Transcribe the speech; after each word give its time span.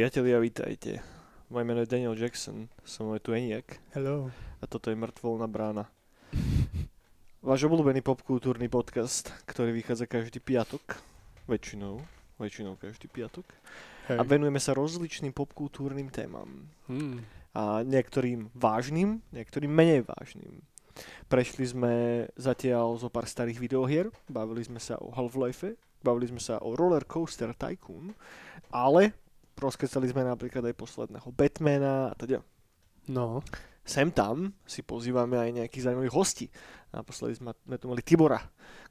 Priatelia, 0.00 0.40
vítajte. 0.40 1.04
Moje 1.52 1.64
meno 1.68 1.84
je 1.84 1.92
Daniel 1.92 2.16
Jackson, 2.16 2.72
som 2.88 3.12
môj 3.12 3.20
tu 3.20 3.36
Eniak 3.36 3.84
Hello. 3.92 4.32
a 4.32 4.64
toto 4.64 4.88
je 4.88 4.96
Mŕtvolná 4.96 5.44
brána. 5.44 5.92
Váš 7.44 7.68
obľúbený 7.68 8.00
popkultúrny 8.00 8.72
podcast, 8.72 9.28
ktorý 9.44 9.76
vychádza 9.76 10.08
každý 10.08 10.40
piatok, 10.40 10.96
väčšinou, 11.44 12.00
väčšinou 12.40 12.80
každý 12.80 13.12
piatok. 13.12 13.44
Hej. 14.08 14.16
A 14.16 14.24
venujeme 14.24 14.56
sa 14.56 14.72
rozličným 14.72 15.36
popkultúrnym 15.36 16.08
témam. 16.08 16.72
Hmm. 16.88 17.20
A 17.52 17.84
niektorým 17.84 18.48
vážnym, 18.56 19.20
niektorým 19.36 19.68
menej 19.68 20.08
vážnym. 20.08 20.64
Prešli 21.28 21.76
sme 21.76 21.92
zatiaľ 22.40 22.96
zo 22.96 23.12
pár 23.12 23.28
starých 23.28 23.60
videohier, 23.60 24.08
bavili 24.32 24.64
sme 24.64 24.80
sa 24.80 24.96
o 24.96 25.12
Half-Life, 25.12 25.76
bavili 26.00 26.32
sme 26.32 26.40
sa 26.40 26.56
o 26.64 26.72
Roller 26.72 27.04
Coaster 27.04 27.52
Tycoon, 27.52 28.16
ale 28.72 29.28
rozkecali 29.60 30.08
sme 30.08 30.24
napríklad 30.24 30.64
aj 30.64 30.74
posledného 30.74 31.28
Batmana 31.30 32.10
a 32.10 32.14
teda. 32.16 32.40
No, 33.08 33.44
Sem 33.80 34.12
tam 34.12 34.52
si 34.68 34.84
pozývame 34.84 35.34
aj 35.34 35.50
nejakých 35.56 35.84
zaujímavých 35.88 36.14
hostí. 36.14 36.46
Naposledy 36.92 37.40
sme, 37.40 37.50
sme 37.64 37.76
tu 37.80 37.88
mali 37.88 38.04
Tibora, 38.04 38.38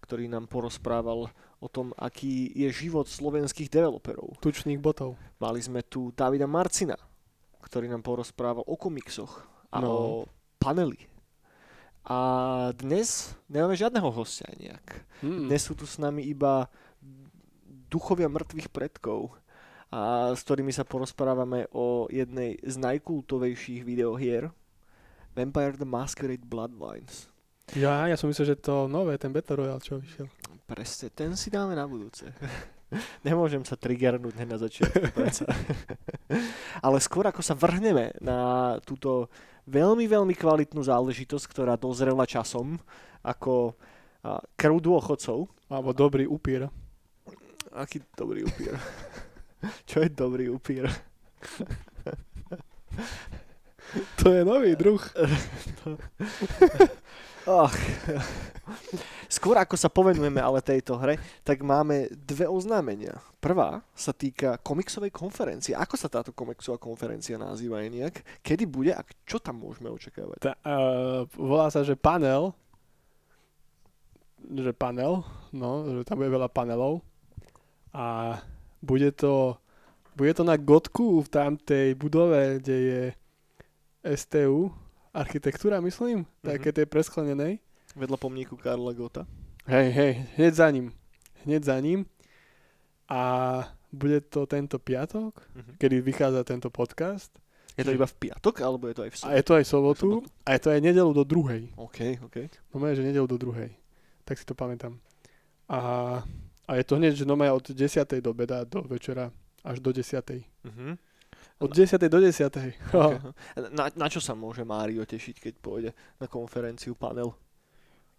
ktorý 0.02 0.28
nám 0.28 0.50
porozprával 0.50 1.30
o 1.60 1.68
tom, 1.70 1.94
aký 1.96 2.52
je 2.52 2.68
život 2.74 3.06
slovenských 3.06 3.70
developerov. 3.70 4.42
tučných 4.42 4.82
botov. 4.82 5.16
Mali 5.38 5.62
sme 5.62 5.86
tu 5.86 6.12
Davida 6.12 6.50
Marcina, 6.50 6.98
ktorý 7.64 7.88
nám 7.88 8.02
porozprával 8.02 8.66
o 8.66 8.76
komiksoch 8.76 9.46
a 9.72 9.78
No. 9.80 9.88
o 9.88 10.04
paneli. 10.58 11.00
A 12.04 12.20
dnes 12.74 13.38
nemáme 13.48 13.78
žiadneho 13.78 14.10
hostia 14.10 14.50
nejak. 14.58 15.06
Hmm. 15.22 15.46
Dnes 15.48 15.62
sú 15.64 15.78
tu 15.78 15.86
s 15.86 16.02
nami 16.02 16.26
iba 16.26 16.66
duchovia 17.88 18.26
mŕtvych 18.28 18.68
predkov, 18.74 19.38
a 19.90 20.34
s 20.38 20.46
ktorými 20.46 20.70
sa 20.70 20.86
porozprávame 20.86 21.66
o 21.74 22.06
jednej 22.14 22.62
z 22.62 22.78
najkultovejších 22.78 23.82
videohier, 23.82 24.54
Vampire 25.34 25.78
the 25.78 25.88
Masquerade 25.88 26.46
Bloodlines. 26.46 27.30
Ja, 27.78 28.10
ja 28.10 28.18
som 28.18 28.30
myslel, 28.30 28.58
že 28.58 28.62
to 28.62 28.90
nové, 28.90 29.18
ten 29.22 29.30
Battle 29.30 29.62
Royale, 29.62 29.82
čo 29.82 30.02
vyšiel. 30.02 30.26
Presne, 30.66 31.14
ten 31.14 31.34
si 31.38 31.54
dáme 31.54 31.78
na 31.78 31.86
budúce. 31.86 32.30
Nemôžem 33.28 33.62
sa 33.62 33.78
triggernúť 33.78 34.34
hneď 34.34 34.50
na 34.50 34.58
začiatku. 34.58 35.22
Ale 36.86 36.98
skôr 36.98 37.30
ako 37.30 37.46
sa 37.46 37.54
vrhneme 37.54 38.18
na 38.18 38.78
túto 38.82 39.30
veľmi, 39.70 40.10
veľmi 40.10 40.34
kvalitnú 40.34 40.82
záležitosť, 40.82 41.46
ktorá 41.46 41.78
dozrela 41.78 42.26
časom, 42.26 42.82
ako 43.22 43.78
krv 44.58 44.76
dôchodcov. 44.82 45.46
Alebo 45.70 45.94
dobrý 45.94 46.26
upír. 46.26 46.66
Aký 47.70 48.02
dobrý 48.18 48.50
upír. 48.50 48.74
Čo 49.90 50.04
je 50.04 50.10
dobrý 50.10 50.48
upír? 50.50 50.88
To 54.22 54.30
je 54.30 54.46
nový 54.46 54.78
druh. 54.78 55.02
Ach. 57.50 57.74
Skôr 59.26 59.58
ako 59.58 59.74
sa 59.74 59.90
povenujeme 59.90 60.38
ale 60.38 60.62
tejto 60.62 60.94
hre, 61.02 61.18
tak 61.42 61.66
máme 61.66 62.06
dve 62.14 62.46
oznámenia. 62.46 63.18
Prvá 63.42 63.82
sa 63.98 64.14
týka 64.14 64.62
komiksovej 64.62 65.10
konferencie. 65.10 65.74
Ako 65.74 65.98
sa 65.98 66.06
táto 66.06 66.30
komiksová 66.36 66.78
konferencia 66.78 67.42
nazýva 67.42 67.82
nejak? 67.82 68.22
Kedy 68.46 68.64
bude 68.70 68.94
a 68.94 69.02
čo 69.26 69.42
tam 69.42 69.66
môžeme 69.66 69.90
očakávať? 69.90 70.38
Ta, 70.44 70.54
uh, 70.62 71.26
volá 71.34 71.74
sa, 71.74 71.82
že 71.82 71.98
panel. 71.98 72.54
Že 74.46 74.72
panel, 74.78 75.26
no, 75.50 76.02
že 76.02 76.06
tam 76.06 76.22
bude 76.22 76.30
veľa 76.30 76.50
panelov. 76.54 77.02
A 77.90 78.38
bude 78.82 79.12
to, 79.12 79.58
bude 80.16 80.34
to 80.34 80.44
na 80.44 80.58
Gotku 80.58 81.22
v 81.22 81.30
tamtej 81.30 81.96
budove, 81.96 82.60
kde 82.60 82.78
je 82.80 83.02
STU, 84.16 84.72
architektúra, 85.14 85.82
myslím, 85.82 86.24
mm-hmm. 86.24 86.46
také 86.46 86.70
tej 86.72 86.86
presklenenej. 86.86 87.60
Vedľa 87.98 88.18
pomníku 88.18 88.56
Karla 88.56 88.94
Gota. 88.94 89.26
Hej, 89.66 89.88
hej, 89.92 90.12
hneď 90.38 90.54
za 90.54 90.68
ním. 90.72 90.88
Hneď 91.46 91.62
za 91.64 91.78
ním. 91.82 92.06
A 93.10 93.22
bude 93.92 94.22
to 94.22 94.46
tento 94.46 94.78
piatok, 94.80 95.42
Mhm. 95.56 95.72
kedy 95.82 96.02
vychádza 96.02 96.44
tento 96.46 96.70
podcast. 96.70 97.34
Je 97.78 97.86
to 97.88 97.96
iba 97.96 98.06
v 98.06 98.14
piatok, 98.14 98.60
alebo 98.62 98.92
je 98.92 98.96
to 98.96 99.04
aj 99.08 99.10
v 99.10 99.16
A 99.16 99.18
sobotu? 99.18 99.36
je 99.40 99.44
to 99.44 99.54
aj 99.56 99.66
sobotu, 99.66 100.10
a 100.46 100.50
je 100.52 100.60
to 100.60 100.70
aj 100.70 100.80
nedelu 100.84 101.12
do 101.16 101.24
druhej. 101.24 101.72
OK, 101.80 102.20
OK. 102.28 102.36
No 102.76 102.84
že 102.92 103.02
nedelu 103.08 103.24
do 103.24 103.38
druhej. 103.40 103.72
Tak 104.28 104.36
si 104.36 104.44
to 104.46 104.52
pamätám. 104.52 105.00
A, 105.72 105.80
a 106.70 106.78
je 106.78 106.86
to 106.86 107.02
hneď, 107.02 107.14
že 107.18 107.26
no 107.26 107.34
od 107.34 107.66
10. 107.66 108.22
do 108.22 108.30
beda 108.30 108.62
do 108.62 108.86
večera 108.86 109.34
až 109.66 109.82
do 109.82 109.90
10. 109.90 110.22
Uh-huh. 110.22 110.94
Od 111.60 111.72
10. 111.74 111.98
do 111.98 112.20
10. 112.22 112.46
Okay. 112.94 113.18
Na, 113.74 113.90
na 113.90 114.08
čo 114.08 114.22
sa 114.22 114.38
môže 114.38 114.62
Mário 114.62 115.02
tešiť, 115.02 115.50
keď 115.50 115.54
pôjde 115.58 115.92
na 116.22 116.30
konferenciu 116.30 116.94
panel? 116.94 117.34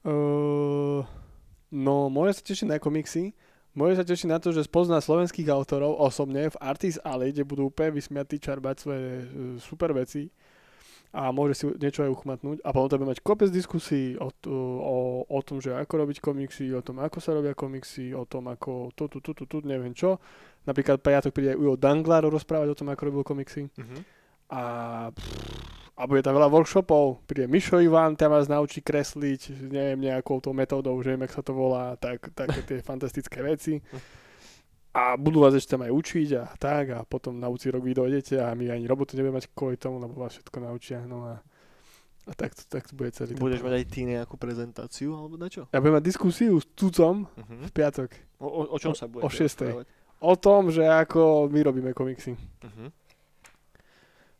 Uh, 0.02 1.06
no, 1.70 2.10
môže 2.10 2.40
sa 2.40 2.42
tešiť 2.42 2.66
na 2.66 2.78
komiksy, 2.82 3.36
môže 3.76 4.00
sa 4.00 4.04
tešiť 4.04 4.28
na 4.32 4.42
to, 4.42 4.50
že 4.50 4.66
spozná 4.66 4.98
slovenských 4.98 5.46
autorov 5.52 6.00
osobne 6.00 6.50
v 6.50 6.56
Artist 6.58 6.98
Alley, 7.06 7.30
kde 7.30 7.46
budú 7.46 7.70
úplne 7.70 7.94
vysmiatí 8.00 8.42
čarbať 8.42 8.76
svoje 8.82 9.06
uh, 9.06 9.24
super 9.62 9.94
veci 9.94 10.26
a 11.10 11.34
môže 11.34 11.58
si 11.58 11.64
niečo 11.66 12.06
aj 12.06 12.14
uchmatnúť 12.14 12.62
a 12.62 12.70
potom 12.70 12.86
to 12.86 12.98
bude 13.02 13.10
mať 13.10 13.20
kopec 13.26 13.50
diskusí 13.50 14.14
o, 14.14 14.30
o, 14.46 14.98
o 15.26 15.38
tom, 15.42 15.58
že 15.58 15.74
ako 15.74 16.06
robiť 16.06 16.22
komiksy, 16.22 16.70
o 16.70 16.82
tom, 16.86 17.02
ako 17.02 17.18
sa 17.18 17.34
robia 17.34 17.50
komiksy, 17.50 18.14
o 18.14 18.22
tom, 18.30 18.46
ako 18.46 18.94
tu, 18.94 19.10
tu, 19.10 19.18
tu, 19.18 19.34
tu, 19.34 19.44
tu 19.50 19.58
neviem 19.66 19.90
čo. 19.90 20.22
Napríklad 20.70 21.02
piatok 21.02 21.34
príde 21.34 21.58
aj 21.58 21.58
Ujo 21.58 21.74
Danglar 21.74 22.22
rozprávať 22.22 22.68
o 22.70 22.78
tom, 22.78 22.88
ako 22.94 23.02
robil 23.10 23.22
komiksy. 23.26 23.66
Uh-huh. 23.66 24.00
A, 24.54 24.62
a 25.98 26.02
bude 26.06 26.22
tam 26.22 26.38
veľa 26.38 26.46
workshopov. 26.46 27.26
Príde 27.26 27.50
Mišo 27.50 27.82
Ivan, 27.82 28.14
tam 28.14 28.30
vás 28.30 28.46
naučí 28.46 28.78
kresliť, 28.78 29.66
neviem, 29.66 30.14
nejakou 30.14 30.38
tou 30.38 30.54
metódou, 30.54 30.94
že 31.02 31.10
neviem, 31.10 31.26
jak 31.26 31.34
sa 31.38 31.42
to 31.42 31.58
volá, 31.58 31.98
tak, 31.98 32.30
také 32.38 32.62
tie 32.62 32.78
fantastické 32.90 33.42
veci. 33.42 33.82
A 34.90 35.14
budú 35.14 35.38
vás 35.40 35.54
ešte 35.54 35.78
tam 35.78 35.86
aj 35.86 35.92
učiť 35.94 36.28
a 36.34 36.44
tak 36.58 36.84
a 36.90 36.98
potom 37.02 37.38
na 37.38 37.46
úci 37.46 37.70
rok 37.70 37.78
vy 37.80 37.94
dojdete 37.94 38.42
a 38.42 38.50
my 38.52 38.74
ani 38.74 38.90
robotu 38.90 39.14
nebudeme 39.14 39.38
mať 39.38 39.46
kvôli 39.54 39.78
tomu, 39.78 39.98
lebo 39.98 40.18
vás 40.18 40.34
všetko 40.34 40.58
naučia. 40.58 40.98
No 41.06 41.30
a, 41.30 41.38
a 42.26 42.32
tak, 42.34 42.58
to, 42.58 42.66
tak 42.66 42.90
to 42.90 42.98
bude 42.98 43.14
celý. 43.14 43.38
Budeš 43.38 43.62
mať 43.62 43.74
aj 43.76 43.84
ty 43.86 44.02
nejakú 44.02 44.34
prezentáciu, 44.34 45.14
alebo 45.14 45.38
na 45.38 45.46
čo? 45.46 45.70
Ja 45.70 45.78
budem 45.78 45.94
mať 45.94 46.04
diskusiu 46.04 46.58
s 46.58 46.66
Tucom 46.74 47.22
Uh-huh. 47.22 47.62
v 47.62 47.70
piatok 47.70 48.10
O, 48.42 48.46
o, 48.46 48.62
o 48.66 48.76
čom 48.76 48.90
sa 48.92 49.06
bude? 49.06 49.22
o 49.22 49.30
šiestej. 49.30 49.86
o 50.18 50.34
tom, 50.34 50.74
že 50.74 50.82
ako 50.82 51.46
my 51.46 51.60
robíme 51.62 51.90
komiksy. 51.94 52.34
Uh-huh. 52.34 52.90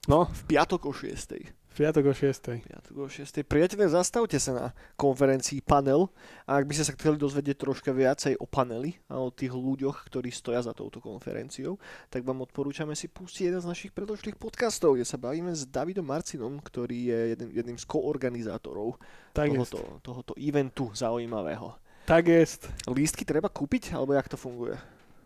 No, 0.08 0.26
V 0.26 0.42
piatok 0.48 0.82
o 0.82 0.92
6. 0.92 1.59
piatok 1.74 2.10
o 2.10 2.14
6. 2.14 2.66
Piatok 2.66 2.94
o 2.96 3.08
6. 3.08 3.46
Priatelia, 3.46 3.88
zastavte 3.88 4.36
sa 4.36 4.52
na 4.52 4.66
konferencii 4.98 5.62
panel 5.62 6.10
a 6.44 6.58
ak 6.58 6.66
by 6.66 6.72
ste 6.74 6.84
sa 6.90 6.96
chceli 6.96 7.16
dozvedieť 7.16 7.56
troška 7.62 7.94
viacej 7.94 8.36
o 8.42 8.46
paneli 8.46 8.98
a 9.06 9.22
o 9.22 9.30
tých 9.30 9.54
ľuďoch, 9.54 10.10
ktorí 10.10 10.34
stoja 10.34 10.60
za 10.60 10.74
touto 10.74 10.98
konferenciou, 10.98 11.78
tak 12.10 12.26
vám 12.26 12.42
odporúčame 12.42 12.98
si 12.98 13.06
pustiť 13.06 13.52
jeden 13.52 13.60
z 13.62 13.70
našich 13.70 13.92
predošlých 13.94 14.36
podcastov, 14.36 14.98
kde 14.98 15.06
sa 15.06 15.16
bavíme 15.16 15.54
s 15.54 15.64
Davidom 15.68 16.04
Marcinom, 16.06 16.58
ktorý 16.58 16.98
je 17.12 17.18
jedným, 17.36 17.50
jedným 17.54 17.78
z 17.78 17.84
koorganizátorov 17.86 18.98
Tak 19.32 19.54
tohoto, 19.54 19.80
tohoto 20.02 20.32
eventu 20.40 20.90
zaujímavého. 20.92 21.78
Tak 22.10 22.26
jest. 22.26 22.66
Lístky 22.90 23.22
treba 23.22 23.46
kúpiť, 23.46 23.94
alebo 23.94 24.18
jak 24.18 24.26
to 24.26 24.34
funguje? 24.34 24.74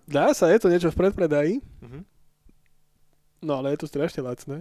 Dá 0.05 0.37
sa, 0.37 0.53
je 0.53 0.61
to 0.61 0.69
niečo 0.69 0.93
v 0.93 1.00
predpredaji. 1.00 1.55
Uh-huh. 1.81 2.05
No 3.41 3.61
ale 3.61 3.72
je 3.72 3.81
to 3.81 3.88
strašne 3.88 4.21
lacné. 4.21 4.61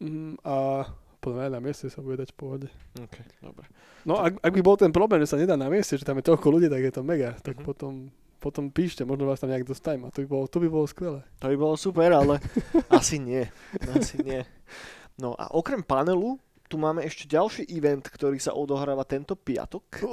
Mm, 0.00 0.40
a 0.40 0.88
podľa 1.18 1.38
mňa 1.38 1.50
na 1.52 1.60
mieste 1.60 1.86
sa 1.86 2.00
bude 2.00 2.16
dať 2.16 2.32
v 2.32 2.38
pohode. 2.38 2.68
OK, 2.96 3.16
dobre. 3.38 3.68
No 4.02 4.16
ak, 4.16 4.40
ak 4.40 4.52
by 4.52 4.60
bol 4.60 4.74
ten 4.74 4.88
problém, 4.88 5.20
že 5.20 5.28
sa 5.28 5.36
nedá 5.36 5.54
na 5.54 5.68
mieste, 5.68 5.94
že 5.94 6.02
tam 6.02 6.16
je 6.16 6.24
toľko 6.24 6.46
ľudí, 6.50 6.66
tak 6.66 6.80
je 6.80 6.90
to 6.90 7.02
mega. 7.02 7.36
Tak 7.38 7.56
Mhm. 7.56 7.64
potom, 7.64 7.92
potom 8.38 8.64
píšte, 8.66 9.04
možno 9.04 9.24
vás 9.24 9.36
tam 9.36 9.48
nejak 9.48 9.64
dostanem 9.64 10.04
a 10.04 10.10
to 10.10 10.24
by 10.24 10.28
bolo, 10.30 10.44
to 10.46 10.56
by 10.56 10.66
bolo 10.66 10.86
skvelé. 10.86 11.20
To 11.36 11.46
by 11.46 11.56
bolo 11.56 11.76
super, 11.76 12.08
ale 12.10 12.40
asi 12.90 13.20
nie. 13.20 13.44
Asi 13.90 14.16
nie. 14.18 14.40
No 15.14 15.36
a 15.36 15.52
okrem 15.52 15.80
panelu, 15.80 16.40
tu 16.70 16.78
máme 16.78 17.02
ešte 17.02 17.26
ďalší 17.26 17.66
event, 17.74 18.06
ktorý 18.06 18.38
sa 18.38 18.54
odohráva 18.54 19.02
tento 19.02 19.34
piatok, 19.34 20.06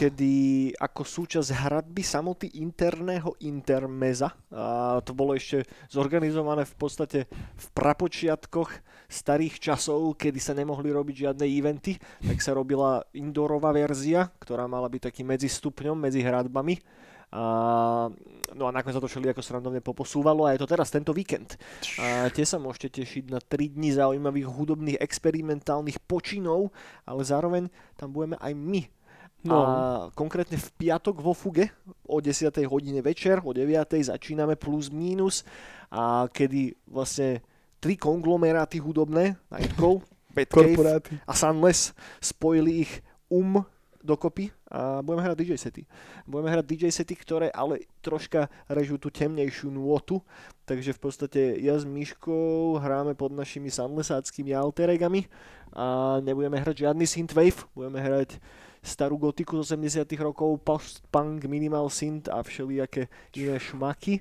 kedy 0.00 0.32
ako 0.80 1.02
súčasť 1.04 1.52
hradby 1.52 2.00
samoty 2.00 2.56
interného 2.56 3.36
intermeza, 3.44 4.32
a 4.48 5.04
to 5.04 5.12
bolo 5.12 5.36
ešte 5.36 5.68
zorganizované 5.92 6.64
v 6.64 6.74
podstate 6.80 7.28
v 7.28 7.66
prapočiatkoch 7.76 8.72
starých 9.12 9.60
časov, 9.60 10.16
kedy 10.16 10.40
sa 10.40 10.56
nemohli 10.56 10.88
robiť 10.88 11.28
žiadne 11.28 11.44
eventy, 11.44 12.00
tak 12.24 12.40
sa 12.40 12.56
robila 12.56 13.04
indoorová 13.12 13.76
verzia, 13.76 14.32
ktorá 14.40 14.64
mala 14.64 14.88
byť 14.88 15.12
takým 15.12 15.28
medzistupňom 15.36 16.00
medzi 16.00 16.24
hradbami. 16.24 16.80
A, 17.34 18.06
no 18.54 18.70
a 18.70 18.70
nakoniec 18.70 18.94
sa 18.94 19.02
to 19.02 19.10
všeli 19.10 19.34
ako 19.34 19.42
srandovne 19.42 19.82
poposúvalo 19.82 20.46
a 20.46 20.54
je 20.54 20.62
to 20.62 20.70
teraz 20.70 20.94
tento 20.94 21.10
víkend. 21.10 21.58
A 21.98 22.30
tie 22.30 22.46
sa 22.46 22.62
môžete 22.62 23.02
tešiť 23.02 23.26
na 23.26 23.42
3 23.42 23.74
dní 23.74 23.90
zaujímavých 23.90 24.46
hudobných 24.46 25.02
experimentálnych 25.02 25.98
počinov, 26.06 26.70
ale 27.02 27.26
zároveň 27.26 27.66
tam 27.98 28.14
budeme 28.14 28.38
aj 28.38 28.54
my. 28.54 28.82
No. 29.44 29.52
A 29.52 29.62
konkrétne 30.14 30.56
v 30.56 30.68
piatok 30.78 31.20
vo 31.20 31.34
Fuge 31.36 31.68
o 32.06 32.22
10. 32.22 32.54
hodine 32.64 33.02
večer, 33.02 33.42
o 33.42 33.50
9. 33.50 34.00
začíname 34.00 34.54
plus 34.54 34.88
mínus 34.88 35.42
a 35.90 36.30
kedy 36.30 36.72
vlastne 36.88 37.44
tri 37.82 37.98
konglomeráty 38.00 38.80
hudobné, 38.80 39.36
Nightcall, 39.52 40.00
Batcave 40.32 41.04
a 41.28 41.32
Sunless 41.36 41.92
spojili 42.24 42.88
ich 42.88 43.04
um 43.28 43.60
dokopy 44.00 44.48
a 44.74 44.98
budeme 45.06 45.22
hrať 45.22 45.36
DJ 45.38 45.54
sety. 45.54 45.82
Budeme 46.26 46.50
hrať 46.50 46.66
DJ 46.66 46.90
sety, 46.90 47.14
ktoré 47.14 47.46
ale 47.54 47.86
troška 48.02 48.50
režú 48.66 48.98
tú 48.98 49.06
temnejšiu 49.06 49.70
nôtu, 49.70 50.18
takže 50.66 50.90
v 50.90 51.00
podstate 51.00 51.40
ja 51.62 51.78
s 51.78 51.86
Myškou 51.86 52.82
hráme 52.82 53.14
pod 53.14 53.30
našimi 53.30 53.70
sunlesáckými 53.70 54.50
alteregami 54.50 55.30
a 55.70 56.18
nebudeme 56.26 56.58
hrať 56.58 56.90
žiadny 56.90 57.06
synthwave, 57.06 57.62
budeme 57.78 58.02
hrať 58.02 58.42
starú 58.82 59.14
gotiku 59.16 59.62
z 59.62 59.78
80 59.78 60.10
rokov, 60.18 60.58
post-punk, 60.66 61.46
minimal 61.46 61.86
synth 61.86 62.26
a 62.26 62.42
všelijaké 62.42 63.06
iné 63.38 63.56
šmaky. 63.62 64.20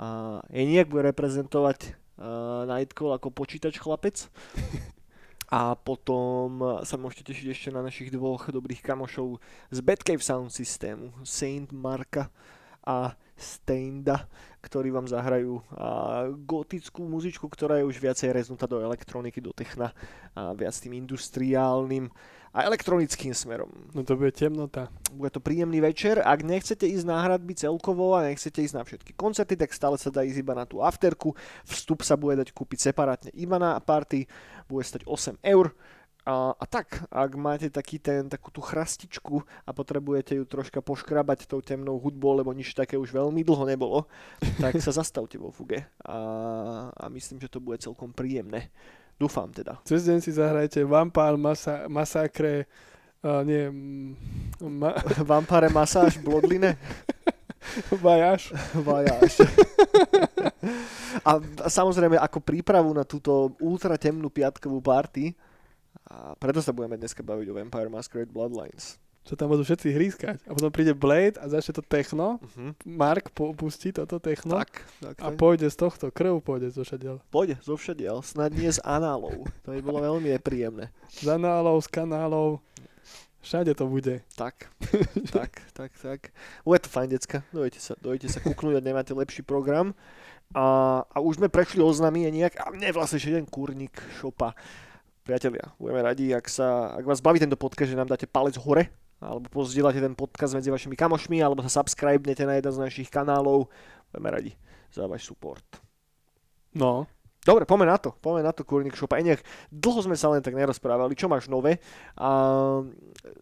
A 0.00 0.40
Eniak 0.48 0.88
bude 0.88 1.06
reprezentovať 1.12 1.94
uh, 2.18 2.66
Nightcall 2.66 3.20
ako 3.20 3.28
počítač 3.30 3.76
chlapec. 3.76 4.16
A 5.50 5.74
potom 5.74 6.62
sa 6.86 6.94
môžete 6.94 7.34
tešiť 7.34 7.46
ešte 7.50 7.68
na 7.74 7.82
našich 7.82 8.14
dvoch 8.14 8.46
dobrých 8.46 8.86
kamošov 8.86 9.42
z 9.74 9.78
Batcave 9.82 10.22
Sound 10.22 10.54
systému, 10.54 11.10
Saint 11.26 11.66
Marka 11.74 12.30
a 12.86 13.18
Steinda, 13.34 14.30
ktorí 14.62 14.94
vám 14.94 15.10
zahrajú 15.10 15.58
a, 15.74 16.28
gotickú 16.30 17.02
muzičku, 17.02 17.48
ktorá 17.50 17.80
je 17.80 17.88
už 17.88 17.96
viacej 17.98 18.30
reznutá 18.30 18.70
do 18.70 18.78
elektroniky, 18.78 19.42
do 19.42 19.50
techna 19.50 19.90
a 20.36 20.54
viac 20.54 20.76
tým 20.76 21.02
industriálnym 21.02 22.12
a 22.50 22.66
elektronickým 22.66 23.30
smerom. 23.30 23.70
No 23.94 24.02
to 24.02 24.18
bude 24.18 24.34
temnota. 24.34 24.90
Bude 25.14 25.30
to 25.30 25.38
príjemný 25.38 25.78
večer. 25.78 26.18
Ak 26.18 26.42
nechcete 26.42 26.82
ísť 26.82 27.06
na 27.06 27.22
hradby 27.22 27.54
celkovo 27.54 28.18
a 28.18 28.26
nechcete 28.26 28.58
ísť 28.58 28.74
na 28.74 28.82
všetky 28.82 29.14
koncerty, 29.14 29.54
tak 29.54 29.70
stále 29.70 29.94
sa 29.94 30.10
dá 30.10 30.26
ísť 30.26 30.42
iba 30.42 30.54
na 30.58 30.66
tú 30.66 30.82
afterku. 30.82 31.38
Vstup 31.62 32.02
sa 32.02 32.18
bude 32.18 32.42
dať 32.42 32.50
kúpiť 32.50 32.90
separátne 32.90 33.30
iba 33.38 33.54
na 33.62 33.78
party. 33.78 34.26
Bude 34.66 34.82
stať 34.82 35.06
8 35.06 35.38
eur. 35.46 35.70
A, 36.28 36.52
a 36.52 36.64
tak, 36.68 37.08
ak 37.08 37.32
máte 37.32 37.72
taký 37.72 37.96
ten, 37.96 38.28
takú 38.28 38.52
tú 38.52 38.60
chrastičku 38.60 39.40
a 39.64 39.70
potrebujete 39.72 40.36
ju 40.36 40.44
troška 40.44 40.84
poškrabať 40.84 41.48
tou 41.48 41.64
temnou 41.64 41.96
hudbou, 41.96 42.36
lebo 42.36 42.52
nič 42.52 42.76
také 42.76 43.00
už 43.00 43.08
veľmi 43.08 43.40
dlho 43.40 43.64
nebolo, 43.64 44.04
tak 44.60 44.76
sa 44.84 44.92
zastavte 44.92 45.40
vo 45.40 45.48
fuge. 45.48 45.80
A, 46.04 46.18
a 46.92 47.04
myslím, 47.08 47.40
že 47.40 47.48
to 47.48 47.64
bude 47.64 47.80
celkom 47.80 48.12
príjemné. 48.12 48.68
Dúfam 49.20 49.52
teda. 49.52 49.76
Cez 49.84 50.08
deň 50.08 50.18
si 50.24 50.32
zahrajte 50.32 50.80
Vampire 50.88 51.36
masa- 51.36 51.84
Massacre, 51.92 52.64
uh, 53.20 53.44
nie, 53.44 53.68
ma- 54.64 54.96
Vampire 55.30 55.68
masáž, 55.68 56.16
blodline, 56.24 56.72
vajáš. 58.00 59.44
A, 61.20 61.36
a 61.36 61.68
samozrejme 61.68 62.16
ako 62.16 62.40
prípravu 62.40 62.96
na 62.96 63.04
túto 63.04 63.52
ultra 63.60 64.00
temnú 64.00 64.32
piatkovú 64.32 64.80
party, 64.80 65.36
a 66.08 66.32
preto 66.34 66.64
sa 66.64 66.72
budeme 66.72 66.96
dneska 66.96 67.20
baviť 67.20 67.46
o 67.52 67.56
Vampire 67.60 67.92
Masquerade 67.92 68.32
Bloodlines. 68.32 68.96
Čo 69.20 69.36
tam 69.36 69.52
budú 69.52 69.62
všetci 69.62 69.88
hrískať. 69.92 70.38
A 70.48 70.56
potom 70.56 70.72
príde 70.72 70.96
Blade 70.96 71.36
a 71.36 71.44
začne 71.46 71.76
to 71.76 71.84
techno. 71.84 72.40
Uh-huh. 72.40 72.72
Mark 72.88 73.30
pustí 73.36 73.92
toto 73.92 74.16
techno. 74.16 74.56
Tak, 74.56 74.80
tak, 74.98 75.16
A 75.20 75.28
tak. 75.30 75.36
pôjde 75.36 75.68
z 75.68 75.76
tohto, 75.76 76.08
krv 76.08 76.40
pôjde 76.40 76.72
zo 76.72 76.82
všadiaľ. 76.82 77.20
Pôjde 77.28 77.60
zo 77.60 77.76
všadiaľ, 77.76 78.24
snad 78.24 78.56
nie 78.56 78.72
z 78.72 78.80
análov. 78.80 79.44
To 79.68 79.76
by 79.76 79.80
bolo 79.84 80.00
veľmi 80.00 80.32
nepríjemné. 80.40 80.88
Z 81.12 81.36
análov, 81.36 81.84
z 81.84 81.88
kanálov. 81.92 82.64
Všade 83.40 83.72
to 83.72 83.88
bude. 83.88 84.20
Tak, 84.36 84.68
tak, 85.36 85.64
tak, 85.72 85.90
tak. 85.96 86.20
Bude 86.64 86.80
to 86.80 86.92
fajn, 86.92 87.08
decka. 87.08 87.40
Dojete 87.52 87.80
sa, 87.80 87.96
dojete 87.96 88.28
sa 88.28 88.40
kúknúť 88.40 88.80
a 88.80 88.84
nemáte 88.84 89.16
lepší 89.16 89.40
program. 89.40 89.96
A, 90.52 91.00
a 91.08 91.16
už 91.24 91.40
sme 91.40 91.48
prešli 91.48 91.80
a 91.80 92.10
nejak, 92.10 92.60
a 92.60 92.68
mne 92.68 92.92
vlastne 92.92 93.16
jeden 93.22 93.48
kurník 93.48 93.96
šopa. 94.20 94.52
Priatelia, 95.24 95.72
budeme 95.78 96.02
radi, 96.04 96.34
ak, 96.34 96.48
sa, 96.50 96.96
ak 96.96 97.04
vás 97.06 97.22
baví 97.22 97.38
tento 97.38 97.56
podcast, 97.56 97.92
že 97.92 97.96
nám 97.96 98.10
dáte 98.10 98.26
palec 98.26 98.58
hore, 98.60 98.90
alebo 99.20 99.46
pozdieľate 99.52 100.00
ten 100.00 100.16
podcast 100.16 100.56
medzi 100.56 100.72
vašimi 100.72 100.96
kamošmi, 100.96 101.44
alebo 101.44 101.60
sa 101.60 101.80
subscribenete 101.80 102.48
na 102.48 102.56
jeden 102.56 102.72
z 102.72 102.80
našich 102.80 103.08
kanálov. 103.12 103.68
Budeme 104.08 104.28
radi 104.32 104.52
za 104.90 105.04
váš 105.04 105.28
support. 105.28 105.64
No. 106.72 107.04
Dobre, 107.40 107.64
poďme 107.64 107.88
na 107.88 107.96
to, 107.96 108.12
poďme 108.20 108.44
na 108.44 108.52
to, 108.52 108.68
kurník 108.68 108.92
šopa. 108.92 109.16
Nejak 109.16 109.40
dlho 109.72 110.00
sme 110.04 110.16
sa 110.16 110.28
len 110.28 110.44
tak 110.44 110.52
nerozprávali, 110.52 111.16
čo 111.16 111.24
máš 111.24 111.48
nové 111.48 111.80
a 112.20 112.30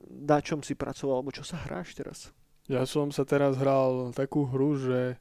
na 0.06 0.38
čom 0.38 0.62
si 0.62 0.78
pracoval, 0.78 1.22
alebo 1.22 1.34
čo 1.34 1.42
sa 1.42 1.58
hráš 1.66 1.98
teraz? 1.98 2.30
Ja 2.70 2.86
som 2.86 3.10
sa 3.10 3.26
teraz 3.26 3.58
hral 3.58 4.14
takú 4.14 4.46
hru, 4.46 4.78
že 4.78 5.18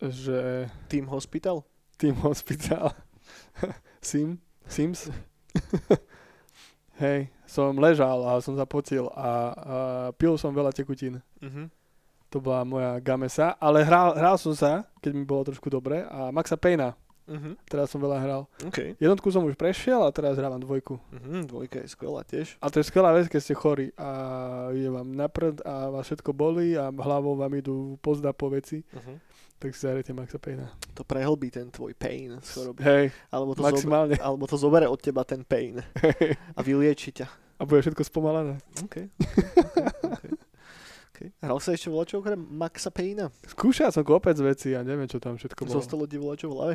že 0.00 0.68
Team 0.88 1.12
Hospital? 1.12 1.64
Team 2.00 2.16
Hospital 2.24 2.96
Sim 4.00 4.40
Sims 4.64 5.12
Hej, 7.00 7.32
som 7.48 7.72
ležal 7.74 8.20
a 8.28 8.36
som 8.44 8.52
zapotil 8.52 9.08
a, 9.10 9.16
a 9.16 9.30
pil 10.12 10.36
som 10.36 10.52
veľa 10.52 10.68
tekutín. 10.70 11.24
Uh-huh. 11.40 11.66
To 12.30 12.38
bola 12.38 12.62
moja 12.62 13.00
gamesa, 13.00 13.56
ale 13.56 13.82
hral, 13.82 14.14
hral 14.14 14.36
som 14.36 14.52
sa, 14.52 14.84
keď 15.00 15.10
mi 15.16 15.24
bolo 15.24 15.48
trošku 15.48 15.66
dobre 15.66 16.04
a 16.06 16.28
Maxa 16.30 16.60
Payna, 16.60 16.92
Uh-huh. 17.30 17.54
teraz 17.70 17.94
som 17.94 18.02
veľa 18.02 18.18
hral. 18.18 18.42
OK. 18.66 18.98
Jednotku 18.98 19.30
som 19.30 19.46
už 19.46 19.54
prešiel 19.54 20.02
a 20.02 20.10
teraz 20.10 20.34
hrávam 20.34 20.58
dvojku. 20.58 20.98
Uh-huh. 20.98 21.46
Dvojka 21.46 21.78
je 21.78 21.86
skvelá 21.86 22.26
tiež. 22.26 22.58
A 22.58 22.66
to 22.74 22.82
je 22.82 22.90
skvelá 22.90 23.14
vec, 23.14 23.30
keď 23.30 23.38
ste 23.38 23.54
chorí 23.54 23.94
a 23.94 24.10
ide 24.74 24.90
vám 24.90 25.14
na 25.14 25.30
prd 25.30 25.62
a 25.62 25.94
vás 25.94 26.10
všetko 26.10 26.34
bolí 26.34 26.74
a 26.74 26.90
hlavou 26.90 27.38
vám 27.38 27.54
idú 27.54 27.94
pozda 28.02 28.34
po 28.34 28.50
veci, 28.50 28.82
Uh-huh. 28.90 29.22
Tak 29.60 29.76
si 29.76 29.84
zahrajte 29.84 30.16
Maxa 30.16 30.40
Payna. 30.40 30.72
To 30.96 31.04
prehlbí 31.04 31.52
ten 31.52 31.68
tvoj 31.68 31.92
pain 31.92 32.40
choroby. 32.40 32.80
Hej, 32.80 33.04
Alebo 33.28 33.52
to, 33.52 33.60
zober, 33.60 33.76
maximálne. 33.76 34.16
alebo 34.16 34.44
to 34.48 34.56
zobere 34.56 34.88
od 34.88 34.96
teba 34.96 35.20
ten 35.28 35.44
pain 35.44 35.84
a 36.56 36.60
vylieči 36.64 37.12
ťa. 37.12 37.28
A 37.60 37.68
bude 37.68 37.84
všetko 37.84 38.00
spomalené. 38.08 38.56
OK. 38.80 38.80
okay. 38.80 39.04
okay. 40.00 40.32
okay. 41.12 41.28
Hral 41.44 41.60
sa 41.60 41.76
ešte 41.76 41.92
volačo 41.92 42.24
okrem 42.24 42.40
Maxa 42.40 42.88
Payna? 42.88 43.28
Skúšal 43.44 43.92
som 43.92 44.00
kopec 44.00 44.40
veci 44.40 44.72
a 44.72 44.80
neviem, 44.80 45.04
čo 45.04 45.20
tam 45.20 45.36
všetko 45.36 45.68
bolo. 45.68 45.76
Zostalo 45.76 46.08
ti 46.08 46.16
volačo 46.16 46.48
v 46.48 46.54
hlave? 46.56 46.74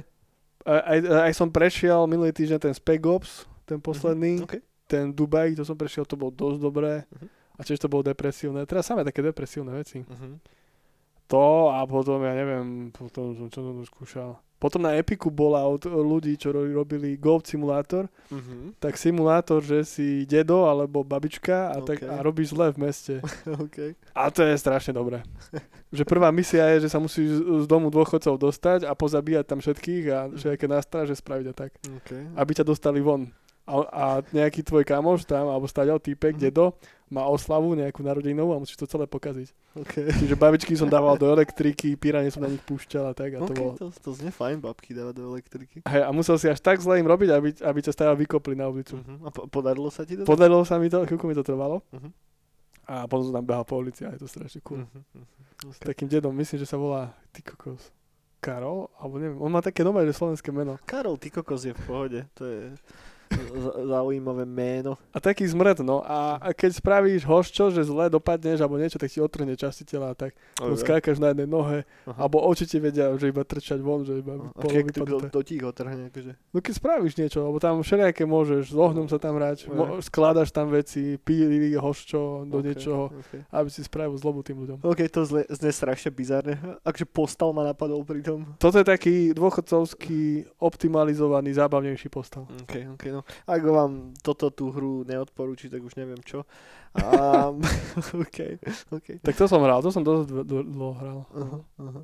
Aj, 0.62 0.82
aj, 0.86 1.00
aj 1.26 1.34
som 1.34 1.50
prešiel 1.50 2.06
minulý 2.06 2.30
týždeň 2.38 2.70
ten 2.70 2.74
Spec 2.78 3.02
Ops, 3.02 3.50
ten 3.66 3.82
posledný, 3.82 4.46
OK. 4.46 4.62
ten 4.86 5.10
Dubaj, 5.10 5.58
to 5.58 5.66
som 5.66 5.74
prešiel, 5.74 6.06
to 6.06 6.14
bolo 6.14 6.30
dosť 6.30 6.60
dobré. 6.62 6.94
Mhm. 7.10 7.28
A 7.56 7.62
tiež 7.64 7.80
to 7.80 7.88
bolo 7.88 8.04
depresívne. 8.04 8.68
Teraz 8.68 8.86
samé 8.86 9.08
také 9.08 9.24
depresívne 9.24 9.72
veci. 9.72 10.04
Uh-huh. 10.04 10.36
To 11.28 11.44
a 11.70 11.82
potom, 11.84 12.20
ja 12.20 12.34
neviem, 12.34 12.66
potom 12.90 13.34
som 13.34 13.48
čo 13.48 13.60
som 13.60 13.78
skúšal. 13.82 14.38
Potom 14.56 14.80
na 14.80 14.96
Epiku 14.96 15.28
bola 15.28 15.62
od 15.62 15.84
ľudí, 15.84 16.34
čo 16.34 16.50
ro- 16.50 16.64
robili 16.64 17.16
Golf 17.16 17.44
Simulator, 17.44 18.08
Uh-huh. 18.26 18.72
tak 18.80 18.96
simulátor, 18.96 19.60
že 19.60 19.84
si 19.84 20.08
dedo 20.24 20.64
alebo 20.64 21.04
babička 21.04 21.70
a, 21.70 21.78
tak, 21.80 22.00
OK. 22.00 22.08
a 22.08 22.16
robíš 22.20 22.50
zle 22.50 22.72
v 22.72 22.78
meste. 22.80 23.14
OK. 23.60 23.94
A 24.12 24.24
to 24.28 24.42
je 24.42 24.56
strašne 24.56 24.92
dobré. 24.92 25.22
že 25.92 26.02
prvá 26.04 26.30
misia 26.30 26.66
je, 26.72 26.88
že 26.88 26.90
sa 26.90 26.98
musíš 26.98 27.36
z 27.36 27.66
domu 27.66 27.90
dôchodcov 27.90 28.38
dostať 28.40 28.80
a 28.84 28.94
pozabíjať 28.94 29.46
tam 29.46 29.60
všetkých 29.60 30.04
a 30.08 30.20
všetké 30.32 30.66
nástraže 30.66 31.14
spraviť 31.14 31.46
a 31.46 31.56
tak. 31.56 31.72
OK. 31.84 32.10
Aby 32.34 32.52
ťa 32.54 32.66
dostali 32.66 33.00
von. 33.00 33.28
A, 33.66 33.74
a 33.84 34.06
nejaký 34.28 34.62
tvoj 34.62 34.82
kamoš 34.84 35.26
tam, 35.26 35.46
alebo 35.48 35.66
stáďal 35.66 35.98
týpek, 35.98 36.38
Mhm. 36.38 36.42
dedo, 36.44 36.78
má 37.06 37.22
oslavu 37.30 37.78
nejakú 37.78 38.02
narodinovú 38.02 38.58
a 38.58 38.62
musíš 38.62 38.82
to 38.82 38.90
celé 38.90 39.06
pokaziť. 39.06 39.54
OK. 39.78 39.94
Čiže 40.26 40.36
babičky 40.40 40.74
som 40.74 40.90
dával 40.90 41.14
do 41.22 41.30
elektriky, 41.30 41.94
píranie 41.94 42.34
som 42.34 42.42
na 42.42 42.50
nich 42.50 42.62
púšťal 42.66 43.12
a 43.12 43.14
tak. 43.14 43.38
A 43.38 43.46
to 43.46 43.54
OK, 43.54 43.58
bolo, 43.58 43.72
to, 43.78 43.86
to 43.94 44.10
znie 44.18 44.34
fajn, 44.34 44.58
babky 44.58 44.98
dávať 44.98 45.14
do 45.22 45.24
elektriky. 45.30 45.78
hej, 45.86 46.02
a 46.02 46.10
musel 46.10 46.42
si 46.42 46.50
až 46.50 46.58
tak 46.58 46.82
zle 46.82 46.98
im 46.98 47.06
robiť, 47.06 47.30
aby, 47.30 47.50
aby 47.62 47.80
ťa 47.86 47.94
stále 47.94 48.18
vykopli 48.18 48.58
na 48.58 48.66
ulicu. 48.66 48.98
Uh-huh. 48.98 49.22
A 49.22 49.30
po- 49.30 49.46
podarilo 49.46 49.94
sa 49.94 50.02
ti 50.02 50.18
to? 50.18 50.26
Podarilo 50.26 50.66
sa 50.66 50.82
mi 50.82 50.90
to, 50.90 51.06
chvíľku 51.06 51.30
mi 51.30 51.38
to 51.38 51.46
trvalo. 51.46 51.86
Mhm. 51.94 52.10
A 52.86 53.10
potom 53.10 53.34
som 53.34 53.34
tam 53.42 53.46
behal 53.50 53.66
po 53.66 53.82
ulici 53.82 54.06
a 54.06 54.14
je 54.14 54.22
to 54.22 54.30
strašne 54.30 54.62
cool. 54.62 54.86
Uh-huh. 54.86 55.74
S 55.74 55.82
takým 55.82 56.06
dedom, 56.06 56.34
myslím, 56.38 56.62
že 56.62 56.70
sa 56.70 56.78
volá 56.78 57.14
ty 57.34 57.42
kokos. 57.42 57.90
Karol? 58.38 58.94
Alebo 59.02 59.18
neviem, 59.18 59.42
on 59.42 59.50
má 59.50 59.58
také 59.58 59.82
nové, 59.82 60.06
slovenské 60.06 60.54
meno. 60.54 60.78
Karol, 60.86 61.18
ty 61.18 61.34
kokos 61.34 61.66
je 61.66 61.74
v 61.74 61.82
pohode. 61.82 62.20
To 62.38 62.46
je 62.46 62.78
zaujímavé 63.84 64.44
meno. 64.44 64.98
A 65.10 65.20
taký 65.20 65.46
zmrt, 65.46 65.80
no. 65.80 66.02
A, 66.02 66.38
a 66.38 66.50
keď 66.52 66.76
spravíš 66.76 67.24
hoščo, 67.24 67.72
že 67.72 67.84
zle 67.84 68.08
dopadneš 68.08 68.60
alebo 68.60 68.76
niečo, 68.76 68.96
tak 68.96 69.08
ti 69.08 69.18
otrhne 69.18 69.54
časti 69.54 69.84
tela 69.84 70.12
a 70.12 70.16
tak. 70.16 70.36
No, 70.58 70.76
skákaš 70.76 71.18
na 71.18 71.32
jednej 71.32 71.46
nohe, 71.46 71.78
Aha. 72.06 72.16
alebo 72.18 72.40
oči 72.42 72.66
ti 72.66 72.78
vedia, 72.78 73.10
že 73.14 73.28
iba 73.28 73.42
trčať 73.42 73.80
von, 73.80 74.04
že 74.04 74.20
iba 74.20 74.38
A 74.52 74.62
keď 74.62 74.92
to 74.92 75.04
do, 75.04 75.18
vypadnuté. 75.18 75.28
do 75.30 75.42
tího 75.42 75.70
trhne, 75.72 76.04
akože. 76.10 76.32
No 76.52 76.58
keď 76.60 76.74
spravíš 76.76 77.14
niečo, 77.16 77.40
lebo 77.42 77.58
tam 77.58 77.80
všelijaké 77.80 78.24
môžeš, 78.24 78.64
s 78.70 78.78
ohňom 78.78 79.08
sa 79.08 79.18
tam 79.18 79.36
hrať, 79.36 79.68
mo- 79.68 80.00
skladaš 80.00 80.50
tam 80.50 80.70
veci, 80.70 81.18
píli, 81.18 81.74
hoščo 81.74 82.46
do 82.46 82.60
Ok, 82.60 82.64
niečoho, 82.64 83.04
ok. 83.10 83.34
aby 83.50 83.70
si 83.70 83.82
spravil 83.82 84.16
zlobu 84.16 84.42
tým 84.42 84.58
ľuďom. 84.58 84.78
OK, 84.82 85.00
to 85.08 85.24
zle, 85.24 85.42
znie 85.48 85.72
strašne 85.72 86.10
bizarne. 86.10 86.56
Akže 86.82 87.04
postal 87.04 87.52
ma 87.52 87.64
napadol 87.64 88.04
pri 88.04 88.22
tom. 88.22 88.46
Toto 88.58 88.78
je 88.78 88.86
taký 88.86 89.16
dôchodcovský, 89.32 90.46
optimalizovaný, 90.60 91.52
zábavnejší 91.52 92.08
postav. 92.08 92.46
OK, 92.64 92.96
OK, 92.96 93.04
no. 93.10 93.25
Ak 93.46 93.62
vám 93.62 93.92
toto 94.20 94.50
tú 94.50 94.70
hru 94.70 95.04
neodporúči, 95.04 95.68
tak 95.68 95.80
už 95.80 95.96
neviem 95.96 96.20
čo. 96.22 96.44
Um, 96.94 97.60
OK, 98.24 98.40
OK. 98.90 99.08
Tak 99.20 99.36
to 99.36 99.46
som 99.46 99.60
hral, 99.60 99.80
to 99.80 99.90
som 99.90 100.02
dosť 100.02 100.26
dl- 100.26 100.46
dl- 100.46 100.68
dlho 100.68 100.94
hral. 100.94 101.20
Aha, 101.30 101.58
aha. 101.78 102.02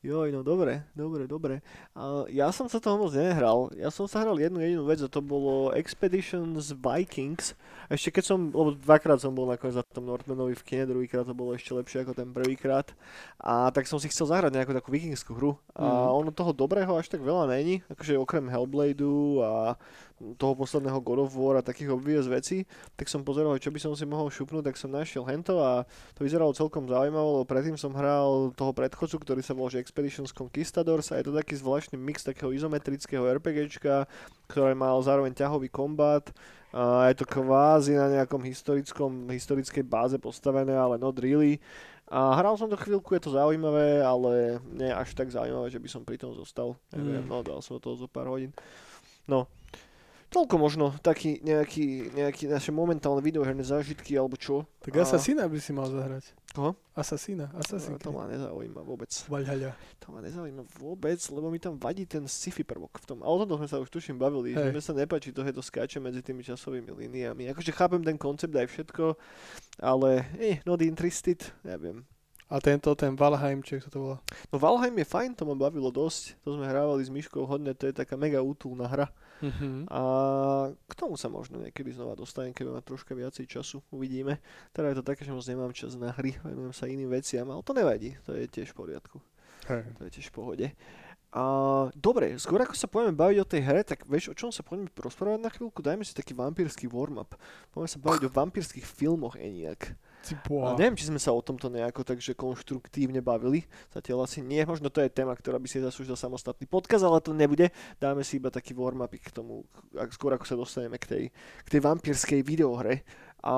Joj, 0.00 0.32
no 0.32 0.40
dobre, 0.40 0.88
dobre, 0.94 1.28
dobre. 1.28 1.60
Uh, 1.92 2.24
ja 2.26 2.48
som 2.48 2.64
sa 2.64 2.80
toho 2.80 2.96
moc 2.96 3.12
nehral. 3.12 3.68
Ja 3.76 3.92
som 3.92 4.08
sa 4.08 4.24
hral 4.24 4.32
jednu 4.34 4.56
jedinú 4.58 4.88
vec 4.88 4.96
a 4.98 5.12
to 5.12 5.20
bolo 5.20 5.76
Expeditions 5.76 6.72
Vikings. 6.72 7.52
Ešte 7.86 8.08
keď 8.10 8.24
som, 8.24 8.48
lebo 8.48 8.72
dvakrát 8.72 9.20
som 9.20 9.36
bol 9.36 9.44
nakoniec 9.44 9.76
za 9.76 9.84
tom 9.84 10.08
Northmanovi 10.08 10.56
v 10.56 10.64
kine, 10.64 10.88
druhýkrát 10.88 11.28
to 11.28 11.36
bolo 11.36 11.52
ešte 11.52 11.76
lepšie 11.76 12.00
ako 12.00 12.16
ten 12.16 12.32
prvýkrát. 12.32 12.88
A 13.36 13.68
tak 13.68 13.84
som 13.84 14.00
si 14.00 14.08
chcel 14.08 14.24
zahrať 14.24 14.56
nejakú 14.56 14.72
takú 14.72 14.88
vikingskú 14.88 15.36
hru. 15.36 15.60
A 15.76 15.84
Mhm. 15.84 16.16
ono 16.16 16.30
toho 16.32 16.52
dobrého 16.54 16.96
až 16.96 17.12
tak 17.12 17.20
veľa 17.20 17.44
není. 17.50 17.84
Akože 17.86 18.16
okrem 18.16 18.48
Hellbladeu 18.48 19.44
a 19.44 19.76
toho 20.36 20.52
posledného 20.52 21.00
God 21.00 21.24
of 21.24 21.32
War 21.32 21.56
a 21.56 21.64
takých 21.64 21.96
obvious 21.96 22.28
vecí, 22.28 22.68
tak 22.94 23.08
som 23.08 23.24
pozeral, 23.24 23.56
čo 23.56 23.72
by 23.72 23.80
som 23.80 23.92
si 23.96 24.04
mohol 24.04 24.28
šupnúť, 24.28 24.68
tak 24.68 24.76
som 24.76 24.92
našiel 24.92 25.24
hento 25.24 25.56
a 25.64 25.88
to 26.12 26.28
vyzeralo 26.28 26.52
celkom 26.52 26.84
zaujímavo, 26.84 27.40
lebo 27.40 27.46
predtým 27.48 27.80
som 27.80 27.96
hral 27.96 28.52
toho 28.52 28.76
predchodcu, 28.76 29.16
ktorý 29.16 29.40
sa 29.40 29.56
volal 29.56 29.72
že 29.72 29.80
Expeditions 29.80 30.36
Conquistadors 30.36 31.08
a 31.08 31.18
je 31.18 31.28
to 31.28 31.32
taký 31.32 31.56
zvláštny 31.56 31.96
mix 31.96 32.20
takého 32.20 32.52
izometrického 32.52 33.24
RPGčka, 33.40 34.04
ktoré 34.44 34.76
mal 34.76 35.00
zároveň 35.00 35.32
ťahový 35.32 35.72
kombat 35.72 36.28
a 36.70 37.08
je 37.10 37.18
to 37.18 37.26
kvázi 37.26 37.96
na 37.98 38.06
nejakom 38.20 38.44
historickom, 38.44 39.26
historickej 39.32 39.82
báze 39.82 40.20
postavené, 40.20 40.76
ale 40.76 41.00
not 41.00 41.18
really. 41.18 41.58
A 42.10 42.34
hral 42.34 42.58
som 42.58 42.66
to 42.66 42.74
chvíľku, 42.74 43.14
je 43.14 43.22
to 43.22 43.38
zaujímavé, 43.38 44.02
ale 44.02 44.58
nie 44.74 44.90
až 44.90 45.14
tak 45.14 45.30
zaujímavé, 45.30 45.70
že 45.70 45.78
by 45.78 45.88
som 45.90 46.02
pri 46.02 46.18
tom 46.18 46.34
zostal. 46.34 46.74
Neviem, 46.90 47.22
Mm. 47.22 47.30
no 47.30 47.36
dal 47.46 47.62
som 47.62 47.78
do 47.78 47.82
toho 47.82 47.94
zo 47.94 48.10
pár 48.10 48.26
hodín. 48.26 48.50
No, 49.30 49.46
toľko 50.30 50.54
možno, 50.56 50.94
taký 51.02 51.42
nejaký, 51.42 52.14
nejaký 52.14 52.46
naše 52.46 52.70
momentálne 52.70 53.18
videoherné 53.20 53.66
zážitky, 53.66 54.14
alebo 54.14 54.38
čo. 54.38 54.62
Tak 54.80 54.94
A- 54.96 55.02
Assassina 55.02 55.44
by 55.50 55.58
si 55.58 55.74
mal 55.74 55.90
zahrať. 55.90 56.30
Koho? 56.50 56.74
Assassina, 56.94 57.50
Assassin. 57.54 57.94
To 58.02 58.10
ma 58.10 58.26
nezaujíma 58.26 58.82
vôbec. 58.82 59.10
Valhalla. 59.30 59.74
To 60.02 60.10
ma 60.10 60.18
nezaujíma 60.22 60.66
vôbec, 60.82 61.18
lebo 61.30 61.46
mi 61.50 61.62
tam 61.62 61.78
vadí 61.78 62.06
ten 62.06 62.26
sci-fi 62.26 62.66
prvok 62.66 62.98
v 63.02 63.06
tom. 63.06 63.18
A 63.22 63.30
o 63.30 63.38
tomto 63.38 63.58
sme 63.58 63.68
sa 63.70 63.78
už 63.78 63.90
tuším 63.90 64.18
bavili, 64.18 64.54
že 64.54 64.66
Hej. 64.66 64.72
mne 64.74 64.82
sa 64.82 64.94
nepáči 64.94 65.30
to, 65.30 65.46
že 65.46 65.54
to 65.54 65.62
skáče 65.62 65.98
medzi 66.02 66.22
tými 66.22 66.42
časovými 66.42 66.90
líniami. 66.90 67.50
Akože 67.54 67.70
chápem 67.70 68.02
ten 68.02 68.18
koncept 68.18 68.54
aj 68.54 68.66
všetko, 68.66 69.14
ale 69.78 70.26
eh, 70.42 70.58
not 70.66 70.82
interested, 70.82 71.38
neviem. 71.62 72.02
A 72.50 72.58
tento, 72.58 72.90
ten 72.98 73.14
Valheim, 73.14 73.62
či 73.62 73.78
to 73.78 73.98
volá. 74.02 74.18
No 74.50 74.58
Valheim 74.58 74.98
je 74.98 75.06
fajn, 75.06 75.38
to 75.38 75.46
ma 75.46 75.54
bavilo 75.54 75.94
dosť. 75.94 76.34
To 76.42 76.58
sme 76.58 76.66
hrávali 76.66 77.06
s 77.06 77.10
Myškou 77.14 77.46
hodne, 77.46 77.78
to 77.78 77.86
je 77.86 77.94
taká 77.94 78.18
mega 78.18 78.42
útulná 78.42 78.90
hra. 78.90 79.06
Mhm. 79.40 79.88
A 79.88 80.02
k 80.74 80.92
tomu 80.94 81.16
sa 81.16 81.32
možno 81.32 81.60
niekedy 81.60 81.96
znova 81.96 82.12
dostanem, 82.12 82.52
keď 82.52 82.76
mám 82.76 82.84
troška 82.84 83.16
viacej 83.16 83.48
času, 83.48 83.80
uvidíme. 83.88 84.36
Teda 84.76 84.92
je 84.92 85.00
to 85.00 85.04
také, 85.04 85.24
že 85.24 85.32
moc 85.32 85.44
nemám 85.48 85.72
čas 85.72 85.96
na 85.96 86.12
hry, 86.12 86.36
venujem 86.44 86.76
sa 86.76 86.84
iným 86.86 87.08
veciam, 87.08 87.48
ale 87.48 87.64
to 87.64 87.72
nevadí, 87.72 88.20
to 88.28 88.36
je 88.36 88.44
tiež 88.46 88.76
v 88.76 88.78
poriadku. 88.84 89.16
Hej. 89.68 89.82
To 89.96 90.00
je 90.04 90.10
tiež 90.12 90.26
v 90.28 90.34
pohode. 90.34 90.66
A, 91.30 91.42
dobre, 91.94 92.34
skôr 92.42 92.58
ako 92.58 92.74
sa 92.74 92.90
poďme 92.90 93.14
baviť 93.14 93.38
o 93.38 93.46
tej 93.46 93.62
hre, 93.62 93.80
tak 93.86 94.02
vieš, 94.10 94.34
o 94.34 94.38
čom 94.38 94.50
sa 94.50 94.66
poďme 94.66 94.90
rozprávať 94.98 95.38
na 95.38 95.50
chvíľku? 95.54 95.78
Dajme 95.78 96.02
si 96.02 96.10
taký 96.10 96.34
vampírsky 96.34 96.90
warm-up. 96.90 97.38
Poďme 97.70 97.86
sa 97.86 97.98
baviť 98.02 98.22
o 98.26 98.34
vampírskych 98.34 98.82
filmoch 98.82 99.38
Eniak. 99.38 99.94
Ty 100.20 100.36
A 100.36 100.42
boha. 100.44 100.76
neviem, 100.76 100.94
či 100.94 101.08
sme 101.08 101.16
sa 101.16 101.32
o 101.32 101.40
tomto 101.40 101.72
nejako 101.72 102.04
takže 102.04 102.36
konštruktívne 102.36 103.24
bavili. 103.24 103.64
Zatiaľ 103.88 104.28
asi 104.28 104.44
nie, 104.44 104.60
možno 104.62 104.92
to 104.92 105.00
je 105.00 105.08
téma, 105.08 105.32
ktorá 105.32 105.56
by 105.56 105.64
si 105.64 105.80
zaslúžila 105.80 106.12
samostatný 106.14 106.68
podkaz, 106.68 107.00
ale 107.00 107.24
to 107.24 107.32
nebude. 107.32 107.72
Dáme 107.96 108.20
si 108.20 108.36
iba 108.36 108.52
taký 108.52 108.76
warm-up 108.76 109.10
k 109.16 109.32
tomu, 109.32 109.64
ak- 109.96 110.12
skôr 110.12 110.36
ako 110.36 110.44
sa 110.44 110.60
dostaneme 110.60 111.00
k 111.00 111.06
tej, 111.08 111.24
k 111.64 111.68
tej 111.72 111.80
vampírskej 111.80 112.40
videohre. 112.44 113.00
A, 113.40 113.52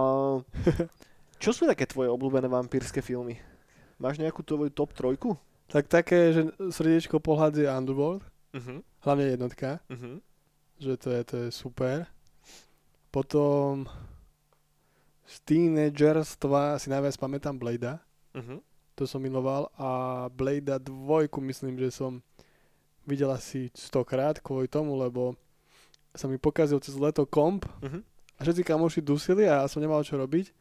čo 1.42 1.50
sú 1.50 1.66
také 1.66 1.84
tvoje 1.84 2.06
obľúbené 2.06 2.46
vampírske 2.46 3.02
filmy? 3.02 3.42
Máš 3.98 4.22
nejakú 4.22 4.46
tvoju 4.46 4.70
top 4.70 4.94
trojku? 4.94 5.34
Tak 5.66 5.90
také, 5.90 6.30
že 6.30 6.42
srdiečko 6.58 7.18
pohľad 7.18 7.58
je 7.58 7.66
Underworld. 7.66 8.22
Mhm. 8.54 8.86
Hlavne 9.02 9.24
jednotka. 9.34 9.82
Mhm. 9.90 10.22
Že 10.78 10.92
to 10.98 11.08
je, 11.10 11.20
to 11.26 11.34
je 11.42 11.48
super. 11.50 12.06
Potom 13.10 13.86
z 15.32 15.36
teenagerstva 15.48 16.76
si 16.76 16.92
najviac 16.92 17.16
pamätám 17.16 17.56
Blada. 17.56 18.04
Mhm. 18.36 18.60
To 19.00 19.08
som 19.08 19.24
miloval. 19.24 19.72
A 19.80 20.28
Blada 20.28 20.76
dvojku 20.76 21.40
myslím, 21.40 21.80
že 21.80 21.88
som 21.88 22.20
videl 23.08 23.32
asi 23.32 23.72
stokrát 23.72 24.36
kvôli 24.38 24.68
tomu, 24.68 24.94
lebo 24.94 25.34
sa 26.12 26.28
mi 26.28 26.36
pokazil 26.36 26.76
cez 26.84 26.94
leto 27.00 27.24
komp 27.24 27.64
Mhm. 27.80 28.04
a 28.36 28.40
všetci 28.44 28.62
kamoši 28.68 29.00
dusili 29.00 29.48
a 29.48 29.64
ja 29.64 29.68
som 29.68 29.80
nemal 29.80 30.04
čo 30.04 30.20
robiť. 30.20 30.52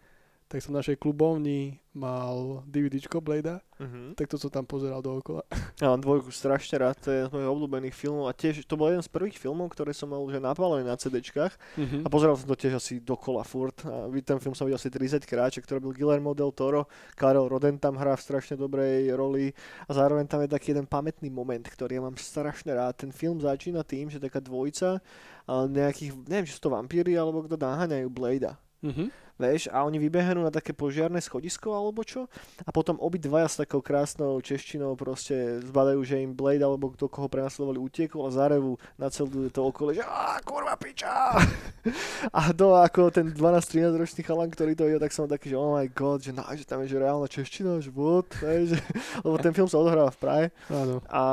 Tak 0.52 0.60
som 0.60 0.76
v 0.76 0.84
našej 0.84 1.00
klubovni 1.00 1.80
mal 1.96 2.60
DVDčko 2.68 3.24
Blada, 3.24 3.64
Mhm. 3.80 4.20
tak 4.20 4.28
to 4.28 4.36
som 4.36 4.52
tam 4.52 4.68
pozeral 4.68 5.00
dookola. 5.00 5.48
Ja 5.80 5.96
mám 5.96 6.04
dvojku 6.04 6.28
strašne 6.28 6.76
rád, 6.76 7.00
to 7.00 7.08
je 7.08 7.24
z 7.24 7.32
mojich 7.32 7.48
obľúbených 7.48 7.96
filmov 7.96 8.28
a 8.28 8.36
tiež 8.36 8.68
to 8.68 8.76
bol 8.76 8.92
jeden 8.92 9.00
z 9.00 9.08
prvých 9.08 9.40
filmov, 9.40 9.72
ktoré 9.72 9.96
som 9.96 10.12
mal 10.12 10.20
že 10.28 10.44
napálené 10.44 10.84
na 10.84 11.00
CDčkách 11.00 11.56
Mhm. 11.80 11.98
a 12.04 12.08
pozeral 12.12 12.36
som 12.36 12.52
to 12.52 12.60
tiež 12.60 12.76
asi 12.76 13.00
dokola 13.00 13.48
furt. 13.48 13.80
A 13.88 14.12
ten 14.22 14.44
film 14.44 14.52
som 14.52 14.68
videl 14.68 14.76
asi 14.76 14.92
30 14.92 15.24
krát, 15.24 15.56
ktorý 15.56 15.80
byl 15.80 15.94
Guillermo 15.96 16.36
del 16.36 16.52
Toro, 16.52 16.84
Karel 17.16 17.48
Roden 17.48 17.80
tam 17.80 17.96
hrá 17.96 18.20
v 18.20 18.22
strašne 18.22 18.60
dobrej 18.60 19.08
roli 19.16 19.56
a 19.88 19.92
zároveň 19.96 20.28
tam 20.28 20.44
je 20.44 20.52
taký 20.52 20.76
jeden 20.76 20.84
pamätný 20.86 21.32
moment, 21.32 21.64
ktorý 21.64 21.96
ja 21.96 22.04
mám 22.04 22.20
strašne 22.20 22.76
rád. 22.76 23.00
Ten 23.00 23.16
film 23.16 23.40
začína 23.40 23.88
tým, 23.88 24.12
že 24.12 24.20
taká 24.20 24.44
dvojica 24.44 25.00
nejakých, 25.48 26.12
neviem, 26.28 26.46
či 26.46 26.56
sú 26.60 26.68
to 26.68 26.76
vampíry 26.76 27.16
alebo 27.16 27.40
kto 27.48 27.56
naháňajú 27.56 28.08
Blada. 28.12 28.60
Mhm. 28.82 29.14
Vieš, 29.42 29.74
a 29.74 29.82
oni 29.82 29.98
vybehnú 29.98 30.46
na 30.46 30.54
také 30.54 30.72
požiarné 30.78 31.18
schodisko 31.18 31.74
alebo 31.74 32.06
čo 32.06 32.30
a 32.62 32.70
potom 32.70 33.02
obidvaja 33.02 33.50
s 33.50 33.60
takou 33.66 33.82
krásnou 33.82 34.38
češtinou 34.38 34.94
proste 34.94 35.58
zbadajú, 35.66 36.00
že 36.06 36.22
im 36.22 36.38
Blade 36.38 36.62
alebo 36.62 36.94
kto 36.94 37.10
koho 37.10 37.26
prenasledovali 37.26 37.82
utiekol 37.82 38.30
a 38.30 38.32
zarevu 38.32 38.78
na 39.02 39.10
celú 39.10 39.50
to 39.50 39.66
okolie, 39.66 39.98
že 39.98 40.06
kurva 40.46 40.78
piča! 40.78 41.42
A 42.38 42.54
to 42.54 42.78
ako 42.78 43.10
ten 43.10 43.34
12-13 43.34 43.98
ročný 43.98 44.22
chalan, 44.22 44.54
ktorý 44.54 44.78
to 44.78 44.86
videl, 44.86 45.02
tak 45.02 45.10
som 45.10 45.26
taký, 45.26 45.50
že 45.50 45.58
oh 45.58 45.74
my 45.74 45.90
god, 45.90 46.22
že, 46.22 46.30
na, 46.30 46.46
že 46.54 46.62
tam 46.62 46.86
je 46.86 46.94
že 46.94 47.02
reálna 47.02 47.26
čeština, 47.26 47.82
že 47.82 47.90
what, 47.90 48.30
vieš, 48.46 48.78
lebo 49.26 49.36
ten 49.42 49.50
film 49.50 49.66
sa 49.66 49.82
odohráva 49.82 50.14
v 50.14 50.20
Prahe 50.22 50.46
Áno. 50.70 51.02
a, 51.10 51.24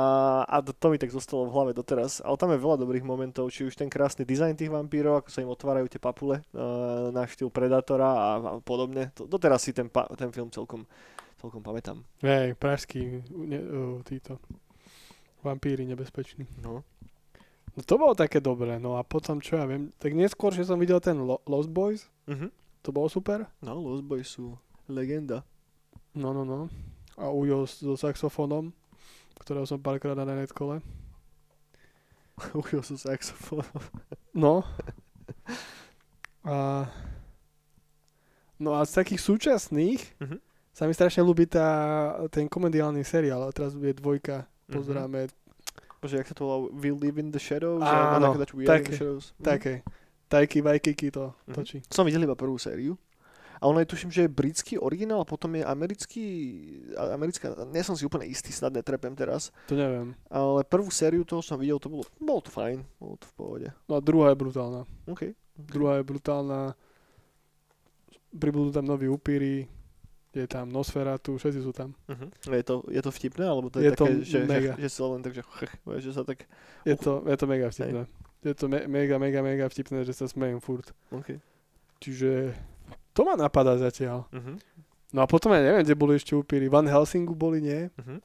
a 0.49 0.55
to, 0.65 0.73
to 0.73 0.89
mi 0.89 0.97
tak 0.97 1.13
zostalo 1.13 1.45
v 1.45 1.53
hlave 1.53 1.71
doteraz. 1.77 2.25
Ale 2.25 2.33
tam 2.41 2.49
je 2.49 2.59
veľa 2.65 2.81
dobrých 2.81 3.05
momentov, 3.05 3.53
či 3.53 3.69
už 3.69 3.77
ten 3.77 3.85
krásny 3.85 4.25
dizajn 4.25 4.57
tých 4.57 4.73
vampírov, 4.73 5.21
ako 5.21 5.29
sa 5.29 5.45
im 5.45 5.53
otvárajú 5.53 5.85
tie 5.85 6.01
papule 6.01 6.41
uh, 6.41 7.13
na 7.13 7.29
štýl 7.29 7.53
Predatora 7.99 8.07
a, 8.07 8.27
a 8.55 8.59
podobne. 8.59 9.11
To, 9.13 9.27
doteraz 9.27 9.59
si 9.59 9.75
ten, 9.75 9.91
pa, 9.91 10.07
ten 10.15 10.31
film 10.31 10.47
celkom, 10.49 10.87
celkom 11.35 11.59
pamätám. 11.59 11.99
Hej, 12.23 12.55
pražský, 12.55 13.19
ne, 13.29 13.59
uh, 13.59 13.99
títo 14.03 14.39
vampíry 15.43 15.83
nebezpeční. 15.85 16.47
No. 16.63 16.83
No 17.75 17.83
to 17.85 17.95
bolo 17.95 18.15
také 18.15 18.39
dobré, 18.39 18.75
no 18.75 18.95
a 18.95 19.03
potom 19.03 19.39
čo 19.39 19.55
ja 19.55 19.63
viem, 19.63 19.91
tak 19.99 20.11
neskôr, 20.11 20.51
že 20.51 20.63
som 20.63 20.75
videl 20.75 20.99
ten 20.99 21.15
Lo- 21.15 21.43
Lost 21.45 21.69
Boys, 21.69 22.07
Mhm. 22.27 22.51
to 22.81 22.89
bolo 22.91 23.07
super. 23.07 23.47
No, 23.61 23.75
Lost 23.77 24.03
Boys 24.03 24.27
sú 24.27 24.55
legenda. 24.87 25.43
No, 26.15 26.31
no, 26.31 26.43
no. 26.43 26.67
A 27.15 27.29
Ujo 27.29 27.67
so 27.67 27.95
saxofónom, 27.95 28.71
ktorého 29.37 29.63
som 29.63 29.77
párkrát 29.77 30.15
na 30.15 30.25
netkole. 30.25 30.79
Uchyl 32.55 32.79
sú 32.81 32.95
saxofón. 32.95 33.63
No. 34.31 34.63
A... 36.43 36.87
No 38.59 38.75
a 38.75 38.83
z 38.83 38.91
takých 38.93 39.21
súčasných 39.21 40.01
Mhm. 40.19 40.37
sa 40.71 40.83
mi 40.83 40.93
strašne 40.93 41.19
ľúbi 41.21 41.45
tá, 41.45 41.67
ten 42.27 42.45
komediálny 42.45 43.01
seriál, 43.01 43.41
a 43.41 43.51
teraz 43.51 43.73
je 43.73 43.93
dvojka, 43.93 44.43
pozeráme, 44.67 45.27
Bože, 45.97 46.15
jak 46.15 46.27
sa 46.27 46.33
to 46.33 46.43
volá? 46.43 46.57
We 46.71 46.91
Live 46.91 47.17
in 47.17 47.27
the 47.27 47.35
Shadows? 47.37 47.83
Áno, 47.83 48.31
také. 48.63 48.95
Mhm. 48.95 49.43
také, 49.43 49.73
Tajky 50.27 50.59
Vajkiky 50.61 51.07
to 51.09 51.35
Mhm. 51.45 51.53
točí. 51.53 51.77
Som 51.89 52.05
videl 52.05 52.23
iba 52.23 52.35
prvú 52.35 52.55
sériu. 52.55 52.95
A 53.59 53.67
ono 53.67 53.79
je 53.79 53.91
tuším, 53.91 54.07
že 54.07 54.23
je 54.23 54.31
britský 54.31 54.79
originál, 54.79 55.27
potom 55.27 55.51
je 55.51 55.67
americký, 55.67 56.23
a- 56.95 57.11
americká, 57.11 57.51
nie 57.67 57.83
som 57.83 57.91
si 57.91 58.07
úplne 58.07 58.23
istý, 58.23 58.55
snad 58.55 58.71
netrepem 58.71 59.11
teraz, 59.11 59.51
To 59.67 59.75
neviem. 59.75 60.15
ale 60.29 60.63
prvú 60.63 60.87
sériu 60.87 61.27
toho 61.27 61.43
som 61.43 61.59
videl, 61.59 61.75
to 61.75 61.91
bolo, 61.91 62.07
bolo 62.17 62.39
to 62.39 62.47
fajn, 62.47 62.79
bolo 62.95 63.19
to 63.19 63.27
v 63.27 63.33
pohode. 63.35 63.67
No 63.83 63.95
a 63.95 63.99
druhá 63.99 64.31
je 64.31 64.39
brutálna. 64.39 64.87
OK. 65.05 65.35
Druhá 65.57 65.99
je 65.99 66.03
brutálna. 66.05 66.71
Pribudú 68.29 68.69
tam 68.69 68.85
noví 68.85 69.09
upíry, 69.09 69.65
je 70.29 70.45
tam 70.45 70.69
Nosferatu, 70.69 71.41
všetci 71.41 71.59
sú 71.65 71.73
tam. 71.73 71.97
Uh-huh. 72.05 72.29
Je, 72.53 72.61
to, 72.61 72.85
je 72.85 73.01
to 73.01 73.09
vtipné, 73.09 73.49
alebo 73.49 73.73
to 73.73 73.81
je, 73.81 73.89
Je 73.89 73.97
to 73.97 74.05
také, 74.05 74.17
že, 74.21 74.29
že, 74.29 74.39
mega. 74.45 74.73
že, 74.77 74.89
si 74.89 74.99
len 75.01 75.21
tak, 75.25 75.33
že, 75.33 75.41
chrch, 75.41 75.73
že 75.97 76.11
sa 76.13 76.21
tak, 76.21 76.45
Je 76.85 76.93
to, 76.93 77.25
je 77.25 77.37
to 77.37 77.45
mega 77.49 77.67
vtipné. 77.73 78.05
Je 78.45 78.53
to 78.53 78.65
me- 78.69 78.87
mega, 78.87 79.17
mega, 79.17 79.41
mega 79.41 79.65
vtipné, 79.65 80.05
že 80.05 80.13
sa 80.13 80.29
smejem 80.29 80.61
furt. 80.61 80.93
OK. 81.09 81.41
Čiže 81.99 82.53
to 83.11 83.25
ma 83.25 83.33
napadá 83.33 83.75
zatiaľ. 83.81 84.29
Uh-huh. 84.29 84.55
No 85.09 85.25
a 85.25 85.27
potom 85.27 85.49
ja 85.51 85.65
neviem, 85.65 85.81
kde 85.81 85.97
boli 85.97 86.13
ešte 86.15 86.37
upíry. 86.37 86.69
Van 86.69 86.85
Helsingu 86.85 87.33
boli, 87.33 87.59
nie? 87.65 87.89
Uh-huh. 87.97 88.21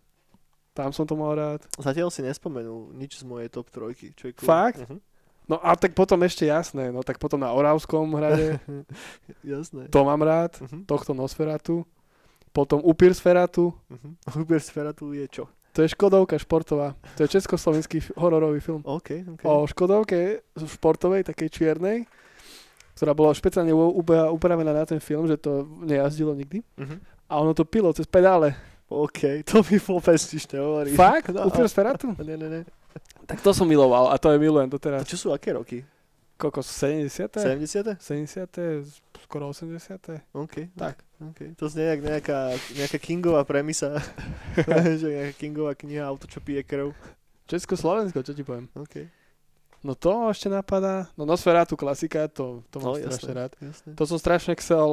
Tam 0.77 0.93
som 0.93 1.09
to 1.09 1.17
mal 1.17 1.33
rád. 1.33 1.65
Zatiaľ 1.81 2.13
si 2.13 2.21
nespomenul 2.21 2.93
nič 2.93 3.23
z 3.23 3.25
mojej 3.25 3.49
top 3.49 3.73
trojky, 3.73 4.13
čo 4.13 4.29
je 4.29 4.33
cool. 4.37 4.47
Fakt? 4.47 4.85
Uh-huh. 4.85 5.01
No 5.45 5.61
a 5.61 5.77
tak 5.77 5.93
potom 5.93 6.17
ešte 6.21 6.45
jasné, 6.45 6.89
no 6.89 7.05
tak 7.05 7.19
potom 7.19 7.37
na 7.37 7.53
Oravskom 7.53 8.09
hrade, 8.13 8.57
Jasné. 9.45 9.93
to 9.93 10.01
mám 10.01 10.21
rád, 10.21 10.57
Uh-huh. 10.57 10.85
tohto 10.85 11.13
Nosferatu. 11.13 11.85
Potom 12.51 12.81
Upír 12.81 13.13
Sferatu, 13.13 13.75
Uh-huh. 13.91 14.41
Uber 14.41 14.61
Sfera 14.61 14.93
tu 14.93 15.13
je 15.13 15.27
čo? 15.29 15.45
to 15.75 15.83
je 15.83 15.91
Škodovka 15.91 16.39
športová. 16.39 16.95
To 17.19 17.27
je 17.27 17.35
československý 17.35 18.15
hororový 18.15 18.63
film. 18.63 18.79
OK, 18.87 19.27
OK. 19.29 19.43
O 19.43 19.67
Škodovke 19.67 20.47
športovej, 20.55 21.27
takej 21.27 21.51
čiernej, 21.51 22.07
ktorá 22.95 23.11
bola 23.11 23.35
špeciálne 23.35 23.75
upravená 24.31 24.71
na 24.71 24.87
ten 24.87 25.03
film, 25.03 25.27
že 25.27 25.35
to 25.35 25.67
nejazdilo 25.83 26.31
nikdy. 26.33 26.63
Uh-huh. 26.79 26.95
A 27.27 27.43
ono 27.43 27.51
to 27.53 27.67
pilo 27.67 27.91
cez 27.91 28.07
pedále. 28.07 28.55
OK, 28.89 29.21
to 29.49 29.65
mi 29.65 29.77
vôbec 29.79 30.21
nič 30.21 30.45
nehovorí. 30.49 30.91
Fakt? 30.93 31.33
No, 31.33 31.49
Upír 31.49 31.67
Sferatu? 31.67 32.13
Ne, 32.29 32.37
ne, 32.37 32.49
ne. 32.49 32.61
Tak 33.25 33.41
to 33.41 33.51
som 33.51 33.65
miloval 33.65 34.13
a 34.13 34.21
to 34.21 34.29
je 34.31 34.39
milujem 34.39 34.69
A 34.69 34.73
doteraz. 34.73 35.09
čo 35.09 35.17
sú 35.17 35.33
aké 35.33 35.57
roky? 35.57 35.81
Koľko? 36.37 36.61
70. 36.61 37.31
70? 37.31 37.97
70. 37.97 39.25
Skoro 39.25 39.49
80. 39.49 40.35
OK. 40.35 40.69
Tak. 40.77 40.99
OK. 41.23 41.57
To 41.57 41.71
znie 41.71 41.95
jak 41.95 42.01
nejaká, 42.03 42.39
nejaká 42.75 42.99
Kingová 42.99 43.47
premisa. 43.47 43.97
že 45.01 45.07
nejaká 45.09 45.33
Kingová 45.39 45.73
kniha 45.73 46.05
Auto, 46.05 46.27
čo 46.27 46.43
pije 46.43 46.61
krv. 46.63 46.91
Československo, 47.47 48.21
čo 48.21 48.35
ti 48.35 48.43
poviem. 48.43 48.67
OK. 48.75 49.09
No 49.81 49.93
to 49.93 50.29
ešte 50.29 50.49
napadá. 50.49 51.13
No 51.15 51.25
Nosferatu 51.25 51.77
klasika, 51.77 52.25
to, 52.27 52.65
to 52.69 52.81
mám 52.81 52.97
No, 52.97 53.01
strašne 53.01 53.15
jasné. 53.21 53.33
rád. 53.33 53.53
jasné. 53.61 53.91
To 53.95 54.05
som 54.05 54.17
strašne 54.17 54.53
chcel, 54.57 54.89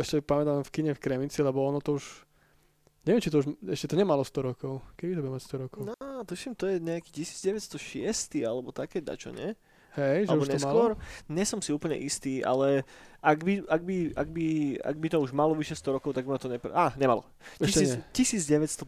ešte 0.00 0.20
pamätám 0.20 0.64
v 0.64 0.70
kine 0.70 0.92
v 0.92 1.00
Kremici, 1.00 1.38
lebo 1.40 1.60
ono 1.60 1.78
to 1.78 1.96
už... 1.96 2.04
Neviem, 3.08 3.20
či 3.24 3.32
to 3.32 3.40
už... 3.40 3.46
Ešte 3.64 3.92
to 3.92 3.96
nemalo 3.96 4.20
100 4.20 4.48
rokov. 4.52 4.84
Kedy 4.94 5.16
to 5.16 5.22
bude 5.24 5.34
mať 5.40 5.44
100 5.48 5.64
rokov? 5.64 5.80
No, 5.88 5.94
tuším, 6.22 6.52
to 6.52 6.68
je 6.68 6.76
nejaký 6.76 7.10
1906 7.24 8.44
alebo 8.44 8.70
také 8.76 9.00
dačo, 9.00 9.32
nie? 9.32 9.56
Hej, 9.98 10.30
že 10.30 10.30
Alebo 10.30 10.42
už 10.46 10.48
to 10.48 10.52
malo? 10.54 10.62
neskôr? 10.62 10.90
Nie 11.26 11.42
som 11.42 11.58
si 11.58 11.74
úplne 11.74 11.98
istý, 11.98 12.46
ale 12.46 12.86
ak 13.22 13.38
by, 13.38 13.52
ak 13.64 13.82
by, 13.82 13.96
ak 14.14 14.28
by, 14.28 14.46
ak 14.80 14.96
by 14.96 15.08
to 15.08 15.18
už 15.18 15.30
malo 15.30 15.52
vyše 15.52 15.72
100 15.74 15.92
rokov, 15.92 16.10
tak 16.10 16.24
ma 16.24 16.34
to 16.34 16.46
nepr... 16.46 16.68
Á, 16.70 16.92
nemalo. 16.94 17.22
Ešte 17.58 17.84
Tisíc- 17.84 17.94
nie. 17.94 18.02
1922, 18.48 18.80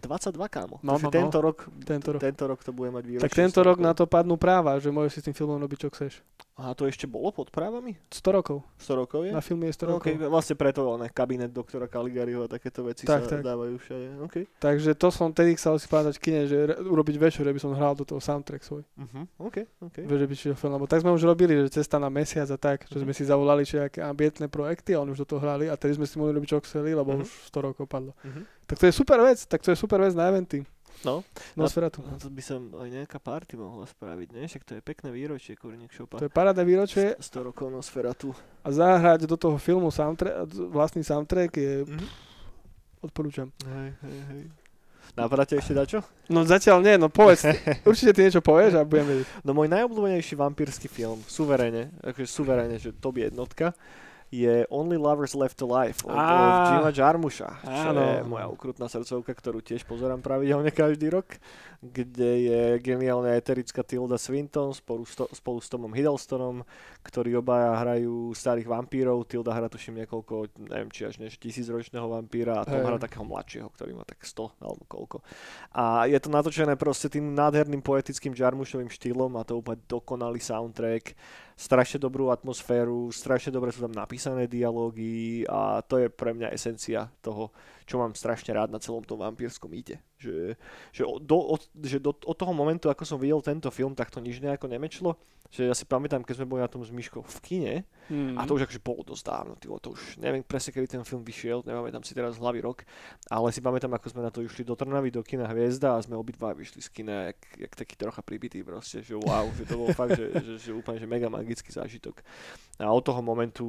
kámo. 0.49 0.77
No, 0.81 0.95
no, 0.95 0.99
no. 0.99 1.11
tento 1.11 1.39
rok, 1.39 1.69
Tento 1.81 2.09
rok. 2.11 2.21
tento 2.21 2.45
rok 2.47 2.61
to 2.61 2.71
bude 2.71 2.91
mať 2.91 3.05
výročie. 3.05 3.25
Tak 3.25 3.35
tento 3.35 3.59
100 3.59 3.65
rok 3.65 3.79
na 3.79 3.93
to 3.93 4.05
padnú 4.05 4.35
práva, 4.35 4.77
že 4.77 4.89
môžeš 4.89 5.13
si 5.13 5.21
s 5.21 5.27
tým 5.27 5.35
filmom 5.35 5.57
robiť, 5.59 5.79
čo 5.79 5.89
chceš. 5.91 6.13
A 6.55 6.73
to 6.73 6.85
ešte 6.85 7.05
bolo 7.05 7.29
pod 7.29 7.49
právami? 7.49 7.97
100 8.09 8.21
rokov. 8.31 8.61
100 8.79 8.93
rokov 8.99 9.21
je? 9.23 9.31
Na 9.31 9.41
filme 9.41 9.67
je 9.67 9.75
100 9.75 9.83
No, 9.83 9.97
rokov. 9.97 10.05
okay, 10.05 10.15
vlastne 10.23 10.55
preto 10.55 10.81
ne, 10.95 11.09
kabinet 11.09 11.49
doktora 11.49 11.85
Caligariho 11.85 12.45
a 12.45 12.49
takéto 12.49 12.83
veci 12.83 13.05
Tak, 13.05 13.25
sa 13.25 13.29
tak. 13.31 13.41
dávajú 13.43 13.75
všade. 13.75 14.07
Okay. 14.29 14.45
Takže 14.59 14.93
to 14.95 15.09
som 15.09 15.29
tedy 15.29 15.57
chcel 15.57 15.77
si 15.77 15.87
pamätať 15.87 16.17
kine, 16.17 16.45
že 16.45 16.57
re- 16.67 16.79
urobiť 16.79 17.17
večer, 17.19 17.43
aby 17.43 17.57
som 17.57 17.73
hral 17.73 17.93
do 17.93 18.05
toho 18.05 18.19
soundtrack 18.19 18.63
svoj. 18.63 18.85
Uh-huh. 18.87 19.25
OK, 19.41 19.65
OK. 19.81 19.97
Vieš, 20.03 20.19
že 20.19 20.29
by 20.29 20.35
film, 20.55 20.73
lebo 20.73 20.85
tak 20.85 21.01
sme 21.01 21.11
už 21.11 21.25
robili, 21.25 21.57
že 21.59 21.73
cesta 21.75 21.97
na 21.97 22.09
mesiac 22.09 22.47
a 22.47 22.57
tak, 22.57 22.85
že 22.85 22.97
Mhm. 22.97 23.03
sme 23.03 23.13
si 23.13 23.25
zavolali 23.25 23.65
nejaké 23.65 24.01
ambientné 24.23 24.47
projekty 24.47 24.95
a 24.95 25.03
oni 25.03 25.11
už 25.11 25.19
do 25.19 25.29
toho 25.29 25.43
hrali 25.43 25.67
a 25.67 25.75
tedy 25.75 25.99
sme 25.99 26.07
si 26.07 26.15
mohli 26.15 26.31
robiť 26.31 26.49
čo 26.49 26.63
chceli, 26.63 26.95
lebo 26.95 27.11
Mhm. 27.13 27.21
už 27.21 27.29
100 27.51 27.59
rokov 27.61 27.85
padlo. 27.85 28.15
Uh-huh. 28.17 28.47
Tak 28.65 28.79
to 28.79 28.87
je 28.87 28.95
super 28.95 29.19
vec, 29.19 29.43
tak 29.43 29.59
to 29.59 29.71
je 29.71 29.77
super 29.77 29.99
vec 29.99 30.15
na 30.15 30.31
eventy. 30.31 30.63
No. 31.03 31.27
Nosferatu. 31.59 31.99
No 31.99 32.15
to 32.15 32.31
by 32.31 32.39
som 32.39 32.71
aj 32.73 32.87
nejaká 32.87 33.19
party 33.19 33.59
mohla 33.59 33.83
spraviť, 33.85 34.29
nie? 34.31 34.47
Však 34.47 34.63
to 34.63 34.73
je 34.79 34.81
pekné 34.81 35.11
výročie 35.11 35.59
Kurník 35.59 35.91
Šopa. 35.91 36.23
To 36.23 36.25
je 36.25 36.31
parádne 36.31 36.63
výročie 36.63 37.19
100 37.19 37.43
rokov 37.43 37.67
Nosferatu. 37.69 38.31
a 38.63 38.69
zahrať 38.71 39.27
do 39.27 39.35
toho 39.35 39.59
filmu 39.59 39.91
soundtrack, 39.91 40.47
vlastný 40.71 41.03
soundtrack 41.03 41.51
je, 41.53 41.73
Mhm. 41.83 42.07
odporúčam. 43.03 43.51
Hej, 43.67 43.91
hej, 43.99 44.19
hej. 44.31 44.43
Ťa 45.13 45.59
ešte 45.59 45.75
dačo? 45.75 45.99
No 46.31 46.41
zatiaľ 46.41 46.81
nie, 46.81 46.95
no 46.97 47.11
povedz, 47.11 47.45
určite 47.85 48.15
ty 48.15 48.21
niečo 48.23 48.41
povieš 48.41 48.79
a 48.79 48.87
budem 48.87 49.05
vedieť. 49.05 49.27
No 49.43 49.53
môj 49.53 49.69
najobľúbenejší 49.69 50.39
vampírsky 50.39 50.89
film, 50.89 51.21
suverene, 51.27 51.93
akože 52.01 52.25
suverene, 52.25 52.79
že 52.79 52.95
to 52.95 53.11
je 53.11 53.27
jednotka, 53.27 53.75
je 54.33 54.65
Only 54.73 54.97
Lovers 54.97 55.37
Left 55.37 55.61
Alive 55.61 56.01
od, 56.09 56.17
Á. 56.17 56.25
od 56.25 56.65
Jima 56.73 56.91
Jarmusha, 56.97 57.61
čo 57.61 57.89
Áno. 57.93 58.01
je 58.01 58.25
moja 58.25 58.49
ukrutná 58.49 58.89
srdcovka, 58.89 59.37
ktorú 59.37 59.61
tiež 59.61 59.85
pozerám 59.85 60.25
pravidelne 60.25 60.73
každý 60.73 61.13
rok, 61.13 61.37
kde 61.85 62.31
je 62.49 62.61
geniálna 62.81 63.37
eterická 63.37 63.85
Tilda 63.85 64.17
Swinton 64.17 64.73
spolu, 64.73 65.05
s 65.05 65.21
to, 65.21 65.29
spolu 65.37 65.61
s 65.61 65.69
Tomom 65.69 65.93
Hiddlestonom, 65.93 66.65
ktorí 67.05 67.37
obaja 67.37 67.77
hrajú 67.77 68.33
starých 68.33 68.73
vampírov. 68.73 69.29
Tilda 69.29 69.53
hrá 69.53 69.69
tuším 69.69 70.01
niekoľko, 70.01 70.65
neviem 70.65 70.89
či 70.89 71.05
až 71.05 71.21
než 71.21 71.37
tisícročného 71.37 72.09
vampíra 72.09 72.63
a 72.63 72.65
Tom 72.65 72.81
Hej. 72.81 72.89
hrá 72.89 72.97
takého 72.97 73.29
mladšieho, 73.29 73.69
ktorý 73.69 74.01
má 74.01 74.09
tak 74.09 74.25
100 74.25 74.65
alebo 74.65 74.83
koľko. 74.89 75.21
A 75.77 76.09
je 76.09 76.17
to 76.17 76.33
natočené 76.33 76.73
proste 76.81 77.13
tým 77.13 77.37
nádherným 77.37 77.85
poetickým 77.85 78.33
Jarmushovým 78.33 78.89
štýlom 78.89 79.37
a 79.37 79.45
to 79.45 79.61
úplne 79.61 79.83
dokonalý 79.85 80.41
soundtrack, 80.41 81.13
strašne 81.63 82.03
dobrú 82.03 82.35
atmosféru, 82.35 83.15
strašne 83.15 83.55
dobre 83.55 83.71
sú 83.71 83.87
tam 83.87 83.95
napísané 83.95 84.51
dialógy 84.51 85.47
a 85.47 85.79
to 85.87 86.03
je 86.03 86.11
pre 86.11 86.35
mňa 86.35 86.51
esencia 86.51 87.07
toho, 87.23 87.55
čo 87.87 88.03
mám 88.03 88.19
strašne 88.19 88.51
rád 88.51 88.75
na 88.75 88.83
celom 88.83 89.07
tom 89.07 89.23
vampírskom 89.23 89.71
mýte. 89.71 90.03
Že, 90.23 90.55
že, 90.95 91.03
do, 91.03 91.39
od, 91.59 91.63
že 91.83 91.99
do, 91.99 92.15
od 92.15 92.37
toho 92.39 92.55
momentu, 92.55 92.87
ako 92.87 93.03
som 93.03 93.19
videl 93.19 93.43
tento 93.43 93.67
film, 93.75 93.99
tak 93.99 94.15
to 94.15 94.23
nič 94.23 94.39
nejako 94.39 94.71
nemečlo. 94.71 95.19
Že 95.51 95.69
ja 95.69 95.75
si 95.75 95.85
pamätám, 95.85 96.23
keď 96.23 96.41
sme 96.41 96.49
boli 96.49 96.63
na 96.63 96.71
tom 96.71 96.81
s 96.81 96.95
Myškou 96.95 97.27
v 97.27 97.39
kine, 97.43 97.75
Mm. 98.11 98.35
a 98.35 98.43
to 98.45 98.59
už 98.59 98.67
akože 98.67 98.83
bolo 98.83 99.07
dosť 99.07 99.25
dávno, 99.25 99.55
tyvo, 99.57 99.79
to 99.79 99.95
už 99.95 100.19
neviem 100.19 100.43
presne, 100.43 100.75
kedy 100.75 100.91
ten 100.91 101.05
film 101.07 101.23
vyšiel, 101.23 101.63
nepamätám 101.63 102.03
si 102.03 102.19
teraz 102.19 102.35
hlavy 102.35 102.59
rok, 102.59 102.83
ale 103.31 103.55
si 103.55 103.63
pamätám, 103.63 103.95
ako 103.95 104.11
sme 104.11 104.27
na 104.27 104.35
to 104.35 104.43
išli 104.43 104.67
do 104.67 104.75
Trnavy, 104.75 105.15
do 105.15 105.23
kina 105.23 105.47
Hviezda 105.47 105.95
a 105.95 106.03
sme 106.03 106.19
obidva 106.19 106.51
vyšli 106.51 106.83
z 106.83 106.89
kina, 106.91 107.31
jak, 107.31 107.39
jak 107.57 107.73
taký 107.73 107.95
trocha 107.95 108.19
pribitý 108.21 108.67
proste, 108.67 109.07
že 109.07 109.15
wow, 109.15 109.47
že 109.55 109.65
to 109.71 109.79
bol 109.79 109.89
fakt, 109.97 110.19
že, 110.19 110.29
že, 110.35 110.55
že 110.59 110.71
úplne 110.75 110.99
že 110.99 111.07
mega 111.07 111.31
magický 111.31 111.71
zážitok. 111.71 112.27
A 112.83 112.91
od 112.91 113.07
toho 113.07 113.23
momentu 113.23 113.65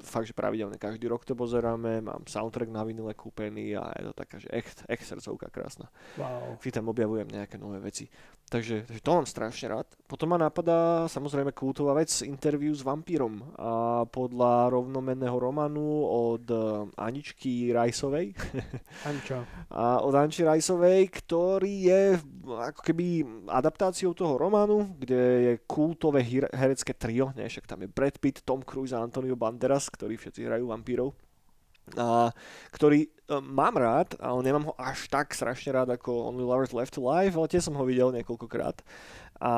fakt, 0.00 0.24
že 0.24 0.32
pravidelne 0.32 0.80
každý 0.80 1.04
rok 1.06 1.28
to 1.28 1.36
pozeráme, 1.36 2.00
mám 2.00 2.24
soundtrack 2.24 2.72
na 2.72 2.80
vinile 2.80 3.12
kúpený 3.12 3.76
a 3.76 3.92
je 4.00 4.08
to 4.08 4.14
taká, 4.16 4.40
že 4.40 4.48
echt, 4.48 4.82
echt 4.88 5.04
srdcovka 5.04 5.52
krásna 5.54 5.86
Wow. 6.18 6.58
vždy 6.58 6.70
tam 6.74 6.90
objavujem 6.90 7.30
nejaké 7.30 7.54
nové 7.54 7.78
veci. 7.78 8.10
Takže, 8.44 8.84
takže 8.84 9.00
to 9.00 9.16
mám 9.16 9.24
strašne 9.24 9.72
rád. 9.72 9.88
Potom 10.04 10.28
ma 10.28 10.36
napadá 10.36 11.08
samozrejme 11.08 11.56
kultová 11.56 11.96
vec 11.96 12.12
interview 12.20 12.76
s 12.76 12.84
vampírom 12.84 13.40
a 13.56 14.04
podľa 14.04 14.68
rovnomenného 14.68 15.32
románu 15.32 16.04
od 16.04 16.44
eh, 16.52 16.60
Aničky 17.00 17.72
Rajsovej 17.72 18.36
Anča. 19.10 19.48
a 19.72 20.04
od 20.04 20.12
Anči 20.12 20.44
Rajsovej, 20.44 21.08
ktorý 21.24 21.74
je 21.88 22.00
ako 22.44 22.80
keby 22.84 23.04
adaptáciou 23.48 24.12
toho 24.12 24.36
románu, 24.36 24.92
kde 25.00 25.20
je 25.40 25.52
kultové 25.64 26.20
herecké 26.52 26.92
trio, 26.92 27.32
ne, 27.32 27.48
však 27.48 27.64
tam 27.64 27.80
je 27.80 27.88
Brad 27.88 28.20
Pitt, 28.20 28.44
Tom 28.44 28.60
Cruise 28.60 28.92
a 28.92 29.00
Antonio 29.00 29.40
Banderas, 29.40 29.88
ktorí 29.88 30.20
všetci 30.20 30.44
hrajú 30.44 30.68
vampírov 30.68 31.16
a, 31.94 32.32
ktorý 32.72 33.12
um, 33.28 33.44
mám 33.44 33.76
rád, 33.76 34.16
ale 34.16 34.40
nemám 34.40 34.72
ho 34.72 34.74
až 34.80 35.06
tak 35.12 35.36
strašne 35.36 35.72
rád 35.72 35.92
ako 35.92 36.32
Only 36.32 36.44
Lovers 36.44 36.72
Left 36.72 36.96
Alive, 36.96 37.36
ale 37.36 37.50
tiež 37.52 37.68
som 37.68 37.76
ho 37.76 37.84
videl 37.84 38.08
niekoľkokrát 38.16 38.80
a, 39.40 39.52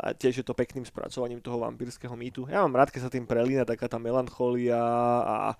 a 0.00 0.08
tiež 0.16 0.40
je 0.40 0.46
to 0.46 0.56
pekným 0.56 0.86
spracovaním 0.86 1.42
toho 1.42 1.60
vampírskeho 1.60 2.14
mýtu. 2.14 2.46
Ja 2.48 2.64
mám 2.64 2.78
rád, 2.78 2.88
keď 2.94 3.08
sa 3.08 3.12
tým 3.12 3.28
prelína 3.28 3.68
taká 3.68 3.90
tá 3.90 3.98
melancholia 4.00 4.78
a 5.20 5.58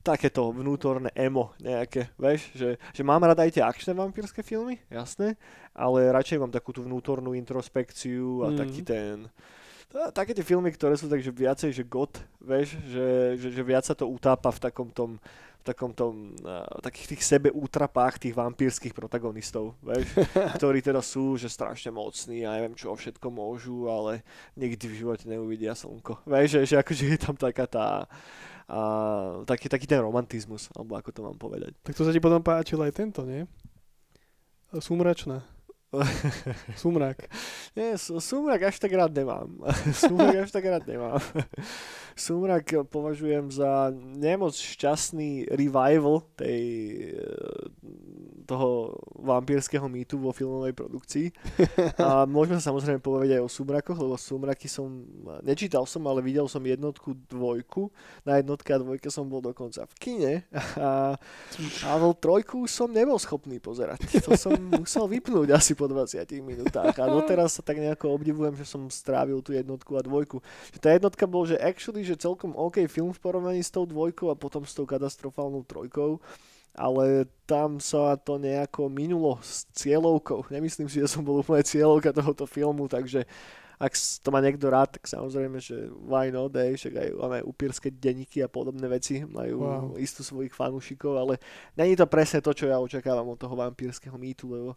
takéto 0.00 0.48
vnútorné 0.48 1.12
emo 1.12 1.52
nejaké, 1.60 2.08
vieš, 2.16 2.48
že, 2.56 2.80
že 2.80 3.02
mám 3.04 3.20
rád 3.20 3.44
aj 3.44 3.60
tie 3.60 3.60
akčné 3.60 3.92
vampírske 3.92 4.40
filmy, 4.40 4.80
jasné, 4.88 5.36
ale 5.76 6.08
radšej 6.08 6.40
mám 6.40 6.48
takú 6.48 6.72
tú 6.72 6.80
vnútornú 6.80 7.36
introspekciu 7.36 8.48
a 8.48 8.48
Mhm. 8.48 8.56
taký 8.56 8.80
ten 8.80 9.28
také 10.14 10.32
tie 10.34 10.46
filmy, 10.46 10.70
ktoré 10.70 10.94
sú 10.94 11.10
takže 11.10 11.34
viacej, 11.34 11.70
že 11.74 11.82
god, 11.82 12.14
vieš, 12.38 12.78
že, 12.86 13.06
že, 13.38 13.48
že 13.50 13.62
viac 13.66 13.84
sa 13.84 13.94
to 13.94 14.06
utápa 14.06 14.50
v 14.54 14.62
takom 14.62 14.88
tom 14.90 15.18
v 15.60 15.64
takom 15.76 15.92
tom, 15.92 16.32
uh, 16.40 16.64
takých 16.80 17.16
tých 17.16 17.22
sebeútrapách 17.36 18.16
tých 18.16 18.32
vampírskych 18.32 18.96
protagonistov, 18.96 19.76
vieš, 19.84 20.08
ktorí 20.56 20.80
teda 20.80 21.04
sú, 21.04 21.36
že 21.36 21.52
strašne 21.52 21.92
mocní 21.92 22.48
a 22.48 22.56
neviem 22.56 22.72
čo 22.72 22.96
všetko 22.96 23.28
môžu, 23.28 23.84
ale 23.92 24.24
nikdy 24.56 24.88
v 24.88 24.98
živote 25.04 25.28
neuvidia 25.28 25.76
slnko. 25.76 26.24
Vieš, 26.32 26.48
že, 26.48 26.60
že 26.64 26.76
akože 26.80 27.04
je 27.12 27.18
tam 27.20 27.36
taká 27.36 27.68
tá, 27.68 28.08
a, 28.64 28.80
taký, 29.44 29.68
taký 29.68 29.84
ten 29.84 30.00
romantizmus, 30.00 30.72
alebo 30.72 30.96
ako 30.96 31.12
to 31.12 31.20
mám 31.28 31.36
povedať. 31.36 31.76
Tak 31.84 31.92
to 31.92 32.08
sa 32.08 32.12
ti 32.16 32.24
potom 32.24 32.40
páčil 32.40 32.80
aj 32.80 32.96
tento, 32.96 33.20
nie? 33.28 33.44
Sumračná. 34.72 35.44
Sumrak. 36.80 37.26
Nie, 37.74 37.98
súmrak 37.98 38.62
až 38.70 38.78
tak 38.78 38.94
rád 38.94 39.10
nemám. 39.10 39.50
súmrak 40.06 40.46
až 40.46 40.50
tak 40.54 40.64
rád 40.64 40.86
nemám. 40.86 41.18
Sumrak 42.14 42.86
považujem 42.90 43.50
za 43.50 43.90
nemoc 43.98 44.54
šťastný 44.54 45.50
revival 45.50 46.22
tej, 46.38 46.62
e, 47.10 47.24
toho 48.46 48.98
vampírskeho 49.18 49.86
mýtu 49.86 50.18
vo 50.18 50.34
filmovej 50.34 50.74
produkcii. 50.74 51.26
A 52.02 52.26
môžeme 52.26 52.58
sa 52.58 52.70
samozrejme 52.70 52.98
povedať 52.98 53.38
aj 53.38 53.42
o 53.46 53.50
Sumrakoch, 53.50 53.98
lebo 53.98 54.14
Sumraky 54.18 54.66
som, 54.66 55.06
nečítal 55.46 55.86
som, 55.86 56.02
ale 56.06 56.22
videl 56.22 56.50
som 56.50 56.62
jednotku, 56.62 57.14
dvojku. 57.30 57.90
Na 58.26 58.38
jednotke 58.38 58.74
a 58.74 58.82
dvojke 58.82 59.08
som 59.10 59.30
bol 59.30 59.42
dokonca 59.42 59.86
v 59.86 59.94
kine. 59.98 60.34
A, 60.76 61.14
a 61.86 61.90
trojku 62.18 62.66
som 62.66 62.90
nebol 62.90 63.16
schopný 63.22 63.62
pozerať. 63.62 64.02
To 64.26 64.34
som 64.34 64.54
musel 64.76 65.06
vypnúť 65.06 65.54
asi 65.54 65.78
po 65.80 65.88
20 65.88 66.20
minútach. 66.44 66.92
A 66.92 67.04
doteraz 67.08 67.56
sa 67.56 67.62
tak 67.64 67.80
nejako 67.80 68.12
obdivujem, 68.20 68.52
že 68.60 68.68
som 68.68 68.84
strávil 68.92 69.40
tú 69.40 69.56
jednotku 69.56 69.96
a 69.96 70.04
dvojku. 70.04 70.44
Že 70.76 70.78
tá 70.84 70.92
jednotka 70.92 71.24
bol, 71.24 71.48
že 71.48 71.56
actually, 71.56 72.04
že 72.04 72.20
celkom 72.20 72.52
OK 72.52 72.84
film 72.84 73.16
v 73.16 73.22
porovnaní 73.24 73.64
s 73.64 73.72
tou 73.72 73.88
dvojkou 73.88 74.28
a 74.28 74.36
potom 74.36 74.68
s 74.68 74.76
tou 74.76 74.84
katastrofálnou 74.84 75.64
trojkou 75.64 76.20
ale 76.70 77.26
tam 77.50 77.82
sa 77.82 78.14
to 78.14 78.38
nejako 78.38 78.86
minulo 78.86 79.42
s 79.42 79.66
cieľovkou. 79.74 80.54
Nemyslím 80.54 80.86
si, 80.86 81.02
že 81.02 81.10
som 81.10 81.26
bol 81.26 81.42
úplne 81.42 81.66
cieľovka 81.66 82.14
tohoto 82.14 82.46
filmu, 82.46 82.86
takže 82.86 83.26
ak 83.80 83.96
to 83.96 84.28
má 84.28 84.44
niekto 84.44 84.68
rád, 84.68 85.00
tak 85.00 85.08
samozrejme, 85.08 85.56
že 85.56 85.88
why 86.04 86.28
not, 86.28 86.52
day, 86.52 86.76
však 86.76 86.94
aj 87.00 87.08
máme 87.16 87.38
upírske 87.48 87.88
denníky 87.88 88.44
a 88.44 88.52
podobné 88.52 88.84
veci 88.92 89.24
majú 89.24 89.56
wow. 89.64 89.96
istú 89.96 90.20
svojich 90.20 90.52
fanúšikov, 90.52 91.16
ale 91.16 91.40
není 91.80 91.96
to 91.96 92.04
presne 92.04 92.44
to, 92.44 92.52
čo 92.52 92.68
ja 92.68 92.76
očakávam 92.76 93.24
od 93.32 93.40
toho 93.40 93.56
vampírskeho 93.56 94.20
mýtu, 94.20 94.52
lebo 94.52 94.70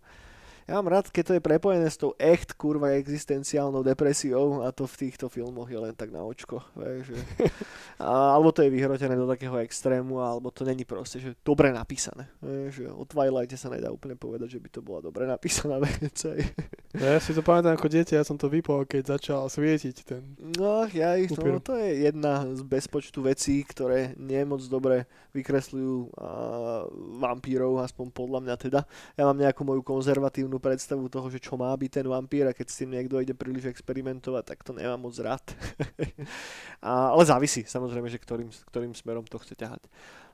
ja 0.64 0.80
mám 0.80 0.88
rád, 0.88 1.12
keď 1.12 1.24
to 1.24 1.34
je 1.36 1.42
prepojené 1.44 1.88
s 1.88 2.00
tou 2.00 2.16
echt 2.16 2.56
kurva 2.56 2.96
existenciálnou 2.96 3.84
depresiou 3.84 4.64
a 4.64 4.72
to 4.72 4.88
v 4.88 5.08
týchto 5.08 5.28
filmoch 5.28 5.68
je 5.68 5.80
len 5.80 5.92
tak 5.92 6.10
na 6.10 6.24
očko. 6.24 6.64
Že... 6.78 7.16
a, 8.04 8.36
alebo 8.36 8.56
to 8.56 8.64
je 8.64 8.72
vyhrotené 8.72 9.16
do 9.16 9.28
takého 9.28 9.60
extrému, 9.60 10.24
alebo 10.24 10.50
to 10.50 10.64
není 10.64 10.88
proste, 10.88 11.20
že 11.20 11.36
dobre 11.44 11.76
napísané. 11.76 12.32
Že 12.44 12.96
o 12.96 13.04
Twilighte 13.04 13.60
sa 13.60 13.68
nedá 13.68 13.92
úplne 13.92 14.16
povedať, 14.16 14.56
že 14.56 14.60
by 14.64 14.70
to 14.72 14.80
bola 14.80 15.04
dobre 15.04 15.28
napísaná 15.28 15.82
vec. 15.84 16.16
Ja 16.96 17.20
si 17.20 17.36
to 17.36 17.44
pamätám 17.44 17.76
ako 17.76 17.92
dieťa, 17.92 18.22
ja 18.22 18.26
som 18.26 18.40
to 18.40 18.48
vypol, 18.48 18.88
keď 18.88 19.20
začal 19.20 19.50
svietiť 19.50 19.98
ten 20.06 20.24
No, 20.60 20.86
ja, 20.92 21.18
no, 21.18 21.60
to 21.60 21.74
je 21.80 22.06
jedna 22.06 22.46
z 22.54 22.62
bezpočtu 22.62 23.26
vecí, 23.26 23.66
ktoré 23.66 24.14
nie 24.20 24.44
moc 24.46 24.62
dobre 24.70 25.10
vykresľujú 25.34 26.14
vampírov, 27.18 27.82
aspoň 27.82 28.06
podľa 28.14 28.40
mňa 28.46 28.56
teda. 28.60 28.80
Ja 29.18 29.26
mám 29.26 29.40
nejakú 29.40 29.66
moju 29.66 29.82
konzervatívnu 29.82 30.53
negatívnu 30.54 30.60
predstavu 30.62 31.10
toho, 31.10 31.28
že 31.34 31.42
čo 31.42 31.58
má 31.58 31.74
byť 31.74 31.90
ten 31.90 32.08
vampír 32.08 32.46
a 32.46 32.54
keď 32.54 32.68
s 32.70 32.78
tým 32.84 32.94
niekto 32.94 33.18
ide 33.18 33.34
príliš 33.34 33.66
experimentovať, 33.66 34.44
tak 34.46 34.60
to 34.62 34.74
nemám 34.74 35.02
moc 35.10 35.16
rád. 35.18 35.42
a, 36.86 37.14
ale 37.14 37.24
závisí 37.26 37.66
samozrejme, 37.66 38.10
že 38.10 38.22
ktorým, 38.22 38.50
ktorým 38.70 38.94
smerom 38.94 39.26
to 39.26 39.42
chce 39.42 39.58
ťahať. 39.58 39.82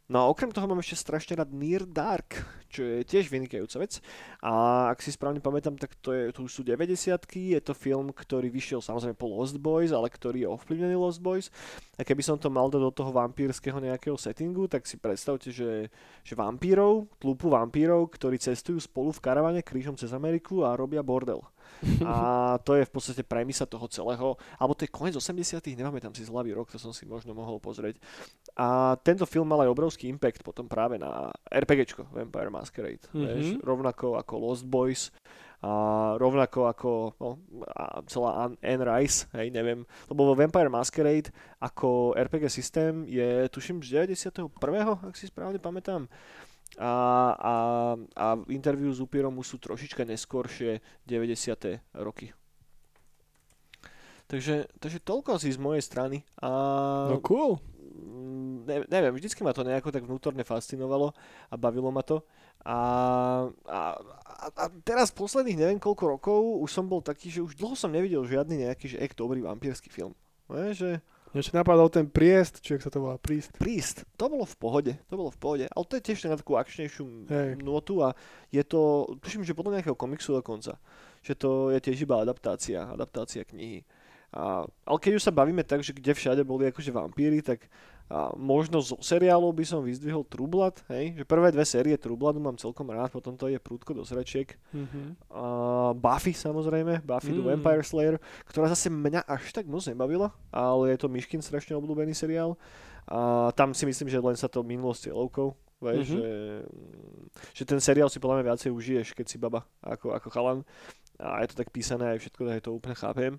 No 0.10 0.26
a 0.26 0.30
okrem 0.34 0.50
toho 0.50 0.66
mám 0.66 0.82
ešte 0.82 1.06
strašne 1.06 1.38
rád 1.38 1.54
Near 1.54 1.86
Dark, 1.86 2.42
čo 2.66 2.82
je 2.82 3.06
tiež 3.06 3.30
vynikajúca 3.30 3.78
vec. 3.78 4.02
A 4.42 4.90
ak 4.90 5.06
si 5.06 5.14
správne 5.14 5.38
pamätám, 5.38 5.78
tak 5.78 5.94
to, 6.02 6.10
je, 6.18 6.34
to 6.34 6.50
už 6.50 6.52
sú 6.58 6.62
90 6.66 7.14
Je 7.30 7.60
to 7.62 7.78
film, 7.78 8.10
ktorý 8.10 8.50
vyšiel 8.50 8.82
samozrejme 8.82 9.14
po 9.14 9.30
Lost 9.30 9.62
Boys, 9.62 9.94
ale 9.94 10.10
ktorý 10.10 10.46
je 10.46 10.50
ovplyvnený 10.50 10.98
Lost 10.98 11.22
Boys. 11.22 11.54
A 11.94 12.02
keby 12.02 12.26
som 12.26 12.42
to 12.42 12.50
mal 12.50 12.74
do 12.74 12.82
toho 12.90 13.14
vampírskeho 13.14 13.78
nejakého 13.78 14.18
settingu, 14.18 14.66
tak 14.66 14.90
si 14.90 14.98
predstavte, 14.98 15.54
že, 15.54 15.94
že 16.26 16.34
vampírov, 16.34 17.06
tlupu 17.22 17.54
vampírov, 17.54 18.10
ktorí 18.10 18.42
cestujú 18.42 18.82
spolu 18.82 19.14
v 19.14 19.22
karavane 19.22 19.62
krížom 19.62 19.94
cez 19.94 20.10
Ameriku 20.10 20.66
a 20.66 20.74
robia 20.74 21.06
bordel. 21.06 21.46
A 22.04 22.16
to 22.64 22.76
je 22.76 22.84
v 22.84 22.92
podstate 22.92 23.24
premisa 23.24 23.64
toho 23.64 23.88
celého, 23.88 24.36
alebo 24.60 24.76
to 24.76 24.84
je 24.84 24.92
koniec 24.92 25.16
80 25.16 25.64
nepamätám 25.80 26.12
si 26.12 26.28
zľavý 26.28 26.52
rok, 26.52 26.68
to 26.72 26.80
som 26.82 26.92
si 26.92 27.08
možno 27.08 27.32
mohol 27.32 27.60
pozrieť. 27.60 28.00
A 28.60 29.00
tento 29.00 29.24
film 29.24 29.48
mal 29.48 29.64
aj 29.64 29.72
obrovský 29.72 30.12
impact 30.12 30.44
potom 30.44 30.68
práve 30.68 31.00
na 31.00 31.32
RPGčko 31.48 32.12
Vampire 32.12 32.52
Masquerade, 32.52 33.04
mm-hmm. 33.10 33.24
vieš, 33.24 33.48
rovnako 33.64 34.20
ako 34.20 34.34
Lost 34.36 34.66
Boys, 34.68 35.16
a 35.60 36.16
rovnako 36.16 36.72
ako 36.72 36.92
no, 37.20 37.30
a 37.68 38.00
celá 38.08 38.48
Anne 38.64 38.86
Rice, 38.88 39.28
hej, 39.36 39.52
neviem, 39.52 39.84
lebo 40.08 40.32
vo 40.32 40.34
Vampire 40.36 40.72
Masquerade 40.72 41.36
ako 41.60 42.16
RPG 42.16 42.48
systém 42.48 43.04
je 43.04 43.44
tuším 43.52 43.84
z 43.84 44.08
91. 44.08 44.56
ak 45.04 45.16
si 45.20 45.28
správne 45.28 45.60
pamätám 45.60 46.08
a, 46.78 46.94
a, 47.34 47.54
a 48.14 48.26
interviu 48.54 48.94
s 48.94 49.02
Upierom 49.02 49.34
už 49.42 49.56
sú 49.56 49.58
trošička 49.58 50.06
neskôršie 50.06 50.84
90. 51.10 51.98
roky. 51.98 52.30
Takže, 54.30 54.70
takže 54.78 55.02
toľko 55.02 55.42
asi 55.42 55.50
z 55.50 55.58
mojej 55.58 55.82
strany. 55.82 56.22
A, 56.38 56.50
no 57.10 57.18
cool. 57.26 57.58
Mm, 57.82 58.70
ne, 58.70 58.76
neviem, 58.86 59.18
vždycky 59.18 59.42
ma 59.42 59.58
to 59.58 59.66
nejako 59.66 59.90
tak 59.90 60.06
vnútorne 60.06 60.46
fascinovalo 60.46 61.18
a 61.50 61.56
bavilo 61.58 61.90
ma 61.90 62.06
to. 62.06 62.22
A, 62.62 62.78
a, 63.66 63.80
a 64.38 64.64
teraz 64.86 65.10
posledných 65.16 65.58
neviem 65.58 65.80
koľko 65.82 66.04
rokov 66.20 66.40
už 66.62 66.70
som 66.70 66.86
bol 66.86 67.02
taký, 67.02 67.34
že 67.34 67.42
už 67.42 67.58
dlho 67.58 67.74
som 67.74 67.90
nevidel 67.90 68.22
žiadny 68.28 68.68
nejaký 68.68 68.94
že 68.94 69.02
ek 69.02 69.18
dobrý 69.18 69.42
vampírsky 69.42 69.90
film. 69.90 70.14
Ne, 70.46 70.78
že 70.78 71.02
ešte 71.36 71.54
napadol 71.54 71.94
ten 71.94 72.10
Priest, 72.10 72.66
či 72.66 72.74
ak 72.74 72.82
sa 72.82 72.90
to 72.90 73.06
volá, 73.06 73.22
Priest. 73.22 73.54
Priest, 73.54 74.02
to 74.18 74.26
bolo 74.26 74.46
v 74.50 74.58
pohode, 74.58 74.94
to 75.06 75.14
bolo 75.14 75.30
v 75.30 75.40
pohode, 75.40 75.66
ale 75.70 75.86
to 75.86 75.98
je 76.02 76.06
tiež 76.10 76.26
na 76.26 76.34
takú 76.34 76.58
akčnejšiu 76.58 77.30
notu 77.62 78.02
a 78.02 78.18
je 78.50 78.66
to, 78.66 79.06
tuším, 79.22 79.46
že 79.46 79.54
podľa 79.54 79.80
nejakého 79.80 79.98
komiksu 79.98 80.34
dokonca, 80.34 80.82
že 81.22 81.38
to 81.38 81.70
je 81.70 81.80
tiež 81.84 82.10
iba 82.10 82.18
adaptácia, 82.18 82.90
adaptácia 82.90 83.46
knihy. 83.46 83.86
A, 84.30 84.66
ale 84.66 84.98
keď 85.02 85.18
už 85.18 85.26
sa 85.26 85.34
bavíme 85.34 85.66
tak, 85.66 85.82
že 85.82 85.94
kde 85.94 86.14
všade 86.14 86.42
boli 86.46 86.70
akože 86.70 86.94
vampíry, 86.94 87.42
tak 87.42 87.66
a 88.10 88.34
možno 88.34 88.82
zo 88.82 88.98
seriálov 88.98 89.54
by 89.54 89.66
som 89.70 89.86
vyzdvihol 89.86 90.26
True 90.26 90.50
Blood, 90.50 90.82
hej? 90.90 91.14
že 91.14 91.24
prvé 91.30 91.54
dve 91.54 91.62
série 91.62 91.94
True 91.94 92.18
Blood 92.18 92.42
mám 92.42 92.58
celkom 92.58 92.90
rád, 92.90 93.14
potom 93.14 93.38
to 93.38 93.46
je 93.46 93.62
prúdko 93.62 93.94
do 93.94 94.02
sračiek. 94.02 94.58
Mm-hmm. 94.74 95.30
A 95.30 95.44
Buffy 95.94 96.34
samozrejme, 96.34 97.06
Buffy 97.06 97.30
mm. 97.30 97.38
the 97.38 97.44
Vampire 97.46 97.86
Slayer, 97.86 98.18
ktorá 98.50 98.66
zase 98.74 98.90
mňa 98.90 99.30
až 99.30 99.54
tak 99.54 99.70
moc 99.70 99.86
nebavila, 99.86 100.34
ale 100.50 100.98
je 100.98 101.06
to 101.06 101.08
Myškin 101.08 101.46
strašne 101.46 101.78
obľúbený 101.78 102.18
seriál. 102.18 102.58
A 103.06 103.54
tam 103.54 103.78
si 103.78 103.86
myslím, 103.86 104.10
že 104.10 104.18
len 104.18 104.34
sa 104.34 104.50
to 104.50 104.66
minulo 104.66 104.98
s 104.98 105.06
cieľovkou, 105.06 105.54
Vieš, 105.80 106.12
mm-hmm. 106.12 106.20
že, 106.20 106.30
že 107.56 107.64
ten 107.64 107.80
seriál 107.80 108.12
si 108.12 108.20
podľa 108.20 108.44
mňa 108.44 108.48
viacej 108.52 108.70
užiješ, 108.76 109.08
keď 109.16 109.26
si 109.32 109.40
baba 109.40 109.64
ako, 109.80 110.12
ako 110.12 110.28
chalan. 110.28 110.60
A 111.16 111.40
je 111.44 111.52
to 111.52 111.60
tak 111.64 111.72
písané 111.72 112.16
aj 112.16 112.20
všetko, 112.20 112.42
tak 112.48 112.64
to 112.68 112.76
úplne 112.76 112.96
chápem. 113.00 113.34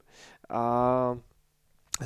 A 0.48 0.62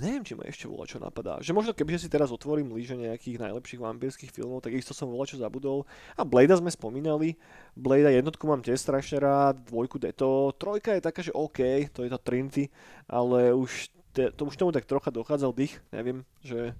neviem, 0.03 0.27
či 0.27 0.35
ma 0.35 0.43
ešte 0.47 0.67
volá, 0.67 0.89
čo 0.89 0.99
napadá. 0.99 1.39
Že 1.39 1.55
možno 1.55 1.73
keby 1.77 1.99
si 1.99 2.11
teraz 2.11 2.33
otvorím 2.35 2.75
líže 2.75 2.99
nejakých 2.99 3.39
najlepších 3.39 3.83
vampírskych 3.83 4.31
filmov, 4.35 4.65
tak 4.65 4.75
isto 4.75 4.91
som 4.91 5.11
volá, 5.11 5.29
čo 5.29 5.39
zabudol. 5.39 5.87
A 6.19 6.27
Blade 6.27 6.55
sme 6.57 6.73
spomínali. 6.73 7.39
Blade 7.79 8.11
jednotku 8.11 8.49
mám 8.49 8.65
tiež 8.65 8.81
strašne 8.81 9.23
rád, 9.23 9.63
dvojku 9.69 10.03
Deto. 10.03 10.51
Trojka 10.57 10.97
je 10.97 11.05
taká, 11.05 11.21
že 11.21 11.37
OK, 11.37 11.91
to 11.95 12.03
je 12.03 12.11
to 12.11 12.19
Trinity, 12.19 12.73
ale 13.07 13.55
už, 13.55 13.93
te, 14.11 14.35
to 14.35 14.51
už 14.51 14.59
tomu 14.59 14.75
tak 14.75 14.89
trocha 14.89 15.15
dochádzal 15.15 15.55
dých. 15.55 15.79
Neviem, 15.95 16.27
že 16.43 16.75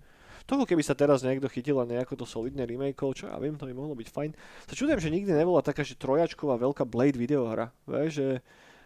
toho 0.45 0.69
keby 0.69 0.85
sa 0.85 0.93
teraz 0.93 1.25
niekto 1.25 1.49
chytil 1.49 1.81
a 1.81 1.89
nejako 1.89 2.21
to 2.21 2.27
solidne 2.29 2.69
remake, 2.69 3.01
čo 3.01 3.33
ja 3.33 3.37
viem, 3.41 3.57
to 3.57 3.65
by 3.65 3.73
mohlo 3.73 3.97
byť 3.97 4.09
fajn. 4.13 4.31
Sa 4.69 4.77
čudujem, 4.77 5.01
že 5.01 5.09
nikdy 5.09 5.33
nebola 5.33 5.65
taká, 5.65 5.81
že 5.81 5.97
trojačková 5.97 6.61
veľká 6.61 6.85
Blade 6.85 7.17
videohra. 7.17 7.73
Vieš, 7.89 8.11
že 8.13 8.29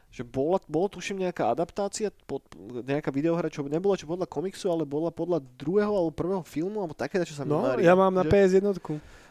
že 0.08 0.24
bola, 0.24 0.56
bolo 0.64 0.88
tuším 0.88 1.20
nejaká 1.28 1.52
adaptácia, 1.52 2.08
pod, 2.24 2.40
nejaká 2.84 3.12
videohra, 3.12 3.52
čo 3.52 3.60
nebola 3.68 3.94
čo 3.94 4.08
podľa 4.08 4.24
komiksu, 4.24 4.72
ale 4.72 4.88
bola 4.88 5.12
podľa 5.12 5.44
druhého 5.60 5.92
alebo 5.92 6.12
prvého 6.12 6.44
filmu, 6.44 6.80
alebo 6.80 6.96
také, 6.96 7.20
čo 7.28 7.36
sa 7.36 7.44
mi 7.44 7.52
No, 7.52 7.60
mári, 7.60 7.84
ja 7.84 7.92
mám 7.92 8.12
na 8.12 8.24
že? 8.24 8.32
PS1. 8.32 8.72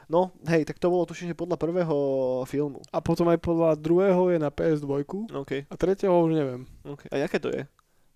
No, 0.08 0.32
hej, 0.48 0.63
tak 0.63 0.80
to 0.80 0.88
bolo 0.88 1.04
tuším, 1.04 1.36
že 1.36 1.36
podľa 1.36 1.60
prvého 1.60 1.98
filmu. 2.48 2.80
A 2.96 3.04
potom 3.04 3.28
aj 3.28 3.44
podľa 3.44 3.76
druhého 3.76 4.32
je 4.32 4.38
na 4.40 4.48
PS2. 4.48 5.04
Okay. 5.44 5.68
A 5.68 5.76
tretieho 5.76 6.16
už 6.16 6.32
neviem. 6.32 6.63
Okay. 6.86 7.12
A 7.12 7.28
jaké 7.28 7.44
to 7.44 7.52
je? 7.52 7.68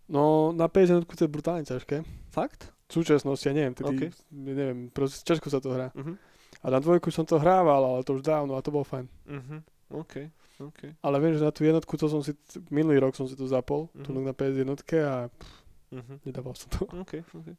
No, 0.07 0.55
na 0.55 0.71
PS1 0.71 1.03
to 1.03 1.27
je 1.27 1.31
brutálne 1.31 1.67
ťažké. 1.67 2.07
Fakt? 2.31 2.71
V 2.87 3.03
súčasnosti, 3.03 3.43
ja 3.43 3.55
neviem, 3.55 3.75
tedy, 3.75 3.95
okay. 3.95 4.09
neviem, 4.31 4.91
proste 4.91 5.23
ťažko 5.23 5.47
sa 5.51 5.59
to 5.63 5.71
hrá. 5.71 5.91
Uh-huh. 5.95 6.15
A 6.59 6.65
na 6.67 6.79
dvojku 6.83 7.07
som 7.11 7.23
to 7.23 7.39
hrával, 7.39 7.83
ale 7.83 8.03
to 8.03 8.19
už 8.19 8.23
dávno 8.23 8.55
a 8.55 8.63
to 8.63 8.71
bolo 8.71 8.83
fajn. 8.83 9.07
Uh-huh. 9.27 9.59
OK. 10.03 10.27
Okay. 10.69 10.93
Ale 11.01 11.17
viem, 11.17 11.33
že 11.33 11.41
na 11.41 11.49
tú 11.49 11.65
jednotku, 11.65 11.97
to 11.97 12.05
som 12.05 12.21
si, 12.21 12.37
minulý 12.69 13.01
rok 13.01 13.17
som 13.17 13.25
si 13.25 13.33
to 13.33 13.49
zapol, 13.49 13.89
mm-hmm. 13.91 14.05
tu 14.05 14.09
na 14.13 14.33
PS 14.37 14.55
jednotke 14.61 14.97
a 15.01 15.27
mm-hmm. 15.89 16.17
nedával 16.23 16.53
som 16.53 16.69
to. 16.69 16.85
Okay, 17.03 17.25
okay. 17.25 17.55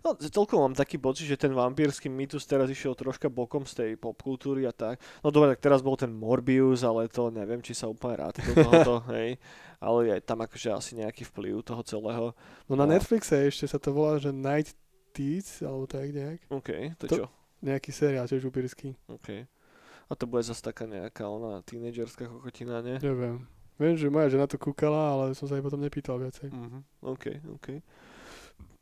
No, 0.00 0.16
celkom 0.16 0.64
mám 0.64 0.74
taký 0.74 0.98
pocit, 0.98 1.28
že 1.28 1.36
ten 1.36 1.54
vampírsky 1.54 2.10
mýtus 2.10 2.48
teraz 2.48 2.66
išiel 2.72 2.96
troška 2.96 3.30
bokom 3.30 3.68
z 3.68 3.72
tej 3.74 3.90
popkultúry 4.00 4.66
a 4.66 4.72
tak. 4.74 4.98
No 5.22 5.30
dobre, 5.30 5.54
tak 5.54 5.62
teraz 5.62 5.80
bol 5.80 5.94
ten 5.94 6.10
Morbius, 6.10 6.82
ale 6.82 7.06
to 7.06 7.30
neviem, 7.30 7.62
či 7.62 7.76
sa 7.76 7.86
úplne 7.86 8.18
rád 8.18 8.40
do 8.42 8.52
tohoto, 8.56 8.94
hej. 9.14 9.38
Ale 9.78 10.10
je 10.10 10.14
tam 10.24 10.42
akože 10.42 10.68
asi 10.74 10.92
nejaký 10.98 11.28
vplyv 11.30 11.62
toho 11.62 11.82
celého. 11.86 12.26
No 12.66 12.74
na 12.74 12.84
a... 12.84 12.90
Netflixe 12.90 13.46
ešte 13.46 13.70
sa 13.70 13.78
to 13.78 13.94
volá, 13.94 14.18
že 14.18 14.34
Night 14.34 14.74
Teeth, 15.14 15.62
alebo 15.62 15.86
tak 15.86 16.10
nejak. 16.10 16.40
OK, 16.50 16.70
to, 16.98 17.04
to 17.06 17.16
čo? 17.22 17.26
Nejaký 17.58 17.90
seriál, 17.90 18.30
tiež 18.30 18.46
upírsky. 18.46 18.94
OK. 19.10 19.46
A 20.08 20.16
to 20.16 20.24
bude 20.24 20.40
zase 20.40 20.64
taká 20.64 20.88
nejaká 20.88 21.28
ona 21.28 21.60
tínedžerská 21.68 22.28
kokotina, 22.32 22.80
nie? 22.80 22.96
Neviem. 23.00 23.44
Viem, 23.78 23.94
že 23.94 24.10
moja 24.10 24.32
žena 24.32 24.48
to 24.50 24.58
kúkala, 24.58 25.14
ale 25.14 25.24
som 25.38 25.46
sa 25.46 25.54
jej 25.54 25.62
potom 25.62 25.78
nepýtal 25.78 26.18
viacej. 26.18 26.50
Uh-huh. 26.50 26.82
OK, 27.14 27.38
OK. 27.60 27.78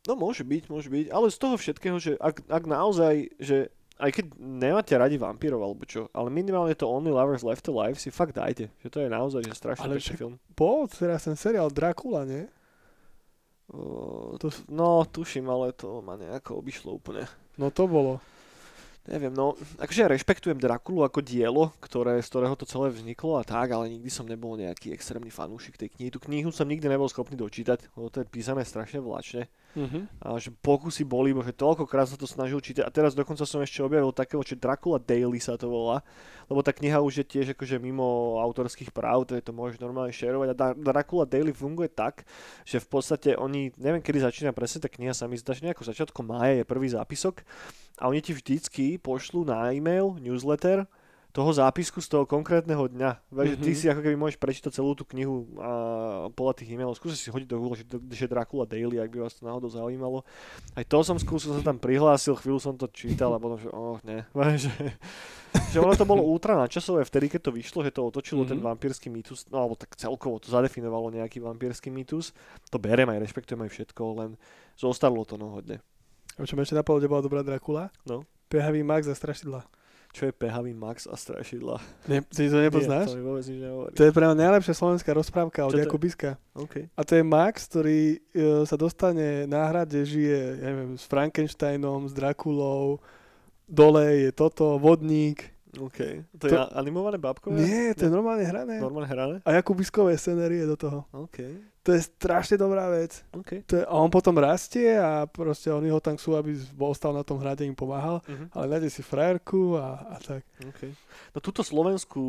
No 0.06 0.14
môže 0.14 0.46
byť, 0.46 0.70
môže 0.70 0.88
byť, 0.88 1.10
ale 1.10 1.28
z 1.28 1.38
toho 1.42 1.58
všetkého, 1.58 1.98
že 1.98 2.14
ak, 2.16 2.46
ak 2.46 2.64
naozaj, 2.64 3.34
že 3.42 3.74
aj 3.98 4.10
keď 4.12 4.24
nemáte 4.38 4.94
radi 4.94 5.18
vampírov 5.18 5.60
alebo 5.60 5.82
čo, 5.88 6.06
ale 6.14 6.28
minimálne 6.30 6.76
to 6.78 6.86
Only 6.86 7.10
Lovers 7.10 7.42
Left 7.42 7.66
Alive 7.66 7.98
si 7.98 8.12
fakt 8.14 8.36
dajte, 8.36 8.68
že 8.80 8.88
to 8.92 9.02
je 9.02 9.08
naozaj 9.08 9.42
že 9.44 9.56
strašne 9.56 9.88
Ale 9.88 9.98
pekný 9.98 10.16
film. 10.16 10.34
Bol 10.52 10.86
teraz 10.86 11.24
ten 11.24 11.34
seriál 11.34 11.72
Dracula, 11.72 12.22
nie? 12.28 12.44
Uh, 13.66 14.38
To, 14.38 14.52
no, 14.70 15.02
tuším, 15.02 15.50
ale 15.50 15.74
to 15.74 15.98
ma 16.04 16.14
nejako 16.14 16.62
obišlo 16.62 16.94
úplne. 16.94 17.26
no 17.58 17.72
to 17.74 17.88
bolo. 17.90 18.22
Neviem, 19.06 19.30
no, 19.30 19.54
akože 19.78 20.02
ja 20.02 20.10
rešpektujem 20.10 20.58
Drakulu 20.58 21.06
ako 21.06 21.22
dielo, 21.22 21.70
ktoré, 21.78 22.18
z 22.18 22.26
ktorého 22.26 22.58
to 22.58 22.66
celé 22.66 22.90
vzniklo 22.90 23.38
a 23.38 23.46
tak, 23.46 23.70
ale 23.70 23.86
nikdy 23.86 24.10
som 24.10 24.26
nebol 24.26 24.58
nejaký 24.58 24.90
extrémny 24.90 25.30
fanúšik 25.30 25.78
tej 25.78 25.94
knihy. 25.94 26.10
Tú 26.10 26.18
knihu 26.26 26.50
som 26.50 26.66
nikdy 26.66 26.90
nebol 26.90 27.06
schopný 27.06 27.38
dočítať, 27.38 27.86
lebo 27.94 28.10
to 28.10 28.22
je 28.22 28.26
písané 28.26 28.66
strašne 28.66 28.98
vlačne. 28.98 29.46
Uh-huh. 29.78 30.10
A 30.18 30.42
že 30.42 30.50
pokusy 30.50 31.06
boli, 31.06 31.30
že 31.30 31.54
toľkokrát 31.54 32.10
sa 32.10 32.18
to 32.18 32.26
snažil 32.26 32.58
čítať. 32.58 32.82
A 32.82 32.90
teraz 32.90 33.14
dokonca 33.14 33.46
som 33.46 33.62
ešte 33.62 33.78
objavil 33.84 34.10
takého, 34.10 34.42
že 34.42 34.58
Dracula 34.58 34.98
Daily 34.98 35.38
sa 35.38 35.54
to 35.54 35.70
volá, 35.70 36.02
lebo 36.50 36.66
tá 36.66 36.74
kniha 36.74 36.98
už 36.98 37.22
je 37.22 37.26
tiež 37.30 37.54
akože 37.54 37.78
mimo 37.78 38.40
autorských 38.42 38.90
práv, 38.90 39.30
to 39.30 39.38
je 39.38 39.44
to 39.44 39.54
môžeš 39.54 39.78
normálne 39.78 40.10
šerovať. 40.10 40.48
A 40.50 40.54
Dra- 40.58 40.74
Dracula 40.74 41.30
Daily 41.30 41.54
funguje 41.54 41.92
tak, 41.92 42.26
že 42.66 42.82
v 42.82 42.88
podstate 42.90 43.38
oni, 43.38 43.70
neviem 43.78 44.02
kedy 44.02 44.18
začína 44.18 44.50
presne 44.50 44.82
tá 44.82 44.90
kniha, 44.90 45.14
sa 45.14 45.30
mi 45.30 45.38
zdá, 45.38 45.54
že 45.54 45.62
nejako 45.62 45.86
začiatkom 45.86 46.26
mája 46.26 46.64
je 46.64 46.64
prvý 46.66 46.90
zápisok 46.90 47.46
a 47.96 48.06
oni 48.06 48.20
ti 48.20 48.32
vždycky 48.32 48.96
pošlú 48.96 49.42
na 49.42 49.70
e-mail, 49.70 50.16
newsletter, 50.18 50.84
toho 51.30 51.52
zápisku 51.52 52.00
z 52.00 52.08
toho 52.08 52.24
konkrétneho 52.24 52.88
dňa. 52.88 53.28
Vieš, 53.28 53.48
že 53.52 53.56
ty 53.60 53.68
Mhm. 53.68 53.76
si 53.76 53.84
ako 53.92 54.00
keby 54.00 54.16
môžeš 54.16 54.40
prečítať 54.40 54.72
celú 54.72 54.96
tú 54.96 55.04
knihu 55.04 55.44
a 55.60 55.70
podľa 56.32 56.54
tých 56.56 56.72
e-mailov. 56.72 56.96
Skúste 56.96 57.20
si 57.20 57.28
hodiť 57.28 57.44
do 57.44 57.60
Google, 57.60 57.76
že, 57.76 57.84
že 58.08 58.24
Dracula 58.24 58.64
Daily, 58.64 58.96
ak 58.96 59.12
by 59.12 59.20
vás 59.20 59.36
to 59.36 59.44
náhodou 59.44 59.68
zaujímalo. 59.68 60.24
Aj 60.72 60.80
to 60.80 60.96
som 61.04 61.20
skúsil, 61.20 61.52
som 61.52 61.60
sa 61.60 61.68
tam 61.68 61.76
prihlásil, 61.76 62.40
chvíľu 62.40 62.56
som 62.56 62.72
to 62.72 62.88
čítal 62.88 63.36
a 63.36 63.38
potom, 63.38 63.60
že 63.60 63.68
oh, 63.68 64.00
ne. 64.00 64.24
Že, 64.56 64.72
že 65.72 65.80
ono 65.80 65.92
to 65.92 66.04
bolo 66.04 66.20
ultra 66.20 66.52
načasové 66.52 67.00
vtedy, 67.02 67.28
keď 67.28 67.48
to 67.48 67.52
vyšlo, 67.52 67.80
že 67.80 67.92
to 67.92 68.00
otočilo 68.02 68.44
ten 68.44 68.56
Mhm. 68.56 68.64
vampírsky 68.66 69.08
mýtus, 69.08 69.44
no 69.48 69.60
alebo 69.60 69.72
tak 69.72 69.92
celkovo 69.92 70.40
to 70.40 70.48
zadefinovalo 70.48 71.12
nejaký 71.12 71.40
vampírsky 71.40 71.88
mýtus. 71.88 72.32
To 72.68 72.80
berem 72.80 73.08
aj, 73.08 73.20
rešpektujem 73.20 73.60
aj 73.60 73.70
všetko, 73.70 74.02
len 74.16 74.30
zostalo 74.72 75.20
to 75.24 75.36
no 75.36 75.52
hodne. 75.52 75.84
A 76.36 76.44
čo 76.44 76.52
ma 76.54 76.62
ešte 76.62 76.76
napadlo, 76.76 77.00
kde 77.00 77.08
bola 77.08 77.24
dobrá 77.24 77.40
Dracula? 77.40 77.88
No. 78.04 78.22
Pehavý 78.46 78.84
Max 78.84 79.08
a 79.08 79.16
strašidla. 79.16 79.64
Čo 80.16 80.28
je 80.28 80.32
pehavý 80.32 80.72
Max 80.72 81.04
a 81.04 81.12
strašidla? 81.12 81.76
Ne, 82.08 82.24
ty 82.24 82.48
to 82.48 82.56
nepoznáš? 82.56 83.12
Nie, 83.12 83.12
to 83.12 83.18
mi 83.20 83.24
vôbec 83.28 83.44
nič 83.44 83.60
nehovorí. 83.60 83.92
To 83.92 84.02
je 84.08 84.12
pre 84.16 84.24
mňa 84.24 84.36
najlepšia 84.48 84.72
slovenská 84.72 85.10
rozprávka 85.12 85.68
od? 85.68 85.76
Jakubiska. 85.76 86.40
Okay. 86.56 86.88
A 86.96 87.04
to 87.04 87.20
je 87.20 87.24
Max, 87.24 87.68
ktorý 87.68 88.00
e, 88.32 88.64
sa 88.64 88.80
dostane 88.80 89.44
na 89.44 89.68
hrade, 89.68 90.00
žije 90.08 90.56
ja 90.56 90.72
neviem, 90.72 90.96
s 90.96 91.04
Frankensteinom, 91.04 92.08
s 92.08 92.16
Drakulou, 92.16 92.96
dole 93.68 94.24
je 94.24 94.30
toto, 94.32 94.80
vodník. 94.80 95.52
OK. 95.76 96.24
To, 96.40 96.48
To- 96.48 96.48
je 96.48 96.56
animované 96.72 97.20
babkové? 97.20 97.60
Nie, 97.60 97.92
to 97.92 98.08
je 98.08 98.12
normálne 98.12 98.44
hrané. 98.48 98.80
Normálne 98.80 99.12
hrané? 99.12 99.36
A 99.44 99.52
Jakubiskové 99.60 100.16
scenérie 100.16 100.64
do 100.64 100.80
toho. 100.80 101.04
OK. 101.12 101.44
To 101.86 101.94
je 101.94 102.02
strašne 102.02 102.58
dobrá 102.58 102.90
vec. 102.90 103.22
OK. 103.30 103.62
To 103.70 103.78
je, 103.78 103.82
a 103.86 103.94
on 103.94 104.10
potom 104.10 104.34
rastie 104.42 104.98
a 104.98 105.22
proste 105.30 105.70
oni 105.70 105.86
ho 105.86 106.02
tam 106.02 106.18
chcú, 106.18 106.34
aby 106.34 106.58
ostal 106.82 107.14
na 107.14 107.22
tom 107.22 107.38
hrade 107.38 107.62
im 107.62 107.78
pomáhal. 107.78 108.18
Uh-huh. 108.26 108.50
Ale 108.50 108.74
nájde 108.74 108.90
si 108.90 109.06
frajerku 109.06 109.78
a, 109.78 110.02
a 110.10 110.14
tak. 110.18 110.42
OK. 110.66 110.90
No 111.30 111.38
túto 111.38 111.62
slovenskú 111.62 112.26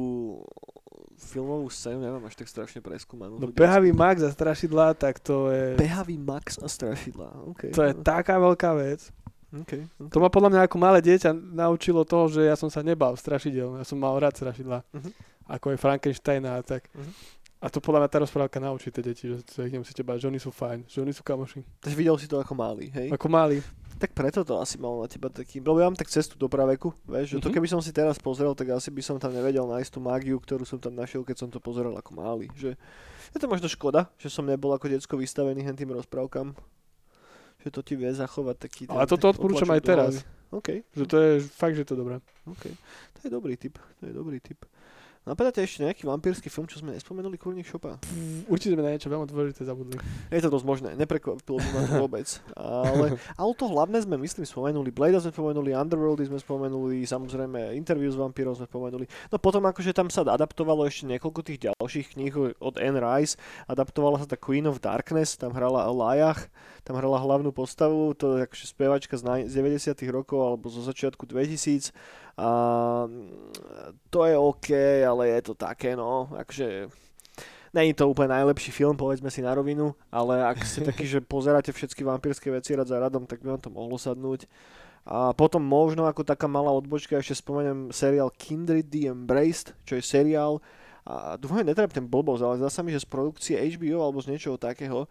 filmovú 1.17 1.73
scénu 1.73 1.97
neviem 1.97 2.21
až 2.29 2.37
tak 2.37 2.45
strašne 2.45 2.85
preskúmanú. 2.85 3.41
No. 3.41 3.49
Pehavý 3.49 3.89
Max 3.89 4.21
a 4.21 4.29
strašidla, 4.29 4.93
tak 4.93 5.17
to 5.17 5.49
je... 5.49 5.73
Behavý 5.73 6.21
Max 6.21 6.61
a 6.61 6.69
strašidla. 6.69 7.49
OK. 7.49 7.73
To 7.73 7.81
je 7.81 7.97
taká 8.05 8.37
veľká 8.37 8.77
vec. 8.77 9.09
OK. 9.49 9.65
okay. 9.65 9.81
To 10.13 10.21
ma 10.21 10.29
podľa 10.29 10.53
mňa 10.53 10.61
ako 10.69 10.77
malé 10.77 11.01
dieťa 11.01 11.33
naučilo 11.33 12.05
toho, 12.05 12.29
že 12.29 12.45
ja 12.45 12.53
som 12.53 12.69
sa 12.69 12.85
nebal 12.85 13.17
strašidel. 13.17 13.81
Ja 13.81 13.85
som 13.89 13.97
mal 13.97 14.13
rád 14.21 14.37
strašidla. 14.37 14.85
Mhm. 14.93 15.11
Ako 15.47 15.71
aj 15.73 15.79
Frankensteina 15.79 16.59
a 16.59 16.61
tak. 16.61 16.85
Mhm. 16.93 17.11
A 17.57 17.73
to 17.73 17.81
podľa 17.81 18.05
mňa 18.05 18.09
tá 18.13 18.17
rozprávka 18.21 18.61
naučí 18.61 18.93
tie 18.93 19.01
deti, 19.01 19.25
že 19.25 19.41
sa 19.49 19.65
ich 19.65 19.73
nemusíte 19.73 20.05
báť, 20.05 20.23
že 20.23 20.27
oni 20.29 20.37
sú 20.37 20.53
fajn, 20.53 20.85
že 20.85 21.01
oni 21.01 21.09
sú 21.09 21.25
kamoši. 21.25 21.65
Takže 21.81 21.97
videl 21.97 22.13
si 22.21 22.29
to 22.29 22.37
ako 22.37 22.53
malý, 22.53 22.93
hej? 22.93 23.09
Ako 23.09 23.25
mali. 23.25 23.65
Tak 23.97 24.13
preto 24.13 24.45
to 24.45 24.61
asi 24.61 24.77
malo 24.77 25.01
na 25.01 25.09
teba 25.09 25.25
taký, 25.25 25.57
lebo 25.57 25.81
ja 25.81 25.89
mám 25.89 25.97
tak 25.97 26.05
cestu 26.05 26.37
do 26.37 26.45
praveku, 26.45 26.93
vieš, 27.09 27.33
že 27.33 27.41
to 27.41 27.49
Mhm. 27.49 27.55
keby 27.57 27.65
som 27.65 27.81
si 27.81 27.89
teraz 27.89 28.21
pozrel, 28.21 28.53
tak 28.53 28.69
asi 28.69 28.93
by 28.93 29.01
som 29.01 29.17
tam 29.17 29.33
nevedel 29.33 29.65
nájsť 29.65 29.89
tú 29.89 29.97
mágiu, 29.97 30.37
ktorú 30.37 30.69
som 30.69 30.77
tam 30.77 30.93
našiel, 30.93 31.25
keď 31.25 31.33
som 31.41 31.49
to 31.49 31.57
pozeral 31.57 31.97
ako 31.97 32.13
malý, 32.13 32.45
že 32.53 32.77
je 33.33 33.37
to 33.41 33.49
možno 33.49 33.65
škoda, 33.65 34.05
že 34.21 34.29
som 34.29 34.45
nebol 34.45 34.69
ako 34.69 34.85
decko 34.85 35.17
vystavený 35.17 35.65
hen 35.65 35.73
tým 35.73 35.89
rozprávkam, 35.97 36.53
že 37.57 37.73
to 37.73 37.81
ti 37.81 37.97
vie 37.97 38.13
zachovať 38.13 38.55
taký... 38.61 38.81
Ale 38.85 39.09
toto 39.09 39.33
odporúčam 39.33 39.73
aj 39.73 39.81
teraz. 39.81 40.13
OK, 40.53 40.85
Že 40.93 41.03
to 41.09 41.17
je 41.17 41.31
fakt, 41.43 41.73
že 41.73 41.83
to 41.83 41.97
je 41.97 41.99
dobré. 41.99 42.15
OK. 42.45 42.69
To 43.17 43.19
je 43.25 43.31
dobrý 43.33 43.57
tip, 43.57 43.75
to 43.99 44.03
je 44.05 44.13
dobrý 44.13 44.37
tip. 44.39 44.61
Napadáte 45.27 45.59
ešte 45.59 45.83
nejaký 45.83 46.07
vampírsky 46.07 46.47
film, 46.47 46.71
čo 46.71 46.79
sme 46.79 46.95
nespomenuli, 46.95 47.35
kurník 47.35 47.67
šopa? 47.67 47.99
Určite 48.47 48.79
sme 48.79 48.83
na 48.87 48.95
niečo 48.95 49.11
veľmi 49.11 49.27
dôležité 49.27 49.67
zabudli. 49.67 49.99
Je 50.31 50.39
to 50.39 50.47
dosť 50.47 50.63
možné, 50.63 50.89
neprekvapilo 50.95 51.59
by 51.59 51.69
ma 51.75 51.79
to 51.83 51.93
vôbec. 51.99 52.27
Ale, 52.55 53.19
ale 53.43 53.51
to 53.59 53.67
hlavné 53.67 53.99
sme, 54.07 54.15
myslím, 54.23 54.47
spomenuli. 54.47 54.87
Blade 54.95 55.19
sme 55.19 55.35
spomenuli, 55.35 55.75
Underworldy 55.75 56.31
sme 56.31 56.39
spomenuli, 56.39 57.03
samozrejme 57.03 57.75
Interview 57.75 58.07
s 58.07 58.15
vampírom 58.15 58.55
sme 58.55 58.71
spomenuli. 58.71 59.03
No 59.27 59.35
potom 59.35 59.67
akože 59.67 59.91
tam 59.91 60.07
sa 60.07 60.23
adaptovalo 60.23 60.87
ešte 60.87 61.03
niekoľko 61.11 61.43
tých 61.43 61.75
ďalších 61.75 62.15
kníh 62.15 62.55
od 62.63 62.79
Anne 62.79 63.03
Rice. 63.03 63.35
Adaptovala 63.67 64.23
sa 64.23 64.31
tá 64.31 64.39
Queen 64.39 64.63
of 64.63 64.79
Darkness, 64.79 65.35
tam 65.35 65.51
hrala 65.51 65.91
Lajach, 65.91 66.47
tam 66.87 66.95
hrala 66.95 67.19
hlavnú 67.19 67.51
postavu, 67.51 68.15
to 68.15 68.39
je 68.39 68.47
akože 68.47 68.63
naj- 69.27 69.51
z 69.51 69.53
90 69.59 69.91
rokov 70.07 70.39
alebo 70.39 70.71
zo 70.71 70.79
začiatku 70.87 71.27
2000. 71.27 71.91
Mm, 72.38 73.34
to 74.13 74.19
je 74.26 74.36
OK, 74.38 74.69
ale 75.02 75.28
je 75.28 75.41
to 75.41 75.54
také, 75.58 75.97
no, 75.97 76.30
akože 76.38 76.88
Není 77.76 77.93
to 77.93 78.08
úplne 78.10 78.32
najlepší 78.32 78.71
film, 78.71 78.95
povedzme 78.95 79.28
si 79.28 79.43
na 79.43 79.52
rovinu, 79.52 79.91
ale 80.08 80.39
ak 80.39 80.63
ste 80.63 80.88
takí, 80.88 81.04
že 81.04 81.19
pozeráte 81.36 81.69
všetky 81.69 82.02
vampírske 82.02 82.47
veci 82.50 82.73
rad 82.73 82.88
za 82.88 82.97
radom, 82.97 83.28
tak 83.28 83.43
by 83.43 83.54
vám 83.54 83.62
to 83.62 83.69
mohlo 83.69 84.00
sadnúť. 84.00 84.47
A 85.06 85.32
potom 85.36 85.62
možno 85.62 86.10
ako 86.10 86.26
taká 86.26 86.50
malá 86.50 86.71
odbočka 86.73 87.19
ešte 87.19 87.38
spomeniem 87.38 87.91
seriál 87.93 88.34
Kindred 88.34 88.88
the 88.89 89.08
Embraced, 89.12 89.78
čo 89.86 90.00
je 90.00 90.04
seriál, 90.04 90.58
a 91.08 91.39
dúfam, 91.39 91.63
že 91.63 91.71
netreptem 91.71 92.04
blbosť, 92.04 92.43
ale 92.43 92.60
zdá 92.60 92.67
sa 92.67 92.84
mi, 92.84 92.91
že 92.91 93.00
z 93.00 93.08
produkcie 93.08 93.56
HBO 93.56 94.04
alebo 94.04 94.19
z 94.19 94.36
niečoho 94.36 94.60
takého, 94.60 95.08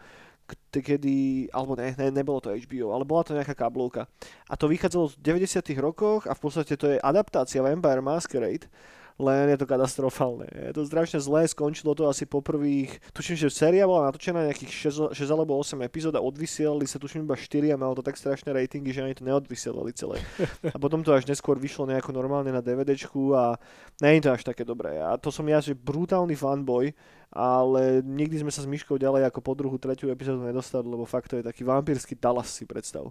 kedy, 0.70 1.48
alebo 1.50 1.74
ne, 1.74 1.96
ne, 1.96 2.12
nebolo 2.12 2.38
to 2.38 2.54
HBO, 2.54 2.94
ale 2.94 3.08
bola 3.08 3.22
to 3.26 3.34
nejaká 3.34 3.56
kablovka. 3.56 4.06
A 4.46 4.54
to 4.54 4.70
vychádzalo 4.70 5.16
v 5.16 5.42
90 5.42 5.72
rokoch 5.80 6.28
a 6.28 6.36
v 6.36 6.40
podstate 6.40 6.74
to 6.78 6.86
je 6.94 7.02
adaptácia 7.02 7.64
Vampire 7.64 8.04
Masquerade, 8.04 8.68
len 9.16 9.48
je 9.48 9.58
to 9.58 9.66
katastrofálne. 9.66 10.44
Je 10.52 10.72
to 10.76 10.84
strašne 10.84 11.16
zlé, 11.24 11.48
skončilo 11.48 11.96
to 11.96 12.04
asi 12.04 12.28
po 12.28 12.44
prvých, 12.44 13.00
tuším, 13.16 13.36
že 13.40 13.48
séria 13.48 13.88
bola 13.88 14.12
natočená 14.12 14.44
nejakých 14.44 14.92
6, 14.92 15.16
6 15.16 15.24
alebo 15.32 15.56
8 15.56 15.80
epizód 15.88 16.12
a 16.16 16.20
odvysielali 16.20 16.84
sa 16.84 17.00
tuším 17.00 17.24
iba 17.24 17.32
4 17.32 17.72
a 17.72 17.80
malo 17.80 17.96
to 17.96 18.04
tak 18.04 18.20
strašné 18.20 18.52
ratingy, 18.52 18.92
že 18.92 19.00
ani 19.00 19.16
to 19.16 19.24
neodvysielali 19.24 19.96
celé. 19.96 20.20
A 20.74 20.76
potom 20.76 21.00
to 21.00 21.14
až 21.16 21.24
neskôr 21.24 21.56
vyšlo 21.56 21.88
nejako 21.88 22.12
normálne 22.12 22.52
na 22.52 22.60
DVDčku 22.60 23.32
a 23.32 23.56
nie 24.04 24.20
je 24.20 24.28
to 24.28 24.34
až 24.36 24.42
také 24.44 24.66
dobré. 24.66 25.00
A 25.00 25.16
to 25.16 25.32
som 25.32 25.46
ja, 25.48 25.62
že 25.64 25.72
brutálny 25.72 26.36
fanboy, 26.36 26.92
ale 27.32 28.00
nikdy 28.00 28.40
sme 28.44 28.52
sa 28.54 28.62
s 28.62 28.70
Myškou 28.70 28.96
ďalej 28.96 29.28
ako 29.28 29.40
po 29.42 29.52
druhú, 29.52 29.76
tretiu 29.76 30.08
epizódu 30.08 30.46
nedostali, 30.46 30.86
lebo 30.86 31.04
fakt 31.04 31.32
to 31.32 31.36
je 31.36 31.44
taký 31.44 31.66
vampírsky 31.66 32.14
Dallas 32.14 32.48
si 32.48 32.64
predstav. 32.64 33.10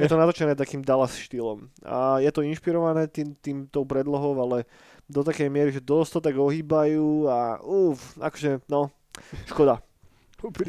Je 0.00 0.08
to 0.08 0.16
natočené 0.16 0.56
takým 0.56 0.80
Dallas 0.80 1.14
štýlom. 1.14 1.68
A 1.84 2.18
je 2.18 2.30
to 2.32 2.42
inšpirované 2.42 3.06
tým, 3.12 3.36
tým 3.38 3.68
tou 3.68 3.84
predlohou, 3.84 4.34
ale 4.40 4.64
do 5.10 5.26
takej 5.26 5.50
miery, 5.50 5.74
že 5.74 5.82
dosť 5.82 6.10
to 6.16 6.20
tak 6.30 6.36
ohýbajú 6.38 7.26
a 7.26 7.58
uf, 7.60 7.98
akože, 8.22 8.62
no, 8.70 8.94
škoda. 9.50 9.82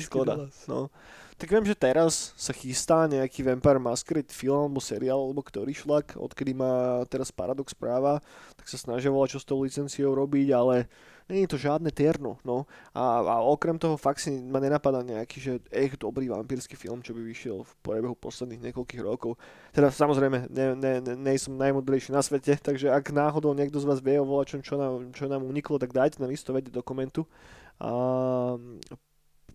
Škoda. 0.01 0.51
No. 0.67 0.91
Tak 1.39 1.49
viem, 1.49 1.65
že 1.65 1.73
teraz 1.73 2.37
sa 2.37 2.53
chystá 2.53 3.09
nejaký 3.09 3.41
Vampire 3.41 3.81
Masquerade 3.81 4.29
film 4.29 4.69
alebo 4.69 4.77
seriál, 4.77 5.17
alebo 5.17 5.41
ktorý 5.41 5.73
šlak, 5.73 6.13
odkedy 6.13 6.53
má 6.53 7.01
teraz 7.09 7.33
Paradox 7.33 7.73
práva, 7.73 8.21
tak 8.53 8.69
sa 8.69 8.77
snažia 8.77 9.09
volať, 9.09 9.37
čo 9.37 9.39
s 9.41 9.47
tou 9.49 9.57
licenciou 9.65 10.13
robiť, 10.13 10.53
ale 10.53 10.85
je 11.31 11.47
to 11.47 11.57
žiadne 11.57 11.87
terno, 11.95 12.35
no. 12.43 12.67
A, 12.91 13.23
a 13.23 13.35
okrem 13.41 13.79
toho 13.79 13.95
fakt 13.95 14.19
si 14.19 14.31
ma 14.31 14.59
nenapadá 14.59 14.99
nejaký, 14.99 15.37
že 15.39 15.53
echt 15.71 15.95
dobrý 16.01 16.27
vampírsky 16.27 16.75
film, 16.75 16.99
čo 16.99 17.15
by 17.15 17.21
vyšiel 17.23 17.63
v 17.63 17.71
priebehu 17.81 18.15
posledných 18.19 18.71
niekoľkých 18.71 19.01
rokov. 19.01 19.39
Teda 19.71 19.87
samozrejme, 19.87 20.51
ne, 20.51 20.65
ne, 20.75 20.93
ne, 20.99 21.13
nie 21.15 21.35
som 21.39 21.55
najmudrejší 21.55 22.11
na 22.11 22.19
svete, 22.19 22.59
takže 22.59 22.91
ak 22.91 23.15
náhodou 23.15 23.55
niekto 23.55 23.79
z 23.79 23.87
vás 23.87 24.03
vie 24.03 24.19
o 24.19 24.27
volačom, 24.27 24.59
čo 24.59 24.75
nám, 24.75 25.15
čo 25.15 25.31
nám 25.31 25.47
uniklo, 25.47 25.79
tak 25.79 25.95
dajte 25.95 26.19
nám 26.19 26.35
isto 26.35 26.51
vedieť 26.51 26.75
do 26.75 26.83
komentu. 26.83 27.23
A 27.81 27.89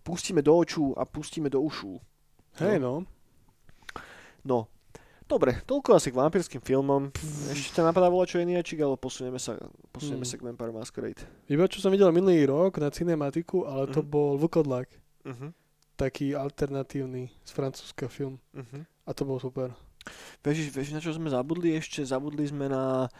pustíme 0.06 0.42
do 0.42 0.54
očú 0.54 0.94
a 0.94 1.02
pustíme 1.02 1.50
do 1.50 1.62
ušú. 1.62 1.98
Hej 2.62 2.78
no. 2.78 3.02
No, 4.46 4.70
dobre, 5.26 5.60
toľko 5.62 5.90
asi 5.92 6.08
k 6.08 6.16
vampírským 6.16 6.60
filmom. 6.60 7.10
Ešte 7.48 7.78
ťa 7.78 7.86
napadá 7.86 8.06
volať 8.06 8.26
čo 8.28 8.38
Eniačik, 8.38 8.78
ale 8.78 8.94
posunieme 8.94 9.36
sa, 9.36 9.58
posunieme 9.90 10.22
Mm. 10.22 10.30
sa 10.30 10.36
k 10.36 10.44
Vampire 10.44 10.72
Masquerade. 10.72 11.20
Iba 11.46 11.66
čo 11.66 11.78
som 11.78 11.90
videl 11.90 12.10
minulý 12.10 12.46
rok 12.46 12.78
na 12.78 12.88
cinematiku, 12.88 13.64
ale 13.64 13.86
to 13.88 14.00
Mhm. 14.00 14.08
bol 14.08 14.38
Vlkodlak. 14.38 14.88
Uh-huh. 15.26 15.50
taký 15.96 16.36
alternatívny 16.36 17.32
z 17.42 17.50
francúzska 17.50 18.06
film. 18.06 18.38
Uh-huh. 18.52 18.84
A 19.02 19.10
to 19.10 19.24
bol 19.24 19.40
super. 19.40 19.72
Vieš, 20.38 20.70
vieš, 20.70 20.92
na 20.92 21.00
čo 21.00 21.10
sme 21.10 21.26
zabudli 21.26 21.72
ešte? 21.72 22.04
Zabudli 22.04 22.46
sme 22.46 22.68
na 22.68 23.08
o, 23.08 23.10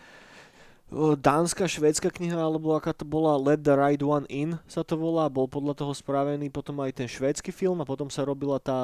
dánska, 1.18 1.66
švédska 1.66 2.14
kniha, 2.14 2.38
alebo 2.38 2.70
aká 2.78 2.94
to 2.94 3.02
bola 3.02 3.34
Let 3.34 3.66
the 3.66 3.74
Right 3.74 3.98
One 3.98 4.22
In 4.30 4.62
sa 4.70 4.86
to 4.86 4.94
volá. 4.94 5.26
Bol 5.26 5.50
podľa 5.50 5.74
toho 5.74 5.90
spravený 5.90 6.46
potom 6.46 6.78
aj 6.78 7.02
ten 7.02 7.08
švédsky 7.10 7.50
film 7.50 7.82
a 7.82 7.88
potom 7.88 8.06
sa 8.06 8.22
robila 8.22 8.62
tá 8.62 8.74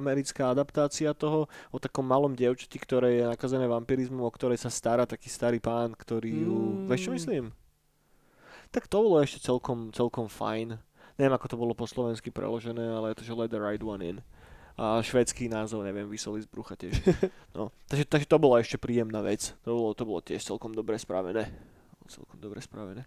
americká 0.00 0.48
adaptácia 0.48 1.12
toho 1.12 1.44
o 1.68 1.76
takom 1.76 2.08
malom 2.08 2.32
dievčati, 2.32 2.80
ktoré 2.80 3.20
je 3.20 3.24
nakazené 3.28 3.68
vampirizmom, 3.68 4.24
o 4.24 4.32
ktorej 4.32 4.56
sa 4.56 4.72
stará 4.72 5.04
taký 5.04 5.28
starý 5.28 5.60
pán, 5.60 5.92
ktorý 5.92 6.32
ju... 6.48 6.56
Mm. 6.56 6.86
Vieš 6.88 7.00
čo 7.04 7.10
myslím? 7.12 7.44
Tak 8.72 8.88
to 8.88 9.04
bolo 9.04 9.20
ešte 9.20 9.44
celkom, 9.44 9.92
celkom 9.92 10.32
fajn. 10.32 10.80
Neviem, 11.20 11.34
ako 11.36 11.46
to 11.50 11.60
bolo 11.60 11.72
po 11.76 11.84
slovensky 11.84 12.32
preložené, 12.32 12.88
ale 12.88 13.12
je 13.12 13.20
to, 13.20 13.26
že 13.28 13.36
Let 13.36 13.52
the 13.52 13.60
Right 13.60 13.84
One 13.84 14.00
In 14.00 14.18
a 14.78 15.02
švedský 15.02 15.50
názov, 15.50 15.82
neviem, 15.82 16.06
vysoli 16.06 16.38
z 16.38 16.46
brucha 16.46 16.78
tiež. 16.78 16.94
No, 17.58 17.74
takže, 17.90 18.06
takže 18.06 18.30
to 18.30 18.38
bola 18.38 18.62
ešte 18.62 18.78
príjemná 18.78 19.18
vec. 19.26 19.58
To 19.66 19.74
bolo, 19.74 19.90
to 19.98 20.06
bolo 20.06 20.20
tiež 20.22 20.46
celkom 20.46 20.70
dobre 20.70 20.94
spravené. 20.94 21.50
Celkom 22.08 22.40
dobre 22.40 22.64
spravené. 22.64 23.04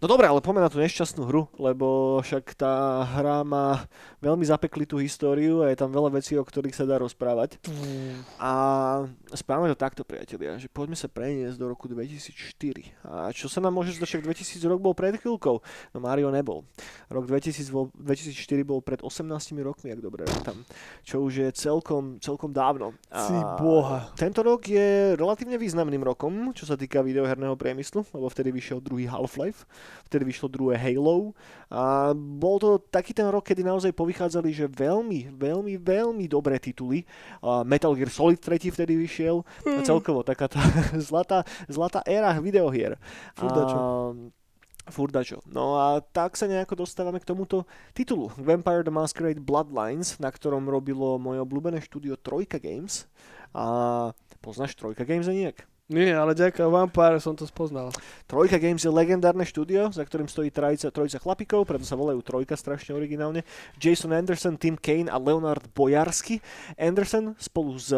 No 0.00 0.08
dobre, 0.08 0.24
ale 0.24 0.40
poďme 0.40 0.64
na 0.64 0.72
tú 0.72 0.80
nešťastnú 0.80 1.28
hru, 1.28 1.52
lebo 1.60 2.16
však 2.24 2.56
tá 2.56 3.04
hra 3.04 3.44
má 3.44 3.84
veľmi 4.24 4.40
zapeklitú 4.40 4.96
históriu 5.04 5.60
a 5.60 5.68
je 5.68 5.76
tam 5.76 5.92
veľa 5.92 6.16
vecí, 6.16 6.32
o 6.32 6.40
ktorých 6.40 6.72
sa 6.72 6.88
dá 6.88 6.96
rozprávať. 6.96 7.60
A 8.40 8.52
správame 9.36 9.68
to 9.68 9.76
takto, 9.76 10.00
priatelia, 10.00 10.56
že 10.56 10.72
poďme 10.72 10.96
sa 10.96 11.12
preniesť 11.12 11.60
do 11.60 11.68
roku 11.68 11.92
2004. 11.92 12.32
A 13.04 13.28
čo 13.36 13.52
sa 13.52 13.60
nám 13.60 13.76
môže 13.76 13.92
zdať, 14.00 14.16
však 14.16 14.24
2000 14.24 14.64
rok 14.72 14.80
bol 14.80 14.96
pred 14.96 15.20
chvíľkou, 15.20 15.60
no 15.92 15.98
Mario 16.00 16.32
nebol. 16.32 16.64
Rok 17.12 17.28
2000 17.28 17.68
bol, 17.68 17.92
2004 18.00 18.64
bol 18.64 18.80
pred 18.80 19.04
18 19.04 19.28
rokmi, 19.60 19.92
ak 19.92 20.00
dobre 20.00 20.24
rátam, 20.24 20.64
čo 21.04 21.20
už 21.20 21.32
je 21.44 21.48
celkom, 21.52 22.16
celkom 22.16 22.48
dávno. 22.48 22.96
Si 23.12 23.36
boha. 23.60 24.08
Tento 24.16 24.40
rok 24.40 24.64
je 24.64 25.12
relatívne 25.20 25.60
významným 25.60 26.00
rokom, 26.00 26.56
čo 26.56 26.64
sa 26.64 26.80
týka 26.80 27.04
videoherného 27.04 27.52
priemyslu, 27.60 28.08
lebo 28.16 28.37
vtedy 28.38 28.54
vyšiel 28.54 28.78
druhý 28.78 29.10
Half-Life, 29.10 29.66
vtedy 30.06 30.22
vyšlo 30.30 30.46
druhé 30.46 30.78
Halo 30.78 31.34
a 31.66 32.14
bol 32.14 32.62
to 32.62 32.78
taký 32.86 33.10
ten 33.10 33.26
rok, 33.26 33.42
kedy 33.42 33.66
naozaj 33.66 33.90
povychádzali, 33.90 34.54
že 34.54 34.70
veľmi, 34.70 35.34
veľmi, 35.34 35.74
veľmi 35.82 36.24
dobré 36.30 36.62
tituly. 36.62 37.02
A 37.42 37.66
Metal 37.66 37.90
Gear 37.98 38.06
Solid 38.06 38.38
3 38.38 38.70
vtedy 38.70 38.94
vyšiel 38.94 39.42
a 39.66 39.82
celkovo 39.82 40.22
taká 40.22 40.46
tá 40.46 40.62
zlatá, 41.10 41.42
zlatá 41.66 41.98
éra 42.06 42.38
videohier. 42.38 42.94
Furdačo. 43.34 43.74
A, 43.74 43.90
Furdačo. 44.88 45.44
No 45.44 45.76
a 45.76 46.00
tak 46.00 46.38
sa 46.38 46.48
nejako 46.48 46.88
dostávame 46.88 47.20
k 47.20 47.28
tomuto 47.28 47.68
titulu. 47.92 48.32
Vampire 48.40 48.80
the 48.86 48.94
Masquerade 48.94 49.42
Bloodlines, 49.42 50.16
na 50.16 50.32
ktorom 50.32 50.64
robilo 50.64 51.20
moje 51.20 51.44
obľúbené 51.44 51.84
štúdio 51.84 52.16
Trojka 52.16 52.56
Games. 52.56 53.04
A 53.52 53.64
poznáš 54.40 54.72
Trojka 54.76 55.04
Games 55.04 55.28
a 55.28 55.34
nejak? 55.36 55.68
Nie, 55.88 56.12
ale 56.12 56.36
ďaká 56.36 56.68
Vampire 56.68 57.16
som 57.16 57.32
to 57.32 57.48
spoznal. 57.48 57.88
Trojka 58.28 58.60
Games 58.60 58.84
je 58.84 58.92
legendárne 58.92 59.40
štúdio, 59.40 59.88
za 59.88 60.04
ktorým 60.04 60.28
stojí 60.28 60.52
trojica, 60.52 60.92
trojica 60.92 61.16
chlapikov, 61.16 61.64
preto 61.64 61.88
sa 61.88 61.96
volajú 61.96 62.20
Trojka 62.20 62.60
strašne 62.60 62.92
originálne. 62.92 63.40
Jason 63.80 64.12
Anderson, 64.12 64.60
Tim 64.60 64.76
Kane 64.76 65.08
a 65.08 65.16
Leonard 65.16 65.64
Bojarsky. 65.72 66.44
Anderson 66.76 67.32
spolu 67.40 67.80
s, 67.80 67.88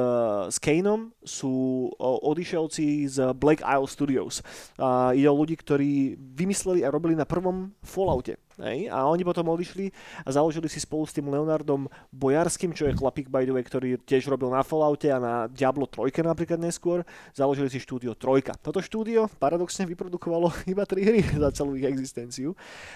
s 0.46 0.56
Kaneom 0.62 1.10
sú 1.26 1.90
o, 1.90 2.10
odišielci 2.30 3.10
z 3.10 3.34
Black 3.34 3.58
Isle 3.66 3.90
Studios. 3.90 4.38
A 4.78 5.10
ide 5.10 5.26
o 5.26 5.34
ľudí, 5.34 5.58
ktorí 5.58 6.14
vymysleli 6.14 6.86
a 6.86 6.94
robili 6.94 7.18
na 7.18 7.26
prvom 7.26 7.74
Falloute. 7.82 8.38
Hej? 8.62 8.92
A 8.92 9.08
oni 9.08 9.24
potom 9.24 9.48
odišli 9.48 9.90
a 10.24 10.28
založili 10.30 10.68
si 10.68 10.78
spolu 10.78 11.08
s 11.08 11.16
tým 11.16 11.28
Leonardom 11.28 11.88
Bojarským, 12.12 12.76
čo 12.76 12.86
je 12.86 12.96
chlapík 12.96 13.32
by 13.32 13.48
the 13.48 13.54
way, 13.56 13.64
ktorý 13.64 13.96
tiež 14.04 14.28
robil 14.28 14.52
na 14.52 14.60
Falloute 14.60 15.08
a 15.08 15.18
na 15.18 15.34
Diablo 15.48 15.88
3 15.88 16.12
napríklad 16.22 16.60
neskôr. 16.60 17.02
Založili 17.32 17.72
si 17.72 17.80
štúdio 17.80 18.12
Trojka. 18.14 18.54
Toto 18.60 18.84
štúdio 18.84 19.32
paradoxne 19.40 19.88
vyprodukovalo 19.88 20.52
iba 20.72 20.84
tri 20.84 21.04
hry 21.04 21.20
za 21.24 21.50
celú 21.52 21.74
ich 21.74 21.88
existenciu. 21.88 22.52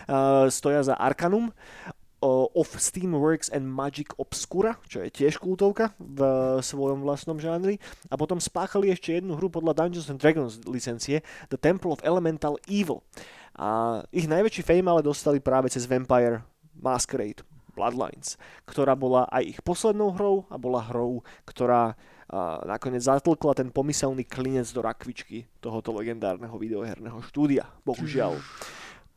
Uh, 0.07 0.47
stoja 0.53 0.85
za 0.85 0.95
Arcanum, 0.95 1.51
of 2.25 2.81
Steamworks 2.81 3.53
and 3.53 3.69
Magic 3.69 4.17
Obscura, 4.17 4.81
čo 4.89 5.05
je 5.05 5.13
tiež 5.13 5.37
kultovka 5.37 5.93
v 6.01 6.21
svojom 6.65 7.05
vlastnom 7.05 7.37
žánri. 7.37 7.77
A 8.09 8.17
potom 8.17 8.41
spáchali 8.41 8.89
ešte 8.89 9.21
jednu 9.21 9.37
hru 9.37 9.53
podľa 9.53 9.77
Dungeons 9.85 10.09
and 10.09 10.21
Dragons 10.21 10.65
licencie, 10.65 11.21
The 11.53 11.61
Temple 11.61 11.93
of 11.93 12.01
Elemental 12.01 12.57
Evil. 12.65 13.05
A 13.55 14.03
ich 14.11 14.27
najväčší 14.27 14.63
fame 14.67 14.91
ale 14.91 15.03
dostali 15.07 15.39
práve 15.39 15.71
cez 15.71 15.87
Vampire 15.87 16.43
Masquerade 16.75 17.47
Bloodlines, 17.75 18.39
ktorá 18.67 18.95
bola 18.95 19.27
aj 19.31 19.43
ich 19.47 19.61
poslednou 19.63 20.15
hrou 20.15 20.47
a 20.51 20.59
bola 20.59 20.83
hrou, 20.83 21.23
ktorá 21.47 21.99
a 22.25 22.65
nakoniec 22.65 23.05
zatlkla 23.05 23.53
ten 23.53 23.69
pomyselný 23.69 24.25
klinec 24.25 24.73
do 24.73 24.81
rakvičky 24.81 25.45
tohoto 25.61 25.93
legendárneho 25.93 26.57
videoherného 26.57 27.21
štúdia. 27.29 27.69
Bohužiaľ. 27.85 28.41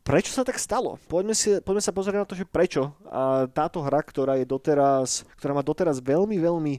Prečo 0.03 0.31
sa 0.31 0.43
tak 0.47 0.55
stalo? 0.55 0.99
Poďme, 1.11 1.35
si, 1.35 1.59
poďme 1.59 1.83
sa 1.83 1.91
pozrieť 1.91 2.19
na 2.19 2.27
to, 2.27 2.35
že 2.35 2.47
prečo 2.47 2.95
a 3.11 3.43
táto 3.51 3.83
hra, 3.83 3.99
ktorá, 4.03 4.39
je 4.39 4.47
doteraz, 4.47 5.27
ktorá 5.35 5.51
má 5.51 5.63
doteraz 5.63 5.99
veľmi, 5.99 6.39
veľmi 6.39 6.73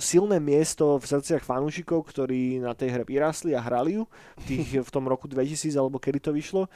silné 0.00 0.40
miesto 0.40 0.96
v 0.96 1.04
srdciach 1.04 1.44
fanúšikov, 1.44 2.08
ktorí 2.08 2.60
na 2.60 2.72
tej 2.72 2.96
hre 2.96 3.04
vyrastli 3.04 3.52
a 3.52 3.60
hrali 3.60 4.00
ju 4.00 4.04
tých, 4.48 4.80
v 4.80 4.90
tom 4.90 5.04
roku 5.04 5.28
2000 5.28 5.76
alebo 5.76 6.00
kedy 6.00 6.18
to 6.24 6.30
vyšlo. 6.32 6.68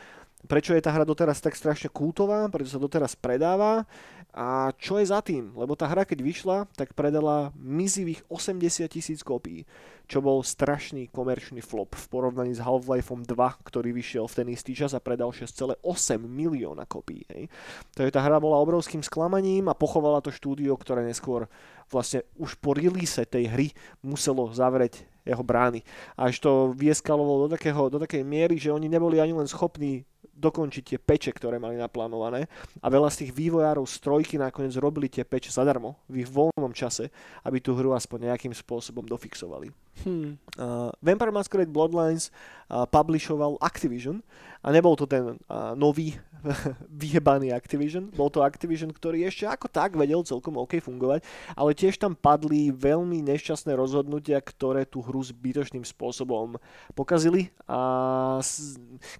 Prečo 0.48 0.72
je 0.72 0.80
tá 0.80 0.88
hra 0.88 1.04
doteraz 1.04 1.40
tak 1.44 1.52
strašne 1.52 1.92
kultová, 1.92 2.48
prečo 2.48 2.72
sa 2.72 2.80
doteraz 2.80 3.12
predáva 3.12 3.84
a 4.32 4.72
čo 4.80 4.96
je 4.96 5.10
za 5.10 5.20
tým? 5.20 5.52
Lebo 5.52 5.76
tá 5.76 5.84
hra, 5.84 6.08
keď 6.08 6.18
vyšla, 6.24 6.58
tak 6.78 6.96
predala 6.96 7.52
mizivých 7.60 8.24
80 8.30 8.88
tisíc 8.88 9.20
kópií, 9.20 9.68
čo 10.10 10.18
bol 10.18 10.42
strašný 10.42 11.06
komerčný 11.14 11.62
flop 11.62 11.94
v 11.94 12.06
porovnaní 12.10 12.50
s 12.50 12.58
Half-Lifeom 12.58 13.22
2, 13.22 13.30
ktorý 13.62 13.94
vyšiel 13.94 14.26
v 14.26 14.34
ten 14.42 14.46
istý 14.50 14.74
čas 14.74 14.90
a 14.90 14.98
predal 14.98 15.30
6,8 15.30 15.78
milióna 16.26 16.82
kópií. 16.90 17.22
Hej. 17.30 17.46
Takže 17.94 18.10
tá 18.10 18.18
hra 18.18 18.42
bola 18.42 18.58
obrovským 18.58 19.06
sklamaním 19.06 19.70
a 19.70 19.78
pochovala 19.78 20.18
to 20.18 20.34
štúdio, 20.34 20.74
ktoré 20.74 21.06
neskôr 21.06 21.46
vlastne 21.86 22.26
už 22.34 22.58
po 22.58 22.74
release 22.74 23.22
tej 23.22 23.46
hry 23.46 23.70
muselo 24.02 24.50
zavrieť 24.50 25.06
jeho 25.22 25.46
brány. 25.46 25.86
Až 26.18 26.42
to 26.42 26.50
vieskalovalo 26.74 27.46
do, 27.46 27.54
takého, 27.54 27.86
do 27.86 28.02
takej 28.02 28.26
miery, 28.26 28.58
že 28.58 28.74
oni 28.74 28.90
neboli 28.90 29.22
ani 29.22 29.30
len 29.30 29.46
schopní 29.46 30.02
dokončiť 30.40 30.82
tie 30.82 30.98
peče, 30.98 31.30
ktoré 31.36 31.60
mali 31.60 31.76
naplánované 31.76 32.48
a 32.80 32.86
veľa 32.88 33.12
z 33.12 33.26
tých 33.26 33.32
vývojárov 33.36 33.84
z 33.84 33.96
trojky 34.00 34.34
nakoniec 34.40 34.72
robili 34.80 35.12
tie 35.12 35.24
peče 35.24 35.52
zadarmo 35.52 36.00
v 36.08 36.24
ich 36.24 36.28
voľnom 36.32 36.72
čase, 36.72 37.12
aby 37.44 37.60
tú 37.60 37.76
hru 37.76 37.92
aspoň 37.92 38.32
nejakým 38.32 38.56
spôsobom 38.56 39.04
dofixovali. 39.04 39.68
Hmm. 40.00 40.40
Uh, 40.56 40.88
Vampire 41.04 41.34
Masquerade 41.34 41.68
Bloodlines 41.68 42.32
uh, 42.72 42.88
publishoval 42.88 43.60
Activision 43.60 44.24
a 44.64 44.72
nebol 44.72 44.96
to 44.96 45.04
ten 45.04 45.36
uh, 45.48 45.76
nový 45.76 46.16
vyhebaný 47.00 47.52
Activision, 47.52 48.08
bol 48.08 48.32
to 48.32 48.40
Activision, 48.40 48.88
ktorý 48.88 49.28
ešte 49.28 49.44
ako 49.44 49.68
tak 49.68 49.92
vedel 50.00 50.24
celkom 50.24 50.56
OK 50.56 50.80
fungovať, 50.80 51.20
ale 51.52 51.76
tiež 51.76 52.00
tam 52.00 52.16
padli 52.16 52.72
veľmi 52.72 53.20
nešťastné 53.28 53.76
rozhodnutia, 53.76 54.40
ktoré 54.40 54.88
tú 54.88 55.04
hru 55.04 55.20
zbytočným 55.20 55.84
spôsobom 55.84 56.56
pokazili 56.96 57.52
a 57.68 58.40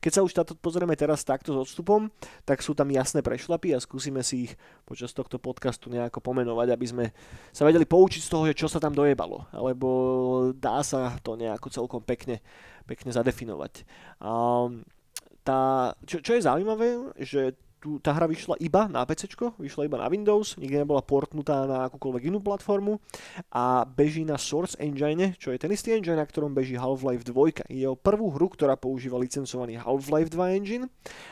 keď 0.01 0.13
sa 0.13 0.25
už 0.25 0.33
táto 0.33 0.53
pozrieme 0.57 0.90
teraz 0.95 1.27
takto 1.27 1.53
s 1.53 1.59
odstupom, 1.69 2.09
tak 2.47 2.63
sú 2.63 2.73
tam 2.73 2.89
jasné 2.91 3.21
prešlapy 3.21 3.75
a 3.75 3.83
skúsime 3.83 4.23
si 4.23 4.51
ich 4.51 4.53
počas 4.87 5.11
tohto 5.11 5.37
podcastu 5.37 5.91
nejako 5.91 6.23
pomenovať, 6.23 6.69
aby 6.73 6.87
sme 6.87 7.05
sa 7.51 7.67
vedeli 7.67 7.85
poučiť 7.87 8.23
z 8.23 8.31
toho, 8.31 8.45
že 8.47 8.59
čo 8.59 8.67
sa 8.71 8.79
tam 8.79 8.95
dojebalo, 8.95 9.51
alebo 9.55 9.89
dá 10.57 10.81
sa 10.87 11.19
to 11.21 11.35
nejako 11.35 11.69
celkom 11.71 12.03
pekne, 12.03 12.43
pekne 12.87 13.11
zadefinovať. 13.11 13.85
Um, 14.23 14.85
tá, 15.43 15.93
čo, 16.05 16.21
čo 16.21 16.37
je 16.37 16.47
zaujímavé, 16.47 17.17
že 17.21 17.57
tu, 17.81 17.97
tá 17.99 18.13
hra 18.13 18.29
vyšla 18.29 18.61
iba 18.61 18.87
na 18.93 19.03
PC, 19.09 19.33
vyšla 19.57 19.89
iba 19.89 19.97
na 19.97 20.07
Windows, 20.13 20.61
nikdy 20.61 20.85
nebola 20.85 21.01
portnutá 21.01 21.65
na 21.65 21.89
akúkoľvek 21.89 22.29
inú 22.29 22.39
platformu 22.45 23.01
a 23.49 23.89
beží 23.89 24.23
na 24.29 24.37
Source 24.37 24.77
Engine, 24.77 25.33
čo 25.41 25.51
je 25.51 25.59
ten 25.59 25.73
istý 25.73 25.97
engine, 25.97 26.21
na 26.21 26.29
ktorom 26.29 26.53
beží 26.53 26.77
Half-Life 26.77 27.25
2. 27.25 27.73
Je 27.73 27.89
o 27.89 27.97
prvú 27.97 28.29
hru, 28.37 28.53
ktorá 28.53 28.77
používa 28.77 29.17
licencovaný 29.17 29.81
Half-Life 29.81 30.29
2 30.29 30.61
engine 30.61 30.85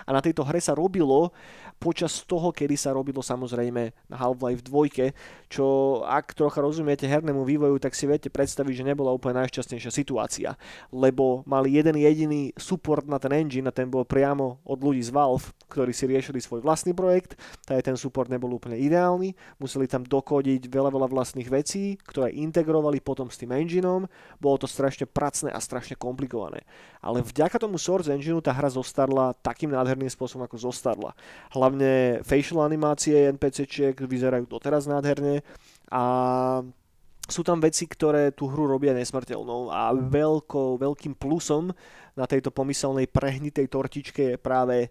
a 0.09 0.11
na 0.17 0.25
tejto 0.25 0.43
hre 0.49 0.57
sa 0.59 0.73
robilo 0.73 1.37
počas 1.79 2.27
toho, 2.27 2.51
kedy 2.51 2.75
sa 2.75 2.91
robilo 2.91 3.23
samozrejme 3.23 4.11
na 4.11 4.17
Half-Life 4.17 4.67
2, 4.67 5.13
čo 5.53 5.67
ak 6.03 6.35
trocha 6.35 6.65
rozumiete 6.65 7.07
hernému 7.07 7.45
vývoju, 7.47 7.79
tak 7.79 7.95
si 7.95 8.09
viete 8.09 8.33
predstaviť, 8.33 8.83
že 8.83 8.89
nebola 8.89 9.15
úplne 9.15 9.45
najšťastnejšia 9.45 9.93
situácia, 9.93 10.49
lebo 10.91 11.47
mali 11.47 11.77
jeden 11.77 11.95
jediný 12.01 12.51
support 12.59 13.07
na 13.07 13.21
ten 13.23 13.31
engine 13.37 13.69
a 13.69 13.77
ten 13.77 13.87
bol 13.87 14.03
priamo 14.03 14.59
od 14.67 14.79
ľudí 14.81 15.05
z 15.05 15.15
Valve, 15.15 15.55
ktorí 15.71 15.93
si 15.95 16.11
riešili 16.11 16.38
chceli 16.39 16.63
svoj 16.63 16.63
vlastný 16.63 16.95
projekt, 16.95 17.35
tak 17.67 17.83
ten 17.83 17.99
support 17.99 18.31
nebol 18.31 18.55
úplne 18.55 18.79
ideálny, 18.79 19.35
museli 19.59 19.91
tam 19.91 20.07
dokodiť 20.07 20.71
veľa, 20.71 20.95
veľa 20.95 21.09
vlastných 21.11 21.51
vecí, 21.51 21.99
ktoré 22.07 22.31
integrovali 22.31 23.03
potom 23.03 23.27
s 23.27 23.43
tým 23.43 23.51
engineom, 23.51 24.07
bolo 24.39 24.57
to 24.63 24.71
strašne 24.71 25.11
pracné 25.11 25.51
a 25.51 25.59
strašne 25.59 25.99
komplikované. 25.99 26.63
Ale 27.03 27.27
vďaka 27.27 27.59
tomu 27.59 27.75
Source 27.75 28.07
Engineu 28.07 28.39
tá 28.39 28.55
hra 28.55 28.71
zostarla 28.71 29.35
takým 29.43 29.75
nádherným 29.75 30.11
spôsobom, 30.11 30.47
ako 30.47 30.71
zostarla. 30.71 31.11
Hlavne 31.51 32.23
facial 32.23 32.63
animácie 32.63 33.35
NPCčiek 33.35 33.99
vyzerajú 33.99 34.47
doteraz 34.47 34.87
nádherne 34.87 35.43
a 35.91 36.03
sú 37.29 37.45
tam 37.45 37.61
veci, 37.61 37.85
ktoré 37.85 38.33
tú 38.33 38.49
hru 38.49 38.65
robia 38.65 38.97
nesmrteľnou 38.97 39.69
a 39.69 39.93
veľkou, 39.93 40.81
veľkým 40.81 41.13
plusom 41.13 41.77
na 42.17 42.25
tejto 42.25 42.49
pomyselnej 42.49 43.05
prehnitej 43.05 43.69
tortičke 43.69 44.23
je 44.35 44.37
práve 44.41 44.89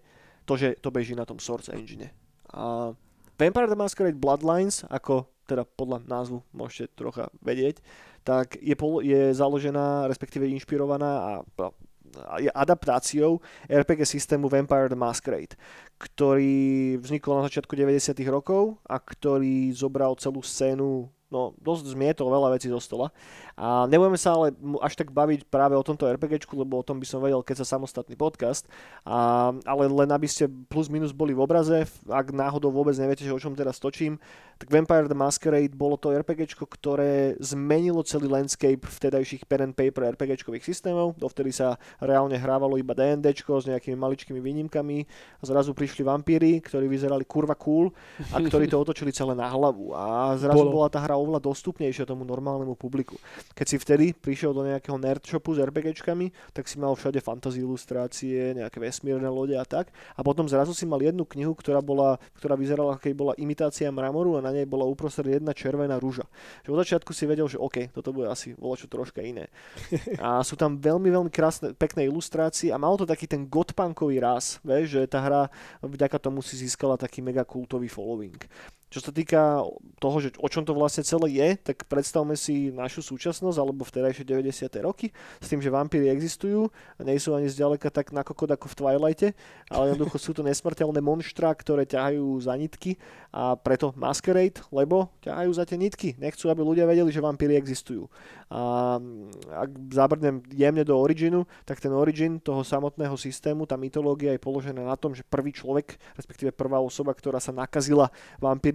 to, 0.48 0.56
že 0.56 0.80
to 0.80 0.88
beží 0.88 1.12
na 1.12 1.28
tom 1.28 1.36
Source 1.36 1.68
Engine. 1.68 2.08
A 2.56 2.96
Vampire 3.36 3.68
the 3.68 3.76
Masquerade 3.76 4.16
Bloodlines, 4.16 4.88
ako 4.88 5.28
teda 5.44 5.68
podľa 5.68 6.08
názvu 6.08 6.40
môžete 6.56 6.96
trocha 6.96 7.28
vedieť, 7.44 7.84
tak 8.24 8.56
je, 8.60 8.72
pol, 8.76 9.04
je 9.04 9.32
založená, 9.36 10.08
respektíve 10.08 10.48
inšpirovaná 10.48 11.12
a 11.12 11.30
je 12.40 12.50
adaptáciou 12.52 13.40
RPG 13.68 14.08
systému 14.08 14.48
Vampire 14.48 14.88
the 14.88 14.96
Masquerade, 14.96 15.54
ktorý 16.00 16.96
vznikol 17.00 17.40
na 17.40 17.46
začiatku 17.46 17.76
90. 17.76 18.16
rokov 18.32 18.80
a 18.88 18.96
ktorý 18.96 19.70
zobral 19.76 20.16
celú 20.16 20.40
scénu 20.40 21.08
no, 21.28 21.52
dosť 21.60 21.92
zmietol 21.92 22.32
veľa 22.32 22.56
vecí 22.56 22.72
zo 22.72 22.80
stola. 22.80 23.12
A 23.58 23.90
nebudeme 23.90 24.14
sa 24.14 24.38
ale 24.38 24.54
až 24.78 24.94
tak 24.94 25.10
baviť 25.10 25.50
práve 25.50 25.74
o 25.74 25.82
tomto 25.82 26.06
RPGčku, 26.06 26.54
lebo 26.54 26.78
o 26.78 26.86
tom 26.86 27.02
by 27.02 27.06
som 27.10 27.18
vedel, 27.18 27.42
keď 27.42 27.66
sa 27.66 27.74
samostatný 27.74 28.14
podcast. 28.14 28.70
A, 29.02 29.50
ale 29.66 29.90
len 29.90 30.06
aby 30.14 30.30
ste 30.30 30.46
plus 30.70 30.86
minus 30.86 31.10
boli 31.10 31.34
v 31.34 31.42
obraze, 31.42 31.82
ak 32.06 32.30
náhodou 32.30 32.70
vôbec 32.70 32.94
neviete, 32.94 33.26
že 33.26 33.34
o 33.34 33.42
čom 33.42 33.58
teraz 33.58 33.82
točím, 33.82 34.22
tak 34.58 34.70
Vampire 34.70 35.10
the 35.10 35.18
Masquerade 35.18 35.74
bolo 35.74 35.98
to 35.98 36.14
RPGčko, 36.14 36.70
ktoré 36.70 37.34
zmenilo 37.42 38.02
celý 38.06 38.30
landscape 38.30 38.82
vtedajších 38.86 39.46
pen 39.46 39.70
and 39.70 39.74
paper 39.74 40.06
RPGčkových 40.14 40.62
systémov. 40.62 41.18
Dovtedy 41.18 41.50
sa 41.50 41.78
reálne 41.98 42.38
hrávalo 42.38 42.78
iba 42.78 42.94
D&Dčko 42.94 43.58
s 43.58 43.66
nejakými 43.70 43.98
maličkými 43.98 44.38
výnimkami 44.38 44.98
a 45.38 45.42
zrazu 45.46 45.74
prišli 45.74 46.06
vampíry, 46.06 46.58
ktorí 46.62 46.90
vyzerali 46.90 47.26
kurva 47.26 47.58
cool 47.58 47.90
a 48.34 48.38
ktorí 48.38 48.66
to 48.66 48.78
otočili 48.86 49.14
celé 49.14 49.34
na 49.34 49.46
hlavu. 49.50 49.94
A 49.94 50.34
zrazu 50.38 50.62
Bolo. 50.62 50.74
bola 50.82 50.88
tá 50.90 51.02
hra 51.02 51.14
oveľa 51.14 51.42
dostupnejšia 51.42 52.06
tomu 52.06 52.26
normálnemu 52.26 52.74
publiku. 52.74 53.18
Keď 53.54 53.66
si 53.66 53.76
vtedy 53.80 54.06
prišiel 54.12 54.52
do 54.52 54.66
nejakého 54.66 54.96
nerd 55.00 55.24
shopu 55.24 55.56
s 55.56 55.62
RPGčkami, 55.62 56.30
tak 56.52 56.68
si 56.68 56.76
mal 56.76 56.94
všade 56.94 57.20
fantasy 57.20 57.64
ilustrácie, 57.64 58.54
nejaké 58.54 58.78
vesmírne 58.78 59.26
lode 59.30 59.56
a 59.56 59.64
tak. 59.64 59.90
A 60.14 60.20
potom 60.20 60.44
zrazu 60.46 60.76
si 60.76 60.84
mal 60.84 61.00
jednu 61.00 61.24
knihu, 61.24 61.56
ktorá, 61.56 61.80
bola, 61.80 62.20
ktorá 62.38 62.54
vyzerala, 62.54 63.00
keď 63.00 63.12
bola 63.16 63.32
imitácia 63.40 63.88
mramoru 63.90 64.38
a 64.38 64.44
na 64.44 64.52
nej 64.54 64.68
bola 64.68 64.84
uprostred 64.84 65.40
jedna 65.40 65.56
červená 65.56 65.96
rúža. 65.96 66.28
Že 66.66 66.70
od 66.74 66.78
začiatku 66.84 67.10
si 67.16 67.24
vedel, 67.24 67.48
že 67.48 67.58
OK, 67.58 67.90
toto 67.90 68.12
bude 68.12 68.28
asi 68.28 68.54
čo 68.58 68.86
troška 68.86 69.24
iné. 69.24 69.50
A 70.22 70.38
sú 70.46 70.54
tam 70.54 70.78
veľmi, 70.78 71.10
veľmi 71.10 71.30
krásne, 71.32 71.74
pekné 71.74 72.06
ilustrácie 72.06 72.70
a 72.70 72.78
malo 72.78 73.00
to 73.00 73.06
taký 73.08 73.26
ten 73.26 73.46
godpunkový 73.48 74.20
vieš, 74.62 74.86
že 74.98 75.10
tá 75.10 75.18
hra 75.22 75.42
vďaka 75.82 76.18
tomu 76.18 76.42
si 76.42 76.58
získala 76.58 76.98
taký 76.98 77.22
mega 77.24 77.42
kultový 77.42 77.88
following. 77.88 78.38
Čo 78.88 79.04
sa 79.04 79.12
týka 79.12 79.60
toho, 80.00 80.16
že 80.16 80.32
o 80.40 80.48
čom 80.48 80.64
to 80.64 80.72
vlastne 80.72 81.04
celé 81.04 81.36
je, 81.36 81.48
tak 81.60 81.84
predstavme 81.84 82.32
si 82.40 82.72
našu 82.72 83.04
súčasnosť 83.04 83.60
alebo 83.60 83.84
vtedajšie 83.84 84.24
90. 84.24 84.64
roky 84.80 85.12
s 85.44 85.46
tým, 85.52 85.60
že 85.60 85.68
vampíry 85.68 86.08
existujú 86.08 86.72
a 86.96 87.00
nie 87.04 87.20
sú 87.20 87.36
ani 87.36 87.52
zďaleka 87.52 87.92
tak 87.92 88.16
na 88.16 88.24
kokot 88.24 88.48
ako 88.48 88.64
v 88.72 88.76
Twilighte, 88.80 89.28
ale 89.68 89.92
jednoducho 89.92 90.16
sú 90.16 90.32
to 90.32 90.40
nesmrteľné 90.40 91.04
monštra, 91.04 91.52
ktoré 91.52 91.84
ťahajú 91.84 92.24
za 92.40 92.56
nitky 92.56 92.96
a 93.28 93.60
preto 93.60 93.92
Masquerade, 93.92 94.64
lebo 94.72 95.12
ťahajú 95.20 95.50
za 95.52 95.68
tie 95.68 95.76
nitky. 95.76 96.16
Nechcú, 96.16 96.48
aby 96.48 96.64
ľudia 96.64 96.88
vedeli, 96.88 97.12
že 97.12 97.20
vampíry 97.20 97.60
existujú. 97.60 98.08
A 98.48 98.96
ak 99.52 99.70
zabrdnem 99.92 100.40
jemne 100.48 100.80
do 100.80 100.96
originu, 100.96 101.44
tak 101.68 101.84
ten 101.84 101.92
origin 101.92 102.40
toho 102.40 102.64
samotného 102.64 103.12
systému, 103.20 103.68
tá 103.68 103.76
mytológia 103.76 104.32
je 104.32 104.40
položená 104.40 104.80
na 104.80 104.96
tom, 104.96 105.12
že 105.12 105.20
prvý 105.20 105.52
človek, 105.52 106.00
respektíve 106.16 106.56
prvá 106.56 106.80
osoba, 106.80 107.12
ktorá 107.12 107.36
sa 107.36 107.52
nakazila 107.52 108.08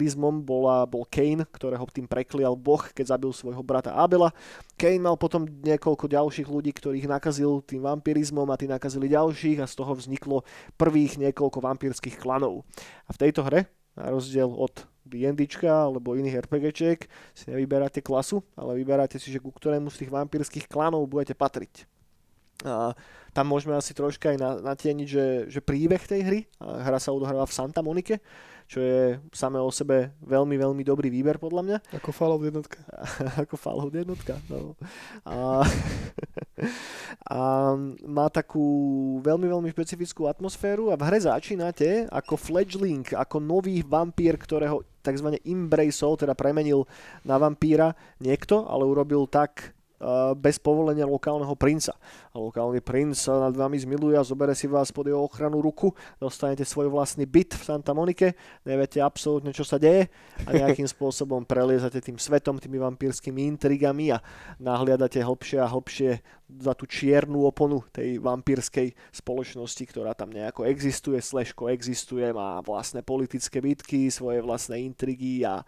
vampirizmom, 0.04 0.44
bola, 0.44 0.84
bol 0.84 1.08
Kane, 1.08 1.48
ktorého 1.48 1.88
tým 1.88 2.04
preklial 2.04 2.52
Boh, 2.52 2.84
keď 2.92 3.16
zabil 3.16 3.32
svojho 3.32 3.64
brata 3.64 3.96
Abela. 3.96 4.36
Kane 4.76 5.00
mal 5.00 5.16
potom 5.16 5.48
niekoľko 5.48 6.12
ďalších 6.12 6.48
ľudí, 6.48 6.76
ktorých 6.76 7.08
nakazil 7.08 7.64
tým 7.64 7.80
vampirizmom 7.80 8.44
a 8.52 8.60
tí 8.60 8.68
nakazili 8.68 9.08
ďalších 9.08 9.64
a 9.64 9.66
z 9.66 9.74
toho 9.74 9.96
vzniklo 9.96 10.44
prvých 10.76 11.16
niekoľko 11.16 11.58
vampírskych 11.64 12.20
klanov. 12.20 12.68
A 13.08 13.16
v 13.16 13.20
tejto 13.24 13.48
hre, 13.48 13.64
na 13.96 14.12
rozdiel 14.12 14.50
od 14.52 14.84
D&Dčka 15.08 15.88
alebo 15.88 16.18
iných 16.18 16.44
RPGčiek 16.44 17.00
si 17.32 17.44
nevyberáte 17.48 18.04
klasu, 18.04 18.44
ale 18.58 18.76
vyberáte 18.76 19.16
si, 19.16 19.32
že 19.32 19.40
ku 19.40 19.48
ktorému 19.48 19.88
z 19.88 20.04
tých 20.04 20.10
vampírskych 20.12 20.68
klanov 20.68 21.08
budete 21.08 21.32
patriť. 21.32 21.88
A 22.64 22.96
tam 23.34 23.50
môžeme 23.50 23.76
asi 23.76 23.92
troška 23.92 24.32
aj 24.32 24.62
natieniť, 24.62 25.08
že, 25.10 25.26
že 25.50 25.60
príbeh 25.60 26.00
tej 26.00 26.20
hry, 26.22 26.40
hra 26.60 26.96
sa 26.96 27.12
odohráva 27.12 27.44
v 27.44 27.56
Santa 27.56 27.82
Monike, 27.84 28.22
čo 28.64 28.80
je 28.80 29.20
samé 29.30 29.60
o 29.60 29.68
sebe 29.68 30.16
veľmi, 30.24 30.56
veľmi 30.56 30.82
dobrý 30.82 31.12
výber 31.12 31.36
podľa 31.36 31.62
mňa. 31.62 31.76
Ako 32.00 32.10
Fallout 32.10 32.42
jednotka. 32.42 32.80
Ako 33.44 33.54
Fallout 33.60 33.92
jednotka, 33.92 34.40
no. 34.48 34.74
A, 35.28 35.62
a 37.36 37.40
má 38.08 38.26
takú 38.32 38.64
veľmi, 39.20 39.46
veľmi 39.46 39.68
špecifickú 39.70 40.26
atmosféru 40.26 40.90
a 40.90 40.98
v 40.98 41.06
hre 41.06 41.18
začínate 41.20 42.08
ako 42.08 42.34
fledgling, 42.40 43.04
ako 43.12 43.36
nový 43.38 43.84
vampír, 43.84 44.40
ktorého 44.40 44.82
tzv. 45.04 45.36
embraceol, 45.44 46.16
teda 46.16 46.32
premenil 46.32 46.88
na 47.22 47.36
vampíra 47.36 47.92
niekto, 48.16 48.64
ale 48.64 48.88
urobil 48.88 49.28
tak 49.28 49.76
bez 50.36 50.60
povolenia 50.60 51.08
lokálneho 51.08 51.54
princa. 51.56 51.96
A 52.30 52.36
lokálny 52.36 52.84
princ 52.84 53.16
sa 53.16 53.48
nad 53.48 53.54
vami 53.56 53.80
zmiluje 53.80 54.18
a 54.18 54.26
zobere 54.26 54.52
si 54.52 54.68
vás 54.68 54.92
pod 54.92 55.08
jeho 55.08 55.22
ochranu 55.24 55.62
ruku, 55.64 55.92
dostanete 56.20 56.66
svoj 56.66 56.92
vlastný 56.92 57.24
byt 57.24 57.56
v 57.56 57.62
Santa 57.62 57.96
Monike, 57.96 58.36
neviete 58.66 59.00
absolútne, 59.00 59.54
čo 59.54 59.64
sa 59.64 59.80
deje 59.80 60.12
a 60.44 60.50
nejakým 60.52 60.86
spôsobom 60.86 61.46
preliezate 61.46 62.02
tým 62.04 62.20
svetom, 62.20 62.60
tými 62.60 62.76
vampírskymi 62.78 63.48
intrigami 63.56 64.12
a 64.12 64.18
nahliadate 64.60 65.22
hlbšie 65.22 65.58
a 65.62 65.70
hlbšie 65.70 66.10
za 66.44 66.76
tú 66.76 66.84
čiernu 66.84 67.48
oponu 67.48 67.82
tej 67.90 68.20
vampírskej 68.20 68.92
spoločnosti, 69.10 69.84
ktorá 69.88 70.12
tam 70.12 70.30
nejako 70.30 70.68
existuje, 70.68 71.18
slash 71.18 71.56
existuje, 71.72 72.28
má 72.30 72.60
vlastné 72.60 73.00
politické 73.00 73.64
bitky, 73.64 74.12
svoje 74.12 74.44
vlastné 74.44 74.84
intrigy 74.84 75.42
a 75.42 75.64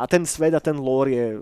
a 0.00 0.08
ten 0.08 0.24
svet 0.24 0.56
a 0.56 0.64
ten 0.64 0.80
lore 0.80 1.12
je 1.12 1.26
e, 1.36 1.40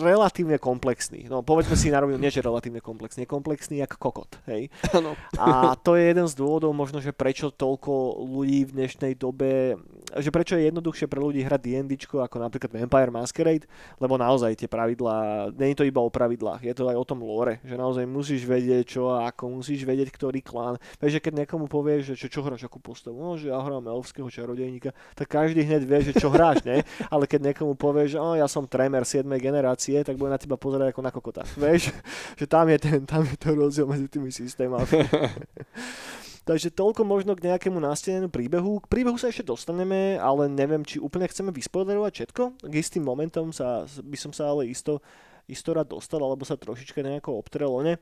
relatívne 0.00 0.56
komplexný. 0.56 1.28
No 1.28 1.44
povedzme 1.44 1.76
si 1.76 1.92
na 1.92 2.00
rovinu, 2.00 2.16
nie 2.16 2.32
že 2.32 2.40
relatívne 2.40 2.80
komplexný, 2.80 3.28
je 3.28 3.30
komplexný 3.30 3.84
jak 3.84 4.00
kokot. 4.00 4.40
Hej? 4.48 4.72
Ano. 4.96 5.12
A 5.36 5.76
to 5.76 6.00
je 6.00 6.08
jeden 6.08 6.24
z 6.24 6.32
dôvodov 6.32 6.72
možno, 6.72 7.04
že 7.04 7.12
prečo 7.12 7.52
toľko 7.52 8.24
ľudí 8.24 8.64
v 8.64 8.74
dnešnej 8.80 9.12
dobe, 9.20 9.76
že 10.16 10.32
prečo 10.32 10.56
je 10.56 10.72
jednoduchšie 10.72 11.06
pre 11.06 11.20
ľudí 11.20 11.44
hrať 11.44 11.60
D&D 11.60 11.92
ako 12.08 12.36
napríklad 12.40 12.70
Vampire 12.72 13.12
Masquerade, 13.12 13.68
lebo 14.00 14.16
naozaj 14.16 14.56
tie 14.56 14.68
pravidlá, 14.70 15.50
nie 15.52 15.72
je 15.72 15.78
to 15.80 15.84
iba 15.84 16.00
o 16.00 16.08
pravidlách, 16.08 16.64
je 16.64 16.72
to 16.72 16.88
aj 16.88 16.96
o 16.96 17.04
tom 17.04 17.20
lore, 17.20 17.60
že 17.60 17.76
naozaj 17.76 18.08
musíš 18.08 18.48
vedieť 18.48 18.98
čo 18.98 19.12
a 19.12 19.28
ako, 19.28 19.60
musíš 19.60 19.84
vedieť 19.84 20.08
ktorý 20.08 20.40
klán. 20.40 20.80
Takže 20.96 21.20
keď 21.20 21.44
niekomu 21.44 21.68
povieš, 21.68 22.14
že 22.14 22.26
čo, 22.26 22.40
čo 22.40 22.40
hráš 22.40 22.64
akú 22.64 22.80
postavu, 22.80 23.20
no, 23.20 23.36
že 23.36 23.52
ja 23.52 23.60
hrám 23.60 23.84
elfského 23.84 24.28
čarodejníka, 24.32 24.96
tak 25.12 25.28
každý 25.28 25.64
hneď 25.68 25.82
vie, 25.84 26.00
že 26.08 26.12
čo 26.16 26.32
hráš, 26.32 26.64
ne? 26.64 26.80
Ale 27.12 27.28
keď 27.28 27.52
niekomu 27.52 27.76
povie, 27.76 28.08
že 28.08 28.16
oh, 28.16 28.32
ja 28.32 28.48
som 28.48 28.64
tremer 28.64 29.04
7. 29.04 29.28
generácie, 29.36 30.00
tak 30.00 30.16
bude 30.16 30.32
na 30.32 30.40
teba 30.40 30.56
pozerať 30.56 30.96
ako 30.96 31.00
na 31.04 31.12
kokota. 31.12 31.42
Vieš, 31.60 31.92
že 32.40 32.46
tam 32.48 32.66
je, 32.72 32.78
ten, 32.80 33.04
tam 33.04 33.22
je 33.28 33.36
to 33.36 33.52
rozdiel 33.52 33.86
medzi 33.86 34.08
tými 34.08 34.32
systémami. 34.32 34.88
Takže 36.48 36.72
toľko 36.72 37.04
možno 37.04 37.36
k 37.36 37.44
nejakému 37.52 37.76
nástenenému 37.76 38.32
príbehu. 38.32 38.80
K 38.80 38.88
príbehu 38.88 39.20
sa 39.20 39.28
ešte 39.28 39.44
dostaneme, 39.44 40.16
ale 40.16 40.48
neviem, 40.48 40.80
či 40.80 40.96
úplne 40.96 41.28
chceme 41.28 41.52
vyspoderovať 41.52 42.12
všetko. 42.24 42.42
K 42.64 42.72
istým 42.72 43.04
momentom 43.04 43.52
sa, 43.52 43.84
by 43.84 44.16
som 44.16 44.32
sa 44.32 44.48
ale 44.48 44.72
isto, 44.72 45.04
isto 45.44 45.76
rád 45.76 45.92
dostal, 45.92 46.24
alebo 46.24 46.48
sa 46.48 46.56
trošička 46.56 47.04
nejako 47.04 47.36
obtrel 47.36 47.68
ne 47.84 48.00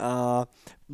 a 0.00 0.44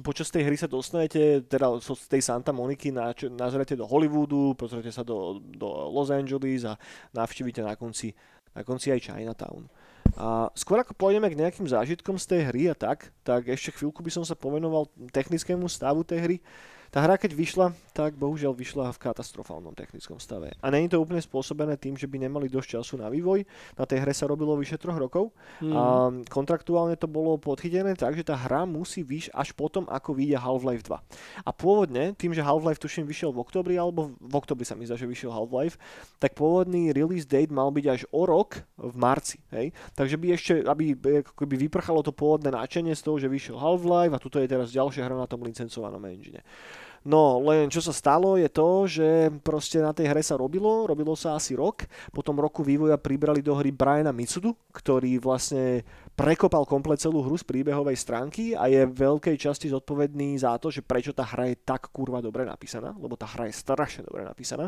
počas 0.03 0.33
tej 0.35 0.51
hry 0.51 0.57
sa 0.59 0.67
dostanete, 0.71 1.47
teda 1.47 1.79
z 1.79 2.11
tej 2.11 2.23
Santa 2.23 2.51
Moniky 2.51 2.91
nazrete 3.31 3.79
do 3.79 3.87
Hollywoodu, 3.87 4.59
pozrite 4.59 4.91
sa 4.91 5.07
do, 5.07 5.39
do 5.39 5.67
Los 5.93 6.11
Angeles 6.11 6.67
a 6.67 6.75
navštívite 7.15 7.63
na 7.63 7.79
konci, 7.79 8.11
na 8.57 8.67
konci 8.67 8.91
aj 8.91 9.13
Chinatown. 9.13 9.69
A 10.17 10.49
skôr 10.57 10.81
ako 10.81 10.97
pôjdeme 10.97 11.29
k 11.29 11.37
nejakým 11.37 11.69
zážitkom 11.69 12.17
z 12.17 12.25
tej 12.25 12.41
hry 12.49 12.63
a 12.73 12.75
tak, 12.75 13.13
tak 13.21 13.53
ešte 13.53 13.77
chvíľku 13.77 14.01
by 14.01 14.09
som 14.09 14.25
sa 14.25 14.33
povenoval 14.33 14.89
technickému 15.13 15.69
stavu 15.69 16.01
tej 16.09 16.19
hry. 16.25 16.37
Tá 16.97 17.05
hra, 17.05 17.21
keď 17.21 17.37
vyšla, 17.37 17.77
tak 17.93 18.17
bohužiaľ 18.17 18.57
vyšla 18.57 18.89
v 18.89 19.03
katastrofálnom 19.05 19.77
technickom 19.77 20.17
stave. 20.17 20.57
A 20.65 20.73
není 20.73 20.89
to 20.89 20.97
úplne 20.97 21.21
spôsobené 21.21 21.77
tým, 21.77 21.93
že 21.93 22.09
by 22.09 22.25
nemali 22.25 22.49
dosť 22.49 22.81
času 22.81 22.97
na 22.97 23.13
vývoj. 23.13 23.45
Na 23.77 23.85
tej 23.85 24.01
hre 24.01 24.17
sa 24.17 24.25
robilo 24.25 24.57
vyše 24.57 24.81
troch 24.81 24.97
rokov. 24.97 25.29
Mm. 25.61 25.77
A 25.77 25.83
kontraktuálne 26.33 26.97
to 26.97 27.05
bolo 27.05 27.37
podchytené 27.37 27.93
tak, 28.01 28.17
že 28.17 28.25
tá 28.25 28.33
hra 28.33 28.65
musí 28.65 29.05
vyš 29.05 29.29
až 29.37 29.53
potom, 29.53 29.85
ako 29.93 30.17
vyjde 30.17 30.41
Half-Life 30.41 30.89
2. 30.89 31.45
A 31.45 31.51
pôvodne, 31.53 32.17
tým, 32.17 32.33
že 32.33 32.41
Half-Life 32.41 32.81
tuším 32.81 33.05
vyšiel 33.05 33.29
v 33.29 33.45
oktobri, 33.45 33.77
alebo 33.77 34.17
v 34.17 34.33
oktobri 34.33 34.65
sa 34.65 34.73
mi 34.73 34.89
zdá, 34.89 34.97
že 34.97 35.05
vyšiel 35.05 35.29
Half-Life, 35.29 35.77
tak 36.17 36.33
pôvodný 36.33 36.97
release 36.97 37.29
date 37.29 37.53
mal 37.53 37.69
byť 37.77 37.85
až 37.93 38.09
o 38.09 38.25
rok 38.25 38.65
v 38.81 38.97
marci. 38.97 39.37
Hej? 39.53 39.77
Takže 39.93 40.17
by 40.17 40.27
ešte, 40.33 40.53
aby, 40.65 40.97
by 40.97 41.57
vyprchalo 41.61 42.01
to 42.01 42.17
pôvodné 42.17 42.57
náčenie 42.57 42.97
z 42.97 43.05
toho, 43.05 43.21
že 43.21 43.29
vyšiel 43.29 43.61
Half-Life 43.61 44.17
a 44.17 44.23
tuto 44.25 44.41
je 44.41 44.49
teraz 44.49 44.73
ďalšia 44.73 45.05
hra 45.05 45.17
na 45.21 45.29
tom 45.29 45.45
licencovanom 45.45 46.01
engine. 46.09 46.41
No, 47.07 47.39
len 47.39 47.71
čo 47.71 47.79
sa 47.79 47.95
stalo 47.95 48.35
je 48.35 48.51
to, 48.51 48.91
že 48.91 49.31
proste 49.47 49.79
na 49.79 49.95
tej 49.95 50.11
hre 50.11 50.19
sa 50.27 50.35
robilo, 50.35 50.91
robilo 50.91 51.15
sa 51.15 51.39
asi 51.39 51.55
rok, 51.55 51.87
potom 52.11 52.35
roku 52.35 52.67
vývoja 52.67 52.99
pribrali 52.99 53.47
do 53.47 53.55
hry 53.55 53.71
Briana 53.71 54.11
Mitsudu, 54.11 54.51
ktorý 54.75 55.23
vlastne 55.23 55.87
prekopal 56.19 56.67
komplet 56.67 56.99
celú 56.99 57.23
hru 57.23 57.39
z 57.39 57.47
príbehovej 57.47 57.95
stránky 57.95 58.59
a 58.59 58.67
je 58.67 58.91
veľkej 58.91 59.39
časti 59.39 59.71
zodpovedný 59.71 60.35
za 60.35 60.59
to, 60.59 60.75
že 60.75 60.83
prečo 60.83 61.15
tá 61.15 61.23
hra 61.23 61.47
je 61.47 61.63
tak 61.63 61.95
kurva 61.95 62.19
dobre 62.19 62.43
napísaná, 62.43 62.91
lebo 62.99 63.15
tá 63.15 63.31
hra 63.31 63.47
je 63.47 63.55
strašne 63.55 64.03
dobre 64.03 64.27
napísaná. 64.27 64.67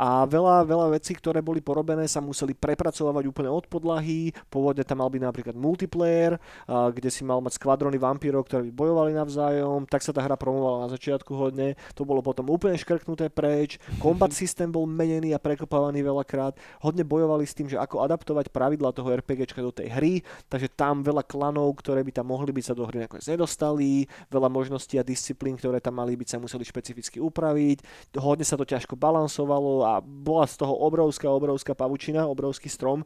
A 0.00 0.24
veľa, 0.24 0.64
veľa 0.64 0.96
vecí, 0.96 1.12
ktoré 1.12 1.44
boli 1.44 1.60
porobené, 1.60 2.08
sa 2.08 2.24
museli 2.24 2.56
prepracovať 2.56 3.20
úplne 3.28 3.52
od 3.52 3.68
podlahy. 3.68 4.32
Pôvodne 4.48 4.80
tam 4.80 5.04
mal 5.04 5.12
byť 5.12 5.20
napríklad 5.20 5.56
multiplayer, 5.60 6.40
kde 6.64 7.10
si 7.12 7.20
mal 7.20 7.44
mať 7.44 7.60
skvadrony 7.60 8.00
vampírov, 8.00 8.48
ktorí 8.48 8.72
bojovali 8.72 9.12
navzájom. 9.12 9.84
Tak 9.84 10.00
sa 10.00 10.16
tá 10.16 10.24
hra 10.24 10.40
promovala 10.40 10.88
na 10.88 10.96
začiatku 10.96 11.36
hodne. 11.36 11.76
To 11.92 12.08
bolo 12.08 12.24
potom 12.24 12.48
úplne 12.48 12.80
škrknuté 12.80 13.28
preč. 13.28 13.76
Combat 14.00 14.32
systém 14.40 14.72
bol 14.72 14.88
menený 14.88 15.36
a 15.36 15.42
prekopávaný 15.42 16.00
veľakrát. 16.00 16.56
Hodne 16.80 17.04
bojovali 17.04 17.44
s 17.44 17.52
tým, 17.52 17.68
že 17.68 17.76
ako 17.76 18.00
adaptovať 18.00 18.48
pravidla 18.48 18.96
toho 18.96 19.12
RPGčka 19.20 19.60
do 19.60 19.68
tej 19.68 19.92
hry. 19.92 20.24
Takže 20.48 20.72
tam 20.80 21.04
veľa 21.04 21.28
klanov, 21.28 21.76
ktoré 21.76 22.00
by 22.08 22.16
tam 22.16 22.32
mohli 22.32 22.56
byť, 22.56 22.64
sa 22.64 22.72
do 22.72 22.88
hry 22.88 23.04
nakoniec 23.04 23.28
nedostali. 23.28 24.08
Veľa 24.32 24.48
možností 24.48 24.96
a 24.96 25.04
disciplín, 25.04 25.60
ktoré 25.60 25.76
tam 25.76 26.00
mali 26.00 26.16
byť, 26.16 26.28
sa 26.32 26.38
museli 26.40 26.64
špecificky 26.64 27.20
upraviť. 27.20 27.84
Hodne 28.16 28.48
sa 28.48 28.56
to 28.56 28.64
ťažko 28.64 28.96
balansovalo 28.96 29.84
a 29.84 29.89
bola 29.98 30.46
z 30.46 30.62
toho 30.62 30.78
obrovská, 30.86 31.26
obrovská 31.26 31.74
pavučina, 31.74 32.30
obrovský 32.30 32.70
strom, 32.70 33.02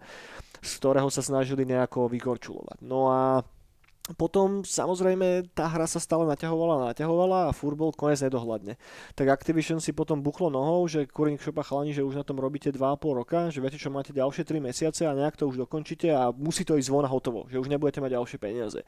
z 0.60 0.72
ktorého 0.76 1.08
sa 1.08 1.24
snažili 1.24 1.64
nejako 1.64 2.12
vykorčulovať. 2.12 2.84
No 2.84 3.08
a 3.08 3.40
potom 4.12 4.60
samozrejme 4.60 5.48
tá 5.56 5.64
hra 5.64 5.88
sa 5.88 5.96
stále 5.96 6.28
naťahovala, 6.28 6.92
naťahovala 6.92 7.48
a 7.48 7.56
fur 7.56 7.72
bol 7.72 7.88
konec 7.88 8.20
nedohľadne. 8.20 8.76
Tak 9.16 9.32
Activision 9.32 9.80
si 9.80 9.96
potom 9.96 10.20
buchlo 10.20 10.52
nohou, 10.52 10.84
že 10.84 11.08
Kuring 11.08 11.40
Shopa 11.40 11.64
chalani, 11.64 11.96
že 11.96 12.04
už 12.04 12.20
na 12.20 12.24
tom 12.24 12.36
robíte 12.36 12.68
2,5 12.68 13.00
roka, 13.16 13.48
že 13.48 13.64
viete 13.64 13.80
čo, 13.80 13.88
máte 13.88 14.12
ďalšie 14.12 14.44
3 14.44 14.60
mesiace 14.60 15.08
a 15.08 15.16
nejak 15.16 15.40
to 15.40 15.48
už 15.48 15.56
dokončíte 15.56 16.12
a 16.12 16.28
musí 16.36 16.68
to 16.68 16.76
ísť 16.76 16.92
von 16.92 17.08
a 17.08 17.08
hotovo, 17.08 17.48
že 17.48 17.56
už 17.56 17.72
nebudete 17.72 18.04
mať 18.04 18.20
ďalšie 18.20 18.36
peniaze. 18.36 18.84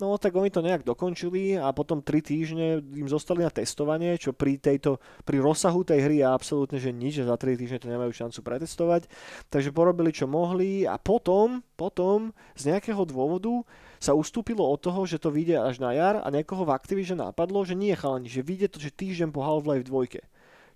No 0.00 0.16
tak 0.16 0.32
oni 0.32 0.48
to 0.48 0.64
nejak 0.64 0.80
dokončili 0.80 1.60
a 1.60 1.68
potom 1.76 2.00
3 2.00 2.24
týždne 2.24 2.80
im 2.80 3.04
zostali 3.04 3.44
na 3.44 3.52
testovanie, 3.52 4.16
čo 4.16 4.32
pri 4.32 4.56
tejto, 4.56 4.96
pri 5.28 5.44
rozsahu 5.44 5.84
tej 5.84 6.08
hry 6.08 6.24
je 6.24 6.26
absolútne, 6.26 6.80
že 6.80 6.88
nič, 6.88 7.20
že 7.20 7.28
za 7.28 7.36
3 7.36 7.60
týždne 7.60 7.84
to 7.84 7.92
nemajú 7.92 8.16
šancu 8.16 8.40
pretestovať. 8.40 9.12
Takže 9.52 9.76
porobili 9.76 10.08
čo 10.08 10.24
mohli 10.24 10.88
a 10.88 10.96
potom, 10.96 11.60
potom 11.76 12.32
z 12.56 12.72
nejakého 12.72 13.04
dôvodu 13.04 13.60
sa 14.04 14.12
ustúpilo 14.12 14.60
od 14.68 14.84
toho, 14.84 15.08
že 15.08 15.16
to 15.16 15.32
vyjde 15.32 15.56
až 15.56 15.80
na 15.80 15.96
jar 15.96 16.20
a 16.20 16.28
niekoho 16.28 16.68
v 16.68 16.76
Activision 16.76 17.24
napadlo, 17.24 17.64
že 17.64 17.72
nie 17.72 17.96
chalani, 17.96 18.28
že 18.28 18.44
vyjde 18.44 18.76
to, 18.76 18.76
že 18.76 18.92
týždeň 18.92 19.32
po 19.32 19.40
Half-Life 19.40 19.88
2. 19.88 20.20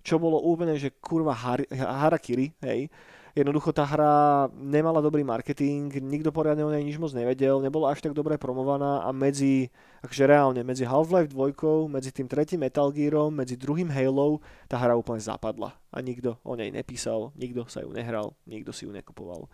Čo 0.01 0.17
bolo 0.17 0.41
úplne, 0.41 0.73
že 0.81 0.89
kurva 0.97 1.37
har- 1.37 1.69
harakiri, 1.69 2.57
hej. 2.65 2.89
Jednoducho 3.37 3.69
tá 3.69 3.85
hra 3.85 4.49
nemala 4.57 5.05
dobrý 5.05 5.21
marketing, 5.21 6.01
nikto 6.01 6.33
poriadne 6.33 6.65
o 6.65 6.73
nej 6.73 6.81
nič 6.81 6.97
moc 6.97 7.13
nevedel, 7.13 7.61
nebola 7.61 7.93
až 7.93 8.01
tak 8.01 8.17
dobre 8.17 8.41
promovaná 8.41 9.05
a 9.05 9.13
medzi, 9.13 9.69
akože 10.01 10.25
reálne, 10.25 10.65
medzi 10.65 10.83
Half-Life 10.89 11.29
2, 11.29 11.85
medzi 11.93 12.09
tým 12.09 12.25
tretím 12.25 12.65
Metal 12.65 12.89
Gearom, 12.89 13.29
medzi 13.29 13.53
druhým 13.53 13.93
Halo, 13.93 14.41
tá 14.65 14.81
hra 14.81 14.97
úplne 14.97 15.21
zapadla 15.21 15.77
a 15.93 15.97
nikto 16.01 16.41
o 16.41 16.57
nej 16.57 16.73
nepísal, 16.73 17.29
nikto 17.37 17.69
sa 17.69 17.85
ju 17.85 17.93
nehral, 17.93 18.33
nikto 18.49 18.73
si 18.73 18.89
ju 18.89 18.91
nekupoval. 18.91 19.45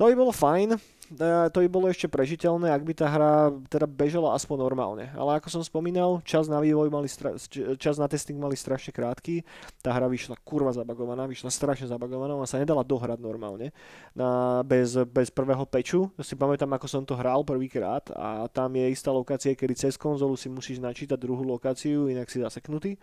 To 0.00 0.08
by 0.08 0.16
bolo 0.16 0.32
fajn, 0.32 0.80
to 1.52 1.58
by 1.60 1.68
bolo 1.68 1.92
ešte 1.92 2.06
prežiteľné, 2.06 2.72
ak 2.72 2.82
by 2.88 2.92
tá 2.96 3.04
hra 3.10 3.50
teda 3.68 3.84
bežala 3.84 4.32
aspoň 4.32 4.56
normálne. 4.62 5.12
Ale 5.12 5.36
ako 5.36 5.60
som 5.60 5.62
spomínal, 5.66 6.24
čas 6.24 6.48
na 6.48 6.56
vývoj 6.56 6.88
mali 6.88 7.04
stra- 7.04 7.36
čas 7.76 8.00
na 8.00 8.08
testing 8.08 8.40
mali 8.40 8.56
strašne 8.56 8.96
krátky. 8.96 9.44
Tá 9.84 9.92
hra 9.92 10.08
vyšla 10.08 10.40
kurva 10.40 10.72
zabagovaná, 10.72 11.28
vyšla 11.28 11.52
strašne 11.52 11.84
zabagovaná, 11.84 12.32
ona 12.32 12.48
sa 12.48 12.56
nedala 12.56 12.80
dohrať 12.80 13.20
normálne. 13.20 13.76
Na, 14.16 14.62
bez, 14.64 14.96
bez 15.10 15.28
prvého 15.28 15.68
peču. 15.68 16.08
Ja 16.16 16.24
si 16.24 16.32
pamätám, 16.32 16.72
ako 16.72 16.86
som 16.88 17.04
to 17.04 17.18
hral 17.18 17.44
prvýkrát 17.44 18.08
a 18.16 18.48
tam 18.48 18.72
je 18.78 18.88
istá 18.88 19.12
lokácia, 19.12 19.52
kedy 19.52 19.76
cez 19.76 20.00
konzolu 20.00 20.32
si 20.38 20.48
musíš 20.48 20.80
načítať 20.80 21.20
druhú 21.20 21.44
lokáciu, 21.44 22.08
inak 22.08 22.32
si 22.32 22.40
zaseknutý. 22.40 22.96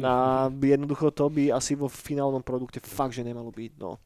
A 0.00 0.46
jednoducho 0.72 1.12
to 1.12 1.28
by 1.28 1.52
asi 1.52 1.76
vo 1.76 1.90
finálnom 1.90 2.40
produkte 2.40 2.80
fakt, 2.80 3.12
že 3.12 3.26
nemalo 3.26 3.52
byť. 3.52 3.76
No. 3.76 4.00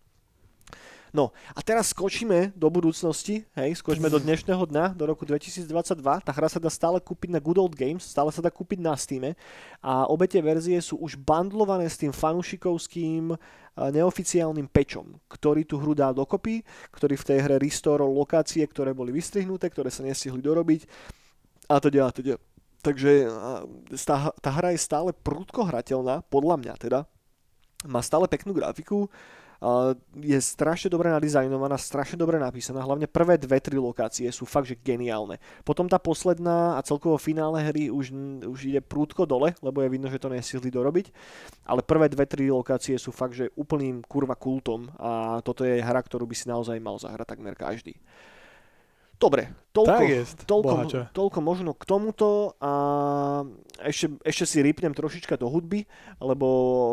No 1.14 1.30
a 1.54 1.62
teraz 1.62 1.94
skočíme 1.94 2.50
do 2.58 2.66
budúcnosti, 2.66 3.46
hej, 3.54 3.78
skočíme 3.78 4.10
do 4.10 4.18
dnešného 4.18 4.66
dňa, 4.66 4.98
do 4.98 5.06
roku 5.06 5.22
2022. 5.22 6.02
Tá 6.02 6.34
hra 6.34 6.50
sa 6.50 6.58
dá 6.58 6.66
stále 6.66 6.98
kúpiť 6.98 7.30
na 7.30 7.38
Good 7.38 7.54
Old 7.54 7.78
Games, 7.78 8.02
stále 8.02 8.34
sa 8.34 8.42
dá 8.42 8.50
kúpiť 8.50 8.82
na 8.82 8.98
Steam 8.98 9.30
a 9.78 10.10
obe 10.10 10.26
tie 10.26 10.42
verzie 10.42 10.74
sú 10.82 10.98
už 10.98 11.14
bandlované 11.22 11.86
s 11.86 12.02
tým 12.02 12.10
fanušikovským 12.10 13.30
neoficiálnym 13.78 14.66
pečom, 14.66 15.22
ktorý 15.30 15.62
tú 15.62 15.78
hru 15.78 15.94
dá 15.94 16.10
dokopy, 16.10 16.66
ktorý 16.90 17.14
v 17.14 17.26
tej 17.30 17.38
hre 17.46 17.62
restorol 17.62 18.10
lokácie, 18.10 18.66
ktoré 18.66 18.90
boli 18.90 19.14
vystrihnuté, 19.14 19.70
ktoré 19.70 19.94
sa 19.94 20.02
nestihli 20.02 20.42
dorobiť 20.42 20.82
a 21.70 21.78
to 21.78 21.94
a 21.94 22.10
teda. 22.10 22.42
Takže 22.82 23.30
tá, 24.02 24.34
tá 24.34 24.50
hra 24.50 24.74
je 24.74 24.82
stále 24.82 25.14
prudko 25.14 25.62
hrateľná, 25.62 26.26
podľa 26.26 26.58
mňa 26.58 26.74
teda. 26.74 27.06
Má 27.86 28.02
stále 28.02 28.26
peknú 28.26 28.50
grafiku, 28.50 29.06
je 30.18 30.38
strašne 30.40 30.92
dobre 30.92 31.08
nadizajnovaná, 31.08 31.78
strašne 31.78 32.20
dobre 32.20 32.36
napísaná, 32.36 32.84
hlavne 32.84 33.08
prvé 33.08 33.40
dve, 33.40 33.58
tri 33.62 33.80
lokácie 33.80 34.28
sú 34.28 34.44
fakt, 34.44 34.68
že 34.68 34.76
geniálne. 34.76 35.40
Potom 35.62 35.88
tá 35.88 35.96
posledná 35.96 36.76
a 36.76 36.84
celkovo 36.84 37.16
finále 37.16 37.64
hry 37.64 37.88
už, 37.88 38.12
už 38.44 38.58
ide 38.68 38.80
prúdko 38.84 39.24
dole, 39.24 39.56
lebo 39.64 39.80
je 39.80 39.92
vidno, 39.92 40.08
že 40.12 40.20
to 40.20 40.28
nesihli 40.28 40.68
dorobiť, 40.68 41.14
ale 41.64 41.80
prvé 41.80 42.12
dve, 42.12 42.24
tri 42.28 42.50
lokácie 42.50 42.98
sú 43.00 43.14
fakt, 43.14 43.36
že 43.38 43.52
úplným 43.56 44.04
kurva 44.04 44.36
kultom 44.36 44.90
a 45.00 45.40
toto 45.40 45.64
je 45.64 45.80
hra, 45.80 46.00
ktorú 46.02 46.28
by 46.28 46.36
si 46.36 46.46
naozaj 46.50 46.76
mal 46.82 47.00
zahrať 47.00 47.26
takmer 47.28 47.56
každý. 47.56 47.96
Dobre, 49.14 49.54
toľko, 49.72 50.02
jest, 50.04 50.38
toľko, 50.44 50.74
toľko 51.14 51.38
možno 51.40 51.70
k 51.72 51.84
tomuto 51.86 52.58
a 52.60 52.72
ešte, 53.80 54.20
ešte 54.26 54.44
si 54.44 54.58
rýpnem 54.60 54.92
trošička 54.92 55.38
do 55.38 55.48
hudby, 55.48 55.86
lebo 56.18 56.46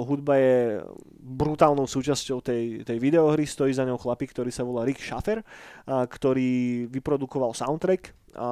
hudba 0.05 0.37
je 0.37 0.85
brutálnou 1.19 1.89
súčasťou 1.89 2.39
tej, 2.39 2.85
tej 2.85 2.97
videohry, 3.01 3.43
stojí 3.43 3.73
za 3.73 3.83
ňou 3.89 3.99
chlapík, 3.99 4.31
ktorý 4.31 4.53
sa 4.53 4.61
volá 4.63 4.85
Rick 4.85 5.01
Schaffer, 5.01 5.41
a 5.89 6.05
ktorý 6.05 6.85
vyprodukoval 6.93 7.57
soundtrack 7.57 8.20
a 8.35 8.49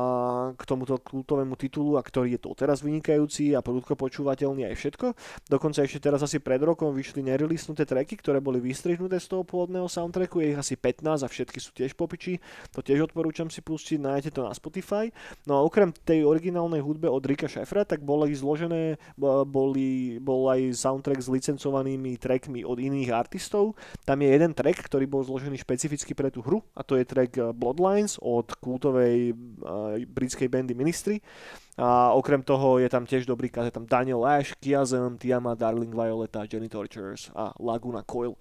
k 0.55 0.61
tomuto 0.67 0.99
kultovému 0.99 1.55
titulu 1.55 1.95
a 1.95 2.03
ktorý 2.03 2.35
je 2.35 2.41
to 2.43 2.51
teraz 2.55 2.83
vynikajúci 2.83 3.55
a 3.55 3.63
prudko 3.63 3.95
počúvateľný 3.95 4.67
aj 4.67 4.75
všetko. 4.75 5.07
Dokonca 5.47 5.83
ešte 5.83 6.03
teraz 6.03 6.19
asi 6.19 6.43
pred 6.43 6.59
rokom 6.59 6.91
vyšli 6.91 7.23
nereleasnuté 7.23 7.87
tracky, 7.87 8.19
ktoré 8.19 8.43
boli 8.43 8.59
vystrihnuté 8.59 9.19
z 9.19 9.31
toho 9.31 9.43
pôvodného 9.47 9.87
soundtracku, 9.87 10.43
je 10.43 10.55
ich 10.55 10.59
asi 10.59 10.75
15 10.75 11.23
a 11.23 11.27
všetky 11.27 11.59
sú 11.63 11.71
tiež 11.71 11.95
popiči, 11.95 12.43
to 12.75 12.83
tiež 12.83 13.11
odporúčam 13.11 13.47
si 13.47 13.63
pustiť, 13.63 14.01
nájdete 14.03 14.35
to 14.35 14.41
na 14.43 14.51
Spotify. 14.51 15.07
No 15.47 15.59
a 15.59 15.63
okrem 15.63 15.91
tej 15.91 16.27
originálnej 16.27 16.83
hudbe 16.83 17.07
od 17.07 17.23
Rika 17.23 17.47
Šefra, 17.47 17.87
tak 17.87 18.03
boli 18.03 18.35
zložené, 18.35 18.99
boli, 19.17 20.19
bol 20.19 20.51
aj 20.51 20.75
soundtrack 20.75 21.19
s 21.23 21.31
licencovanými 21.31 22.19
trackmi 22.19 22.67
od 22.67 22.77
iných 22.77 23.09
artistov. 23.15 23.79
Tam 24.03 24.19
je 24.19 24.29
jeden 24.29 24.51
track, 24.51 24.85
ktorý 24.85 25.07
bol 25.07 25.23
zložený 25.23 25.55
špecificky 25.59 26.13
pre 26.13 26.29
tú 26.29 26.43
hru 26.43 26.61
a 26.75 26.83
to 26.83 26.99
je 26.99 27.07
track 27.07 27.55
Bloodlines 27.55 28.19
od 28.21 28.51
kultovej 28.59 29.33
britskej 30.07 30.47
bandy 30.47 30.73
Ministry. 30.73 31.21
A 31.79 32.11
okrem 32.11 32.43
toho 32.43 32.79
je 32.79 32.89
tam 32.91 33.07
tiež 33.07 33.23
dobrý 33.23 33.47
kaz, 33.47 33.71
je 33.71 33.71
tam 33.71 33.87
Daniel 33.87 34.27
Ash, 34.27 34.51
Kiazem, 34.59 35.15
Tiama, 35.15 35.55
Darling 35.55 35.95
Violeta, 35.95 36.43
Jenny 36.43 36.67
Tortures 36.67 37.31
a 37.31 37.55
Laguna 37.55 38.03
Coil. 38.03 38.35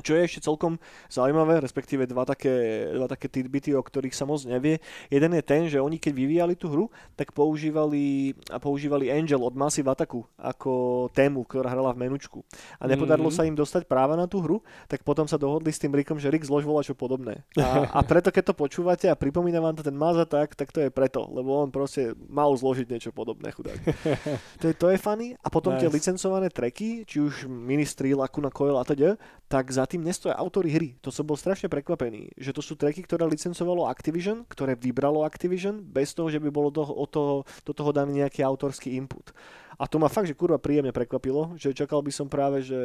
Čo 0.00 0.14
je 0.14 0.22
ešte 0.24 0.40
celkom 0.42 0.78
zaujímavé, 1.06 1.60
respektíve 1.60 2.06
dva 2.06 2.24
také, 2.24 2.50
dva 2.90 3.06
také 3.06 3.28
tidbity, 3.28 3.74
o 3.74 3.82
ktorých 3.82 4.12
sa 4.12 4.24
moc 4.24 4.42
nevie. 4.42 4.80
Jeden 5.06 5.30
je 5.32 5.42
ten, 5.42 5.62
že 5.66 5.78
oni 5.78 5.98
keď 5.98 6.12
vyvíjali 6.12 6.54
tú 6.54 6.66
hru, 6.68 6.84
tak 7.14 7.30
používali, 7.30 8.32
a 8.50 8.58
používali 8.58 9.08
Angel 9.08 9.38
od 9.38 9.54
Massive 9.54 9.86
Attacku 9.86 10.26
ako 10.34 10.72
tému, 11.10 11.44
ktorá 11.44 11.70
hrala 11.70 11.94
v 11.94 12.06
menučku. 12.06 12.42
A 12.78 12.86
nepodarilo 12.86 13.30
Mhm. 13.30 13.36
sa 13.36 13.44
im 13.44 13.54
dostať 13.54 13.86
práva 13.86 14.14
na 14.14 14.26
tú 14.26 14.40
hru, 14.40 14.58
tak 14.86 15.02
potom 15.02 15.24
sa 15.24 15.36
dohodli 15.36 15.70
s 15.70 15.78
tým 15.78 15.92
Rickom, 15.92 16.18
že 16.18 16.30
Rick 16.30 16.44
zlož 16.44 16.64
volá 16.64 16.82
čo 16.82 16.94
podobné. 16.94 17.42
A, 17.56 17.88
a 17.90 18.00
preto 18.02 18.28
keď 18.30 18.50
to 18.50 18.54
počúvate 18.54 19.06
a 19.06 19.14
pripomína 19.14 19.58
vám 19.58 19.74
to 19.74 19.82
ten 19.82 19.94
Mass 19.94 20.16
Attack, 20.16 20.54
tak 20.54 20.70
to 20.70 20.82
je 20.82 20.90
preto, 20.90 21.24
lebo 21.30 21.62
on 21.62 21.70
proste 21.70 22.12
mal 22.26 22.50
zložiť 22.52 22.86
niečo 22.86 23.10
podobné, 23.10 23.50
chudák. 23.50 23.78
to, 24.60 24.68
je, 24.70 24.74
to 24.74 24.86
je 24.90 24.98
funny. 24.98 25.34
A 25.40 25.48
potom 25.48 25.74
tie 25.76 25.86
Nice. 25.88 25.96
licencované 25.96 26.48
tracky, 26.48 27.04
či 27.04 27.18
už 27.18 27.46
Ministry, 27.46 28.12
Lacuna 28.12 28.48
Coil 28.48 28.74
a 28.74 28.84
teda, 28.84 29.16
tak 29.46 29.70
za 29.70 29.83
tým 29.84 30.04
nestoja 30.04 30.36
autory 30.36 30.70
hry. 30.72 30.88
To 31.04 31.10
som 31.10 31.26
bol 31.26 31.38
strašne 31.38 31.68
prekvapený, 31.68 32.34
že 32.38 32.54
to 32.54 32.60
sú 32.60 32.78
tracky, 32.78 33.02
ktoré 33.02 33.26
licencovalo 33.28 33.88
Activision, 33.88 34.46
ktoré 34.48 34.78
vybralo 34.78 35.26
Activision, 35.26 35.82
bez 35.82 36.12
toho, 36.12 36.30
že 36.30 36.38
by 36.38 36.48
bolo 36.52 36.68
do, 36.70 36.84
od 36.84 37.08
toho, 37.10 37.34
do 37.64 37.72
toho 37.72 37.90
daný 37.90 38.24
nejaký 38.24 38.44
autorský 38.44 38.94
input. 38.96 39.34
A 39.74 39.90
to 39.90 39.98
ma 39.98 40.06
fakt, 40.06 40.30
že 40.30 40.38
kurva 40.38 40.62
príjemne 40.62 40.94
prekvapilo, 40.94 41.58
že 41.58 41.74
čakal 41.74 41.98
by 41.98 42.12
som 42.14 42.30
práve, 42.30 42.62
že 42.62 42.78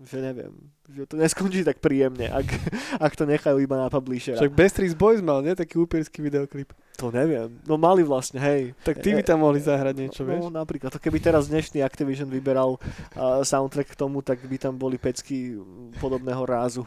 že 0.00 0.16
neviem, 0.16 0.52
že 0.88 1.04
to 1.04 1.20
neskončí 1.20 1.60
tak 1.60 1.76
príjemne, 1.76 2.24
ak, 2.32 2.48
ak 3.06 3.12
to 3.12 3.28
nechajú 3.28 3.60
iba 3.60 3.76
na 3.76 3.92
publishera. 3.92 4.40
Však 4.40 4.56
Bastrix 4.56 4.96
Boys 4.96 5.20
mal, 5.20 5.44
nie? 5.44 5.52
Taký 5.52 5.76
úpierský 5.76 6.24
videoklip. 6.24 6.72
To 7.00 7.08
neviem. 7.08 7.48
No 7.64 7.80
mali 7.80 8.04
vlastne, 8.04 8.36
hej. 8.36 8.76
Tak 8.84 9.00
ty 9.00 9.16
by 9.16 9.24
tam 9.24 9.40
mohli 9.40 9.56
zahrať 9.56 9.94
niečo, 9.96 10.20
no, 10.20 10.28
vieš? 10.28 10.42
napríklad. 10.52 10.92
To 10.92 11.00
keby 11.00 11.16
teraz 11.16 11.48
dnešný 11.48 11.80
Activision 11.80 12.28
vyberal 12.28 12.76
uh, 12.76 13.40
soundtrack 13.40 13.96
k 13.96 13.96
tomu, 13.96 14.20
tak 14.20 14.44
by 14.44 14.56
tam 14.60 14.76
boli 14.76 15.00
pecky 15.00 15.56
podobného 15.96 16.44
rázu. 16.44 16.84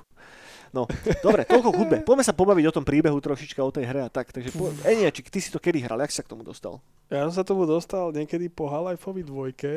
No, 0.70 0.86
dobre, 1.26 1.49
toľko 1.49 1.70
k 1.70 1.80
hudbe. 1.82 1.97
Poďme 2.05 2.26
sa 2.26 2.34
pobaviť 2.34 2.66
o 2.70 2.76
tom 2.78 2.86
príbehu 2.86 3.18
trošička, 3.18 3.61
o 3.66 3.74
tej 3.74 3.89
hre 3.89 4.05
a 4.05 4.09
tak. 4.09 4.30
Takže, 4.30 4.53
po... 4.53 4.70
Eniačik, 4.86 5.34
ty 5.34 5.41
si 5.41 5.49
to 5.49 5.57
kedy 5.57 5.82
hral? 5.82 5.97
Jak 6.01 6.14
si 6.14 6.22
sa 6.22 6.26
k 6.26 6.34
tomu 6.34 6.45
dostal? 6.45 6.78
Ja 7.09 7.26
som 7.30 7.34
sa 7.34 7.45
tomu 7.45 7.66
dostal 7.66 8.14
niekedy 8.14 8.53
po 8.53 8.70
Half-Lifeovi 8.70 9.22
dvojke. 9.26 9.74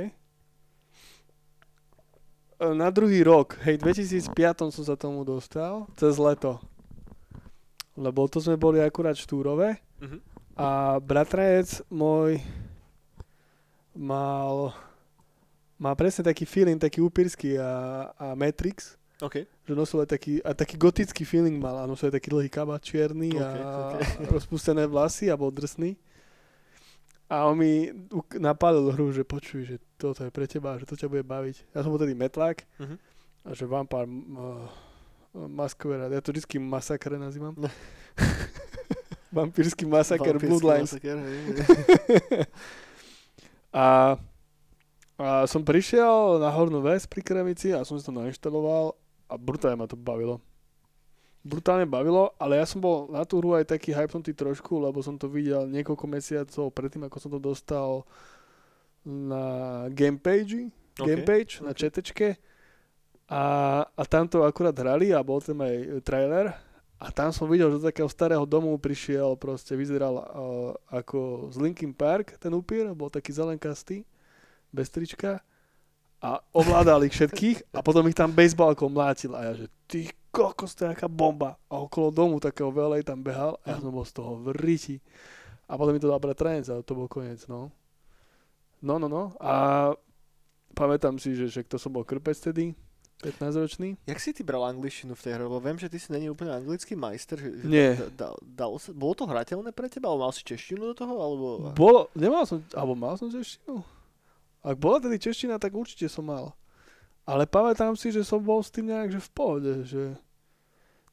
E, 2.60 2.64
Na 2.76 2.92
druhý 2.92 3.24
rok, 3.24 3.56
hej, 3.64 3.80
2005 3.80 4.72
som 4.72 4.84
sa 4.84 4.96
tomu 5.00 5.24
dostal, 5.24 5.88
cez 5.96 6.16
leto. 6.16 6.60
Lebo 7.96 8.28
to 8.28 8.40
sme 8.40 8.60
boli 8.60 8.80
akurát 8.80 9.16
štúrove 9.16 9.85
Mhm. 9.98 10.18
a 10.54 10.66
bratranec 10.98 11.68
môj 11.86 12.40
mal, 13.92 14.72
má 15.76 15.92
presne 15.92 16.20
taký 16.22 16.44
feeling, 16.44 16.76
taký 16.76 17.00
upírsky 17.00 17.56
a, 17.56 17.70
a 18.12 18.26
Matrix, 18.32 18.96
OK. 19.18 19.44
že 19.64 19.72
nosil 19.72 20.00
aj 20.02 20.10
taký, 20.10 20.32
a 20.40 20.52
taký 20.52 20.76
gotický 20.76 21.24
feeling 21.24 21.56
mal 21.56 21.78
a 21.78 21.88
nosil 21.88 22.08
aj 22.08 22.16
taký 22.16 22.28
dlhý 22.28 22.48
kabát 22.48 22.80
čierny 22.80 23.32
a, 23.34 23.48
Ok, 23.48 23.56
ok. 23.56 23.94
a 24.20 24.28
rozpustené 24.30 24.84
vlasy 24.84 25.28
a 25.28 25.34
bol 25.34 25.48
drsný. 25.48 25.96
A 27.26 27.42
on 27.44 27.56
mi 27.56 27.90
napálil 28.36 28.86
hru, 28.88 29.10
že 29.10 29.24
počuj, 29.24 29.66
že 29.66 29.76
toto 29.96 30.22
je 30.22 30.30
pre 30.30 30.46
teba, 30.46 30.78
že 30.78 30.86
to 30.86 30.94
ťa 30.94 31.10
bude 31.10 31.24
baviť. 31.24 31.74
Ja 31.74 31.82
som 31.82 31.90
bol 31.90 31.98
tedy 31.98 32.12
metlák 32.12 32.62
Mhm. 32.78 32.96
a 33.42 33.50
že 33.50 33.64
Vampire 33.64 34.06
uh, 34.06 34.68
Masquerade, 35.46 36.10
ja 36.10 36.20
to 36.20 36.30
vždycky 36.30 36.56
masakre 36.56 37.16
nazývam. 37.16 37.52
No. 37.56 37.66
Vampírsky 39.32 39.84
masaker 39.86 40.38
Vampírsky 40.38 40.50
Bloodlines. 40.50 40.90
masaker, 40.92 41.16
hej. 41.18 41.38
a, 43.82 43.86
a 45.18 45.26
som 45.50 45.62
prišiel 45.66 46.38
na 46.38 46.50
Hornú 46.50 46.78
Ves 46.82 47.08
pri 47.10 47.22
Kremici 47.22 47.74
a 47.74 47.82
som 47.82 47.98
si 47.98 48.06
to 48.06 48.14
nainštaloval 48.14 48.94
a 49.26 49.34
brutálne 49.34 49.78
ma 49.78 49.86
to 49.90 49.98
bavilo. 49.98 50.38
Brutálne 51.46 51.86
bavilo, 51.86 52.34
ale 52.42 52.58
ja 52.58 52.66
som 52.66 52.82
bol 52.82 53.06
na 53.10 53.22
tú 53.22 53.38
hru 53.38 53.54
aj 53.54 53.70
taký 53.70 53.94
hypnutý 53.94 54.34
trošku, 54.34 54.82
lebo 54.82 54.98
som 54.98 55.14
to 55.14 55.30
videl 55.30 55.66
niekoľko 55.70 56.04
mesiacov 56.10 56.74
predtým, 56.74 57.06
ako 57.06 57.16
som 57.22 57.30
to 57.30 57.38
dostal 57.38 58.02
na 59.06 59.86
Gamepage, 59.94 60.74
Gamepage 60.98 61.62
na 61.62 61.70
OK. 61.70 61.78
četečke 61.78 62.34
a, 63.30 63.42
a 63.86 64.02
tam 64.06 64.26
to 64.26 64.42
akurát 64.42 64.74
hrali 64.74 65.10
a 65.14 65.22
bol 65.22 65.42
tam 65.42 65.62
aj 65.62 66.02
trailer 66.02 66.54
a 66.96 67.12
tam 67.12 67.28
som 67.28 67.44
videl, 67.44 67.68
že 67.68 67.84
do 67.84 67.88
takého 67.92 68.08
starého 68.08 68.48
domu 68.48 68.72
prišiel, 68.80 69.36
proste 69.36 69.76
vyzeral 69.76 70.16
uh, 70.16 70.24
ako 70.88 71.52
z 71.52 71.56
Linkin 71.60 71.92
Park, 71.92 72.40
ten 72.40 72.52
upír, 72.56 72.88
bol 72.96 73.12
taký 73.12 73.36
zelenkastý, 73.36 74.08
bez 74.72 74.88
trička 74.88 75.44
a 76.24 76.40
ovládal 76.56 77.04
ich 77.04 77.12
všetkých 77.12 77.76
a 77.76 77.84
potom 77.84 78.08
ich 78.08 78.16
tam 78.16 78.32
baseballkou 78.32 78.88
mlátil 78.88 79.36
a 79.36 79.52
ja, 79.52 79.52
že 79.52 79.66
ty 79.84 80.08
kokos, 80.32 80.76
to 80.76 80.84
je 80.84 80.92
aká 80.92 81.08
bomba. 81.08 81.56
A 81.72 81.80
okolo 81.80 82.12
domu 82.12 82.36
takého 82.40 82.68
veľej 82.68 83.04
tam 83.04 83.24
behal 83.24 83.56
a 83.64 83.72
ja 83.72 83.76
som 83.80 83.88
bol 83.88 84.04
z 84.04 84.12
toho 84.16 84.36
v 84.40 84.52
riti. 84.56 84.96
A 85.64 85.80
potom 85.80 85.96
mi 85.96 86.00
to 86.00 86.12
dal 86.12 86.20
bratranec 86.20 86.68
a 86.68 86.84
to 86.84 86.92
bol 86.92 87.08
koniec, 87.08 87.44
no. 87.48 87.72
No, 88.84 89.00
no, 89.00 89.08
no. 89.08 89.32
A 89.40 89.92
pamätám 90.76 91.16
si, 91.16 91.32
že, 91.32 91.48
že 91.48 91.64
to 91.64 91.80
som 91.80 91.92
bol 91.92 92.04
krpec 92.04 92.36
tedy, 92.36 92.76
15-ročný. 93.16 93.96
Jak 94.04 94.20
si 94.20 94.36
ty 94.36 94.44
bral 94.44 94.60
angličtinu 94.68 95.16
v 95.16 95.22
tej 95.24 95.32
hre? 95.40 95.42
Lebo 95.48 95.56
viem, 95.56 95.80
že 95.80 95.88
ty 95.88 95.96
si 95.96 96.12
není 96.12 96.28
úplne 96.28 96.52
anglický 96.52 96.92
majster. 96.92 97.40
Že, 97.40 97.50
že 97.60 97.66
Nie. 97.66 97.90
Da, 97.96 98.06
da, 98.12 98.28
dalo 98.44 98.76
sa, 98.76 98.92
bolo 98.92 99.16
to 99.16 99.24
hrateľné 99.24 99.72
pre 99.72 99.88
teba? 99.88 100.12
Alebo 100.12 100.28
mal 100.28 100.32
si 100.36 100.44
češtinu 100.44 100.92
do 100.92 100.94
toho? 100.94 101.14
Alebo... 101.16 101.46
Bolo, 101.72 102.12
nemal 102.12 102.44
som, 102.44 102.60
alebo 102.76 102.92
mal 102.92 103.16
som 103.16 103.32
češtinu? 103.32 103.80
Ak 104.60 104.76
bola 104.76 105.00
tedy 105.00 105.16
čeština, 105.16 105.56
tak 105.56 105.72
určite 105.72 106.12
som 106.12 106.28
mal. 106.28 106.52
Ale 107.24 107.48
pamätám 107.48 107.96
si, 107.96 108.12
že 108.12 108.22
som 108.22 108.38
bol 108.38 108.60
s 108.60 108.70
tým 108.70 108.86
nejak, 108.92 109.16
že 109.16 109.20
v 109.22 109.30
pohode, 109.32 109.72
že... 109.88 110.14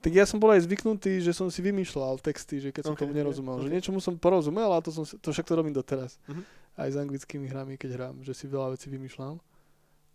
Tak 0.04 0.12
ja 0.12 0.28
som 0.28 0.36
bol 0.36 0.52
aj 0.52 0.68
zvyknutý, 0.68 1.24
že 1.24 1.32
som 1.32 1.48
si 1.48 1.64
vymýšľal 1.64 2.20
texty, 2.20 2.60
že 2.60 2.76
keď 2.76 2.92
som 2.92 2.94
Ok, 2.94 3.08
tomu 3.08 3.16
nerozumel. 3.16 3.64
Že 3.64 3.72
ok. 3.72 3.76
niečomu 3.80 3.98
som 4.04 4.20
porozumel, 4.20 4.68
a 4.76 4.84
to, 4.84 4.92
som, 4.92 5.08
si- 5.08 5.16
to 5.16 5.32
však 5.32 5.48
to 5.48 5.56
robím 5.56 5.72
doteraz. 5.72 6.20
Mhm. 6.28 6.44
Aj 6.76 6.90
s 6.92 6.98
anglickými 7.00 7.48
hrami, 7.48 7.80
keď 7.80 7.90
hrám, 7.96 8.16
že 8.26 8.36
si 8.36 8.52
veľa 8.52 8.76
vecí 8.76 8.92
vymýšľam. 8.92 9.40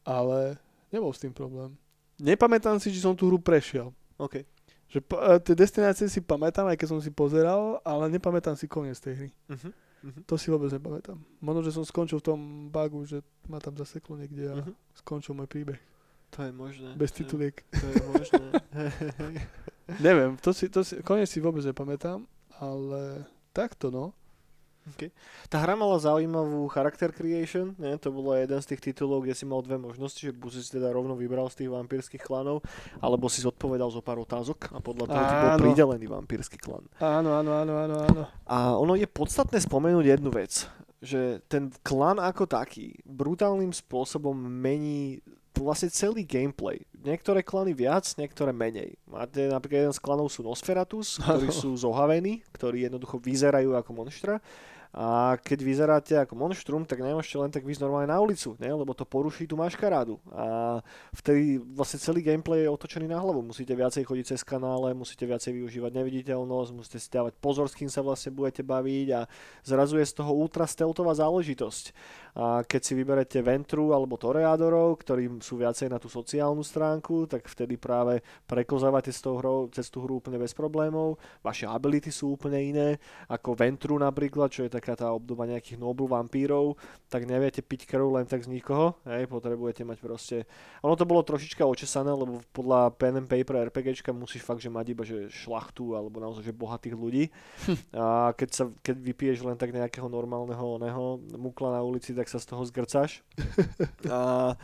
Ale 0.05 0.61
nebol 0.91 1.11
s 1.11 1.19
tým 1.19 1.31
problém. 1.31 1.77
Nepamätám 2.19 2.77
si, 2.77 2.89
či 2.89 2.99
som 2.99 3.13
tú 3.13 3.27
hru 3.27 3.39
prešiel. 3.39 3.91
OK. 4.17 4.43
Že 4.89 4.99
e, 5.01 5.15
tie 5.41 5.55
destinácie 5.55 6.07
si 6.07 6.19
pamätám, 6.19 6.67
aj 6.67 6.77
keď 6.77 6.89
som 6.89 6.99
si 6.99 7.09
pozeral, 7.09 7.79
ale 7.83 8.09
nepamätám 8.09 8.55
si 8.55 8.65
koniec 8.65 8.97
tej 8.97 9.15
hry. 9.15 9.31
Uh-huh. 9.47 9.71
Uh-huh. 10.01 10.23
To 10.25 10.35
si 10.35 10.49
vôbec 10.49 10.67
nepamätám. 10.69 11.15
Možno, 11.39 11.61
že 11.61 11.71
som 11.71 11.83
skončil 11.83 12.19
v 12.19 12.27
tom 12.27 12.39
bugu, 12.67 13.05
že 13.05 13.19
ma 13.45 13.59
tam 13.59 13.75
zaseklo 13.75 14.17
niekde 14.17 14.49
a 14.49 14.57
Mhm. 14.59 14.73
skončil 14.97 15.33
môj 15.33 15.47
príbeh. 15.47 15.79
To 16.31 16.43
je 16.43 16.51
možné. 16.51 16.93
Bez 16.95 17.09
To 17.09 17.15
je- 17.15 17.19
tituliek. 17.21 17.55
To 17.71 17.87
je 17.87 18.03
možné. 18.07 18.45
Neviem, 19.99 20.37
to 20.37 20.53
si, 20.53 20.69
to 20.69 20.83
si, 20.83 21.01
koniec 21.01 21.27
si 21.27 21.39
vôbec 21.39 21.65
nepamätám, 21.65 22.21
ale 22.55 23.25
takto 23.51 23.89
no. 23.89 24.13
Tá 25.49 25.61
hra 25.61 25.75
mala 25.75 25.97
zaujímavú 26.01 26.69
character 26.69 27.13
creation, 27.13 27.73
nie? 27.77 27.97
to 27.97 28.13
bolo 28.13 28.37
jeden 28.37 28.59
z 28.61 28.75
tých 28.75 28.93
titulov, 28.93 29.25
kde 29.25 29.35
si 29.37 29.45
mal 29.45 29.65
dve 29.65 29.77
možnosti, 29.81 30.21
že 30.21 30.33
buď 30.33 30.51
si 30.59 30.71
teda 30.73 30.93
rovno 30.93 31.17
vybral 31.17 31.49
z 31.53 31.65
tých 31.65 31.71
vampírskych 31.73 32.23
klanov, 32.23 32.65
alebo 32.99 33.27
si 33.33 33.45
zodpovedal 33.45 33.89
zo 33.93 34.05
pár 34.05 34.21
otázok 34.21 34.73
a 34.73 34.79
podľa 34.79 35.05
toho 35.09 35.23
ti 35.25 35.37
bol 35.37 35.53
pridelený 35.63 36.07
vampírsky 36.09 36.57
klan. 36.61 36.85
Áno, 37.01 37.37
áno, 37.37 37.53
áno, 37.53 37.75
áno, 37.79 37.97
áno. 38.05 38.23
A 38.49 38.77
ono 38.77 38.95
je 38.97 39.09
podstatné 39.09 39.61
spomenúť 39.61 40.19
jednu 40.19 40.31
vec, 40.33 40.67
že 40.99 41.39
ten 41.47 41.71
klan 41.87 42.19
ako 42.19 42.51
taký 42.51 42.99
brutálnym 43.07 43.71
spôsobom 43.71 44.35
mení 44.35 45.23
vlastne 45.59 45.91
celý 45.91 46.23
gameplay. 46.23 46.87
Niektoré 47.03 47.43
klany 47.43 47.75
viac, 47.75 48.07
niektoré 48.15 48.55
menej. 48.55 48.95
Máte 49.11 49.51
napríklad 49.51 49.91
jeden 49.91 49.97
z 49.97 50.03
klanov 50.03 50.31
sú 50.31 50.47
Nosferatus, 50.47 51.19
ktorí 51.19 51.51
sú 51.51 51.75
zohavení, 51.75 52.47
ktorí 52.55 52.87
jednoducho 52.87 53.19
vyzerajú 53.19 53.75
ako 53.75 53.91
monštra. 53.95 54.39
A 54.89 55.37
keď 55.37 55.59
vyzeráte 55.61 56.15
ako 56.17 56.33
monštrum, 56.33 56.89
tak 56.89 57.05
nemôžete 57.05 57.37
len 57.37 57.53
tak 57.53 57.61
vyjsť 57.61 57.85
normálne 57.85 58.09
na 58.09 58.19
ulicu, 58.25 58.57
ne? 58.57 58.73
lebo 58.73 58.97
to 58.97 59.05
poruší 59.05 59.45
tú 59.45 59.61
maškarádu. 59.61 60.17
A 60.33 60.81
vtedy 61.13 61.61
vlastne 61.61 62.01
celý 62.01 62.25
gameplay 62.25 62.65
je 62.65 62.73
otočený 62.73 63.05
na 63.05 63.21
hlavu. 63.21 63.45
Musíte 63.45 63.77
viacej 63.77 64.09
chodiť 64.09 64.25
cez 64.33 64.41
kanále, 64.41 64.97
musíte 64.97 65.29
viacej 65.29 65.53
využívať 65.61 65.93
neviditeľnosť, 65.93 66.71
musíte 66.73 66.99
si 67.05 67.09
dávať 67.13 67.37
pozor, 67.37 67.69
s 67.69 67.77
kým 67.77 67.93
sa 67.93 68.01
vlastne 68.01 68.33
budete 68.33 68.65
baviť 68.65 69.09
a 69.13 69.21
zrazu 69.61 70.01
je 70.01 70.09
z 70.09 70.17
toho 70.17 70.33
ultra 70.33 70.65
stealthová 70.65 71.13
záležitosť. 71.13 71.93
A 72.39 72.63
keď 72.63 72.81
si 72.81 72.93
vyberete 72.95 73.43
Ventru 73.43 73.91
alebo 73.91 74.15
Toreadorov, 74.15 75.03
ktorí 75.03 75.43
sú 75.43 75.59
viacej 75.59 75.91
na 75.91 75.99
tú 75.99 76.07
sociálnu 76.07 76.63
stránku, 76.63 77.27
tak 77.27 77.51
vtedy 77.51 77.75
práve 77.75 78.23
prekozávate 78.47 79.11
s 79.11 79.19
tou 79.19 79.43
hrou, 79.43 79.67
cez 79.75 79.91
tú 79.91 80.07
hru 80.07 80.23
úplne 80.23 80.39
bez 80.39 80.55
problémov. 80.55 81.19
Vaše 81.43 81.67
ability 81.67 82.15
sú 82.15 82.39
úplne 82.39 82.63
iné, 82.63 82.89
ako 83.27 83.59
Ventru 83.59 83.99
napríklad, 83.99 84.55
čo 84.55 84.63
je 84.65 84.71
taká 84.79 84.95
tá 84.95 85.11
obdoba 85.11 85.51
nejakých 85.51 85.83
noble 85.83 86.07
vampírov, 86.07 86.79
tak 87.11 87.27
neviete 87.27 87.61
piť 87.61 87.91
krv 87.91 88.23
len 88.23 88.27
tak 88.31 88.47
z 88.47 88.55
nikoho, 88.55 88.95
hej, 89.05 89.27
potrebujete 89.27 89.83
mať 89.83 89.99
proste... 89.99 90.37
Ono 90.87 90.95
to 90.95 91.03
bolo 91.03 91.27
trošička 91.27 91.67
očesané, 91.67 92.15
lebo 92.15 92.39
podľa 92.55 92.95
pen 92.95 93.19
and 93.19 93.29
paper 93.29 93.67
RPGčka 93.69 94.15
musíš 94.15 94.47
fakt, 94.47 94.63
že 94.63 94.71
mať 94.71 94.87
iba 94.95 95.03
že 95.03 95.27
šlachtu 95.27 95.99
alebo 95.99 96.23
naozaj 96.23 96.47
že 96.47 96.55
bohatých 96.55 96.95
ľudí. 96.95 97.29
A 97.93 98.31
keď, 98.39 98.51
sa, 98.55 98.65
keď 98.81 98.97
vypiješ 99.03 99.43
len 99.43 99.59
tak 99.59 99.75
nejakého 99.75 100.07
normálneho 100.07 100.79
oného 100.79 101.19
mukla 101.35 101.75
na 101.75 101.83
ulici, 101.83 102.15
tak 102.15 102.31
sa 102.31 102.39
z 102.39 102.47
toho 102.47 102.63
zgrcáš. 102.69 103.27
a, 104.15 104.55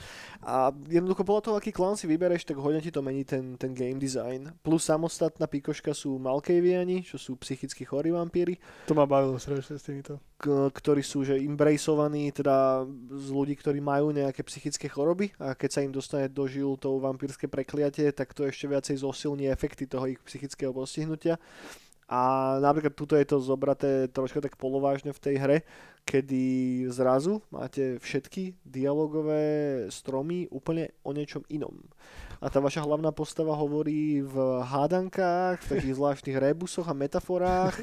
a 0.44 0.56
jednoducho 0.86 1.26
podľa 1.26 1.42
toho, 1.50 1.56
aký 1.58 1.74
klan 1.74 1.98
si 1.98 2.06
vybereš, 2.06 2.46
tak 2.46 2.60
hodne 2.60 2.78
ti 2.78 2.94
to 2.94 3.02
mení 3.02 3.26
ten, 3.26 3.58
ten 3.58 3.74
game 3.74 3.98
design. 3.98 4.54
Plus 4.62 4.84
samostatná 4.86 5.48
pikoška 5.48 5.96
sú 5.96 6.20
Malkaviani, 6.20 7.02
čo 7.02 7.16
sú 7.16 7.34
psychicky 7.40 7.82
chorí 7.88 8.12
vampíry. 8.12 8.60
To 8.86 8.94
ma 8.94 9.08
bavilo 9.08 9.40
strašne 9.40 9.80
s 9.80 9.84
týmito. 10.04 10.20
K- 10.36 10.68
ktorí 10.68 11.00
sú 11.00 11.24
že 11.24 11.40
embraceovaní 11.40 12.28
teda 12.36 12.84
z 13.08 13.28
ľudí, 13.32 13.56
ktorí 13.56 13.80
majú 13.80 14.12
nejaké 14.12 14.44
psychické 14.44 14.92
choroby 14.92 15.32
a 15.40 15.56
keď 15.56 15.70
sa 15.72 15.80
im 15.80 15.92
dostane 15.92 16.28
do 16.28 16.44
žil 16.44 16.76
to 16.76 17.00
vampírske 17.00 17.48
prekliatie, 17.48 18.12
tak 18.12 18.36
to 18.36 18.44
ešte 18.44 18.68
viacej 18.68 19.00
zosilní 19.00 19.48
efekty 19.48 19.88
toho 19.88 20.04
ich 20.04 20.20
psychického 20.20 20.76
postihnutia. 20.76 21.40
A 22.04 22.20
napríklad 22.60 22.92
tuto 22.92 23.16
je 23.16 23.24
to 23.24 23.40
zobraté 23.40 24.12
troška 24.12 24.44
tak 24.44 24.60
polovážne 24.60 25.16
v 25.16 25.22
tej 25.24 25.36
hre, 25.40 25.58
kedy 26.04 26.84
zrazu 26.92 27.40
máte 27.48 27.96
všetky 27.96 28.60
dialogové 28.60 29.88
stromy 29.88 30.44
úplne 30.52 30.92
o 31.00 31.16
niečom 31.16 31.40
inom. 31.48 31.72
A 32.42 32.46
tá 32.50 32.58
vaša 32.58 32.82
hlavná 32.82 33.14
postava 33.14 33.54
hovorí 33.54 34.22
v 34.22 34.36
hádankách, 34.62 35.62
v 35.64 35.70
takých 35.76 35.96
zvláštnych 35.98 36.36
rebusoch 36.38 36.86
a 36.86 36.94
metaforách 36.94 37.78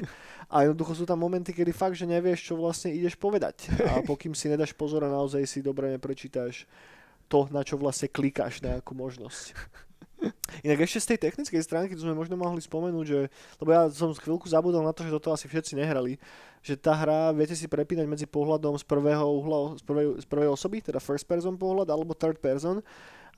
a 0.52 0.68
jednoducho 0.68 1.02
sú 1.02 1.04
tam 1.08 1.20
momenty, 1.24 1.52
kedy 1.56 1.72
fakt, 1.72 1.96
že 1.96 2.08
nevieš, 2.08 2.52
čo 2.52 2.54
vlastne 2.56 2.92
ideš 2.92 3.16
povedať. 3.16 3.68
A 3.88 4.04
pokým 4.04 4.36
si 4.36 4.52
nedáš 4.52 4.76
pozor 4.76 5.06
a 5.06 5.12
naozaj 5.12 5.44
si 5.48 5.64
dobre 5.64 5.92
neprečítaš 5.92 6.68
to, 7.32 7.48
na 7.48 7.64
čo 7.64 7.80
vlastne 7.80 8.12
klikáš, 8.12 8.60
na 8.60 8.78
akú 8.78 8.92
možnosť. 8.92 9.56
Inak 10.62 10.86
ešte 10.86 11.00
z 11.02 11.08
tej 11.14 11.18
technickej 11.26 11.62
stránky, 11.66 11.92
tu 11.98 12.06
sme 12.06 12.14
možno 12.14 12.38
mohli 12.38 12.62
spomenúť, 12.62 13.06
že, 13.08 13.20
lebo 13.58 13.70
ja 13.74 13.90
som 13.90 14.14
chvíľku 14.14 14.46
zabudol 14.46 14.86
na 14.86 14.94
to, 14.94 15.02
že 15.02 15.10
toto 15.10 15.34
asi 15.34 15.50
všetci 15.50 15.74
nehrali, 15.74 16.20
že 16.62 16.78
tá 16.78 16.94
hra 16.94 17.34
viete 17.34 17.58
si 17.58 17.66
prepínať 17.66 18.06
medzi 18.06 18.26
pohľadom 18.30 18.78
z 18.78 18.84
prvého 18.86 19.26
uhla, 19.26 19.74
z 19.80 19.82
prvej, 19.82 20.06
z 20.22 20.26
prvej 20.30 20.48
osoby, 20.54 20.78
teda 20.78 21.02
first 21.02 21.26
person 21.26 21.58
pohľad, 21.58 21.90
alebo 21.90 22.14
third 22.14 22.38
person, 22.38 22.78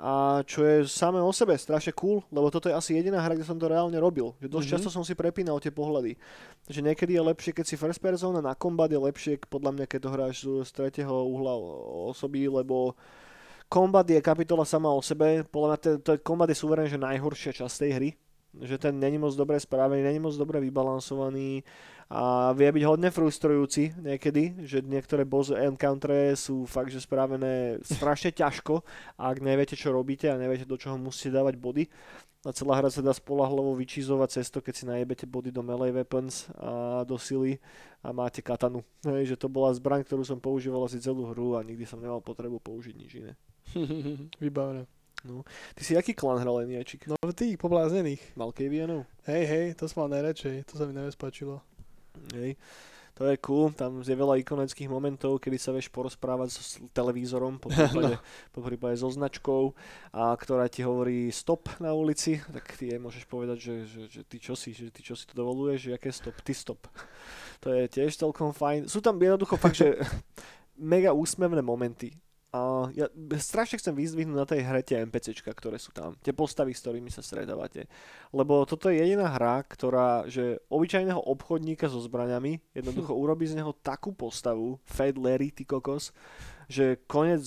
a 0.05 0.45
čo 0.45 0.61
je 0.61 0.85
samé 0.85 1.17
o 1.17 1.33
sebe 1.33 1.57
strašne 1.57 1.97
cool, 1.97 2.21
lebo 2.29 2.53
toto 2.53 2.69
je 2.69 2.77
asi 2.77 2.93
jediná 2.93 3.25
hra, 3.25 3.33
kde 3.33 3.49
som 3.49 3.57
to 3.57 3.73
reálne 3.73 3.97
robil. 3.97 4.37
Že 4.37 4.53
dosť 4.53 4.53
mm-hmm. 4.53 4.73
často 4.77 4.89
som 4.93 5.01
si 5.01 5.17
prepínal 5.17 5.57
tie 5.65 5.73
pohľady. 5.73 6.21
Že 6.69 6.93
niekedy 6.93 7.17
je 7.17 7.23
lepšie, 7.25 7.57
keď 7.57 7.65
si 7.65 7.81
first 7.81 8.05
person 8.05 8.37
a 8.37 8.45
na 8.45 8.53
combat 8.53 8.93
je 8.93 9.01
lepšie, 9.01 9.41
podľa 9.49 9.81
mňa, 9.81 9.85
keď 9.89 10.01
to 10.05 10.13
hráš 10.13 10.37
z 10.45 10.71
tretieho 10.77 11.25
uhla 11.25 11.57
osoby, 12.13 12.53
lebo 12.53 12.93
Kombat 13.65 14.07
je 14.07 14.21
kapitola 14.21 14.63
sama 14.69 14.93
o 14.93 15.01
sebe, 15.01 15.43
podľa 15.49 15.69
mňa 15.73 15.79
to, 16.05 16.11
je 16.15 16.19
kombat 16.21 16.53
je 16.53 16.61
suverén, 16.61 16.87
že 16.87 17.01
najhoršia 17.01 17.65
časť 17.65 17.75
tej 17.81 17.91
hry, 17.97 18.11
že 18.61 18.77
ten 18.77 18.95
není 18.95 19.17
moc 19.17 19.33
dobre 19.35 19.57
spravený, 19.59 20.05
není 20.05 20.21
moc 20.21 20.37
dobre 20.37 20.61
vybalansovaný 20.63 21.65
a 22.13 22.53
vie 22.53 22.69
byť 22.69 22.85
hodne 22.85 23.09
frustrujúci 23.09 23.97
niekedy, 23.97 24.67
že 24.69 24.85
niektoré 24.85 25.25
boss 25.25 25.53
encountere 25.53 26.37
sú 26.37 26.69
fakt, 26.69 26.93
že 26.93 27.01
spravené 27.01 27.81
strašne 27.81 28.33
ťažko 28.33 28.85
ak 29.17 29.41
neviete, 29.41 29.75
čo 29.75 29.95
robíte 29.95 30.29
a 30.29 30.41
neviete, 30.41 30.69
do 30.69 30.77
čoho 30.77 31.01
musíte 31.01 31.33
dávať 31.33 31.55
body, 31.57 31.85
a 32.45 32.53
celá 32.53 32.77
hra 32.77 32.93
sa 32.93 33.01
dá 33.01 33.09
spolahlavo 33.09 33.73
vyčízovať 33.73 34.29
cesto, 34.41 34.61
keď 34.61 34.75
si 34.77 34.85
najebete 34.85 35.25
body 35.25 35.49
do 35.49 35.65
melee 35.65 35.97
weapons 35.97 36.53
a 36.61 37.01
do 37.09 37.17
sily 37.17 37.57
a 38.05 38.13
máte 38.13 38.45
katanu. 38.45 38.85
Hej, 39.01 39.33
že 39.33 39.37
to 39.41 39.49
bola 39.49 39.73
zbraň, 39.73 40.05
ktorú 40.05 40.29
som 40.29 40.37
používal 40.37 40.85
asi 40.85 41.01
celú 41.01 41.25
hru 41.33 41.57
a 41.57 41.65
nikdy 41.65 41.89
som 41.89 41.97
nemal 42.05 42.21
potrebu 42.21 42.61
použiť 42.61 42.95
nič 43.01 43.11
iné. 43.17 43.33
Vybavené. 44.45 44.85
No. 45.25 45.41
Ty 45.73 45.83
si 45.89 45.97
aký 45.97 46.13
klan 46.13 46.37
hral 46.37 46.69
Eniačik? 46.69 47.09
No 47.09 47.17
tých 47.33 47.57
pobláznených. 47.57 48.37
Malkavianov? 48.37 49.09
Hej, 49.25 49.43
hej, 49.49 49.67
to 49.81 49.89
som 49.89 50.05
mal 50.05 50.21
najradšej, 50.21 50.69
to 50.69 50.77
sa 50.77 50.85
mi 50.85 50.93
najviac 50.93 51.17
páčilo. 51.17 51.65
Hej. 52.35 52.57
To 53.15 53.31
je 53.31 53.39
cool, 53.47 53.71
tam 53.71 54.03
je 54.03 54.11
veľa 54.11 54.43
ikonických 54.43 54.91
momentov, 54.91 55.39
kedy 55.39 55.55
sa 55.55 55.71
vieš 55.71 55.87
porozprávať 55.95 56.51
s 56.51 56.83
televízorom, 56.91 57.63
po 57.63 57.71
prípade, 57.75 58.19
po 58.51 58.59
prípade 58.59 58.99
so 58.99 59.07
značkou, 59.07 59.71
a 60.11 60.35
ktorá 60.35 60.67
ti 60.67 60.83
hovorí 60.83 61.31
stop 61.31 61.71
na 61.79 61.95
ulici, 61.95 62.43
tak 62.43 62.75
ty 62.75 62.91
jej 62.91 62.99
môžeš 62.99 63.31
povedať, 63.31 63.59
že, 63.63 63.75
že, 63.87 64.01
že 64.11 64.21
ty 64.27 64.43
čo 64.43 64.59
si, 64.59 64.75
že 64.75 64.91
ty 64.91 65.07
čo 65.07 65.15
si 65.15 65.31
to 65.31 65.39
dovoluješ, 65.39 65.79
že 65.79 65.91
aké 65.95 66.11
stop, 66.11 66.37
ty 66.43 66.53
stop. 66.55 66.83
To 67.65 67.73
je 67.73 67.89
tiež 67.89 68.13
celkom 68.13 68.53
fajn. 68.53 68.93
Sú 68.93 69.01
tam 69.01 69.17
jednoducho 69.17 69.57
fakt, 69.57 69.79
že 69.79 69.97
mega 70.77 71.17
úsmevné 71.17 71.65
momenty 71.65 72.13
a 72.55 72.87
ja 72.95 73.11
strašne 73.43 73.83
chcem 73.83 73.91
vyzdvihnúť 73.91 74.39
na 74.39 74.47
tej 74.47 74.63
hre 74.63 74.79
tie 74.87 75.03
NPCčka, 75.03 75.51
ktoré 75.51 75.75
sú 75.83 75.91
tam. 75.91 76.15
Tie 76.23 76.31
postavy, 76.31 76.71
s 76.71 76.87
ktorými 76.87 77.11
sa 77.11 77.19
stredávate. 77.19 77.91
Lebo 78.31 78.63
toto 78.63 78.95
je 78.95 79.03
jediná 79.03 79.27
hra, 79.27 79.67
ktorá, 79.67 80.31
že 80.31 80.63
obyčajného 80.71 81.19
obchodníka 81.19 81.91
so 81.91 81.99
zbraňami 81.99 82.63
jednoducho 82.71 83.11
urobí 83.27 83.51
z 83.51 83.59
neho 83.59 83.75
takú 83.83 84.15
postavu, 84.15 84.79
Fade 84.87 85.19
Larry, 85.19 85.51
ty 85.51 85.67
kokos, 85.67 86.15
že 86.71 87.03
konec, 87.11 87.43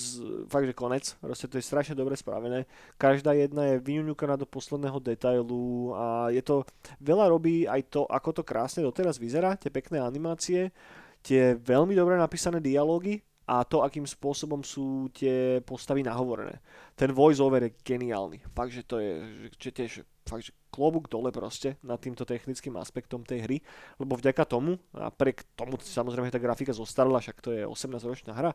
fakt, 0.51 0.67
že 0.67 0.75
konec, 0.75 1.15
proste 1.23 1.47
to 1.47 1.55
je 1.55 1.63
strašne 1.63 1.95
dobre 1.95 2.19
spravené. 2.19 2.67
Každá 2.99 3.31
jedna 3.31 3.63
je 3.63 3.79
vyňuňukaná 3.79 4.35
do 4.35 4.43
posledného 4.43 4.99
detailu 4.99 5.95
a 5.95 6.35
je 6.35 6.43
to, 6.43 6.67
veľa 6.99 7.31
robí 7.31 7.63
aj 7.63 7.95
to, 7.95 8.03
ako 8.11 8.35
to 8.35 8.43
krásne 8.43 8.83
doteraz 8.83 9.15
vyzerá, 9.15 9.55
tie 9.55 9.71
pekné 9.71 10.03
animácie, 10.03 10.75
tie 11.23 11.55
veľmi 11.55 11.95
dobre 11.95 12.19
napísané 12.19 12.59
dialógy, 12.59 13.23
a 13.47 13.63
to, 13.63 13.79
akým 13.79 14.03
spôsobom 14.03 14.59
sú 14.59 15.07
tie 15.15 15.63
postavy 15.63 16.03
nahovorené. 16.03 16.59
Ten 16.99 17.15
voice-over 17.15 17.63
je 17.63 17.79
geniálny. 17.79 18.43
Fakt, 18.51 18.75
že 18.75 18.83
to 18.83 18.99
je 18.99 19.11
že 19.55 19.71
tiež 19.71 19.91
fakt, 20.27 20.51
že 20.51 20.53
klobúk 20.67 21.07
dole 21.07 21.31
proste 21.31 21.79
nad 21.79 21.95
týmto 22.03 22.27
technickým 22.27 22.75
aspektom 22.75 23.23
tej 23.23 23.47
hry, 23.47 23.57
lebo 23.95 24.19
vďaka 24.19 24.43
tomu, 24.43 24.75
a 24.91 25.07
pre 25.07 25.31
tomu 25.55 25.79
samozrejme 25.79 26.27
tá 26.27 26.37
grafika 26.37 26.75
zostarla, 26.75 27.23
však 27.23 27.39
to 27.39 27.55
je 27.55 27.63
18-ročná 27.63 28.35
hra, 28.35 28.51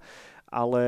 ale 0.53 0.83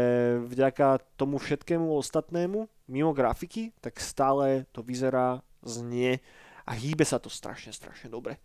vďaka 0.44 1.00
tomu 1.16 1.40
všetkému 1.40 1.88
ostatnému, 2.04 2.68
mimo 2.92 3.16
grafiky, 3.16 3.72
tak 3.80 3.96
stále 3.96 4.68
to 4.76 4.84
vyzerá, 4.84 5.40
znie 5.64 6.20
a 6.68 6.76
hýbe 6.76 7.08
sa 7.08 7.16
to 7.16 7.32
strašne, 7.32 7.72
strašne 7.72 8.12
dobre. 8.12 8.36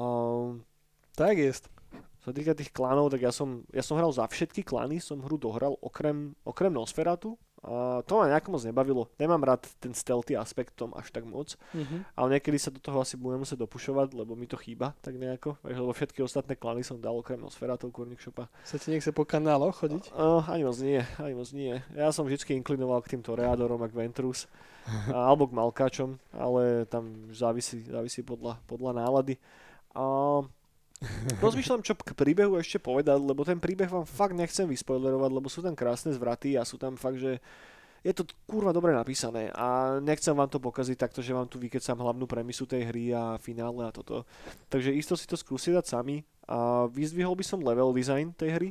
Um, 0.00 0.64
tak 1.12 1.36
jest. 1.36 1.68
Čo 2.22 2.30
sa 2.30 2.38
týka 2.38 2.54
tých 2.54 2.70
klanov, 2.70 3.10
tak 3.10 3.26
ja 3.26 3.34
som, 3.34 3.66
ja 3.74 3.82
som 3.82 3.98
hral 3.98 4.14
za 4.14 4.22
všetky 4.22 4.62
klany, 4.62 5.02
som 5.02 5.18
hru 5.18 5.34
dohral 5.34 5.74
okrem, 5.82 6.38
okrem 6.46 6.70
Nosferatu. 6.70 7.34
A 7.62 8.02
to 8.02 8.18
ma 8.18 8.26
nejako 8.26 8.58
moc 8.58 8.62
nebavilo. 8.66 9.02
Nemám 9.22 9.42
rád 9.42 9.66
ten 9.78 9.94
stealthy 9.94 10.34
aspekt 10.34 10.74
tom 10.74 10.90
až 10.98 11.14
tak 11.14 11.22
moc. 11.22 11.54
Mm-hmm. 11.74 12.18
Ale 12.18 12.28
niekedy 12.38 12.58
sa 12.58 12.74
do 12.74 12.82
toho 12.82 12.98
asi 13.02 13.14
budem 13.14 13.42
musieť 13.42 13.62
dopušovať, 13.66 14.18
lebo 14.18 14.34
mi 14.34 14.50
to 14.50 14.58
chýba 14.58 14.98
tak 14.98 15.14
nejako. 15.14 15.58
Lebo 15.62 15.94
všetky 15.94 16.26
ostatné 16.26 16.58
klany 16.58 16.82
som 16.82 16.98
dal 16.98 17.14
okrem 17.14 17.38
Nosferatu, 17.38 17.86
Kurnik 17.94 18.18
Shopa. 18.18 18.50
Sa 18.66 18.82
ti 18.82 18.90
nechce 18.90 19.14
po 19.14 19.22
kanáloch 19.22 19.78
chodiť? 19.78 20.10
Uh, 20.10 20.42
ani 20.50 20.66
moc 20.66 20.78
nie, 20.82 21.02
ani 21.22 21.34
moc 21.38 21.50
nie. 21.54 21.78
Ja 21.94 22.10
som 22.10 22.26
vždy 22.26 22.58
inklinoval 22.58 22.98
k 23.06 23.14
tým 23.14 23.22
Toreadorom 23.22 23.82
a 23.82 23.90
k 23.90 23.94
Ventrus. 23.94 24.50
alebo 25.10 25.46
k 25.46 25.54
Malkáčom, 25.54 26.18
ale 26.34 26.86
tam 26.90 27.30
závisí, 27.30 27.86
závisí 27.86 28.26
podľa, 28.26 28.58
podľa 28.66 28.98
nálady. 28.98 29.38
Uh, 29.94 30.42
Rozmýšľam, 31.42 31.82
čo 31.82 31.98
k 31.98 32.14
príbehu 32.14 32.54
ešte 32.58 32.78
povedať, 32.78 33.18
lebo 33.18 33.42
ten 33.42 33.58
príbeh 33.58 33.90
vám 33.90 34.06
fakt 34.06 34.38
nechcem 34.38 34.66
vyspoilerovať, 34.70 35.30
lebo 35.34 35.48
sú 35.50 35.60
tam 35.60 35.74
krásne 35.74 36.14
zvraty 36.14 36.54
a 36.54 36.62
sú 36.62 36.78
tam 36.78 36.94
fakt, 36.94 37.18
že 37.18 37.42
je 38.02 38.10
to 38.10 38.26
kurva 38.50 38.74
dobre 38.74 38.90
napísané 38.90 39.54
a 39.54 39.98
nechcem 40.02 40.34
vám 40.34 40.50
to 40.50 40.58
pokaziť 40.58 40.98
takto, 40.98 41.22
že 41.22 41.34
vám 41.34 41.46
tu 41.46 41.62
vykecam 41.62 41.94
hlavnú 42.02 42.26
premisu 42.26 42.66
tej 42.66 42.90
hry 42.90 43.14
a 43.14 43.38
finále 43.38 43.86
a 43.86 43.94
toto. 43.94 44.26
Takže 44.66 44.90
isto 44.90 45.14
si 45.14 45.26
to 45.30 45.38
skúsi 45.38 45.70
dať 45.70 45.86
sami 45.86 46.26
a 46.50 46.90
vyzdvihol 46.90 47.38
by 47.38 47.44
som 47.46 47.62
level 47.62 47.94
design 47.94 48.34
tej 48.34 48.50
hry, 48.58 48.68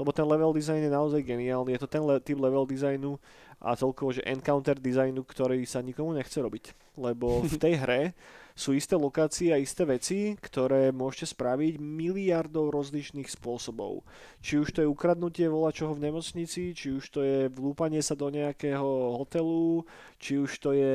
lebo 0.00 0.16
ten 0.16 0.24
level 0.24 0.56
design 0.56 0.80
je 0.80 0.88
naozaj 0.88 1.20
geniálny. 1.20 1.76
Je 1.76 1.80
to 1.84 1.92
ten 1.92 2.00
le- 2.00 2.24
typ 2.24 2.40
level 2.40 2.64
designu 2.64 3.20
a 3.60 3.76
celkovo, 3.76 4.16
že 4.16 4.24
encounter 4.24 4.80
designu, 4.80 5.28
ktorý 5.28 5.60
sa 5.68 5.84
nikomu 5.84 6.16
nechce 6.16 6.40
robiť. 6.40 6.96
Lebo 6.96 7.44
v 7.44 7.56
tej 7.60 7.76
hre 7.76 8.00
sú 8.60 8.76
isté 8.76 8.92
lokácie 8.92 9.56
a 9.56 9.56
isté 9.56 9.88
veci, 9.88 10.36
ktoré 10.36 10.92
môžete 10.92 11.32
spraviť 11.32 11.80
miliardov 11.80 12.68
rozličných 12.76 13.32
spôsobov. 13.32 14.04
Či 14.44 14.60
už 14.60 14.68
to 14.76 14.78
je 14.84 14.92
ukradnutie 14.92 15.48
čoho 15.72 15.96
v 15.96 16.04
nemocnici, 16.04 16.76
či 16.76 16.92
už 16.92 17.04
to 17.08 17.24
je 17.24 17.48
vlúpanie 17.48 18.04
sa 18.04 18.12
do 18.12 18.28
nejakého 18.28 19.16
hotelu, 19.16 19.88
či 20.20 20.36
už 20.36 20.50
to 20.60 20.76
je 20.76 20.92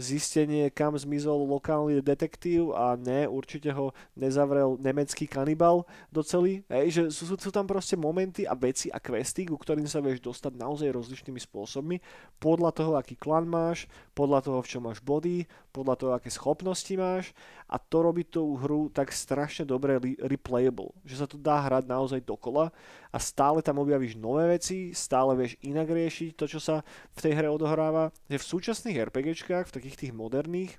zistenie, 0.00 0.72
kam 0.72 0.96
zmizol 0.96 1.44
lokálny 1.46 2.00
detektív 2.00 2.72
a 2.72 2.96
ne, 2.96 3.28
určite 3.28 3.70
ho 3.72 3.92
nezavrel 4.16 4.80
nemecký 4.80 5.28
kanibal 5.28 5.84
do 6.08 6.24
celý. 6.24 6.64
Hej, 6.72 6.86
že 6.90 7.02
sú, 7.12 7.36
sú 7.36 7.50
tam 7.52 7.68
proste 7.68 7.94
momenty 7.94 8.48
a 8.48 8.56
veci 8.56 8.88
a 8.88 8.98
questy, 8.98 9.44
ku 9.44 9.60
ktorým 9.60 9.86
sa 9.86 10.00
vieš 10.00 10.24
dostať 10.24 10.56
naozaj 10.56 10.88
rozličnými 10.90 11.40
spôsobmi, 11.40 12.00
podľa 12.40 12.70
toho, 12.72 12.92
aký 12.96 13.14
klan 13.14 13.44
máš, 13.44 13.84
podľa 14.12 14.44
toho, 14.44 14.58
v 14.60 14.70
čom 14.70 14.82
máš 14.84 15.00
body, 15.00 15.48
podľa 15.72 15.94
toho, 15.96 16.10
aké 16.12 16.28
schopnosti 16.28 16.92
máš 16.94 17.32
a 17.64 17.80
to 17.80 18.04
robí 18.04 18.28
tú 18.28 18.60
hru 18.60 18.92
tak 18.92 19.08
strašne 19.08 19.64
dobre 19.64 19.96
replayable, 20.20 20.92
že 21.08 21.20
sa 21.20 21.26
to 21.26 21.40
dá 21.40 21.64
hrať 21.64 21.88
naozaj 21.88 22.20
dokola 22.20 22.68
a 23.08 23.16
stále 23.16 23.64
tam 23.64 23.80
objavíš 23.80 24.20
nové 24.20 24.60
veci, 24.60 24.92
stále 24.92 25.32
vieš 25.32 25.56
inak 25.64 25.88
riešiť 25.88 26.36
to, 26.36 26.44
čo 26.44 26.60
sa 26.60 26.84
v 27.16 27.22
tej 27.24 27.32
hre 27.40 27.48
odohráva, 27.48 28.12
že 28.28 28.36
v 28.36 28.48
súčasných 28.52 29.08
RPGčkách, 29.08 29.72
v 29.72 29.74
takých 29.80 29.96
tých 29.96 30.12
moderných, 30.12 30.76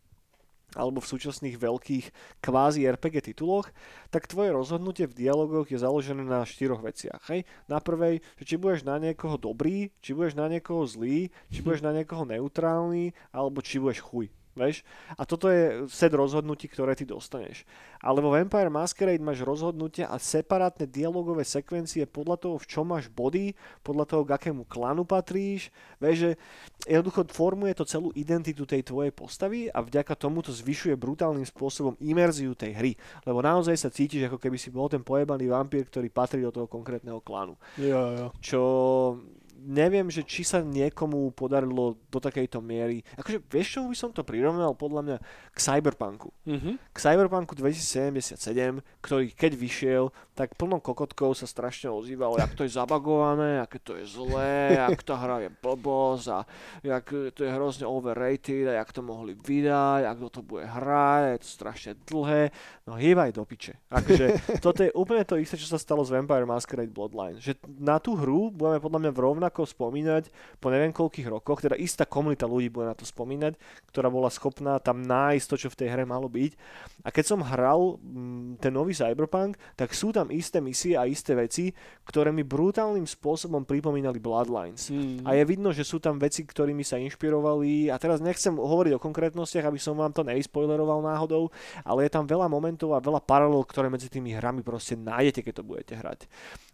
alebo 0.76 1.00
v 1.02 1.10
súčasných 1.10 1.56
veľkých 1.58 2.06
kvázi 2.44 2.86
RPG 2.90 3.34
tituloch, 3.34 3.70
tak 4.12 4.30
tvoje 4.30 4.52
rozhodnutie 4.52 5.10
v 5.10 5.18
dialogoch 5.18 5.70
je 5.70 5.82
založené 5.82 6.22
na 6.26 6.46
štyroch 6.46 6.84
veciach. 6.84 7.22
Hej? 7.32 7.48
Na 7.72 7.80
prvej, 7.80 8.22
že 8.38 8.44
či 8.44 8.56
budeš 8.60 8.86
na 8.86 9.00
niekoho 9.00 9.40
dobrý, 9.40 9.90
či 10.04 10.12
budeš 10.14 10.38
na 10.38 10.52
niekoho 10.52 10.86
zlý, 10.86 11.32
či 11.50 11.60
budeš 11.64 11.82
na 11.86 11.96
niekoho 11.96 12.28
neutrálny, 12.28 13.16
alebo 13.32 13.64
či 13.64 13.80
budeš 13.80 14.04
chuj. 14.04 14.28
Veš? 14.54 14.86
A 15.18 15.26
toto 15.26 15.50
je 15.50 15.90
set 15.90 16.14
rozhodnutí, 16.14 16.70
ktoré 16.70 16.94
ty 16.94 17.10
dostaneš. 17.10 17.66
Ale 17.98 18.22
vo 18.22 18.30
Vampire 18.30 18.70
Masquerade 18.70 19.24
máš 19.24 19.42
rozhodnutia 19.42 20.06
a 20.12 20.22
separátne 20.22 20.86
dialogové 20.86 21.42
sekvencie 21.42 22.06
podľa 22.06 22.38
toho, 22.38 22.56
v 22.62 22.70
čom 22.70 22.86
máš 22.94 23.10
body, 23.10 23.58
podľa 23.82 24.06
toho, 24.06 24.22
k 24.28 24.36
akému 24.38 24.70
klanu 24.70 25.08
patríš. 25.10 25.74
Vieš, 25.98 26.18
že 26.18 26.32
jednoducho 26.86 27.26
formuje 27.34 27.74
to 27.74 27.88
celú 27.88 28.14
identitu 28.14 28.70
tej 28.70 28.86
tvojej 28.86 29.10
postavy 29.10 29.74
a 29.74 29.82
vďaka 29.82 30.14
tomu 30.14 30.46
to 30.46 30.54
zvyšuje 30.54 30.94
brutálnym 30.94 31.48
spôsobom 31.50 31.98
imerziu 31.98 32.54
tej 32.54 32.78
hry. 32.78 32.92
Lebo 33.26 33.42
naozaj 33.42 33.74
sa 33.74 33.90
cítiš, 33.90 34.30
ako 34.30 34.38
keby 34.38 34.58
si 34.62 34.70
bol 34.70 34.86
ten 34.86 35.02
pojebaný 35.02 35.50
vampír, 35.50 35.90
ktorý 35.90 36.14
patrí 36.14 36.46
do 36.46 36.54
toho 36.54 36.70
konkrétneho 36.70 37.24
klanu. 37.26 37.58
Jo, 37.82 38.02
jo. 38.14 38.28
Čo 38.38 38.62
neviem, 39.64 40.12
že 40.12 40.28
či 40.28 40.44
sa 40.44 40.60
niekomu 40.60 41.32
podarilo 41.32 41.96
do 42.12 42.20
takejto 42.20 42.60
miery. 42.60 43.02
Akože 43.16 43.40
vieš, 43.48 43.80
čo 43.80 43.80
by 43.88 43.96
som 43.96 44.12
to 44.12 44.28
prirovnal 44.28 44.76
podľa 44.76 45.02
mňa 45.02 45.18
k 45.56 45.58
Cyberpunku. 45.58 46.30
Mm-hmm. 46.44 46.76
K 46.92 46.98
Cyberpunku 47.00 47.56
2077, 47.56 48.84
ktorý 49.00 49.32
keď 49.32 49.52
vyšiel, 49.56 50.04
tak 50.36 50.60
plno 50.60 50.84
kokotkov 50.84 51.40
sa 51.40 51.48
strašne 51.48 51.94
ozývalo, 51.94 52.42
jak 52.42 52.52
to 52.58 52.68
je 52.68 52.76
zabagované, 52.76 53.62
aké 53.62 53.80
to 53.80 53.96
je 53.96 54.06
zlé, 54.10 54.76
jak 54.76 55.00
tá 55.06 55.16
hra 55.16 55.48
je 55.48 55.50
blbosť 55.54 56.26
a 56.34 56.40
jak 56.82 57.06
to 57.32 57.40
je 57.46 57.52
hrozne 57.54 57.86
overrated 57.88 58.68
a 58.68 58.82
jak 58.82 58.90
to 58.92 59.06
mohli 59.06 59.38
vydať, 59.38 60.02
ak 60.10 60.18
to 60.34 60.42
bude 60.42 60.66
hrať, 60.66 61.38
je 61.38 61.40
to 61.40 61.50
strašne 61.50 61.92
dlhé. 62.10 62.50
No 62.90 62.98
hýbaj 63.00 63.32
do 63.32 63.46
piče. 63.46 63.80
Akože 63.94 64.42
toto 64.66 64.84
je 64.84 64.92
úplne 64.92 65.24
to 65.24 65.40
isté, 65.40 65.56
čo 65.56 65.70
sa 65.70 65.80
stalo 65.80 66.02
s 66.02 66.10
Vampire 66.10 66.50
Masquerade 66.50 66.92
Bloodline. 66.92 67.38
Že 67.38 67.62
na 67.78 68.02
tú 68.02 68.18
hru 68.18 68.50
budeme 68.50 68.82
podľa 68.82 69.00
mňa 69.06 69.12
v 69.14 69.22
rovnak 69.22 69.53
rovnako 69.54 69.70
spomínať 69.70 70.34
po 70.58 70.74
neviem 70.74 70.90
koľkých 70.90 71.30
rokoch, 71.30 71.62
teda 71.62 71.78
istá 71.78 72.10
komunita 72.10 72.50
ľudí 72.50 72.74
bude 72.74 72.90
na 72.90 72.98
to 72.98 73.06
spomínať, 73.06 73.54
ktorá 73.94 74.10
bola 74.10 74.34
schopná 74.34 74.82
tam 74.82 75.06
nájsť 75.06 75.46
to, 75.46 75.56
čo 75.62 75.68
v 75.70 75.78
tej 75.78 75.94
hre 75.94 76.10
malo 76.10 76.26
byť. 76.26 76.58
A 77.06 77.14
keď 77.14 77.26
som 77.30 77.46
hral 77.46 78.02
m, 78.02 78.58
mm, 78.58 78.66
ten 78.66 78.74
nový 78.74 78.98
Cyberpunk, 78.98 79.62
tak 79.78 79.94
sú 79.94 80.10
tam 80.10 80.34
isté 80.34 80.58
misie 80.58 80.98
a 80.98 81.06
isté 81.06 81.38
veci, 81.38 81.70
ktoré 82.10 82.34
mi 82.34 82.42
brutálnym 82.42 83.06
spôsobom 83.06 83.62
pripomínali 83.62 84.18
Bloodlines. 84.18 84.90
Mm. 84.90 85.22
A 85.22 85.38
je 85.38 85.44
vidno, 85.46 85.70
že 85.70 85.86
sú 85.86 86.02
tam 86.02 86.18
veci, 86.18 86.42
ktorými 86.42 86.82
sa 86.82 86.98
inšpirovali. 86.98 87.94
A 87.94 88.02
teraz 88.02 88.18
nechcem 88.18 88.58
hovoriť 88.58 88.98
o 88.98 89.04
konkrétnostiach, 89.04 89.70
aby 89.70 89.78
som 89.78 89.94
vám 89.94 90.18
to 90.18 90.26
neispoileroval 90.26 91.06
náhodou, 91.06 91.54
ale 91.86 92.10
je 92.10 92.12
tam 92.12 92.26
veľa 92.26 92.50
momentov 92.50 92.98
a 92.98 93.04
veľa 93.04 93.22
paralel, 93.22 93.62
ktoré 93.70 93.94
medzi 93.94 94.10
tými 94.10 94.34
hrami 94.34 94.66
proste 94.66 94.98
nájdete, 94.98 95.46
keď 95.46 95.54
to 95.62 95.68
budete 95.68 95.94
hrať. 95.94 96.26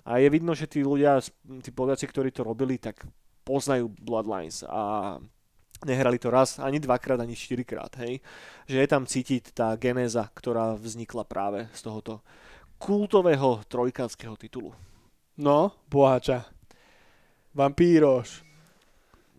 A 0.08 0.20
je 0.20 0.28
vidno, 0.32 0.56
že 0.56 0.70
tí 0.70 0.84
ľudia, 0.84 1.20
tí 1.64 1.70
poliaci, 1.72 2.08
ktorí 2.08 2.32
to 2.32 2.43
robili, 2.43 2.80
tak 2.80 3.04
poznajú 3.43 3.89
Bloodlines 3.89 4.62
a 4.68 5.18
nehrali 5.86 6.20
to 6.20 6.28
raz, 6.28 6.60
ani 6.60 6.80
dvakrát, 6.80 7.20
ani 7.20 7.36
štyrikrát, 7.36 7.95
hej. 8.04 8.20
Že 8.68 8.78
je 8.84 8.88
tam 8.88 9.04
cítiť 9.08 9.43
tá 9.56 9.74
genéza, 9.80 10.28
ktorá 10.36 10.76
vznikla 10.76 11.24
práve 11.24 11.66
z 11.72 11.82
tohoto 11.84 12.22
kultového 12.80 13.64
trojkánskeho 13.68 14.36
titulu. 14.39 14.72
No, 15.39 15.72
bohača. 15.88 16.47
Vampíroš. 17.56 18.43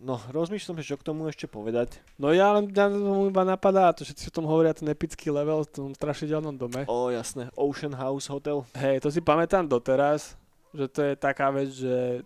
No, 0.01 0.17
rozmýšľam, 0.33 0.81
že 0.81 0.89
čo 0.89 0.97
k 0.97 1.05
tomu 1.05 1.29
ešte 1.29 1.45
povedať. 1.45 2.01
No 2.17 2.33
ja 2.33 2.57
len 2.57 2.73
mňa 2.73 2.85
tomu 2.89 3.29
iba 3.29 3.45
napadá, 3.45 3.93
to 3.93 4.01
všetci 4.01 4.33
o 4.33 4.35
tom 4.41 4.49
hovoria, 4.49 4.73
ten 4.73 4.89
epický 4.89 5.29
level 5.29 5.61
v 5.61 5.69
tom 5.69 5.89
strašidelnom 5.93 6.57
dome. 6.57 6.89
O, 6.89 7.13
jasné, 7.13 7.53
Ocean 7.53 7.93
House 7.93 8.25
Hotel. 8.25 8.65
Hej, 8.73 9.05
to 9.05 9.13
si 9.13 9.21
pamätám 9.21 9.69
doteraz, 9.69 10.40
že 10.71 10.85
to 10.87 10.99
je 11.03 11.13
taká 11.19 11.51
vec, 11.51 11.69
že 11.71 12.23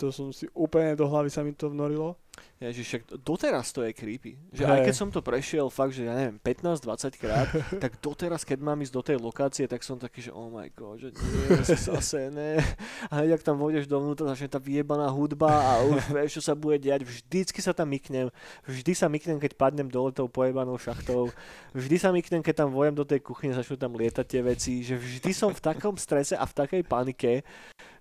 to 0.00 0.08
som 0.10 0.32
si 0.32 0.48
úplne 0.56 0.96
do 0.96 1.06
hlavy 1.06 1.30
sa 1.30 1.44
mi 1.44 1.52
to 1.52 1.70
vnorilo. 1.70 2.16
Ježiš, 2.62 2.86
však 2.86 3.02
doteraz 3.26 3.74
to 3.74 3.82
je 3.82 3.90
creepy. 3.90 4.38
Že 4.54 4.62
hey. 4.64 4.72
aj 4.72 4.80
keď 4.86 4.94
som 4.94 5.08
to 5.10 5.18
prešiel 5.18 5.66
fakt, 5.66 5.98
že 5.98 6.06
ja 6.06 6.14
neviem, 6.14 6.38
15-20 6.38 7.18
krát, 7.18 7.48
tak 7.82 7.98
doteraz, 7.98 8.46
keď 8.46 8.58
mám 8.62 8.78
ísť 8.78 8.94
do 8.94 9.02
tej 9.02 9.18
lokácie, 9.18 9.66
tak 9.66 9.82
som 9.82 9.98
taký, 9.98 10.22
že 10.22 10.32
oh 10.32 10.46
my 10.46 10.70
god, 10.70 11.02
že 11.02 11.10
nie, 11.10 11.58
zase 11.90 12.30
ne. 12.30 12.62
A 13.10 13.20
hneď, 13.20 13.36
ak 13.36 13.42
tam 13.42 13.58
vôjdeš 13.58 13.90
dovnútra, 13.90 14.30
začne 14.30 14.46
tá 14.46 14.62
vyjebaná 14.62 15.10
hudba 15.10 15.50
a 15.50 15.72
už 15.82 16.14
vieš, 16.14 16.38
čo 16.38 16.42
sa 16.46 16.54
bude 16.54 16.78
diať. 16.78 17.02
Vždycky 17.02 17.58
sa 17.58 17.74
tam 17.74 17.90
myknem. 17.90 18.30
Vždy 18.64 18.92
sa 18.94 19.10
myknem, 19.10 19.42
keď 19.42 19.58
padnem 19.58 19.90
dole 19.90 20.14
tou 20.14 20.30
pojebanou 20.30 20.78
šachtou. 20.78 21.34
Vždy 21.74 21.96
sa 21.98 22.14
myknem, 22.14 22.46
keď 22.46 22.64
tam 22.64 22.70
vojem 22.70 22.94
do 22.94 23.02
tej 23.02 23.26
kuchyne, 23.26 23.58
začnú 23.58 23.74
tam 23.74 23.98
lietať 23.98 24.24
tie 24.24 24.40
veci. 24.40 24.86
Že 24.86 25.02
vždy 25.02 25.30
som 25.34 25.50
v 25.50 25.60
takom 25.60 25.98
strese 25.98 26.38
a 26.38 26.46
v 26.46 26.54
takej 26.54 26.82
panike, 26.86 27.42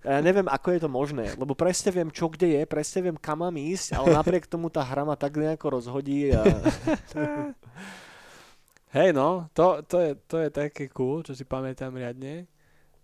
ja 0.02 0.20
neviem, 0.20 0.50
ako 0.50 0.68
je 0.74 0.82
to 0.82 0.90
možné, 0.90 1.38
lebo 1.38 1.54
presne 1.54 1.94
viem, 1.94 2.10
čo 2.10 2.26
kde 2.26 2.58
je, 2.58 2.62
presne 2.66 3.06
viem, 3.06 3.18
kam 3.18 3.46
mám 3.46 3.54
ísť, 3.54 3.94
ale 3.94 4.18
napriek 4.18 4.50
tomu 4.50 4.74
tá 4.74 4.82
hra 4.82 5.06
ma 5.06 5.14
tak 5.14 5.38
nejako 5.38 5.78
rozhodí. 5.78 6.34
A... 6.34 6.42
Hej 8.98 9.14
no, 9.14 9.48
to, 9.54 9.86
to, 9.86 9.98
je, 10.02 10.12
to 10.26 10.36
je 10.42 10.50
také 10.50 10.90
cool, 10.92 11.22
čo 11.22 11.38
si 11.38 11.46
pamätám 11.46 11.94
riadne. 11.94 12.50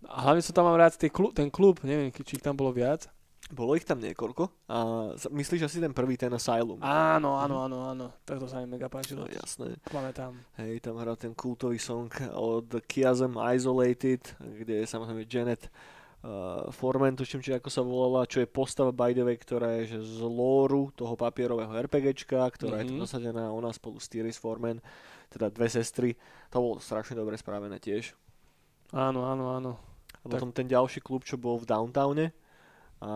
A 0.06 0.26
hlavne 0.26 0.42
som 0.42 0.54
tam 0.54 0.66
mám 0.66 0.78
rád 0.78 0.98
klub, 1.10 1.34
ten 1.34 1.48
klub, 1.48 1.82
neviem, 1.86 2.10
či 2.10 2.38
ich 2.38 2.44
tam 2.44 2.58
bolo 2.58 2.74
viac. 2.74 3.06
Bolo 3.48 3.72
ich 3.72 3.88
tam 3.88 3.96
niekoľko. 3.96 4.68
A 4.68 4.76
myslíš 5.32 5.64
asi 5.64 5.80
ten 5.80 5.96
prvý, 5.96 6.20
ten 6.20 6.28
Asylum? 6.28 6.84
Áno, 6.84 7.40
áno, 7.40 7.64
áno, 7.64 7.78
áno. 7.88 8.06
Tak 8.28 8.44
to 8.44 8.44
sa 8.44 8.60
mi 8.60 8.68
mega 8.68 8.92
páčilo. 8.92 9.24
No, 9.24 9.32
jasné. 9.32 9.80
Pamätám. 9.88 10.36
Hej, 10.60 10.84
tam 10.84 11.00
hrá 11.00 11.16
ten 11.16 11.32
kultový 11.32 11.80
song 11.80 12.12
od 12.36 12.68
Chiasm 12.84 13.40
Isolated, 13.40 14.36
kde 14.36 14.84
je 14.84 14.86
samozrejme 14.86 15.24
Janet 15.24 15.72
uh, 16.28 16.68
Forman, 16.68 17.16
tuším, 17.16 17.40
či 17.40 17.56
ako 17.56 17.72
sa 17.72 17.80
volala, 17.80 18.28
čo 18.28 18.44
je 18.44 18.48
postava 18.48 18.92
by 18.92 19.16
the 19.16 19.24
way, 19.24 19.40
ktorá 19.40 19.80
je 19.80 19.96
že 19.96 20.00
z 20.04 20.20
lóru 20.20 20.92
toho 20.92 21.16
papierového 21.16 21.72
RPGčka, 21.88 22.44
ktorá 22.52 22.78
mm-hmm. 22.78 22.84
je 22.84 22.90
tu 22.92 22.94
mhm. 22.94 23.02
nasadená 23.02 23.44
ona 23.48 23.72
spolu 23.72 23.96
s 23.96 24.12
Tiris 24.12 24.36
Forman, 24.36 24.84
teda 25.32 25.48
dve 25.48 25.72
sestry. 25.72 26.10
To 26.52 26.60
bolo 26.60 26.76
strašne 26.78 27.16
dobre 27.16 27.40
spravené 27.40 27.80
tiež. 27.80 28.12
Áno, 28.92 29.24
áno, 29.24 29.56
áno. 29.56 29.72
A 30.24 30.26
potom 30.28 30.52
tak... 30.52 30.64
ten 30.64 30.66
ďalší 30.68 31.00
klub, 31.00 31.24
čo 31.24 31.40
bol 31.40 31.60
v 31.60 31.68
downtowne, 31.68 32.32
a 32.98 33.10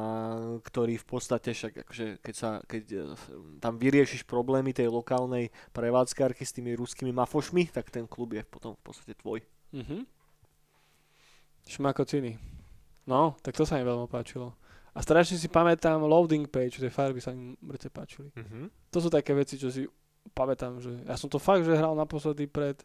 ktorý 0.63 0.95
v 0.95 1.07
podstate 1.07 1.51
však, 1.51 1.83
akože 1.83 2.07
keď, 2.23 2.35
sa, 2.39 2.63
keď 2.63 2.85
e, 2.87 2.99
tam 3.59 3.83
vyriešiš 3.83 4.23
problémy 4.31 4.71
tej 4.71 4.87
lokálnej 4.87 5.51
prevádzkárky 5.75 6.47
s 6.47 6.55
tými 6.55 6.79
ruskými 6.79 7.11
mafošmi, 7.11 7.67
tak 7.75 7.91
ten 7.91 8.07
klub 8.07 8.31
je 8.31 8.47
potom 8.47 8.79
v 8.79 8.83
podstate 8.87 9.19
tvoj. 9.19 9.43
Mhm. 9.75 10.07
Šmakociny. 11.67 12.62
No, 13.09 13.35
tak 13.43 13.59
to 13.59 13.67
sa 13.67 13.79
mi 13.79 13.85
veľmi 13.85 14.07
páčilo. 14.07 14.55
A 14.93 15.01
strašne 15.01 15.41
si 15.41 15.49
pamätám 15.49 16.05
loading 16.05 16.45
page, 16.45 16.77
tie 16.77 16.93
farby 16.93 17.19
sa 17.19 17.33
mi 17.33 17.57
mŕte 17.65 17.89
páčili. 17.89 18.29
Mm-hmm. 18.37 18.93
To 18.93 18.99
sú 19.01 19.09
také 19.09 19.33
veci, 19.33 19.57
čo 19.57 19.73
si 19.73 19.89
pamätám, 20.37 20.79
že 20.79 20.93
ja 21.09 21.17
som 21.17 21.33
to 21.33 21.41
fakt, 21.41 21.65
že 21.65 21.75
hral 21.75 21.97
naposledy 21.97 22.45
pred 22.45 22.77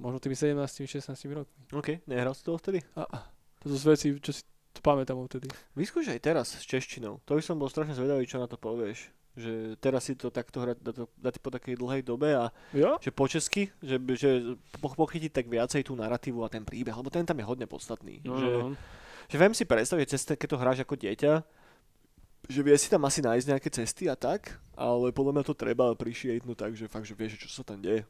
možno 0.00 0.18
tými 0.18 0.32
17-16 0.32 1.12
rokmi. 1.36 1.62
OK, 1.72 1.88
nehral 2.08 2.32
si 2.32 2.42
to 2.42 2.56
vtedy? 2.56 2.80
A, 2.96 3.04
a. 3.04 3.18
To 3.60 3.72
sú 3.72 3.92
veci, 3.92 4.12
čo 4.16 4.32
si 4.32 4.42
to 4.72 4.80
pamätám 4.80 5.20
vtedy. 5.28 5.52
Vyskúš 5.76 6.12
aj 6.12 6.20
teraz 6.20 6.56
s 6.56 6.64
češtinou. 6.64 7.20
To 7.28 7.36
by 7.36 7.42
som 7.44 7.60
bol 7.60 7.68
strašne 7.68 7.96
zvedavý, 7.96 8.24
čo 8.24 8.40
na 8.40 8.48
to 8.48 8.56
povieš 8.56 9.12
že 9.36 9.76
teraz 9.76 10.08
si 10.08 10.16
to 10.16 10.32
takto 10.32 10.64
hrať 10.64 10.80
dať 11.20 11.34
po 11.44 11.52
takej 11.52 11.76
dlhej 11.76 12.02
dobe 12.02 12.32
a 12.32 12.48
jo? 12.72 12.96
že 12.96 13.12
po 13.12 13.28
česky, 13.28 13.68
že, 13.84 14.00
že 14.16 14.56
pochytiť 14.80 15.30
tak 15.30 15.46
viacej 15.52 15.84
tú 15.84 15.92
narratívu 15.92 16.40
a 16.40 16.48
ten 16.48 16.64
príbeh, 16.64 16.96
lebo 16.96 17.12
ten 17.12 17.28
tam 17.28 17.36
je 17.36 17.44
hodne 17.44 17.68
podstatný. 17.68 18.24
No, 18.24 18.40
že, 18.40 18.48
no. 18.48 18.68
že 19.28 19.36
viem 19.36 19.52
si 19.52 19.68
predstaviť, 19.68 20.06
cez 20.08 20.24
keď 20.24 20.48
to 20.48 20.60
hráš 20.60 20.78
ako 20.80 20.96
dieťa, 20.96 21.44
že 22.46 22.60
vie 22.64 22.76
si 22.80 22.88
tam 22.88 23.04
asi 23.04 23.20
nájsť 23.20 23.46
nejaké 23.52 23.68
cesty 23.68 24.08
a 24.08 24.16
tak, 24.16 24.56
ale 24.72 25.12
podľa 25.12 25.32
mňa 25.36 25.44
to 25.44 25.54
treba 25.54 25.92
prišietnúť 25.92 26.56
tak, 26.56 26.72
že 26.78 26.88
fakt, 26.88 27.04
že 27.04 27.18
vieš, 27.18 27.44
čo 27.44 27.50
sa 27.50 27.66
tam 27.66 27.82
deje. 27.82 28.06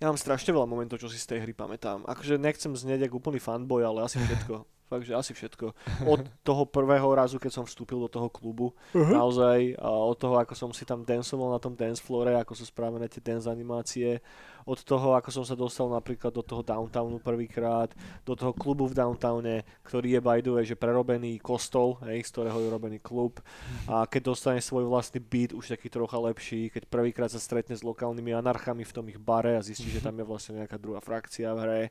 Ja 0.00 0.08
mám 0.08 0.16
strašne 0.16 0.54
veľa 0.54 0.64
momentov, 0.64 0.96
čo 0.96 1.12
si 1.12 1.20
z 1.20 1.28
tej 1.28 1.44
hry 1.44 1.52
pamätám. 1.52 2.06
Akože 2.08 2.40
nechcem 2.40 2.72
znieť 2.72 3.10
ako 3.10 3.20
úplný 3.20 3.42
fanboy, 3.42 3.84
ale 3.84 4.06
asi 4.08 4.16
všetko. 4.16 4.64
Fakt, 4.88 5.04
že 5.04 5.12
asi 5.12 5.36
všetko. 5.36 5.76
Od 6.08 6.20
toho 6.48 6.64
prvého 6.64 7.08
razu, 7.12 7.36
keď 7.36 7.60
som 7.60 7.64
vstúpil 7.68 8.00
do 8.00 8.08
toho 8.08 8.32
klubu, 8.32 8.72
Uh-huh. 8.92 9.12
naozaj, 9.12 9.76
a 9.76 9.88
od 9.88 10.16
toho, 10.16 10.40
ako 10.40 10.54
som 10.56 10.70
si 10.72 10.88
tam 10.88 11.04
dancoval 11.04 11.52
na 11.56 11.60
tom 11.60 11.76
dance 11.76 12.00
floore, 12.00 12.36
ako 12.36 12.56
sú 12.56 12.64
spravené 12.64 13.08
tie 13.08 13.20
dance 13.20 13.44
animácie, 13.44 14.20
od 14.68 14.84
toho, 14.84 15.16
ako 15.16 15.32
som 15.32 15.44
sa 15.48 15.56
dostal 15.56 15.88
napríklad 15.88 16.28
do 16.28 16.44
toho 16.44 16.60
downtownu 16.60 17.24
prvýkrát, 17.24 17.88
do 18.28 18.36
toho 18.36 18.52
klubu 18.52 18.84
v 18.84 19.00
downtowne, 19.00 19.64
ktorý 19.80 20.18
je 20.18 20.20
by 20.20 20.38
the 20.44 20.52
way, 20.52 20.64
že 20.68 20.76
prerobený 20.76 21.40
kostol, 21.40 21.96
hej, 22.04 22.20
z 22.20 22.30
ktorého 22.36 22.60
je 22.60 22.68
robený 22.68 22.98
klub. 23.00 23.40
A 23.88 24.04
keď 24.04 24.28
dostane 24.36 24.60
svoj 24.60 24.84
vlastný 24.84 25.24
beat, 25.24 25.56
už 25.56 25.72
taký 25.72 25.88
trocha 25.88 26.20
lepší, 26.20 26.68
keď 26.68 26.84
prvýkrát 26.84 27.32
sa 27.32 27.40
stretne 27.40 27.72
s 27.72 27.80
lokálnymi 27.80 28.36
anarchami 28.36 28.84
v 28.84 28.92
tom 28.92 29.08
ich 29.08 29.16
bare 29.16 29.56
a 29.56 29.64
zistí, 29.64 29.88
že 29.88 30.04
tam 30.06 30.20
je 30.20 30.28
vlastne 30.28 30.60
nejaká 30.60 30.76
druhá 30.76 31.00
frakcia 31.00 31.56
v 31.56 31.58
hre. 31.64 31.82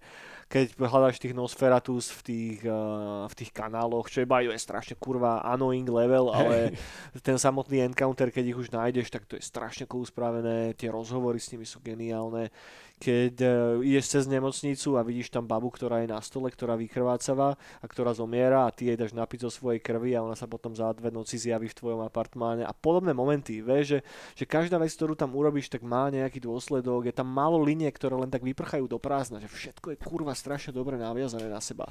Keď 0.46 0.78
hľadáš 0.78 1.18
tých 1.18 1.34
Nosferatus 1.34 2.14
v 2.14 2.22
tých, 2.22 2.60
uh, 2.62 2.87
v 3.28 3.34
tých 3.38 3.52
kanáloch, 3.52 4.08
čo 4.08 4.24
je 4.24 4.30
the 4.30 4.50
way 4.50 4.60
strašne 4.60 4.96
kurva 5.00 5.44
annoying 5.44 5.88
level, 5.88 6.32
ale 6.32 6.76
ten 7.26 7.40
samotný 7.40 7.84
encounter, 7.84 8.32
keď 8.32 8.46
ich 8.54 8.60
už 8.60 8.70
nájdeš, 8.72 9.12
tak 9.12 9.26
to 9.26 9.36
je 9.38 9.44
strašne 9.44 9.86
cool 9.86 10.08
spravené, 10.08 10.76
tie 10.76 10.92
rozhovory 10.92 11.40
s 11.40 11.52
nimi 11.54 11.66
sú 11.68 11.84
geniálne 11.84 12.50
keď 12.98 13.34
e, 13.40 13.48
ideš 13.86 14.18
cez 14.18 14.24
nemocnicu 14.26 14.98
a 14.98 15.06
vidíš 15.06 15.30
tam 15.30 15.46
babu, 15.46 15.70
ktorá 15.70 16.02
je 16.02 16.10
na 16.10 16.18
stole, 16.18 16.50
ktorá 16.50 16.74
vykrvácava 16.74 17.54
a 17.54 17.86
ktorá 17.86 18.10
zomiera 18.18 18.66
a 18.66 18.74
ty 18.74 18.90
jej 18.90 18.98
dáš 18.98 19.14
napiť 19.14 19.46
zo 19.46 19.52
svojej 19.54 19.78
krvi 19.78 20.18
a 20.18 20.26
ona 20.26 20.34
sa 20.34 20.50
potom 20.50 20.74
za 20.74 20.90
dve 20.98 21.14
noci 21.14 21.38
zjaví 21.38 21.70
v 21.70 21.78
tvojom 21.78 22.02
apartmáne 22.02 22.66
a 22.66 22.74
podobné 22.74 23.14
momenty, 23.14 23.62
vieš, 23.62 23.86
že, 23.86 24.00
že 24.34 24.46
každá 24.50 24.82
vec, 24.82 24.90
ktorú 24.98 25.14
tam 25.14 25.38
urobíš, 25.38 25.70
tak 25.70 25.86
má 25.86 26.10
nejaký 26.10 26.42
dôsledok, 26.42 27.06
je 27.06 27.14
tam 27.14 27.30
málo 27.30 27.62
linie, 27.62 27.86
ktoré 27.94 28.18
len 28.18 28.34
tak 28.34 28.42
vyprchajú 28.42 28.90
do 28.90 28.98
prázdna, 28.98 29.46
že 29.46 29.50
všetko 29.50 29.94
je 29.94 29.98
kurva 30.02 30.34
strašne 30.34 30.74
dobre 30.74 30.98
naviazané 30.98 31.46
na 31.54 31.62
seba. 31.62 31.86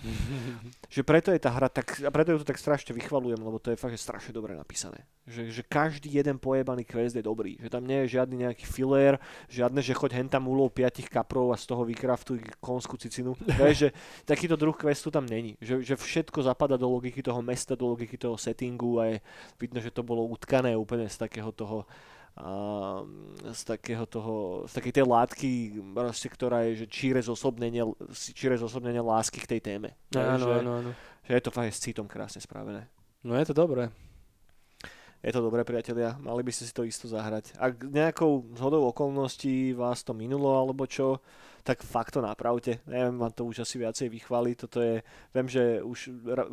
že 0.95 1.07
preto 1.07 1.31
je 1.31 1.39
tá 1.39 1.55
hra 1.55 1.71
tak, 1.71 2.03
a 2.03 2.11
preto 2.11 2.35
ju 2.35 2.43
to 2.43 2.51
tak 2.51 2.59
strašne 2.59 2.91
vychvalujem, 2.91 3.39
lebo 3.39 3.63
to 3.63 3.71
je 3.71 3.79
fakt, 3.79 3.95
že 3.95 4.03
strašne 4.03 4.35
dobre 4.35 4.59
napísané. 4.59 5.07
Že, 5.27 5.43
že 5.55 5.63
každý 5.67 6.11
jeden 6.11 6.39
pojebaný 6.39 6.83
quest 6.83 7.15
je 7.15 7.23
dobrý, 7.23 7.59
že 7.63 7.71
tam 7.71 7.87
nie 7.87 8.07
je 8.07 8.19
žiadny 8.19 8.47
nejaký 8.47 8.67
filér, 8.67 9.19
žiadne, 9.51 9.79
že 9.83 9.95
choď 9.95 10.23
hen 10.23 10.29
tam 10.31 10.47
ulov 10.51 10.75
5 10.75 10.96
tých 10.97 11.13
kaprov 11.13 11.53
a 11.53 11.61
z 11.61 11.69
toho 11.69 11.85
vykraftuj 11.85 12.41
konskú 12.59 12.97
cicinu. 12.97 13.37
Vieš, 13.45 13.93
takýto 14.31 14.57
druh 14.57 14.73
questu 14.73 15.13
tam 15.13 15.29
není. 15.29 15.61
Že, 15.61 15.85
že 15.85 15.95
všetko 15.95 16.49
zapadá 16.49 16.81
do 16.81 16.89
logiky 16.89 17.21
toho 17.21 17.45
mesta, 17.45 17.77
do 17.77 17.93
logiky 17.93 18.17
toho 18.17 18.41
settingu 18.41 18.99
a 18.99 19.05
je 19.13 19.17
vidno, 19.61 19.79
že 19.85 19.93
to 19.93 20.01
bolo 20.01 20.25
utkané 20.25 20.73
úplne 20.73 21.05
z 21.07 21.17
takého 21.21 21.53
toho 21.53 21.85
a 22.37 23.01
z 23.49 23.63
takého 23.65 24.05
toho, 24.05 24.69
z 24.69 24.73
takej 24.77 24.93
tej 24.93 25.05
látky, 25.09 25.51
proste, 25.97 26.29
ktorá 26.29 26.69
je, 26.69 26.85
že 26.85 26.87
číre 26.93 27.21
zosobnenie, 27.25 27.81
číre 28.13 28.61
zosobnenie 28.61 29.01
lásky 29.01 29.41
k 29.41 29.57
tej 29.57 29.61
téme. 29.65 29.97
Áno, 30.13 30.53
áno, 30.53 30.71
áno. 30.85 30.91
Že 31.25 31.33
je 31.33 31.43
to 31.49 31.51
fakt 31.51 31.73
s 31.73 31.81
citom 31.81 32.05
krásne 32.05 32.45
spravené. 32.45 32.93
No 33.25 33.33
je 33.41 33.49
to 33.49 33.57
dobré. 33.57 33.89
Je 35.27 35.35
to 35.35 35.43
dobré, 35.43 35.67
priatelia, 35.67 36.15
mali 36.23 36.47
by 36.47 36.55
ste 36.55 36.71
si 36.71 36.71
to 36.71 36.87
isto 36.87 37.11
zahrať. 37.11 37.59
Ak 37.59 37.83
nejakou 37.83 38.47
zhodou 38.55 38.87
okolností 38.95 39.75
vás 39.75 40.07
to 40.07 40.15
minulo 40.15 40.55
alebo 40.55 40.87
čo, 40.87 41.19
tak 41.67 41.83
fakt 41.83 42.15
to 42.15 42.23
napravte. 42.23 42.79
Neviem 42.87 43.19
vám 43.19 43.35
to 43.35 43.43
už 43.43 43.67
asi 43.67 43.83
viacej 43.83 44.07
vychváliť. 44.07 44.55
Toto 44.55 44.79
je, 44.79 45.03
viem, 45.35 45.49
že 45.51 45.83
už 45.83 45.99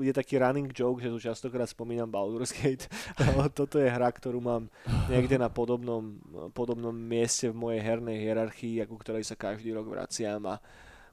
je 0.01 0.09
taký 0.09 0.41
running 0.41 0.73
joke, 0.73 1.05
že 1.05 1.13
tu 1.13 1.21
častokrát 1.21 1.69
spomínam 1.69 2.09
Baldur's 2.09 2.49
Gate, 2.49 2.89
ale 3.21 3.53
toto 3.53 3.77
je 3.77 3.93
hra, 3.93 4.09
ktorú 4.09 4.41
mám 4.41 4.73
niekde 5.05 5.37
na 5.37 5.53
podobnom, 5.53 6.17
podobnom 6.57 6.97
mieste 6.97 7.53
v 7.53 7.59
mojej 7.69 7.81
hernej 7.85 8.25
hierarchii, 8.25 8.81
ako 8.81 8.97
ktorej 8.97 9.21
sa 9.21 9.37
každý 9.37 9.69
rok 9.77 9.85
vraciam 9.85 10.41
a 10.49 10.57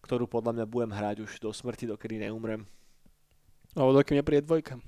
ktorú 0.00 0.24
podľa 0.32 0.56
mňa 0.56 0.64
budem 0.64 0.96
hrať 0.96 1.28
už 1.28 1.36
do 1.44 1.52
smrti, 1.52 1.84
dokedy 1.84 2.24
neumrem. 2.24 2.64
Alebo 3.76 4.00
dokým 4.00 4.16
nepríde 4.16 4.48
dvojka. 4.48 4.80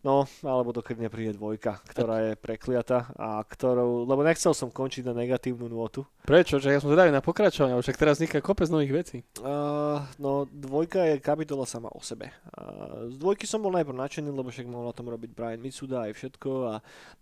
No, 0.00 0.24
alebo 0.40 0.72
dokedy 0.72 1.04
nepríde 1.04 1.36
dvojka, 1.36 1.84
ktorá 1.84 2.32
je 2.32 2.32
prekliata 2.32 3.12
a 3.20 3.44
ktorou, 3.44 4.08
lebo 4.08 4.24
nechcel 4.24 4.56
som 4.56 4.72
končiť 4.72 5.04
na 5.04 5.12
negatívnu 5.12 5.68
nôtu. 5.68 6.08
Prečo? 6.24 6.60
Že 6.60 6.76
ja 6.76 6.78
som 6.78 6.92
zvedavý 6.92 7.10
na 7.10 7.24
pokračovanie, 7.24 7.74
však 7.74 7.98
teraz 7.98 8.20
vzniká 8.20 8.38
kopec 8.44 8.68
nových 8.70 8.92
vecí. 8.92 9.18
Uh, 9.40 10.04
no, 10.20 10.46
dvojka 10.46 11.02
je 11.10 11.14
kapitola 11.18 11.64
sama 11.64 11.90
o 11.90 11.98
sebe. 12.04 12.30
Uh, 12.54 13.08
z 13.10 13.16
dvojky 13.18 13.48
som 13.48 13.64
bol 13.64 13.72
najprv 13.74 13.96
nadšený, 13.96 14.28
lebo 14.30 14.52
však 14.52 14.68
mohol 14.68 14.92
na 14.92 14.94
tom 14.94 15.08
robiť 15.08 15.30
Brian 15.32 15.58
Mitsuda 15.58 16.06
aj 16.06 16.12
všetko 16.14 16.50
a 16.70 16.74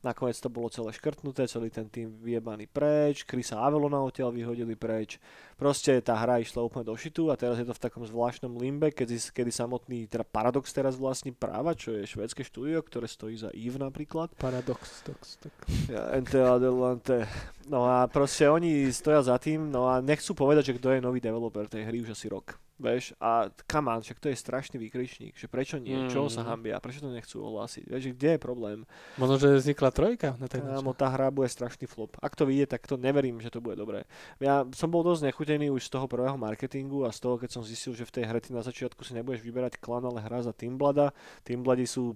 nakoniec 0.03 0.37
to 0.37 0.53
bolo 0.53 0.69
celé 0.69 0.91
škrtnuté, 0.93 1.47
celý 1.47 1.73
ten 1.73 1.87
tým 1.89 2.11
vyjebaný 2.21 2.69
preč, 2.69 3.25
Chrisa 3.25 3.63
Avelona 3.63 4.03
odtiaľ 4.03 4.35
vyhodili 4.35 4.75
preč. 4.75 5.17
Proste 5.59 5.99
tá 5.99 6.15
hra 6.15 6.39
išla 6.39 6.63
úplne 6.63 6.87
do 6.87 6.95
šitu 6.95 7.33
a 7.33 7.39
teraz 7.39 7.59
je 7.59 7.67
to 7.67 7.75
v 7.75 7.83
takom 7.83 8.07
zvláštnom 8.07 8.55
limbe, 8.63 8.95
kedy, 8.95 9.19
kedy 9.35 9.51
samotný, 9.51 10.07
teda 10.07 10.23
Paradox 10.23 10.71
teraz 10.71 10.95
vlastní 10.95 11.35
práva, 11.35 11.75
čo 11.75 11.99
je 11.99 12.07
švédske 12.07 12.47
štúdio, 12.47 12.79
ktoré 12.87 13.11
stojí 13.11 13.35
za 13.35 13.51
EVE 13.51 13.83
napríklad. 13.83 14.31
Paradox, 14.39 15.03
tox, 15.03 15.43
tak. 15.43 15.55
Ja, 15.91 16.15
ente 16.15 16.39
adelante. 16.39 17.27
No 17.69 17.85
a 17.85 18.09
proste 18.09 18.49
oni 18.49 18.89
stoja 18.89 19.21
za 19.21 19.37
tým, 19.37 19.69
no 19.69 19.93
a 19.93 20.01
nechcú 20.01 20.33
povedať, 20.33 20.73
že 20.73 20.77
kto 20.81 20.89
je 20.97 21.05
nový 21.05 21.21
developer 21.21 21.69
tej 21.69 21.85
hry 21.85 22.01
už 22.01 22.17
asi 22.17 22.33
rok. 22.33 22.57
Vieš, 22.79 23.19
a 23.19 23.51
on, 23.51 24.01
však 24.07 24.23
to 24.23 24.31
je 24.31 24.39
strašný 24.39 24.79
výkričník, 24.79 25.35
že 25.35 25.51
prečo 25.51 25.83
nie, 25.83 26.07
mm. 26.07 26.15
čo 26.15 26.31
sa 26.31 26.47
hambia, 26.47 26.79
prečo 26.79 27.03
to 27.03 27.11
nechcú 27.11 27.43
ohlásiť, 27.43 27.91
vieš, 27.91 28.15
kde 28.15 28.39
je 28.39 28.41
problém. 28.41 28.79
Možno, 29.19 29.35
že 29.35 29.59
vznikla 29.59 29.91
trojka 29.91 30.39
na 30.39 30.47
tej 30.47 30.63
Kámo, 30.63 30.95
tá 30.95 31.11
hra 31.11 31.35
bude 31.35 31.51
strašný 31.51 31.91
flop. 31.91 32.15
Ak 32.23 32.39
to 32.39 32.47
vyjde, 32.47 32.79
tak 32.79 32.87
to 32.87 32.95
neverím, 32.95 33.43
že 33.43 33.51
to 33.51 33.59
bude 33.59 33.75
dobré. 33.75 34.07
Ja 34.39 34.63
som 34.79 34.95
bol 34.95 35.03
dosť 35.03 35.27
nechutený 35.27 35.75
už 35.75 35.91
z 35.91 35.99
toho 35.99 36.07
prvého 36.07 36.39
marketingu 36.39 37.03
a 37.03 37.11
z 37.11 37.19
toho, 37.19 37.35
keď 37.35 37.51
som 37.51 37.67
zistil, 37.67 37.99
že 37.99 38.07
v 38.07 38.15
tej 38.15 38.25
hre 38.31 38.39
ty 38.39 38.55
na 38.55 38.63
začiatku 38.63 39.03
si 39.03 39.11
nebudeš 39.19 39.43
vyberať 39.43 39.83
klan, 39.83 40.07
ale 40.07 40.23
hra 40.23 40.47
za 40.47 40.55
Teamblada. 40.55 41.11
Teambladi 41.43 41.83
sú 41.83 42.15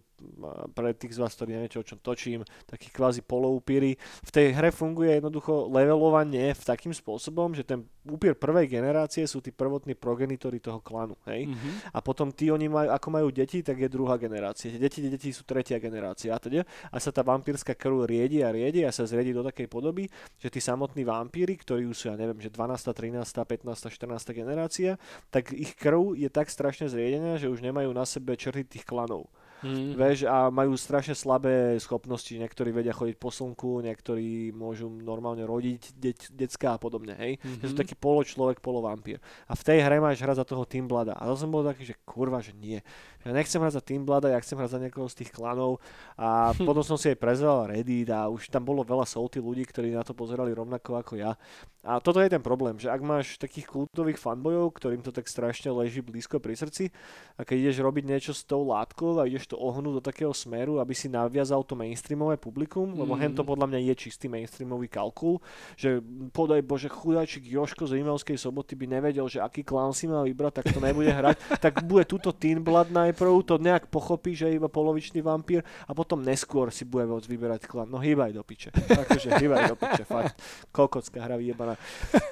pre 0.78 0.94
tých 0.94 1.18
z 1.18 1.20
vás, 1.22 1.34
ktorí 1.34 1.58
neviete, 1.58 1.82
o 1.82 1.86
čom 1.86 1.98
točím, 1.98 2.46
takí 2.70 2.94
kvázi 2.94 3.26
poloupíry. 3.26 3.98
V 3.98 4.30
tej 4.30 4.54
hre 4.54 4.70
funguje 4.70 5.18
jednoducho 5.18 5.66
levelovanie 5.66 6.54
v 6.54 6.62
takým 6.62 6.94
spôsobom, 6.94 7.50
že 7.58 7.66
ten 7.66 7.82
upír 8.02 8.34
prvej 8.34 8.66
generácie 8.66 9.22
sú 9.30 9.38
tí 9.38 9.54
prvotní 9.54 9.94
progenitori 9.94 10.58
toho 10.58 10.82
klanu, 10.82 11.14
hej? 11.30 11.46
Mm-hmm. 11.46 11.94
A 11.94 11.98
potom 12.02 12.34
tí, 12.34 12.50
oni 12.50 12.66
majú, 12.66 12.90
ako 12.90 13.08
majú 13.14 13.28
deti, 13.30 13.62
tak 13.62 13.78
je 13.78 13.86
druhá 13.86 14.18
generácia. 14.18 14.74
Deti, 14.74 15.06
deti 15.06 15.30
sú 15.30 15.46
tretia 15.46 15.78
generácia 15.78 16.34
a 16.34 16.38
teda. 16.42 16.66
A 16.90 16.96
sa 16.98 17.14
tá 17.14 17.22
vampírska 17.22 17.78
krv 17.78 18.10
riedi 18.10 18.42
a 18.42 18.50
riedi 18.50 18.82
a 18.82 18.90
sa 18.90 19.06
zriedi 19.06 19.30
do 19.30 19.46
takej 19.46 19.70
podoby, 19.70 20.10
že 20.42 20.50
tí 20.50 20.58
samotní 20.58 21.06
vampíry, 21.06 21.54
ktorí 21.54 21.86
sú, 21.94 22.10
ja 22.10 22.18
neviem, 22.18 22.42
že 22.42 22.50
12., 22.50 22.90
13., 22.90 23.22
15., 23.22 23.94
14. 23.94 24.34
generácia, 24.34 24.98
tak 25.30 25.54
ich 25.54 25.78
krv 25.78 26.18
je 26.18 26.26
tak 26.26 26.50
strašne 26.50 26.90
zriedená, 26.90 27.38
že 27.38 27.46
už 27.46 27.62
nemajú 27.62 27.94
na 27.94 28.02
sebe 28.02 28.34
črty 28.34 28.66
tých 28.66 28.82
klanov. 28.82 29.30
Mm-hmm. 29.62 29.94
Vieš, 29.94 30.18
a 30.26 30.50
majú 30.50 30.74
strašne 30.74 31.14
slabé 31.14 31.78
schopnosti. 31.78 32.34
Niektorí 32.34 32.74
vedia 32.74 32.90
chodiť 32.90 33.16
po 33.16 33.30
slnku, 33.30 33.78
niektorí 33.80 34.50
môžu 34.50 34.90
normálne 34.90 35.46
rodiť 35.46 35.94
deť, 35.94 36.18
decka 36.34 36.74
a 36.74 36.78
podobne, 36.82 37.14
hej. 37.14 37.38
Mm-hmm. 37.38 37.60
Že 37.62 37.66
sú 37.70 37.74
taký 37.78 37.94
polo 37.94 38.26
človek, 38.26 38.58
polo 38.58 38.82
vampír. 38.82 39.22
A 39.46 39.54
v 39.54 39.62
tej 39.62 39.78
hre 39.86 40.02
máš 40.02 40.18
hrať 40.18 40.42
za 40.42 40.46
toho 40.46 40.66
Teamblada. 40.66 41.14
A 41.14 41.30
to 41.30 41.38
som 41.38 41.48
bol 41.48 41.62
taký, 41.62 41.86
že 41.86 41.94
kurva, 42.02 42.42
že 42.42 42.52
nie. 42.52 42.82
Ja 43.22 43.30
nechcem 43.30 43.62
hrať 43.62 43.78
za 43.78 43.82
Teamblada, 43.82 44.30
ja 44.30 44.42
chcem 44.42 44.58
hrať 44.58 44.70
za 44.74 44.80
niekoho 44.82 45.06
z 45.06 45.22
tých 45.22 45.30
klanov. 45.30 45.78
A 46.18 46.50
potom 46.58 46.82
som 46.82 46.98
si 46.98 47.10
aj 47.10 47.18
prezrel 47.18 47.70
Reddit 47.70 48.10
a 48.10 48.26
už 48.26 48.50
tam 48.50 48.66
bolo 48.66 48.82
veľa 48.82 49.06
salty 49.06 49.38
ľudí, 49.38 49.62
ktorí 49.66 49.94
na 49.94 50.02
to 50.02 50.14
pozerali 50.14 50.50
rovnako 50.50 50.98
ako 50.98 51.14
ja. 51.18 51.38
A 51.82 51.98
toto 51.98 52.22
je 52.22 52.30
ten 52.30 52.38
problém, 52.38 52.78
že 52.78 52.86
ak 52.86 53.02
máš 53.02 53.34
takých 53.42 53.66
kultových 53.66 54.14
fanbojov, 54.14 54.70
ktorým 54.78 55.02
to 55.02 55.10
tak 55.10 55.26
strašne 55.26 55.74
leží 55.74 55.98
blízko 55.98 56.38
pri 56.38 56.54
srdci, 56.54 56.94
a 57.34 57.42
keď 57.42 57.56
ideš 57.58 57.82
robiť 57.82 58.04
niečo 58.06 58.30
s 58.30 58.46
tou 58.46 58.62
látkou 58.62 59.18
a 59.18 59.26
ideš 59.26 59.50
to 59.50 59.58
ohnúť 59.58 59.98
do 59.98 60.02
takého 60.02 60.30
smeru, 60.30 60.78
aby 60.78 60.94
si 60.94 61.10
naviazal 61.10 61.66
to 61.66 61.74
mainstreamové 61.74 62.38
publikum, 62.38 62.94
mm. 62.94 63.02
lebo 63.02 63.18
hen 63.18 63.34
to 63.34 63.42
podľa 63.42 63.66
mňa 63.66 63.80
je 63.90 63.94
čistý 63.98 64.30
mainstreamový 64.30 64.86
kalkul, 64.86 65.42
že 65.74 65.98
podaj 66.30 66.62
Bože, 66.62 66.86
chudáčik 66.86 67.42
Joško 67.42 67.90
z 67.90 67.98
Rimavskej 67.98 68.38
soboty 68.38 68.78
by 68.78 68.86
nevedel, 68.86 69.26
že 69.26 69.42
aký 69.42 69.66
klán 69.66 69.90
si 69.90 70.06
má 70.06 70.22
vybrať, 70.22 70.62
tak 70.62 70.66
to 70.70 70.78
nebude 70.78 71.10
hrať, 71.10 71.34
tak 71.66 71.82
bude 71.82 72.06
túto 72.06 72.30
Teen 72.30 72.62
Blood 72.62 72.94
najprv, 73.12 73.44
to 73.44 73.60
nejak 73.60 73.92
pochopí, 73.92 74.32
že 74.32 74.48
je 74.48 74.56
iba 74.56 74.72
polovičný 74.72 75.20
vampír 75.20 75.60
a 75.84 75.92
potom 75.92 76.24
neskôr 76.24 76.72
si 76.72 76.88
bude 76.88 77.04
môcť 77.04 77.28
vyberať 77.28 77.60
klán. 77.68 77.92
No 77.92 78.00
hýbaj 78.00 78.32
do 78.32 78.40
piče. 78.40 78.72
Takže 78.72 79.36
hýbaj 79.36 79.68
do 79.68 79.76
piče, 79.76 80.08
fakt. 80.08 80.40
Kokocká 80.72 81.20
hra 81.20 81.36
vyjebaná. 81.36 81.76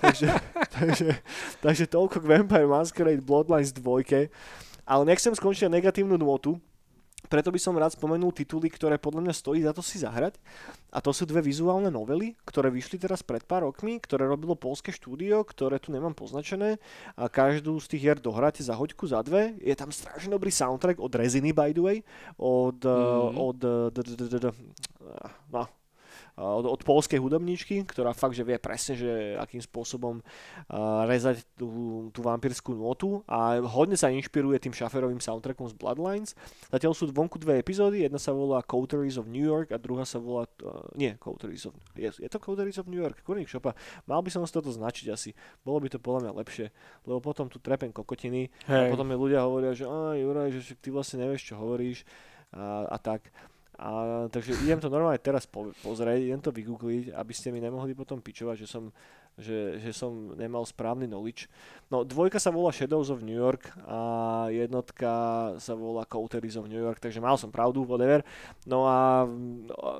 takže, 0.00 0.32
takže, 0.72 1.08
takže 1.60 1.84
toľko 1.84 2.24
k 2.24 2.28
Vampire 2.32 2.64
Masquerade 2.64 3.20
Bloodlines 3.20 3.76
2. 3.76 4.32
Ale 4.88 5.02
nechcem 5.04 5.36
skončiť 5.36 5.68
na 5.68 5.78
negatívnu 5.78 6.16
nôtu, 6.16 6.56
preto 7.30 7.54
by 7.54 7.60
som 7.62 7.78
rád 7.78 7.94
spomenul 7.94 8.34
tituly, 8.34 8.66
ktoré 8.66 8.98
podľa 8.98 9.30
mňa 9.30 9.34
stojí 9.38 9.62
za 9.62 9.70
to 9.70 9.80
si 9.80 10.02
zahrať. 10.02 10.34
A 10.90 10.98
to 10.98 11.14
sú 11.14 11.22
dve 11.30 11.38
vizuálne 11.38 11.86
novely, 11.86 12.34
ktoré 12.42 12.74
vyšli 12.74 12.98
teraz 12.98 13.22
pred 13.22 13.46
pár 13.46 13.70
rokmi, 13.70 14.02
ktoré 14.02 14.26
robilo 14.26 14.58
polské 14.58 14.90
štúdio, 14.90 15.46
ktoré 15.46 15.78
tu 15.78 15.94
nemám 15.94 16.10
poznačené. 16.18 16.82
A 17.14 17.30
každú 17.30 17.78
z 17.78 17.86
tých 17.94 18.02
hier 18.02 18.18
dohráte 18.18 18.66
za 18.66 18.74
hoďku, 18.74 19.06
za 19.06 19.22
dve. 19.22 19.54
Je 19.62 19.78
tam 19.78 19.94
strašne 19.94 20.34
dobrý 20.34 20.50
soundtrack 20.50 20.98
od 20.98 21.14
Resiny, 21.14 21.54
by 21.54 21.70
the 21.70 21.82
way. 21.86 21.98
Od... 22.34 22.82
Mm. 22.82 23.38
od 23.38 23.58
no, 25.54 25.62
od, 26.40 26.64
od 26.64 26.80
polskej 26.80 27.20
hudobníčky, 27.20 27.84
ktorá 27.84 28.16
fakt, 28.16 28.32
že 28.32 28.48
vie 28.48 28.56
presne, 28.56 28.96
že 28.96 29.36
akým 29.36 29.60
spôsobom 29.60 30.24
rezať 31.04 31.44
tú, 31.54 32.08
tú 32.16 32.24
vampírskú 32.24 32.72
notu 32.72 33.20
a 33.28 33.60
hodne 33.60 33.94
sa 34.00 34.08
inšpiruje 34.08 34.56
tým 34.56 34.72
šaferovým 34.72 35.20
soundtrackom 35.20 35.68
z 35.68 35.76
Bloodlines. 35.76 36.32
Zatiaľ 36.72 36.96
sú 36.96 37.12
vonku 37.12 37.36
dve 37.36 37.60
epizódy, 37.60 38.08
jedna 38.08 38.16
sa 38.16 38.32
volá 38.32 38.64
Coteries 38.64 39.20
of 39.20 39.28
New 39.28 39.44
York 39.44 39.70
a 39.70 39.78
druhá 39.78 40.08
sa 40.08 40.16
volá, 40.16 40.48
uh, 40.64 40.88
nie, 40.96 41.12
Coteries 41.20 41.68
of, 41.68 41.76
je, 41.92 42.08
je 42.08 42.28
to 42.32 42.40
Coteries 42.40 42.80
of 42.80 42.88
New 42.88 42.98
York, 42.98 43.20
kurník 43.20 43.52
šopa, 43.52 43.76
mal 44.08 44.24
by 44.24 44.32
som 44.32 44.40
si 44.48 44.52
toto 44.56 44.72
značiť 44.72 45.06
asi, 45.12 45.36
bolo 45.60 45.84
by 45.84 45.92
to 45.92 46.00
podľa 46.00 46.24
mňa 46.24 46.32
lepšie, 46.40 46.66
lebo 47.04 47.20
potom 47.20 47.52
tu 47.52 47.60
trepem 47.60 47.92
kokotiny 47.92 48.48
Hej. 48.64 48.88
a 48.88 48.90
potom 48.90 49.04
mi 49.04 49.12
ľudia 49.12 49.44
hovoria, 49.44 49.76
že 49.76 49.84
a 49.84 50.16
Juraj, 50.16 50.56
že 50.56 50.72
ty 50.80 50.88
vlastne 50.88 51.20
nevieš, 51.20 51.52
čo 51.52 51.60
hovoríš 51.60 52.08
a, 52.56 52.88
a 52.88 52.96
tak. 52.96 53.28
A, 53.80 54.28
takže 54.28 54.60
idem 54.60 54.76
to 54.76 54.92
normálne 54.92 55.16
teraz 55.16 55.48
po, 55.48 55.72
pozrieť, 55.80 56.20
idem 56.20 56.40
to 56.44 56.52
vygoogliť, 56.52 57.16
aby 57.16 57.32
ste 57.32 57.48
mi 57.48 57.64
nemohli 57.64 57.96
potom 57.96 58.20
pičovať, 58.20 58.60
že 58.60 58.68
som, 58.68 58.92
že, 59.40 59.80
že 59.80 59.96
som 59.96 60.36
nemal 60.36 60.68
správny 60.68 61.08
knowledge. 61.08 61.48
No, 61.88 62.04
dvojka 62.04 62.36
sa 62.36 62.52
volá 62.52 62.76
Shadows 62.76 63.08
of 63.08 63.24
New 63.24 63.32
York 63.32 63.72
a 63.88 63.98
jednotka 64.52 65.10
sa 65.56 65.72
volá 65.72 66.04
Coteries 66.04 66.60
of 66.60 66.68
New 66.68 66.76
York, 66.76 67.00
takže 67.00 67.24
mal 67.24 67.40
som 67.40 67.48
pravdu, 67.48 67.80
whatever. 67.88 68.20
No 68.68 68.84
a 68.84 69.24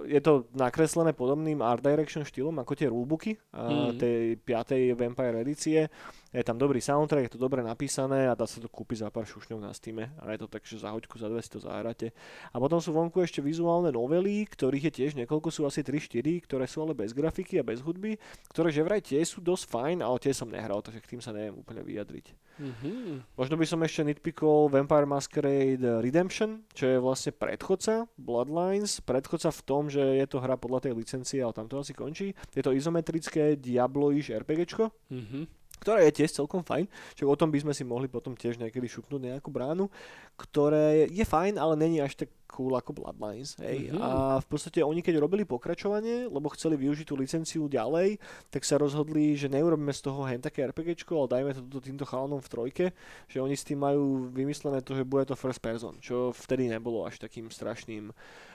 je 0.05 0.21
to 0.21 0.45
nakreslené 0.53 1.17
podobným 1.17 1.65
art 1.65 1.81
direction 1.81 2.21
štýlom 2.21 2.61
ako 2.61 2.77
tie 2.77 2.93
rulebooky 2.93 3.41
mm. 3.49 3.97
tej 3.97 4.37
piatej 4.45 4.93
Vampire 4.93 5.41
edície 5.41 5.89
je 6.31 6.47
tam 6.47 6.57
dobrý 6.59 6.79
soundtrack, 6.79 7.27
je 7.27 7.35
to 7.35 7.43
dobre 7.43 7.59
napísané 7.61 8.31
a 8.31 8.39
dá 8.39 8.47
sa 8.47 8.63
to 8.63 8.71
kúpiť 8.71 9.03
za 9.03 9.09
pár 9.11 9.27
šušňov 9.27 9.59
na 9.59 9.75
Steam 9.75 9.99
a 9.99 10.23
je 10.31 10.41
to 10.41 10.49
tak, 10.49 10.63
že 10.63 10.79
za 10.79 10.95
hoďku, 10.95 11.19
za 11.19 11.27
dve 11.27 11.43
si 11.43 11.51
to 11.51 11.59
zahráte. 11.59 12.15
A 12.55 12.57
potom 12.63 12.79
sú 12.79 12.95
vonku 12.95 13.19
ešte 13.19 13.43
vizuálne 13.43 13.91
novely, 13.91 14.47
ktorých 14.47 14.91
je 14.91 14.93
tiež 15.03 15.13
niekoľko, 15.19 15.51
sú 15.51 15.67
asi 15.67 15.83
3-4, 15.83 16.47
ktoré 16.47 16.65
sú 16.71 16.87
ale 16.87 16.95
bez 16.95 17.11
grafiky 17.11 17.59
a 17.59 17.67
bez 17.67 17.83
hudby, 17.83 18.15
ktoré 18.55 18.71
že 18.71 18.87
vraj 18.87 19.03
tiež 19.03 19.27
sú 19.27 19.39
dosť 19.43 19.65
fajn, 19.67 19.99
ale 20.07 20.23
tie 20.23 20.31
som 20.31 20.47
nehral, 20.47 20.79
takže 20.81 21.03
k 21.03 21.11
tým 21.17 21.23
sa 21.23 21.35
neviem 21.35 21.59
úplne 21.59 21.83
vyjadriť. 21.83 22.31
Mm-hmm. 22.61 23.35
Možno 23.41 23.55
by 23.57 23.67
som 23.67 23.81
ešte 23.83 24.05
nitpikol 24.05 24.69
Vampire 24.69 25.09
Masquerade 25.09 26.05
Redemption, 26.05 26.63
čo 26.77 26.85
je 26.87 26.99
vlastne 27.01 27.33
predchodca 27.33 28.05
Bloodlines, 28.21 29.01
predchodca 29.01 29.49
v 29.51 29.63
tom, 29.65 29.89
že 29.89 30.03
je 30.21 30.27
to 30.29 30.39
hra 30.39 30.61
podľa 30.61 30.87
tej 30.87 30.93
licencie, 30.95 31.41
ale 31.41 31.57
tam 31.57 31.67
to 31.67 31.81
asi 31.81 31.97
končí. 31.97 32.37
Je 32.53 32.63
to 32.63 32.77
izometrické 32.77 33.57
Diablo-ish 33.57 34.31
RPGčko. 34.31 34.93
Mm-hmm 35.11 35.60
ktoré 35.81 36.07
je 36.09 36.23
tiež 36.23 36.31
celkom 36.37 36.61
fajn, 36.61 36.87
čo 37.17 37.27
o 37.27 37.35
tom 37.35 37.49
by 37.49 37.59
sme 37.65 37.73
si 37.73 37.83
mohli 37.83 38.07
potom 38.07 38.37
tiež 38.37 38.61
niekedy 38.61 38.87
šupnúť 38.87 39.33
nejakú 39.33 39.49
bránu, 39.49 39.89
ktoré 40.37 41.09
je 41.09 41.25
fajn, 41.25 41.57
ale 41.57 41.75
není 41.81 41.99
až 42.05 42.15
tak 42.25 42.31
cool 42.51 42.75
ako 42.75 42.91
Bloodlines. 42.93 43.55
Hej. 43.63 43.95
Mm-hmm. 43.95 44.03
A 44.03 44.43
v 44.43 44.47
podstate 44.51 44.83
oni 44.83 45.01
keď 45.01 45.23
robili 45.23 45.47
pokračovanie, 45.47 46.27
lebo 46.27 46.51
chceli 46.53 46.75
využiť 46.77 47.07
tú 47.07 47.15
licenciu 47.15 47.71
ďalej, 47.71 48.19
tak 48.51 48.67
sa 48.67 48.77
rozhodli, 48.77 49.39
že 49.39 49.47
neurobíme 49.47 49.95
z 49.95 50.03
toho 50.11 50.27
hen 50.27 50.43
také 50.43 50.67
RPGčko, 50.67 51.15
ale 51.15 51.29
dajme 51.31 51.51
to 51.71 51.79
týmto 51.79 52.05
chalanom 52.05 52.43
v 52.43 52.51
trojke, 52.51 52.87
že 53.31 53.39
oni 53.39 53.55
s 53.55 53.65
tým 53.65 53.81
majú 53.81 54.29
vymyslené 54.35 54.83
to, 54.83 54.99
že 54.99 55.07
bude 55.07 55.31
to 55.31 55.39
first 55.39 55.63
person, 55.63 55.97
čo 56.03 56.35
vtedy 56.35 56.67
nebolo 56.67 57.07
až 57.07 57.23
takým 57.23 57.49
strašným 57.49 58.11
a 58.11 58.50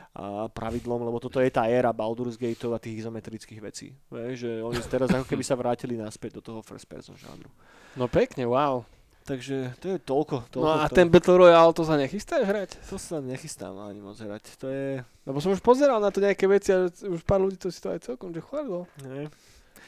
pravidlom, 0.56 1.04
lebo 1.04 1.20
toto 1.20 1.44
je 1.44 1.52
tá 1.52 1.68
éra 1.68 1.92
Baldur's 1.92 2.40
Gate 2.40 2.64
a 2.72 2.80
tých 2.80 3.04
izometrických 3.04 3.60
vecí. 3.60 3.92
Vieš, 4.08 4.48
že 4.48 4.52
oni 4.64 4.80
teraz 4.88 5.12
ako 5.12 5.28
keby 5.28 5.44
sa 5.44 5.60
vrátili 5.60 6.00
naspäť 6.00 6.40
do 6.40 6.42
toho 6.42 6.60
first 6.64 6.88
person 6.88 7.20
žánru. 7.20 7.52
No 8.00 8.08
pekne, 8.08 8.48
wow. 8.48 8.88
Takže 9.26 9.74
to 9.82 9.86
je 9.92 9.98
toľko. 10.00 10.48
toľko 10.54 10.70
no 10.70 10.72
a 10.72 10.86
to... 10.86 10.96
ten 10.96 11.10
Battle 11.10 11.42
Royale, 11.42 11.74
to 11.74 11.82
sa 11.82 11.98
nechystáš 11.98 12.46
hrať? 12.46 12.78
To 12.94 12.96
sa 13.02 13.18
nechystám 13.20 13.74
ani 13.74 13.98
moc 13.98 14.16
hrať. 14.16 14.54
To 14.62 14.70
je... 14.70 15.02
Lebo 15.26 15.42
som 15.42 15.50
už 15.52 15.66
pozeral 15.66 15.98
na 15.98 16.14
to 16.14 16.22
nejaké 16.22 16.46
veci 16.46 16.70
a 16.70 16.86
už 16.88 17.26
pár 17.26 17.42
ľudí 17.42 17.58
to 17.58 17.74
si 17.74 17.82
to 17.82 17.90
aj 17.90 18.06
celkom 18.06 18.30
že 18.32 18.46
chválilo. 18.46 18.86
Nie. 19.02 19.28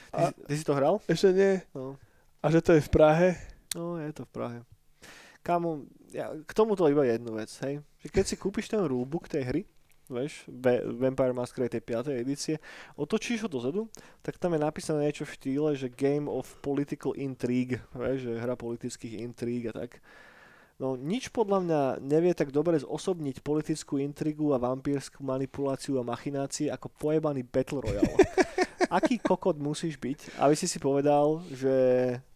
Ty, 0.09 0.33
a... 0.33 0.33
ty 0.33 0.53
si 0.57 0.65
to 0.65 0.73
hral? 0.73 0.99
Ešte 1.05 1.29
nie. 1.37 1.53
No. 1.71 1.95
A 2.41 2.49
že 2.49 2.65
to 2.65 2.73
je 2.73 2.81
v 2.81 2.89
Prahe? 2.89 3.37
No, 3.77 4.01
je 4.01 4.09
to 4.09 4.25
v 4.25 4.31
Prahe. 4.33 4.59
Kámo, 5.45 5.85
ja, 6.09 6.33
k 6.33 6.51
tomuto 6.57 6.89
iba 6.89 7.05
jednu 7.05 7.37
vec, 7.37 7.53
hej. 7.61 7.79
Že 8.01 8.07
keď 8.09 8.23
si 8.25 8.35
kúpiš 8.41 8.73
ten 8.73 8.81
rulebook 8.81 9.29
tej 9.29 9.45
hry, 9.45 9.61
vieš, 10.07 10.47
Vampire 10.97 11.35
Masquerade 11.35 11.79
tej 11.79 11.83
5. 11.83 12.23
edície, 12.23 12.55
otočíš 12.95 13.45
ho 13.45 13.49
dozadu, 13.51 13.91
tak 14.23 14.39
tam 14.39 14.55
je 14.55 14.63
napísané 14.63 15.07
niečo 15.07 15.27
v 15.27 15.35
štýle, 15.35 15.69
že 15.75 15.91
Game 15.91 16.31
of 16.31 16.47
Political 16.63 17.15
Intrigue, 17.19 17.83
vieš, 17.95 18.31
že 18.31 18.41
hra 18.41 18.55
politických 18.55 19.23
intríg 19.23 19.69
a 19.69 19.73
tak. 19.85 19.99
No 20.77 20.93
nič 20.93 21.33
podľa 21.33 21.59
mňa 21.65 21.81
nevie 22.05 22.37
tak 22.37 22.53
dobre 22.53 22.77
zosobniť 22.77 23.41
politickú 23.41 23.97
intrigu 23.97 24.53
a 24.53 24.61
vampírskú 24.61 25.25
manipuláciu 25.25 25.97
a 25.97 26.05
machinácie 26.05 26.69
ako 26.69 26.93
pojebaný 27.01 27.41
Battle 27.41 27.81
Royale. 27.81 28.13
Aký 28.93 29.17
kokot 29.17 29.57
musíš 29.57 29.97
byť, 29.97 30.37
aby 30.37 30.53
si 30.53 30.69
si 30.69 30.77
povedal, 30.77 31.41
že 31.49 31.75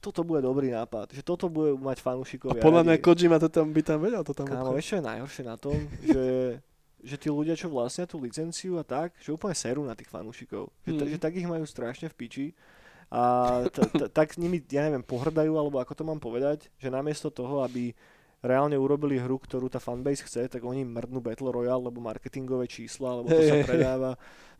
toto 0.02 0.26
bude 0.26 0.42
dobrý 0.42 0.74
nápad, 0.74 1.14
že 1.14 1.22
toto 1.22 1.48
bude 1.48 1.78
mať 1.78 2.02
fanúšikovia. 2.02 2.60
A 2.60 2.66
podľa 2.66 2.82
mňa 2.90 2.96
Kojima 3.00 3.38
to 3.40 3.48
tam 3.48 3.72
by 3.72 3.82
tam 3.86 4.02
vedel 4.02 4.26
to 4.26 4.34
tam 4.34 4.50
Kámo, 4.50 4.74
vieš, 4.74 4.90
čo 4.90 4.98
je 5.00 5.06
najhoršie 5.06 5.44
na 5.46 5.56
tom, 5.56 5.78
že 6.02 6.24
že 7.02 7.18
tí 7.18 7.28
ľudia, 7.28 7.58
čo 7.58 7.68
vlastnia 7.68 8.06
tú 8.06 8.22
licenciu 8.22 8.78
a 8.78 8.86
tak, 8.86 9.18
že 9.18 9.34
úplne 9.34 9.58
serú 9.58 9.82
na 9.86 9.98
tých 9.98 10.10
fanúšikov. 10.10 10.70
Že, 10.86 10.92
mm. 10.94 11.10
že 11.14 11.18
tak 11.18 11.34
ich 11.38 11.50
majú 11.50 11.66
strašne 11.66 12.08
v 12.10 12.18
piči 12.18 12.48
a 13.12 13.24
t- 13.68 13.84
t- 13.92 14.08
tak 14.08 14.40
nimi, 14.40 14.64
ja 14.72 14.88
neviem, 14.88 15.04
pohrdajú, 15.04 15.52
alebo 15.60 15.84
ako 15.84 15.92
to 15.92 16.04
mám 16.08 16.24
povedať, 16.24 16.72
že 16.80 16.88
namiesto 16.88 17.28
toho, 17.28 17.60
aby 17.60 17.92
reálne 18.42 18.74
urobili 18.74 19.22
hru, 19.22 19.38
ktorú 19.38 19.70
tá 19.70 19.78
fanbase 19.78 20.26
chce, 20.26 20.50
tak 20.50 20.66
oni 20.66 20.82
mrdnú 20.82 21.22
Battle 21.22 21.54
Royale, 21.54 21.88
lebo 21.88 22.02
marketingové 22.02 22.66
čísla, 22.66 23.22
lebo 23.22 23.30
to 23.30 23.42
sa 23.42 23.62
predáva. 23.62 24.12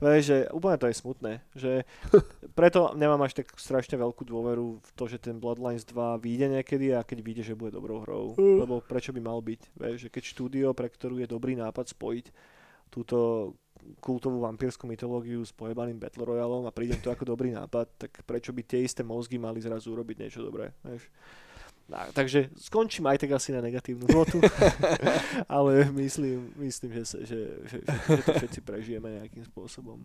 Vieš, 0.02 0.24
že 0.26 0.38
úplne 0.50 0.78
to 0.82 0.90
je 0.90 0.96
smutné. 0.98 1.32
Že 1.58 1.72
preto 2.58 2.94
nemám 2.94 3.26
až 3.26 3.42
tak 3.42 3.54
strašne 3.58 3.98
veľkú 3.98 4.26
dôveru 4.26 4.82
v 4.82 4.90
to, 4.98 5.06
že 5.10 5.22
ten 5.22 5.38
Bloodlines 5.38 5.86
2 5.86 6.22
vyjde 6.22 6.48
niekedy 6.62 6.94
a 6.94 7.06
keď 7.06 7.18
vyjde, 7.22 7.44
že 7.54 7.58
bude 7.58 7.74
dobrou 7.74 8.02
hrou. 8.06 8.38
Uh. 8.38 8.66
Lebo 8.66 8.82
prečo 8.82 9.14
by 9.14 9.22
mal 9.22 9.42
byť? 9.42 9.62
Vieš, 9.78 9.98
že 10.08 10.10
keď 10.10 10.24
štúdio, 10.26 10.68
pre 10.78 10.90
ktorú 10.90 11.22
je 11.22 11.30
dobrý 11.30 11.58
nápad 11.58 11.94
spojiť 11.94 12.26
túto 12.94 13.54
kultovú 13.98 14.46
vampírskú 14.46 14.86
mytológiu 14.86 15.42
s 15.42 15.50
pojebaným 15.54 15.98
Battle 15.98 16.26
Royalom 16.26 16.70
a 16.70 16.76
príde 16.76 17.02
to 17.02 17.10
ako 17.10 17.34
dobrý 17.34 17.50
nápad, 17.50 17.90
tak 17.98 18.12
prečo 18.30 18.54
by 18.54 18.62
tie 18.62 18.86
isté 18.86 19.02
mozgy 19.02 19.42
mali 19.42 19.58
zrazu 19.58 19.90
urobiť 19.90 20.18
niečo 20.22 20.46
dobré? 20.46 20.70
Vieš? 20.86 21.10
Takže 21.92 22.56
skončím 22.56 23.04
aj 23.12 23.28
tak 23.28 23.36
asi 23.36 23.52
na 23.52 23.60
negatívnu 23.60 24.08
notu, 24.08 24.40
ale 25.52 25.92
myslím, 25.92 26.56
myslím 26.64 27.04
že, 27.04 27.04
že, 27.28 27.40
že, 27.68 27.78
že 27.84 28.22
to 28.24 28.32
všetci 28.40 28.60
prežijeme 28.64 29.12
nejakým 29.20 29.44
spôsobom. 29.52 30.00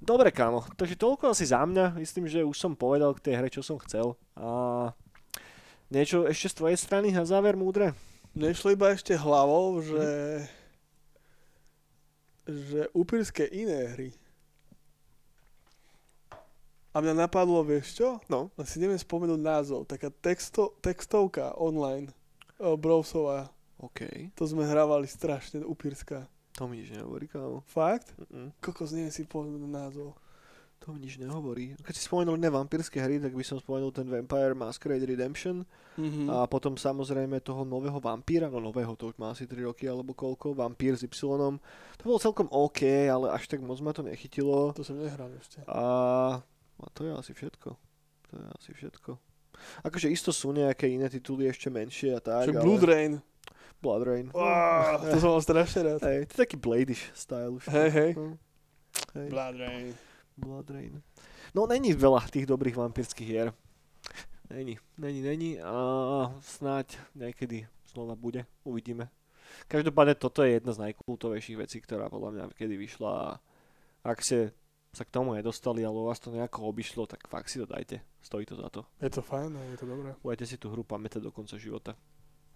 Dobre, 0.00 0.32
kámo, 0.32 0.64
takže 0.74 0.96
toľko 0.96 1.36
asi 1.36 1.46
za 1.46 1.60
mňa. 1.62 1.94
Myslím, 2.00 2.24
že 2.26 2.40
už 2.42 2.56
som 2.56 2.72
povedal 2.72 3.12
k 3.14 3.30
tej 3.30 3.34
hre, 3.36 3.48
čo 3.52 3.60
som 3.60 3.76
chcel. 3.84 4.16
A 4.32 4.90
niečo 5.92 6.24
ešte 6.24 6.50
z 6.50 6.56
tvojej 6.56 6.78
strany 6.80 7.12
na 7.12 7.28
záver 7.28 7.54
múdre? 7.54 7.92
Nešlo 8.32 8.72
iba 8.72 8.96
ešte 8.96 9.12
hlavou, 9.12 9.84
že, 9.84 10.00
mm. 10.00 10.46
že 12.48 12.80
upírske 12.96 13.44
iné 13.52 13.92
hry 13.92 14.10
a 16.90 16.96
mňa 16.98 17.14
napadlo, 17.26 17.62
vieš 17.62 18.02
čo? 18.02 18.18
No. 18.26 18.50
Len 18.58 18.66
si 18.66 18.82
neviem 18.82 18.98
spomenúť 18.98 19.38
názov. 19.38 19.86
Taká 19.86 20.10
texto, 20.10 20.74
textovka 20.82 21.54
online. 21.54 22.10
O, 22.58 22.74
Browsová. 22.74 23.48
OK. 23.78 24.34
To 24.36 24.44
sme 24.44 24.66
hrávali 24.66 25.06
strašne 25.06 25.62
upírska. 25.62 26.26
To 26.58 26.66
mi 26.66 26.82
nič 26.82 26.92
nehovorí, 26.92 27.30
kámo. 27.30 27.62
Fakt? 27.64 28.12
Mm-mm. 28.18 28.52
Kokos, 28.58 28.90
neviem 28.92 29.14
si 29.14 29.24
povedať 29.24 29.62
názov. 29.64 30.18
To 30.80 30.96
mi 30.96 31.04
nič 31.04 31.20
nehovorí. 31.20 31.76
Keď 31.84 31.92
si 31.92 32.08
spomenul 32.08 32.40
iné 32.40 32.48
vampírske 32.48 32.96
hry, 32.96 33.20
tak 33.20 33.36
by 33.36 33.44
som 33.44 33.60
spomenul 33.60 33.92
ten 33.92 34.08
Vampire 34.08 34.56
Masquerade 34.56 35.04
Redemption 35.04 35.60
mm-hmm. 36.00 36.32
a 36.32 36.48
potom 36.48 36.72
samozrejme 36.72 37.36
toho 37.44 37.68
nového 37.68 38.00
vampíra, 38.00 38.48
no 38.48 38.64
nového, 38.64 38.96
to 38.96 39.12
už 39.12 39.20
má 39.20 39.28
asi 39.36 39.44
3 39.44 39.68
roky 39.68 39.84
alebo 39.84 40.16
koľko, 40.16 40.56
Vampír 40.56 40.96
s 40.96 41.04
Y. 41.04 41.12
To 42.00 42.02
bolo 42.02 42.16
celkom 42.16 42.48
OK, 42.48 42.80
ale 43.12 43.28
až 43.28 43.44
tak 43.44 43.60
moc 43.60 43.76
ma 43.84 43.92
to 43.92 44.00
nechytilo. 44.00 44.72
To 44.72 44.80
som 44.80 44.96
nehral 44.96 45.28
ešte. 45.36 45.60
A 45.68 46.40
a 46.82 46.88
to 46.92 47.04
je 47.04 47.12
asi 47.12 47.32
všetko. 47.32 47.70
To 48.30 48.32
je 48.36 48.46
asi 48.58 48.70
všetko. 48.74 49.10
Akože 49.84 50.08
isto 50.08 50.32
sú 50.32 50.56
nejaké 50.56 50.88
iné 50.88 51.10
tituly 51.12 51.50
ešte 51.50 51.68
menšie 51.68 52.16
a 52.16 52.20
tak, 52.20 52.48
Čo 52.48 52.56
ale... 52.56 52.64
Blood 52.64 52.84
Rain. 52.88 53.12
Blood 53.80 54.02
Rain. 54.04 54.26
Wow, 54.32 55.00
to 55.04 55.16
som 55.20 55.30
mal 55.36 55.42
strašne 55.44 55.80
rád. 55.84 56.00
Hej, 56.04 56.28
to 56.28 56.32
je 56.36 56.40
taký 56.44 56.56
Bladish 56.60 57.08
style 57.16 57.56
už. 57.56 57.64
Hej, 57.72 57.90
hej. 57.92 58.10
No. 58.16 58.36
hej. 59.16 59.28
Blood 59.28 59.56
Rain. 59.56 59.88
Blood 60.36 60.68
Rain. 60.72 60.94
No 61.56 61.66
není 61.66 61.96
veľa 61.96 62.28
tých 62.30 62.46
dobrých 62.46 62.76
vampírskych 62.76 63.26
hier. 63.26 63.50
Není, 64.50 64.78
není, 64.98 65.20
není 65.22 65.50
a 65.62 65.74
snáď 66.42 66.98
niekedy 67.14 67.70
znova 67.86 68.18
bude. 68.18 68.46
Uvidíme. 68.66 69.06
Každopádne 69.66 70.14
toto 70.14 70.42
je 70.46 70.58
jedna 70.58 70.74
z 70.74 70.90
najkultovejších 70.90 71.58
vecí, 71.58 71.78
ktorá 71.82 72.10
podľa 72.10 72.30
mňa 72.34 72.44
kedy 72.54 72.74
vyšla 72.78 73.38
ak 74.00 74.18
ste 74.24 74.56
sa 74.90 75.06
k 75.06 75.14
tomu 75.14 75.38
nedostali, 75.38 75.86
alebo 75.86 76.10
vás 76.10 76.18
to 76.18 76.34
nejako 76.34 76.66
obišlo, 76.66 77.06
tak 77.06 77.22
fakt 77.30 77.46
si 77.46 77.62
to 77.62 77.66
dajte. 77.66 78.02
Stojí 78.22 78.42
to 78.46 78.58
za 78.58 78.68
to. 78.68 78.82
Je 78.98 79.10
to 79.10 79.22
fajn 79.22 79.54
a 79.54 79.62
je 79.70 79.76
to 79.78 79.86
dobré. 79.86 80.18
Budete 80.18 80.44
si 80.50 80.58
tú 80.58 80.70
hru 80.74 80.82
pamätať 80.82 81.22
do 81.22 81.30
konca 81.30 81.54
života. 81.54 81.94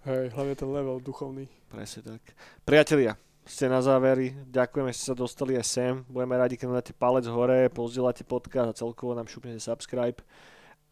Hej, 0.04 0.34
hlavne 0.34 0.54
ten 0.58 0.68
level 0.68 0.98
duchovný. 1.00 1.46
Presne 1.70 2.02
tak. 2.04 2.22
Priatelia, 2.66 3.16
ste 3.46 3.70
na 3.70 3.80
záveri. 3.80 4.34
Ďakujeme, 4.50 4.90
že 4.92 4.98
ste 4.98 5.08
sa 5.12 5.16
dostali 5.16 5.54
aj 5.56 5.64
sem. 5.64 5.94
Budeme 6.10 6.34
radi, 6.36 6.58
keď 6.58 6.82
dáte 6.82 6.92
palec 6.92 7.24
hore, 7.30 7.70
pozdieľate 7.70 8.26
podcast 8.26 8.68
a 8.74 8.78
celkovo 8.78 9.14
nám 9.14 9.30
šupnete 9.30 9.62
subscribe. 9.62 10.20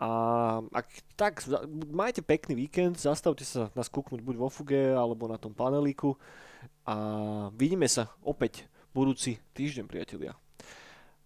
A 0.01 0.11
ak 0.73 0.87
tak, 1.15 1.45
majte 1.93 2.25
pekný 2.25 2.57
víkend, 2.57 2.99
zastavte 2.99 3.45
sa 3.47 3.69
nás 3.77 3.87
kúknuť 3.93 4.19
buď 4.19 4.35
vo 4.35 4.49
Fuge, 4.49 4.95
alebo 4.95 5.29
na 5.29 5.37
tom 5.37 5.53
panelíku. 5.53 6.17
A 6.87 6.95
vidíme 7.55 7.87
sa 7.87 8.11
opäť 8.23 8.67
budúci 8.97 9.39
týždeň, 9.53 9.85
priatelia. 9.87 10.42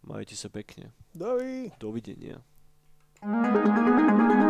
Majte 0.07 0.39
sa 0.39 0.49
pekne. 0.49 0.95
Dovi. 1.15 1.75
Dovidenia. 1.83 2.39
thank 3.23 4.41
you 4.41 4.46